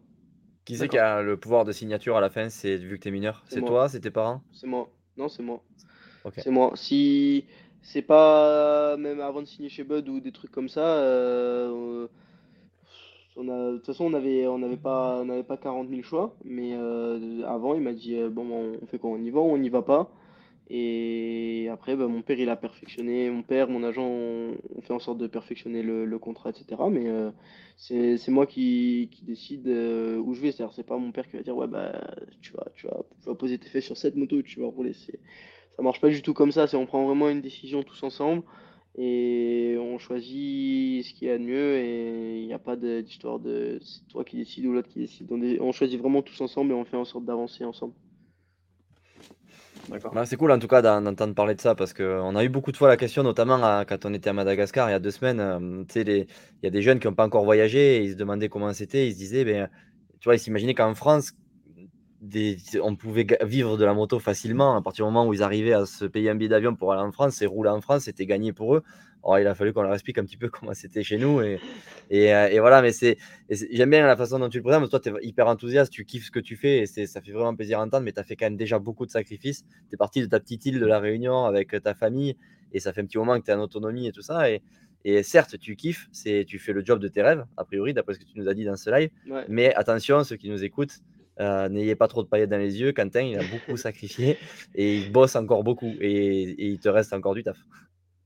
Qui 0.65 0.77
c'est 0.77 0.87
qui 0.87 0.97
a 0.97 1.21
le 1.21 1.37
pouvoir 1.37 1.63
de 1.63 1.71
signature 1.71 2.17
à 2.17 2.21
la 2.21 2.29
fin 2.29 2.49
C'est 2.49 2.77
vu 2.77 2.97
que 2.97 3.03
tu 3.03 3.09
es 3.09 3.11
mineur, 3.11 3.43
c'est 3.47 3.63
toi, 3.63 3.87
c'est 3.87 3.99
tes 3.99 4.11
parents? 4.11 4.41
C'est 4.51 4.67
moi. 4.67 4.89
Non, 5.15 5.29
c'est 5.29 5.43
moi. 5.43 5.61
C'est 6.37 6.49
moi. 6.51 6.71
Si 6.75 7.45
c'est 7.81 8.01
pas 8.01 8.97
même 8.97 9.21
avant 9.21 9.41
de 9.41 9.47
signer 9.47 9.69
chez 9.69 9.83
Bud 9.83 10.09
ou 10.09 10.19
des 10.19 10.31
trucs 10.31 10.51
comme 10.51 10.69
ça, 10.69 10.81
de 13.43 13.77
toute 13.77 13.85
façon, 13.85 14.05
on 14.05 14.09
n'avait 14.11 14.47
on 14.47 14.61
avait 14.63 14.77
pas, 14.77 15.21
on 15.21 15.43
pas 15.43 15.57
40 15.57 15.89
000 15.89 16.01
choix, 16.03 16.35
mais 16.43 16.73
euh, 16.73 17.43
avant, 17.47 17.75
il 17.75 17.81
m'a 17.81 17.93
dit 17.93 18.15
euh, 18.15 18.29
bon, 18.29 18.77
on 18.81 18.85
fait 18.87 18.97
quoi? 18.97 19.11
On 19.11 19.21
y 19.21 19.29
va 19.29 19.41
ou 19.41 19.51
on 19.51 19.57
n'y 19.57 19.69
va 19.69 19.81
pas? 19.81 20.09
Et 20.69 21.67
après, 21.71 21.95
bah, 21.95 22.07
mon 22.07 22.21
père, 22.21 22.39
il 22.39 22.49
a 22.49 22.55
perfectionné. 22.55 23.29
Mon 23.29 23.43
père, 23.43 23.69
mon 23.69 23.83
agent, 23.83 24.03
on, 24.05 24.81
fait 24.81 24.93
en 24.93 24.99
sorte 24.99 25.19
de 25.19 25.27
perfectionner 25.27 25.83
le, 25.83 26.19
contrat, 26.19 26.49
etc. 26.49 26.81
Mais 26.91 27.07
euh, 27.07 27.31
c'est 27.77 28.29
moi 28.29 28.47
qui, 28.47 29.09
qui 29.11 29.25
décide 29.25 29.67
où 29.67 30.33
je 30.33 30.41
vais. 30.41 30.51
C'est-à-dire, 30.51 30.73
c'est 30.73 30.85
pas 30.85 30.97
mon 30.97 31.11
père 31.11 31.29
qui 31.29 31.37
va 31.37 31.43
dire 31.43 31.55
ouais, 31.55 31.67
bah, 31.67 32.01
tu 32.41 32.53
vas, 32.53 32.65
tu 32.75 32.87
vas, 32.87 33.01
tu 33.21 33.29
vas 33.29 33.35
poser 33.35 33.57
tes 33.57 33.69
fesses 33.69 33.85
sur 33.85 33.97
cette 33.97 34.15
moto, 34.15 34.41
tu 34.41 34.59
vas 34.59 34.67
rouler. 34.67 34.93
Ça 34.93 35.83
marche 35.83 35.99
pas 36.01 36.09
du 36.09 36.21
tout 36.21 36.33
comme 36.33 36.51
ça. 36.51 36.67
C'est 36.67 36.77
on 36.77 36.85
prend 36.85 37.05
vraiment 37.05 37.29
une 37.29 37.41
décision 37.41 37.83
tous 37.83 38.01
ensemble 38.03 38.43
et 38.97 39.75
on 39.77 39.97
choisit 39.97 41.03
ce 41.05 41.13
qui 41.13 41.27
est 41.27 41.37
de 41.37 41.43
mieux 41.43 41.77
et 41.77 42.39
il 42.39 42.45
n'y 42.45 42.53
a 42.53 42.59
pas 42.59 42.77
d'histoire 42.77 43.39
de 43.39 43.79
c'est 43.81 44.07
toi 44.07 44.23
qui 44.23 44.37
décides 44.37 44.65
ou 44.65 44.73
l'autre 44.73 44.87
qui 44.87 44.99
décide. 44.99 45.29
On, 45.31 45.71
choisit 45.73 45.99
vraiment 45.99 46.21
tous 46.21 46.39
ensemble 46.41 46.71
et 46.71 46.75
on 46.75 46.85
fait 46.85 46.97
en 46.97 47.05
sorte 47.05 47.25
d'avancer 47.25 47.65
ensemble. 47.65 47.93
C'est 50.25 50.37
cool 50.37 50.51
en 50.51 50.59
tout 50.59 50.67
cas 50.67 50.81
d'entendre 50.81 51.33
parler 51.33 51.55
de 51.55 51.61
ça 51.61 51.75
parce 51.75 51.93
qu'on 51.93 52.35
a 52.35 52.43
eu 52.43 52.49
beaucoup 52.49 52.71
de 52.71 52.77
fois 52.77 52.87
la 52.87 52.97
question, 52.97 53.23
notamment 53.23 53.83
quand 53.85 54.05
on 54.05 54.13
était 54.13 54.29
à 54.29 54.33
Madagascar 54.33 54.89
il 54.89 54.93
y 54.93 54.95
a 54.95 54.99
deux 54.99 55.11
semaines. 55.11 55.39
Euh, 55.39 55.83
il 55.95 56.27
y 56.63 56.67
a 56.67 56.69
des 56.69 56.81
jeunes 56.81 56.99
qui 56.99 57.07
n'ont 57.07 57.13
pas 57.13 57.25
encore 57.25 57.43
voyagé 57.43 57.97
et 57.97 58.03
ils 58.03 58.11
se 58.11 58.15
demandaient 58.15 58.49
comment 58.49 58.73
c'était. 58.73 59.07
Ils 59.07 59.13
se 59.13 59.17
disaient, 59.17 59.45
ben, 59.45 59.69
tu 60.19 60.25
vois, 60.25 60.35
ils 60.35 60.39
s'imaginaient 60.39 60.73
qu'en 60.73 60.95
France, 60.95 61.33
on 62.81 62.95
pouvait 62.95 63.27
vivre 63.43 63.77
de 63.77 63.85
la 63.85 63.93
moto 63.93 64.19
facilement 64.19 64.75
à 64.75 64.81
partir 64.81 65.05
du 65.05 65.11
moment 65.11 65.27
où 65.27 65.33
ils 65.33 65.43
arrivaient 65.43 65.73
à 65.73 65.85
se 65.85 66.05
payer 66.05 66.29
un 66.29 66.35
billet 66.35 66.49
d'avion 66.49 66.75
pour 66.75 66.93
aller 66.93 67.01
en 67.01 67.11
France 67.11 67.41
et 67.41 67.45
rouler 67.45 67.69
en 67.69 67.81
France, 67.81 68.03
c'était 68.03 68.25
gagné 68.25 68.53
pour 68.53 68.75
eux. 68.75 68.83
Alors, 69.23 69.39
il 69.39 69.47
a 69.47 69.55
fallu 69.55 69.73
qu'on 69.73 69.81
leur 69.81 69.93
explique 69.93 70.19
un 70.19 70.23
petit 70.23 70.37
peu 70.37 70.49
comment 70.59 70.73
c'était 70.73 71.03
chez 71.03 71.17
nous. 71.17 71.41
Et, 71.41 71.59
et, 72.11 72.33
euh, 72.33 72.59
voilà, 72.59 72.81
mais 72.81 72.91
c'est, 72.91 73.17
j'aime 73.49 73.89
bien 73.89 74.05
la 74.05 74.15
façon 74.15 74.37
dont 74.37 74.49
tu 74.49 74.57
le 74.57 74.63
présentes. 74.63 74.89
Toi, 74.89 74.99
tu 74.99 75.09
es 75.09 75.13
hyper 75.23 75.47
enthousiaste, 75.47 75.91
tu 75.91 76.05
kiffes 76.05 76.25
ce 76.25 76.31
que 76.31 76.39
tu 76.39 76.55
fais 76.55 76.79
et 76.81 76.85
ça 76.85 77.21
fait 77.21 77.31
vraiment 77.31 77.55
plaisir 77.55 77.79
à 77.79 77.83
entendre. 77.83 78.05
Mais 78.05 78.11
tu 78.11 78.19
as 78.19 78.23
fait 78.23 78.35
quand 78.35 78.45
même 78.45 78.57
déjà 78.57 78.77
beaucoup 78.77 79.05
de 79.05 79.11
sacrifices. 79.11 79.63
Tu 79.89 79.95
es 79.95 79.97
parti 79.97 80.21
de 80.21 80.27
ta 80.27 80.39
petite 80.39 80.65
île 80.67 80.79
de 80.79 80.85
la 80.85 80.99
Réunion 80.99 81.45
avec 81.45 81.75
ta 81.81 81.95
famille 81.95 82.37
et 82.71 82.79
ça 82.79 82.93
fait 82.93 83.01
un 83.01 83.05
petit 83.05 83.17
moment 83.17 83.39
que 83.39 83.45
tu 83.45 83.51
es 83.51 83.53
en 83.55 83.61
autonomie 83.61 84.07
et 84.07 84.11
tout 84.11 84.21
ça. 84.21 84.51
Et, 84.51 84.61
et 85.05 85.23
certes, 85.23 85.57
tu 85.59 85.75
kiffes, 85.75 86.07
c'est, 86.11 86.45
tu 86.47 86.59
fais 86.59 86.73
le 86.73 86.83
job 86.83 86.99
de 86.99 87.07
tes 87.07 87.21
rêves, 87.21 87.45
a 87.57 87.63
priori, 87.63 87.93
d'après 87.93 88.15
ce 88.15 88.19
que 88.19 88.25
tu 88.25 88.37
nous 88.37 88.47
as 88.47 88.53
dit 88.53 88.65
dans 88.65 88.75
ce 88.75 88.89
live. 88.89 89.09
Mais 89.47 89.73
attention, 89.75 90.23
ceux 90.23 90.35
qui 90.35 90.49
nous 90.49 90.63
écoutent, 90.63 90.99
euh, 91.39 91.67
n'ayez 91.69 91.95
pas 91.95 92.07
trop 92.07 92.23
de 92.23 92.27
paillettes 92.27 92.49
dans 92.49 92.57
les 92.57 92.79
yeux. 92.79 92.93
Quentin, 92.93 93.21
il 93.21 93.37
a 93.37 93.43
beaucoup 93.43 93.77
sacrifié 93.77 94.37
et 94.73 94.97
il 94.97 95.11
bosse 95.11 95.35
encore 95.35 95.63
beaucoup 95.63 95.93
et, 95.99 96.55
il 96.57 96.79
te 96.79 96.89
reste 96.89 97.13
encore 97.13 97.35
du 97.35 97.43
taf. 97.43 97.57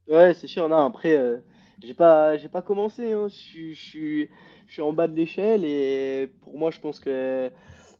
Ouais, 0.08 0.34
c'est 0.34 0.48
sûr. 0.48 0.72
Après, 0.74 1.18
euh, 1.18 1.38
j'ai 1.82 1.94
pas, 1.94 2.38
j'ai 2.38 2.50
pas 2.50 2.62
commencé. 2.62 3.14
Hein. 3.14 3.28
Je, 3.30 3.74
suis, 3.74 4.30
je 4.68 4.74
suis 4.74 4.82
en 4.82 4.94
bas 4.94 5.08
de 5.08 5.16
l'échelle 5.16 5.66
et 5.66 6.32
pour 6.42 6.58
moi, 6.58 6.72
je 6.72 6.80
pense 6.80 7.00
que, 7.00 7.50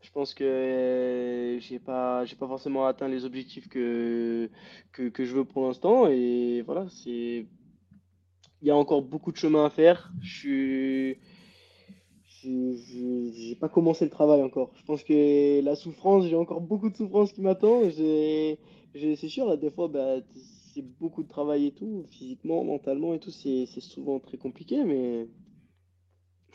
je 0.02 0.12
pense 0.12 0.34
que 0.34 1.58
j'ai 1.60 1.80
pas, 1.80 2.26
j'ai 2.26 2.36
pas 2.36 2.48
forcément 2.48 2.86
atteint 2.86 3.08
les 3.08 3.26
objectifs 3.26 3.68
que, 3.68 4.50
que, 4.92 5.10
que 5.10 5.26
je 5.26 5.36
veux 5.36 5.46
pour 5.46 5.68
l'instant 5.68 6.08
et 6.08 6.64
voilà, 6.66 6.86
c'est, 6.90 7.46
il 8.62 8.68
y 8.68 8.72
a 8.72 8.76
encore 8.76 9.02
beaucoup 9.02 9.32
de 9.32 9.38
chemin 9.38 9.66
à 9.66 9.70
faire. 9.70 10.12
Je 10.22 10.38
suis 10.38 11.18
j'ai 12.44 13.56
pas 13.56 13.70
commencé 13.70 14.06
le 14.06 14.12
travail 14.12 14.42
encore. 14.42 14.72
Je 14.76 14.84
pense 14.84 15.04
que 15.04 15.62
la 15.62 15.76
souffrance, 15.76 16.26
j'ai 16.26 16.36
encore 16.36 16.62
beaucoup 16.62 16.90
de 16.90 16.96
souffrance 16.96 17.34
qui 17.34 17.42
m'attend. 17.42 17.82
C'est 17.92 18.58
sûr, 19.28 19.58
des 19.58 19.72
fois, 19.72 19.88
bah, 19.88 20.18
c'est 20.74 20.82
beaucoup 20.82 21.24
de 21.24 21.28
travail 21.28 21.68
et 21.68 21.72
tout, 21.72 22.06
physiquement, 22.10 22.64
mentalement 22.64 23.14
et 23.14 23.20
tout, 23.20 23.32
c'est 23.32 23.66
souvent 23.80 24.20
très 24.20 24.38
compliqué, 24.38 24.84
mais 24.84 25.28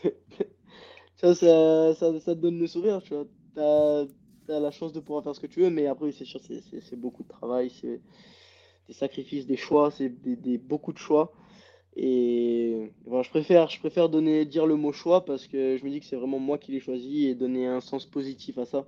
ça, 1.16 1.34
ça, 1.34 1.94
ça, 1.94 2.34
te 2.34 2.40
donne 2.40 2.58
le 2.58 2.66
sourire, 2.66 3.02
tu 3.02 3.14
as 3.58 4.06
la 4.48 4.70
chance 4.70 4.92
de 4.92 5.00
pouvoir 5.00 5.24
faire 5.24 5.34
ce 5.34 5.40
que 5.40 5.46
tu 5.46 5.60
veux, 5.60 5.70
mais 5.70 5.86
après, 5.86 6.12
c'est 6.12 6.24
sûr, 6.24 6.40
c'est 6.42 6.96
beaucoup 6.96 7.22
de 7.22 7.28
travail, 7.28 7.70
c'est 7.70 8.00
des 8.86 8.92
sacrifices, 8.92 9.46
des 9.46 9.56
choix, 9.56 9.90
c'est 9.90 10.08
des, 10.08 10.58
beaucoup 10.58 10.92
de 10.92 10.98
choix. 10.98 11.32
Et 11.96 12.90
je 13.06 13.30
préfère, 13.30 13.70
je 13.70 13.78
préfère 13.78 14.08
donner, 14.08 14.44
dire 14.44 14.66
le 14.66 14.76
mot 14.76 14.92
choix 14.92 15.24
parce 15.24 15.46
que 15.46 15.76
je 15.76 15.84
me 15.84 15.90
dis 15.90 16.00
que 16.00 16.06
c'est 16.06 16.16
vraiment 16.16 16.40
moi 16.40 16.58
qui 16.58 16.72
l'ai 16.72 16.80
choisi 16.80 17.26
et 17.26 17.34
donner 17.34 17.66
un 17.66 17.80
sens 17.80 18.04
positif 18.04 18.58
à 18.58 18.64
ça. 18.64 18.86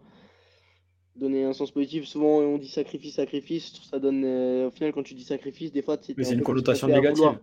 Donner 1.14 1.44
un 1.44 1.52
sens 1.52 1.70
positif, 1.70 2.04
souvent 2.04 2.40
on 2.40 2.58
dit 2.58 2.68
sacrifice, 2.68 3.14
sacrifice, 3.14 3.72
ça 3.90 3.98
donne. 3.98 4.24
Euh, 4.24 4.68
au 4.68 4.70
final, 4.70 4.92
quand 4.92 5.02
tu 5.02 5.14
dis 5.14 5.24
sacrifice, 5.24 5.72
des 5.72 5.82
fois, 5.82 5.96
c'est 6.00 6.12
une 6.14 6.42
connotation 6.42 6.88
négative. 6.88 7.38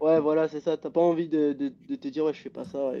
Ouais. 0.00 0.20
voilà, 0.20 0.48
c'est 0.48 0.60
ça. 0.60 0.76
T'as 0.76 0.90
pas 0.90 1.00
envie 1.00 1.28
de, 1.28 1.52
te 1.52 2.08
dire, 2.08 2.24
ouais, 2.24 2.34
je 2.34 2.40
fais 2.40 2.50
pas 2.50 2.64
ça. 2.64 2.92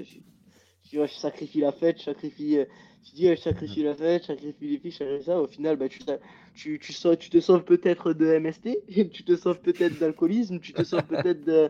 Je, 0.92 1.06
je 1.06 1.14
sacrifie 1.14 1.60
la 1.60 1.72
fête, 1.72 1.98
je 1.98 2.04
sacrifie, 2.04 2.58
euh, 2.58 2.64
tu 3.04 3.14
dis, 3.14 3.28
je 3.28 3.36
sacrifie 3.36 3.82
la 3.82 3.94
fête, 3.94 4.22
je 4.22 4.26
sacrifie 4.28 4.68
les 4.68 4.78
filles, 4.78 4.90
je 4.90 4.96
sacrifie 4.98 5.24
ça. 5.24 5.40
Au 5.40 5.46
final, 5.46 5.76
bah, 5.76 5.88
tu, 5.88 6.00
tu, 6.54 6.78
tu, 6.78 6.92
tu 7.18 7.30
te 7.30 7.40
sauves 7.40 7.64
peut-être 7.64 8.12
de 8.12 8.38
MST, 8.38 8.78
tu 9.12 9.24
te 9.24 9.36
sauves 9.36 9.60
peut-être 9.60 9.98
d'alcoolisme, 9.98 10.60
tu 10.60 10.72
te 10.72 10.82
sauves 10.82 11.06
peut-être 11.06 11.44
de, 11.44 11.68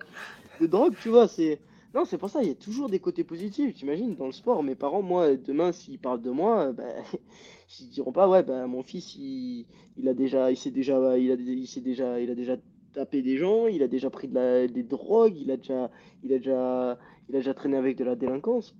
de, 0.60 0.66
drogue, 0.66 0.94
tu 1.00 1.08
vois. 1.08 1.28
C'est... 1.28 1.60
Non, 1.94 2.04
c'est 2.04 2.18
pour 2.18 2.28
ça, 2.28 2.42
il 2.42 2.48
y 2.48 2.52
a 2.52 2.54
toujours 2.54 2.90
des 2.90 2.98
côtés 2.98 3.24
positifs, 3.24 3.74
t'imagines, 3.74 4.16
dans 4.16 4.26
le 4.26 4.32
sport. 4.32 4.62
Mes 4.62 4.74
parents, 4.74 5.02
moi, 5.02 5.34
demain, 5.36 5.72
s'ils 5.72 5.98
parlent 5.98 6.22
de 6.22 6.30
moi, 6.30 6.72
bah, 6.72 6.84
ils 7.80 7.88
diront 7.88 8.12
pas, 8.12 8.28
ouais, 8.28 8.42
bah, 8.42 8.66
mon 8.66 8.82
fils, 8.82 9.14
il, 9.16 9.66
il 9.96 10.08
a 10.08 10.14
déjà, 10.14 10.50
il 10.50 10.56
s'est 10.56 10.70
déjà, 10.70 11.16
il 11.16 11.32
a, 11.32 11.34
il 11.34 11.66
s'est 11.66 11.80
déjà, 11.80 12.20
il 12.20 12.30
a 12.30 12.34
déjà 12.34 12.56
tapé 12.92 13.22
des 13.22 13.36
gens, 13.36 13.66
il 13.66 13.82
a 13.82 13.88
déjà 13.88 14.10
pris 14.10 14.28
de 14.28 14.34
la, 14.34 14.66
des 14.66 14.82
drogues, 14.82 15.36
il 15.38 15.50
a 15.50 15.56
déjà, 15.56 15.90
il 16.22 16.32
a 16.32 16.38
déjà, 16.38 16.98
il 17.28 17.36
a 17.36 17.38
déjà 17.38 17.54
traîné 17.54 17.76
avec 17.76 17.96
de 17.96 18.04
la 18.04 18.14
délinquance 18.14 18.74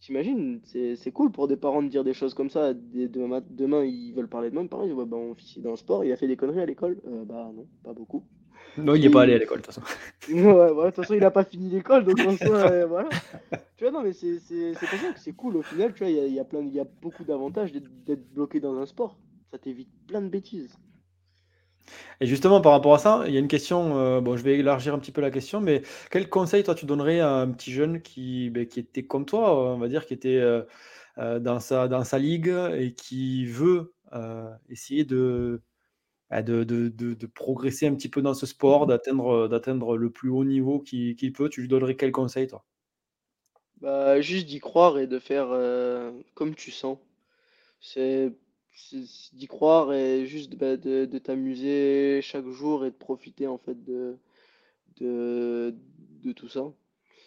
T'imagines, 0.00 0.60
c'est 0.64 1.12
cool 1.12 1.30
pour 1.30 1.46
des 1.46 1.56
parents 1.56 1.82
de 1.82 1.88
dire 1.88 2.02
des 2.02 2.14
choses 2.14 2.34
comme 2.34 2.50
ça. 2.50 2.74
demain, 2.74 3.40
demain, 3.48 3.84
ils 3.84 4.12
veulent 4.12 4.28
parler 4.28 4.50
de 4.50 4.54
moi. 4.54 4.64
Pareil, 4.68 4.92
ouais, 4.92 5.04
bah, 5.04 5.16
mon 5.16 5.34
fils 5.34 5.56
est 5.56 5.60
dans 5.60 5.70
le 5.70 5.76
sport, 5.76 6.04
il 6.04 6.10
a 6.10 6.16
fait 6.16 6.26
des 6.26 6.36
conneries 6.36 6.60
à 6.60 6.66
l'école. 6.66 7.00
Euh, 7.06 7.24
bah 7.24 7.50
non, 7.54 7.66
pas 7.84 7.92
beaucoup. 7.92 8.24
Non, 8.78 8.94
il 8.94 9.02
n'est 9.02 9.10
pas 9.10 9.22
allé 9.22 9.34
à 9.34 9.38
l'école, 9.38 9.60
de 9.60 9.66
toute 9.66 9.74
façon. 9.74 9.86
ouais, 10.32 10.42
de 10.42 10.86
toute 10.86 10.96
façon, 10.96 11.14
il 11.14 11.20
n'a 11.20 11.30
pas 11.30 11.44
fini 11.44 11.70
l'école, 11.70 12.04
donc 12.04 12.18
en 12.18 12.36
soi, 12.36 12.56
euh, 12.70 12.86
voilà. 12.86 13.08
Tu 13.76 13.84
vois, 13.84 13.92
non, 13.92 14.02
mais 14.02 14.12
c'est 14.12 14.38
pour 14.72 14.98
ça 14.98 15.12
que 15.12 15.20
c'est 15.20 15.32
cool. 15.32 15.56
Au 15.56 15.62
final, 15.62 15.94
tu 15.94 16.00
vois, 16.00 16.10
il 16.10 16.16
y 16.16 16.20
a, 16.20 16.26
y, 16.26 16.40
a 16.40 16.44
plein, 16.44 16.62
y 16.62 16.80
a 16.80 16.86
beaucoup 17.00 17.24
d'avantages 17.24 17.72
d'être 17.72 18.34
bloqué 18.34 18.58
dans 18.58 18.76
un 18.76 18.86
sport. 18.86 19.16
Ça 19.52 19.58
t'évite 19.58 19.88
plein 20.08 20.20
de 20.20 20.28
bêtises. 20.28 20.76
Et 22.20 22.26
justement, 22.26 22.60
par 22.60 22.72
rapport 22.72 22.94
à 22.94 22.98
ça, 22.98 23.24
il 23.26 23.34
y 23.34 23.36
a 23.36 23.40
une 23.40 23.48
question, 23.48 23.98
euh, 23.98 24.20
bon, 24.20 24.36
je 24.36 24.42
vais 24.42 24.58
élargir 24.58 24.94
un 24.94 24.98
petit 24.98 25.12
peu 25.12 25.20
la 25.20 25.30
question, 25.30 25.60
mais 25.60 25.82
quel 26.10 26.28
conseil, 26.28 26.62
toi, 26.64 26.74
tu 26.74 26.86
donnerais 26.86 27.20
à 27.20 27.30
un 27.30 27.50
petit 27.50 27.72
jeune 27.72 28.00
qui, 28.02 28.50
ben, 28.50 28.66
qui 28.66 28.80
était 28.80 29.04
comme 29.04 29.26
toi, 29.26 29.74
on 29.74 29.78
va 29.78 29.88
dire, 29.88 30.06
qui 30.06 30.14
était 30.14 30.36
euh, 30.36 30.62
euh, 31.18 31.38
dans, 31.38 31.60
sa, 31.60 31.88
dans 31.88 32.04
sa 32.04 32.18
ligue 32.18 32.54
et 32.74 32.94
qui 32.94 33.46
veut 33.46 33.92
essayer 34.68 35.04
bah, 35.04 36.42
de, 36.42 36.64
de, 36.64 36.88
de, 36.88 37.26
progresser 37.26 37.86
un 37.86 37.94
petit 37.94 38.08
peu 38.08 38.22
dans 38.22 38.34
ce 38.34 38.46
sport, 38.46 38.86
d'atteindre, 38.86 39.48
d'atteindre 39.48 39.96
le 39.96 40.10
plus 40.10 40.30
haut 40.30 40.44
niveau 40.44 40.80
qu'il, 40.80 41.32
peut, 41.32 41.48
tu 41.48 41.60
lui 41.60 41.68
donnerais 41.68 41.96
quel 41.96 42.12
conseil, 42.12 42.46
toi? 42.46 42.64
Bah, 43.80 44.20
juste 44.22 44.46
d'y 44.46 44.58
croire 44.58 44.98
et 44.98 45.06
de 45.06 45.18
faire 45.18 45.48
comme 46.34 46.54
tu 46.54 46.70
sens. 46.70 46.98
C'est 47.80 48.32
d'y 49.32 49.46
croire 49.46 49.92
et 49.92 50.26
juste 50.26 50.56
bah, 50.56 50.76
de, 50.76 51.04
de 51.06 51.18
t'amuser 51.18 52.20
chaque 52.22 52.48
jour 52.48 52.84
et 52.84 52.90
de 52.90 52.96
profiter 52.96 53.46
en 53.46 53.58
fait 53.58 53.82
de, 53.84 54.16
de, 54.96 55.74
de 56.22 56.32
tout 56.32 56.48
ça. 56.48 56.72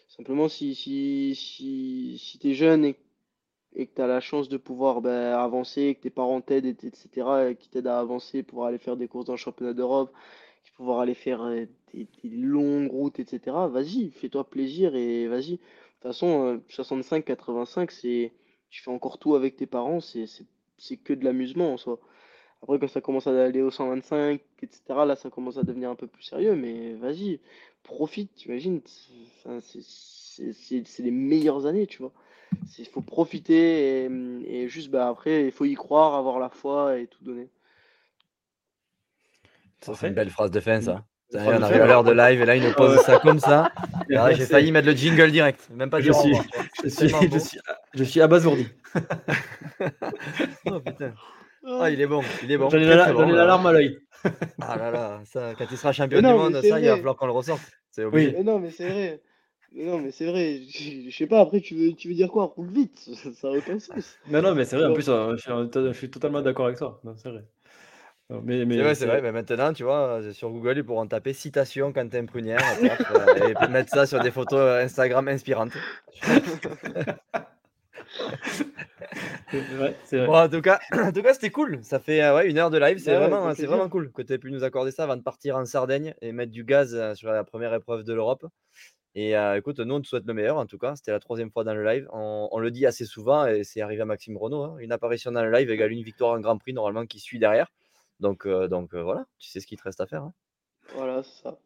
Simplement, 0.08 0.50
si, 0.50 0.76
si, 0.76 1.36
si, 1.36 2.18
si 2.20 2.39
tu 2.39 2.50
es 2.50 2.54
jeune 2.54 2.86
et, 2.86 2.95
et 3.74 3.88
que 3.88 3.95
tu 3.95 4.02
as 4.02 4.08
la 4.08 4.20
chance 4.20 4.50
de 4.50 4.58
pouvoir 4.58 5.02
bah, 5.02 5.41
avancer, 5.41 5.95
que 5.95 6.02
tes 6.02 6.10
parents 6.10 6.41
t'aident, 6.41 6.66
etc., 6.66 7.50
et 7.52 7.56
qui 7.56 7.70
t'aident 7.70 7.88
à 7.88 8.00
avancer 8.00 8.43
pour 8.43 8.66
aller 8.66 8.80
faire 8.80 8.97
des 8.97 9.08
courses 9.08 9.26
dans 9.26 9.34
le 9.34 9.38
championnat 9.38 9.74
d'Europe, 9.74 10.12
pouvoir 10.80 11.02
aller 11.02 11.14
faire 11.14 11.41
euh, 11.41 11.66
des, 11.93 12.08
des 12.24 12.30
longues 12.30 12.89
routes, 12.89 13.20
etc., 13.20 13.68
vas-y, 13.68 14.12
fais-toi 14.12 14.50
plaisir 14.50 14.95
et 14.95 15.28
vas-y. 15.28 15.52
De 15.52 15.58
toute 15.58 16.04
façon, 16.04 16.62
65-85, 16.70 17.82
euh, 17.82 17.86
c'est 17.89 18.34
tu 18.70 18.82
fais 18.82 18.91
encore 18.91 19.20
tout 19.20 19.36
avec 19.36 19.58
tes 19.58 19.66
parents, 19.66 20.00
c'est 20.00 20.26
c'est 20.80 20.98
que 20.98 21.14
de 21.14 21.24
l'amusement 21.24 21.74
en 21.74 21.78
soi. 21.78 22.00
Après, 22.62 22.78
quand 22.80 22.88
ça 22.88 23.02
commence 23.02 23.28
à 23.28 23.44
aller 23.44 23.62
au 23.62 23.72
125, 23.72 24.42
etc., 24.62 24.82
là, 25.06 25.16
ça 25.16 25.30
commence 25.30 25.58
à 25.58 25.64
devenir 25.64 25.90
un 25.90 25.96
peu 25.96 26.08
plus 26.08 26.24
sérieux, 26.24 26.56
mais 26.56 26.94
vas-y, 26.96 27.40
profite, 27.84 28.34
t'imagines. 28.36 28.82
c'est 29.62 31.00
les 31.00 31.12
meilleures 31.12 31.66
années, 31.66 31.88
tu 31.88 32.00
vois. 32.00 32.12
Il 32.78 32.88
faut 32.88 33.02
profiter 33.02 34.06
et, 34.06 34.68
juste, 34.68 34.90
bah, 34.90 35.08
après, 35.08 35.46
il 35.46 35.52
faut 35.52 35.66
y 35.66 35.76
croire, 35.76 36.16
avoir 36.16 36.40
la 36.40 36.50
foi 36.50 37.00
et 37.00 37.08
tout 37.08 37.24
donner. 37.24 37.50
Ça, 39.82 39.94
c'est 39.96 40.08
une 40.10 40.14
belle 40.14 40.30
phrase 40.30 40.52
de 40.52 40.60
fin, 40.60 40.82
ça. 40.82 41.06
On 41.34 41.62
arrive 41.62 41.82
à 41.82 41.88
l'heure 41.88 42.04
de 42.04 42.12
live 42.12 42.42
et 42.42 42.46
là, 42.46 42.56
il 42.56 42.64
nous 42.64 42.74
pose 42.74 43.00
ça 43.02 43.20
comme 43.20 43.40
ça. 43.40 43.72
J'ai 44.10 44.46
failli 44.46 44.72
mettre 44.72 44.88
le 44.88 44.94
jingle 44.94 45.32
direct, 45.32 45.70
même 45.72 45.90
pas 45.90 46.02
dire 46.02 46.14
je, 46.14 46.20
suis, 46.20 46.36
je, 46.84 46.90
suis, 46.90 47.10
je, 47.10 47.38
suis, 47.38 47.60
je 47.94 48.04
suis 48.04 48.22
abasourdi. 48.22 48.68
oh 50.66 50.80
putain. 50.80 51.14
Ah, 51.66 51.90
il 51.92 52.02
est 52.02 52.08
bon, 52.08 52.22
il 52.44 52.52
est 52.52 52.58
bon. 52.58 52.70
J'en 52.70 52.78
ai 52.80 52.86
l'alarme 52.86 53.66
à 53.68 53.74
l'œil. 53.74 54.00
ah 54.62 54.78
là 54.78 54.92
là, 54.92 55.22
ça, 55.26 55.54
quand 55.58 55.66
il 55.70 55.78
sera 55.78 55.94
champion 55.94 56.20
du 56.20 56.28
monde, 56.28 56.62
ça, 56.62 56.80
il 56.80 56.88
va 56.88 56.96
falloir 56.96 57.16
qu'on 57.16 57.28
le 57.28 57.32
ressorte. 57.32 57.62
C'est 57.92 58.04
obligé. 58.04 58.36
Oui. 58.38 58.44
non, 58.44 58.60
mais 58.60 58.72
c'est 58.72 58.90
vrai. 58.90 59.22
non, 59.74 60.00
mais 60.00 60.12
c'est 60.12 60.26
vrai. 60.26 60.62
Je, 60.68 61.16
sais 61.16 61.28
pas, 61.28 61.42
après, 61.42 61.62
tu 61.62 61.76
veux, 61.76 61.94
tu 61.94 62.08
veux 62.08 62.16
dire 62.16 62.30
quoi? 62.30 62.46
Roule 62.56 62.72
vite. 62.72 62.98
Ça 63.36 63.50
n'a 63.50 63.58
aucun 63.58 63.80
sens. 63.80 64.18
Non, 64.30 64.42
non, 64.42 64.56
mais 64.56 64.66
c'est 64.66 64.78
vrai. 64.78 64.88
En 64.88 64.94
plus, 64.94 65.10
euh, 65.10 65.36
je 65.38 65.94
suis, 65.94 66.10
totalement 66.10 66.42
d'accord 66.42 66.66
avec 66.66 66.78
toi. 66.78 67.02
C'est 67.18 67.30
vrai. 67.30 67.46
Mais, 68.30 68.66
mais 68.66 68.76
c'est 68.76 68.84
vrai, 68.84 68.96
c'est 68.96 69.06
vrai. 69.08 69.22
Mais 69.22 69.32
maintenant, 69.32 69.74
tu 69.74 69.84
vois, 69.84 70.22
sur 70.34 70.52
Google, 70.52 70.78
ils 70.78 70.84
pourront 70.84 71.08
taper 71.08 71.34
citation 71.34 71.92
Quentin 71.92 72.26
Prunière 72.26 72.62
euh, 72.84 73.54
et 73.64 73.68
mettre 73.70 73.90
ça 73.90 74.06
sur 74.06 74.22
des 74.22 74.32
photos 74.32 74.84
Instagram 74.84 75.28
inspirantes. 75.28 75.72
en 80.28 80.50
tout 80.50 80.62
cas, 80.62 80.80
en 80.94 81.12
tout 81.12 81.22
cas 81.22 81.34
c'était 81.34 81.50
cool. 81.50 81.80
Ça 81.84 82.00
fait 82.00 82.22
euh, 82.22 82.36
ouais, 82.36 82.50
une 82.50 82.58
heure 82.58 82.70
de 82.70 82.78
live. 82.78 83.00
C'est 83.00 83.16
vraiment, 83.16 83.54
c'est 83.54 83.66
vraiment 83.66 83.90
cool 83.90 84.12
que 84.12 84.22
tu 84.22 84.34
aies 84.34 84.38
pu 84.38 84.52
nous 84.52 84.64
accorder 84.64 84.92
ça 84.92 85.04
avant 85.04 85.18
de 85.18 85.22
partir 85.22 85.56
en 85.56 85.66
Sardaigne 85.66 86.14
et 86.22 86.32
mettre 86.32 86.52
du 86.52 86.64
gaz 86.64 86.96
euh, 86.96 87.16
sur 87.16 87.32
la 87.32 87.44
première 87.44 87.74
épreuve 87.74 88.04
de 88.04 88.14
l'Europe. 88.14 88.46
Et 89.16 89.36
euh, 89.36 89.58
écoute, 89.58 89.80
nous, 89.80 89.96
on 89.96 90.02
te 90.02 90.08
souhaite 90.08 90.26
le 90.26 90.34
meilleur 90.34 90.58
en 90.58 90.66
tout 90.66 90.78
cas. 90.78 90.96
C'était 90.96 91.12
la 91.12 91.20
troisième 91.20 91.52
fois 91.52 91.64
dans 91.64 91.74
le 91.74 91.84
live. 91.84 92.08
On, 92.14 92.60
le 92.60 92.72
dit 92.72 92.86
assez 92.86 93.06
souvent 93.06 93.48
et 93.48 93.64
c'est 93.64 93.82
arrivé 93.82 94.02
à 94.02 94.06
Maxime 94.06 94.38
Renault. 94.38 94.64
Hein. 94.64 94.78
Une 94.80 94.92
apparition 94.92 95.32
dans 95.32 95.44
le 95.44 95.52
live 95.52 95.70
égale 95.70 95.92
une 95.92 96.04
victoire 96.04 96.34
en 96.34 96.40
Grand 96.40 96.58
Prix 96.58 96.74
normalement 96.74 97.06
qui 97.06 97.20
suit 97.20 97.40
derrière. 97.40 97.72
Donc, 98.20 98.48
donc 98.48 98.94
voilà, 98.96 99.26
tu 99.38 99.50
sais 99.50 99.60
ce 99.60 99.68
qu'il 99.68 99.78
te 99.78 99.84
reste 99.84 100.02
à 100.02 100.08
faire. 100.08 100.24
Hein. 100.24 100.34
Voilà, 100.96 101.24
c'est 101.24 101.44
ça. 101.44 101.58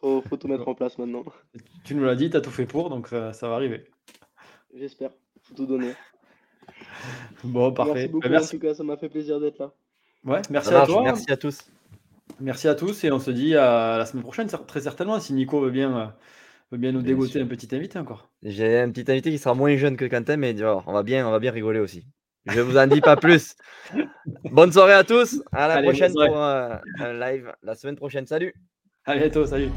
Faut, 0.00 0.20
faut 0.22 0.36
tout 0.36 0.48
mettre 0.48 0.66
en 0.68 0.74
place 0.74 0.98
maintenant. 0.98 1.24
Tu 1.84 1.94
nous 1.94 2.04
l'as 2.04 2.16
dit, 2.16 2.30
tu 2.30 2.36
as 2.36 2.40
tout 2.40 2.50
fait 2.50 2.66
pour, 2.66 2.90
donc 2.90 3.08
ça 3.08 3.30
va 3.48 3.54
arriver. 3.54 3.84
J'espère. 4.74 5.10
Faut 5.42 5.54
tout 5.54 5.66
donner. 5.66 5.92
Bon, 7.44 7.72
parfait. 7.72 7.92
Merci 7.94 8.08
beaucoup, 8.08 8.20
Bah, 8.22 8.28
en 8.28 8.30
merci. 8.32 8.58
tout 8.58 8.66
cas, 8.66 8.74
ça 8.74 8.82
m'a 8.82 8.96
fait 8.96 9.08
plaisir 9.08 9.38
d'être 9.40 9.58
là. 9.58 9.72
Ouais, 10.24 10.40
merci 10.50 10.68
Ça 10.70 10.76
à 10.76 10.78
marche, 10.78 10.90
toi. 10.90 11.02
Merci 11.02 11.30
à 11.30 11.36
tous. 11.36 11.58
Merci 12.40 12.68
à 12.68 12.74
tous 12.74 13.04
et 13.04 13.12
on 13.12 13.18
se 13.18 13.30
dit 13.30 13.54
à 13.54 13.98
la 13.98 14.06
semaine 14.06 14.22
prochaine, 14.22 14.48
très 14.66 14.80
certainement, 14.80 15.20
si 15.20 15.34
Nico 15.34 15.60
veut 15.60 15.70
bien, 15.70 15.96
euh, 15.98 16.06
veut 16.72 16.78
bien 16.78 16.92
nous 16.92 17.02
Bien 17.02 17.08
dégoter 17.12 17.32
sûr. 17.32 17.42
un 17.42 17.46
petit 17.46 17.74
invité 17.76 17.98
encore. 17.98 18.30
J'ai 18.42 18.78
un 18.80 18.90
petit 18.90 19.10
invité 19.10 19.30
qui 19.30 19.38
sera 19.38 19.54
moins 19.54 19.76
jeune 19.76 19.96
que 19.96 20.06
Quentin, 20.06 20.36
mais 20.38 20.60
oh, 20.62 20.82
on 20.86 20.92
va 20.92 21.02
bien, 21.02 21.26
on 21.28 21.30
va 21.30 21.38
bien 21.38 21.52
rigoler 21.52 21.80
aussi. 21.80 22.04
Je 22.46 22.60
vous 22.60 22.76
en 22.76 22.86
dis 22.86 23.00
pas 23.00 23.16
plus. 23.16 23.56
Bonne 24.50 24.72
soirée 24.72 24.92
à 24.94 25.04
tous. 25.04 25.42
À 25.52 25.68
la 25.68 25.74
Allez, 25.74 25.88
prochaine 25.88 26.12
pour 26.12 26.36
euh, 26.42 26.76
un 27.00 27.12
live 27.12 27.52
la 27.62 27.74
semaine 27.74 27.96
prochaine. 27.96 28.26
Salut. 28.26 28.54
À 29.06 29.16
bientôt, 29.16 29.46
salut. 29.46 29.70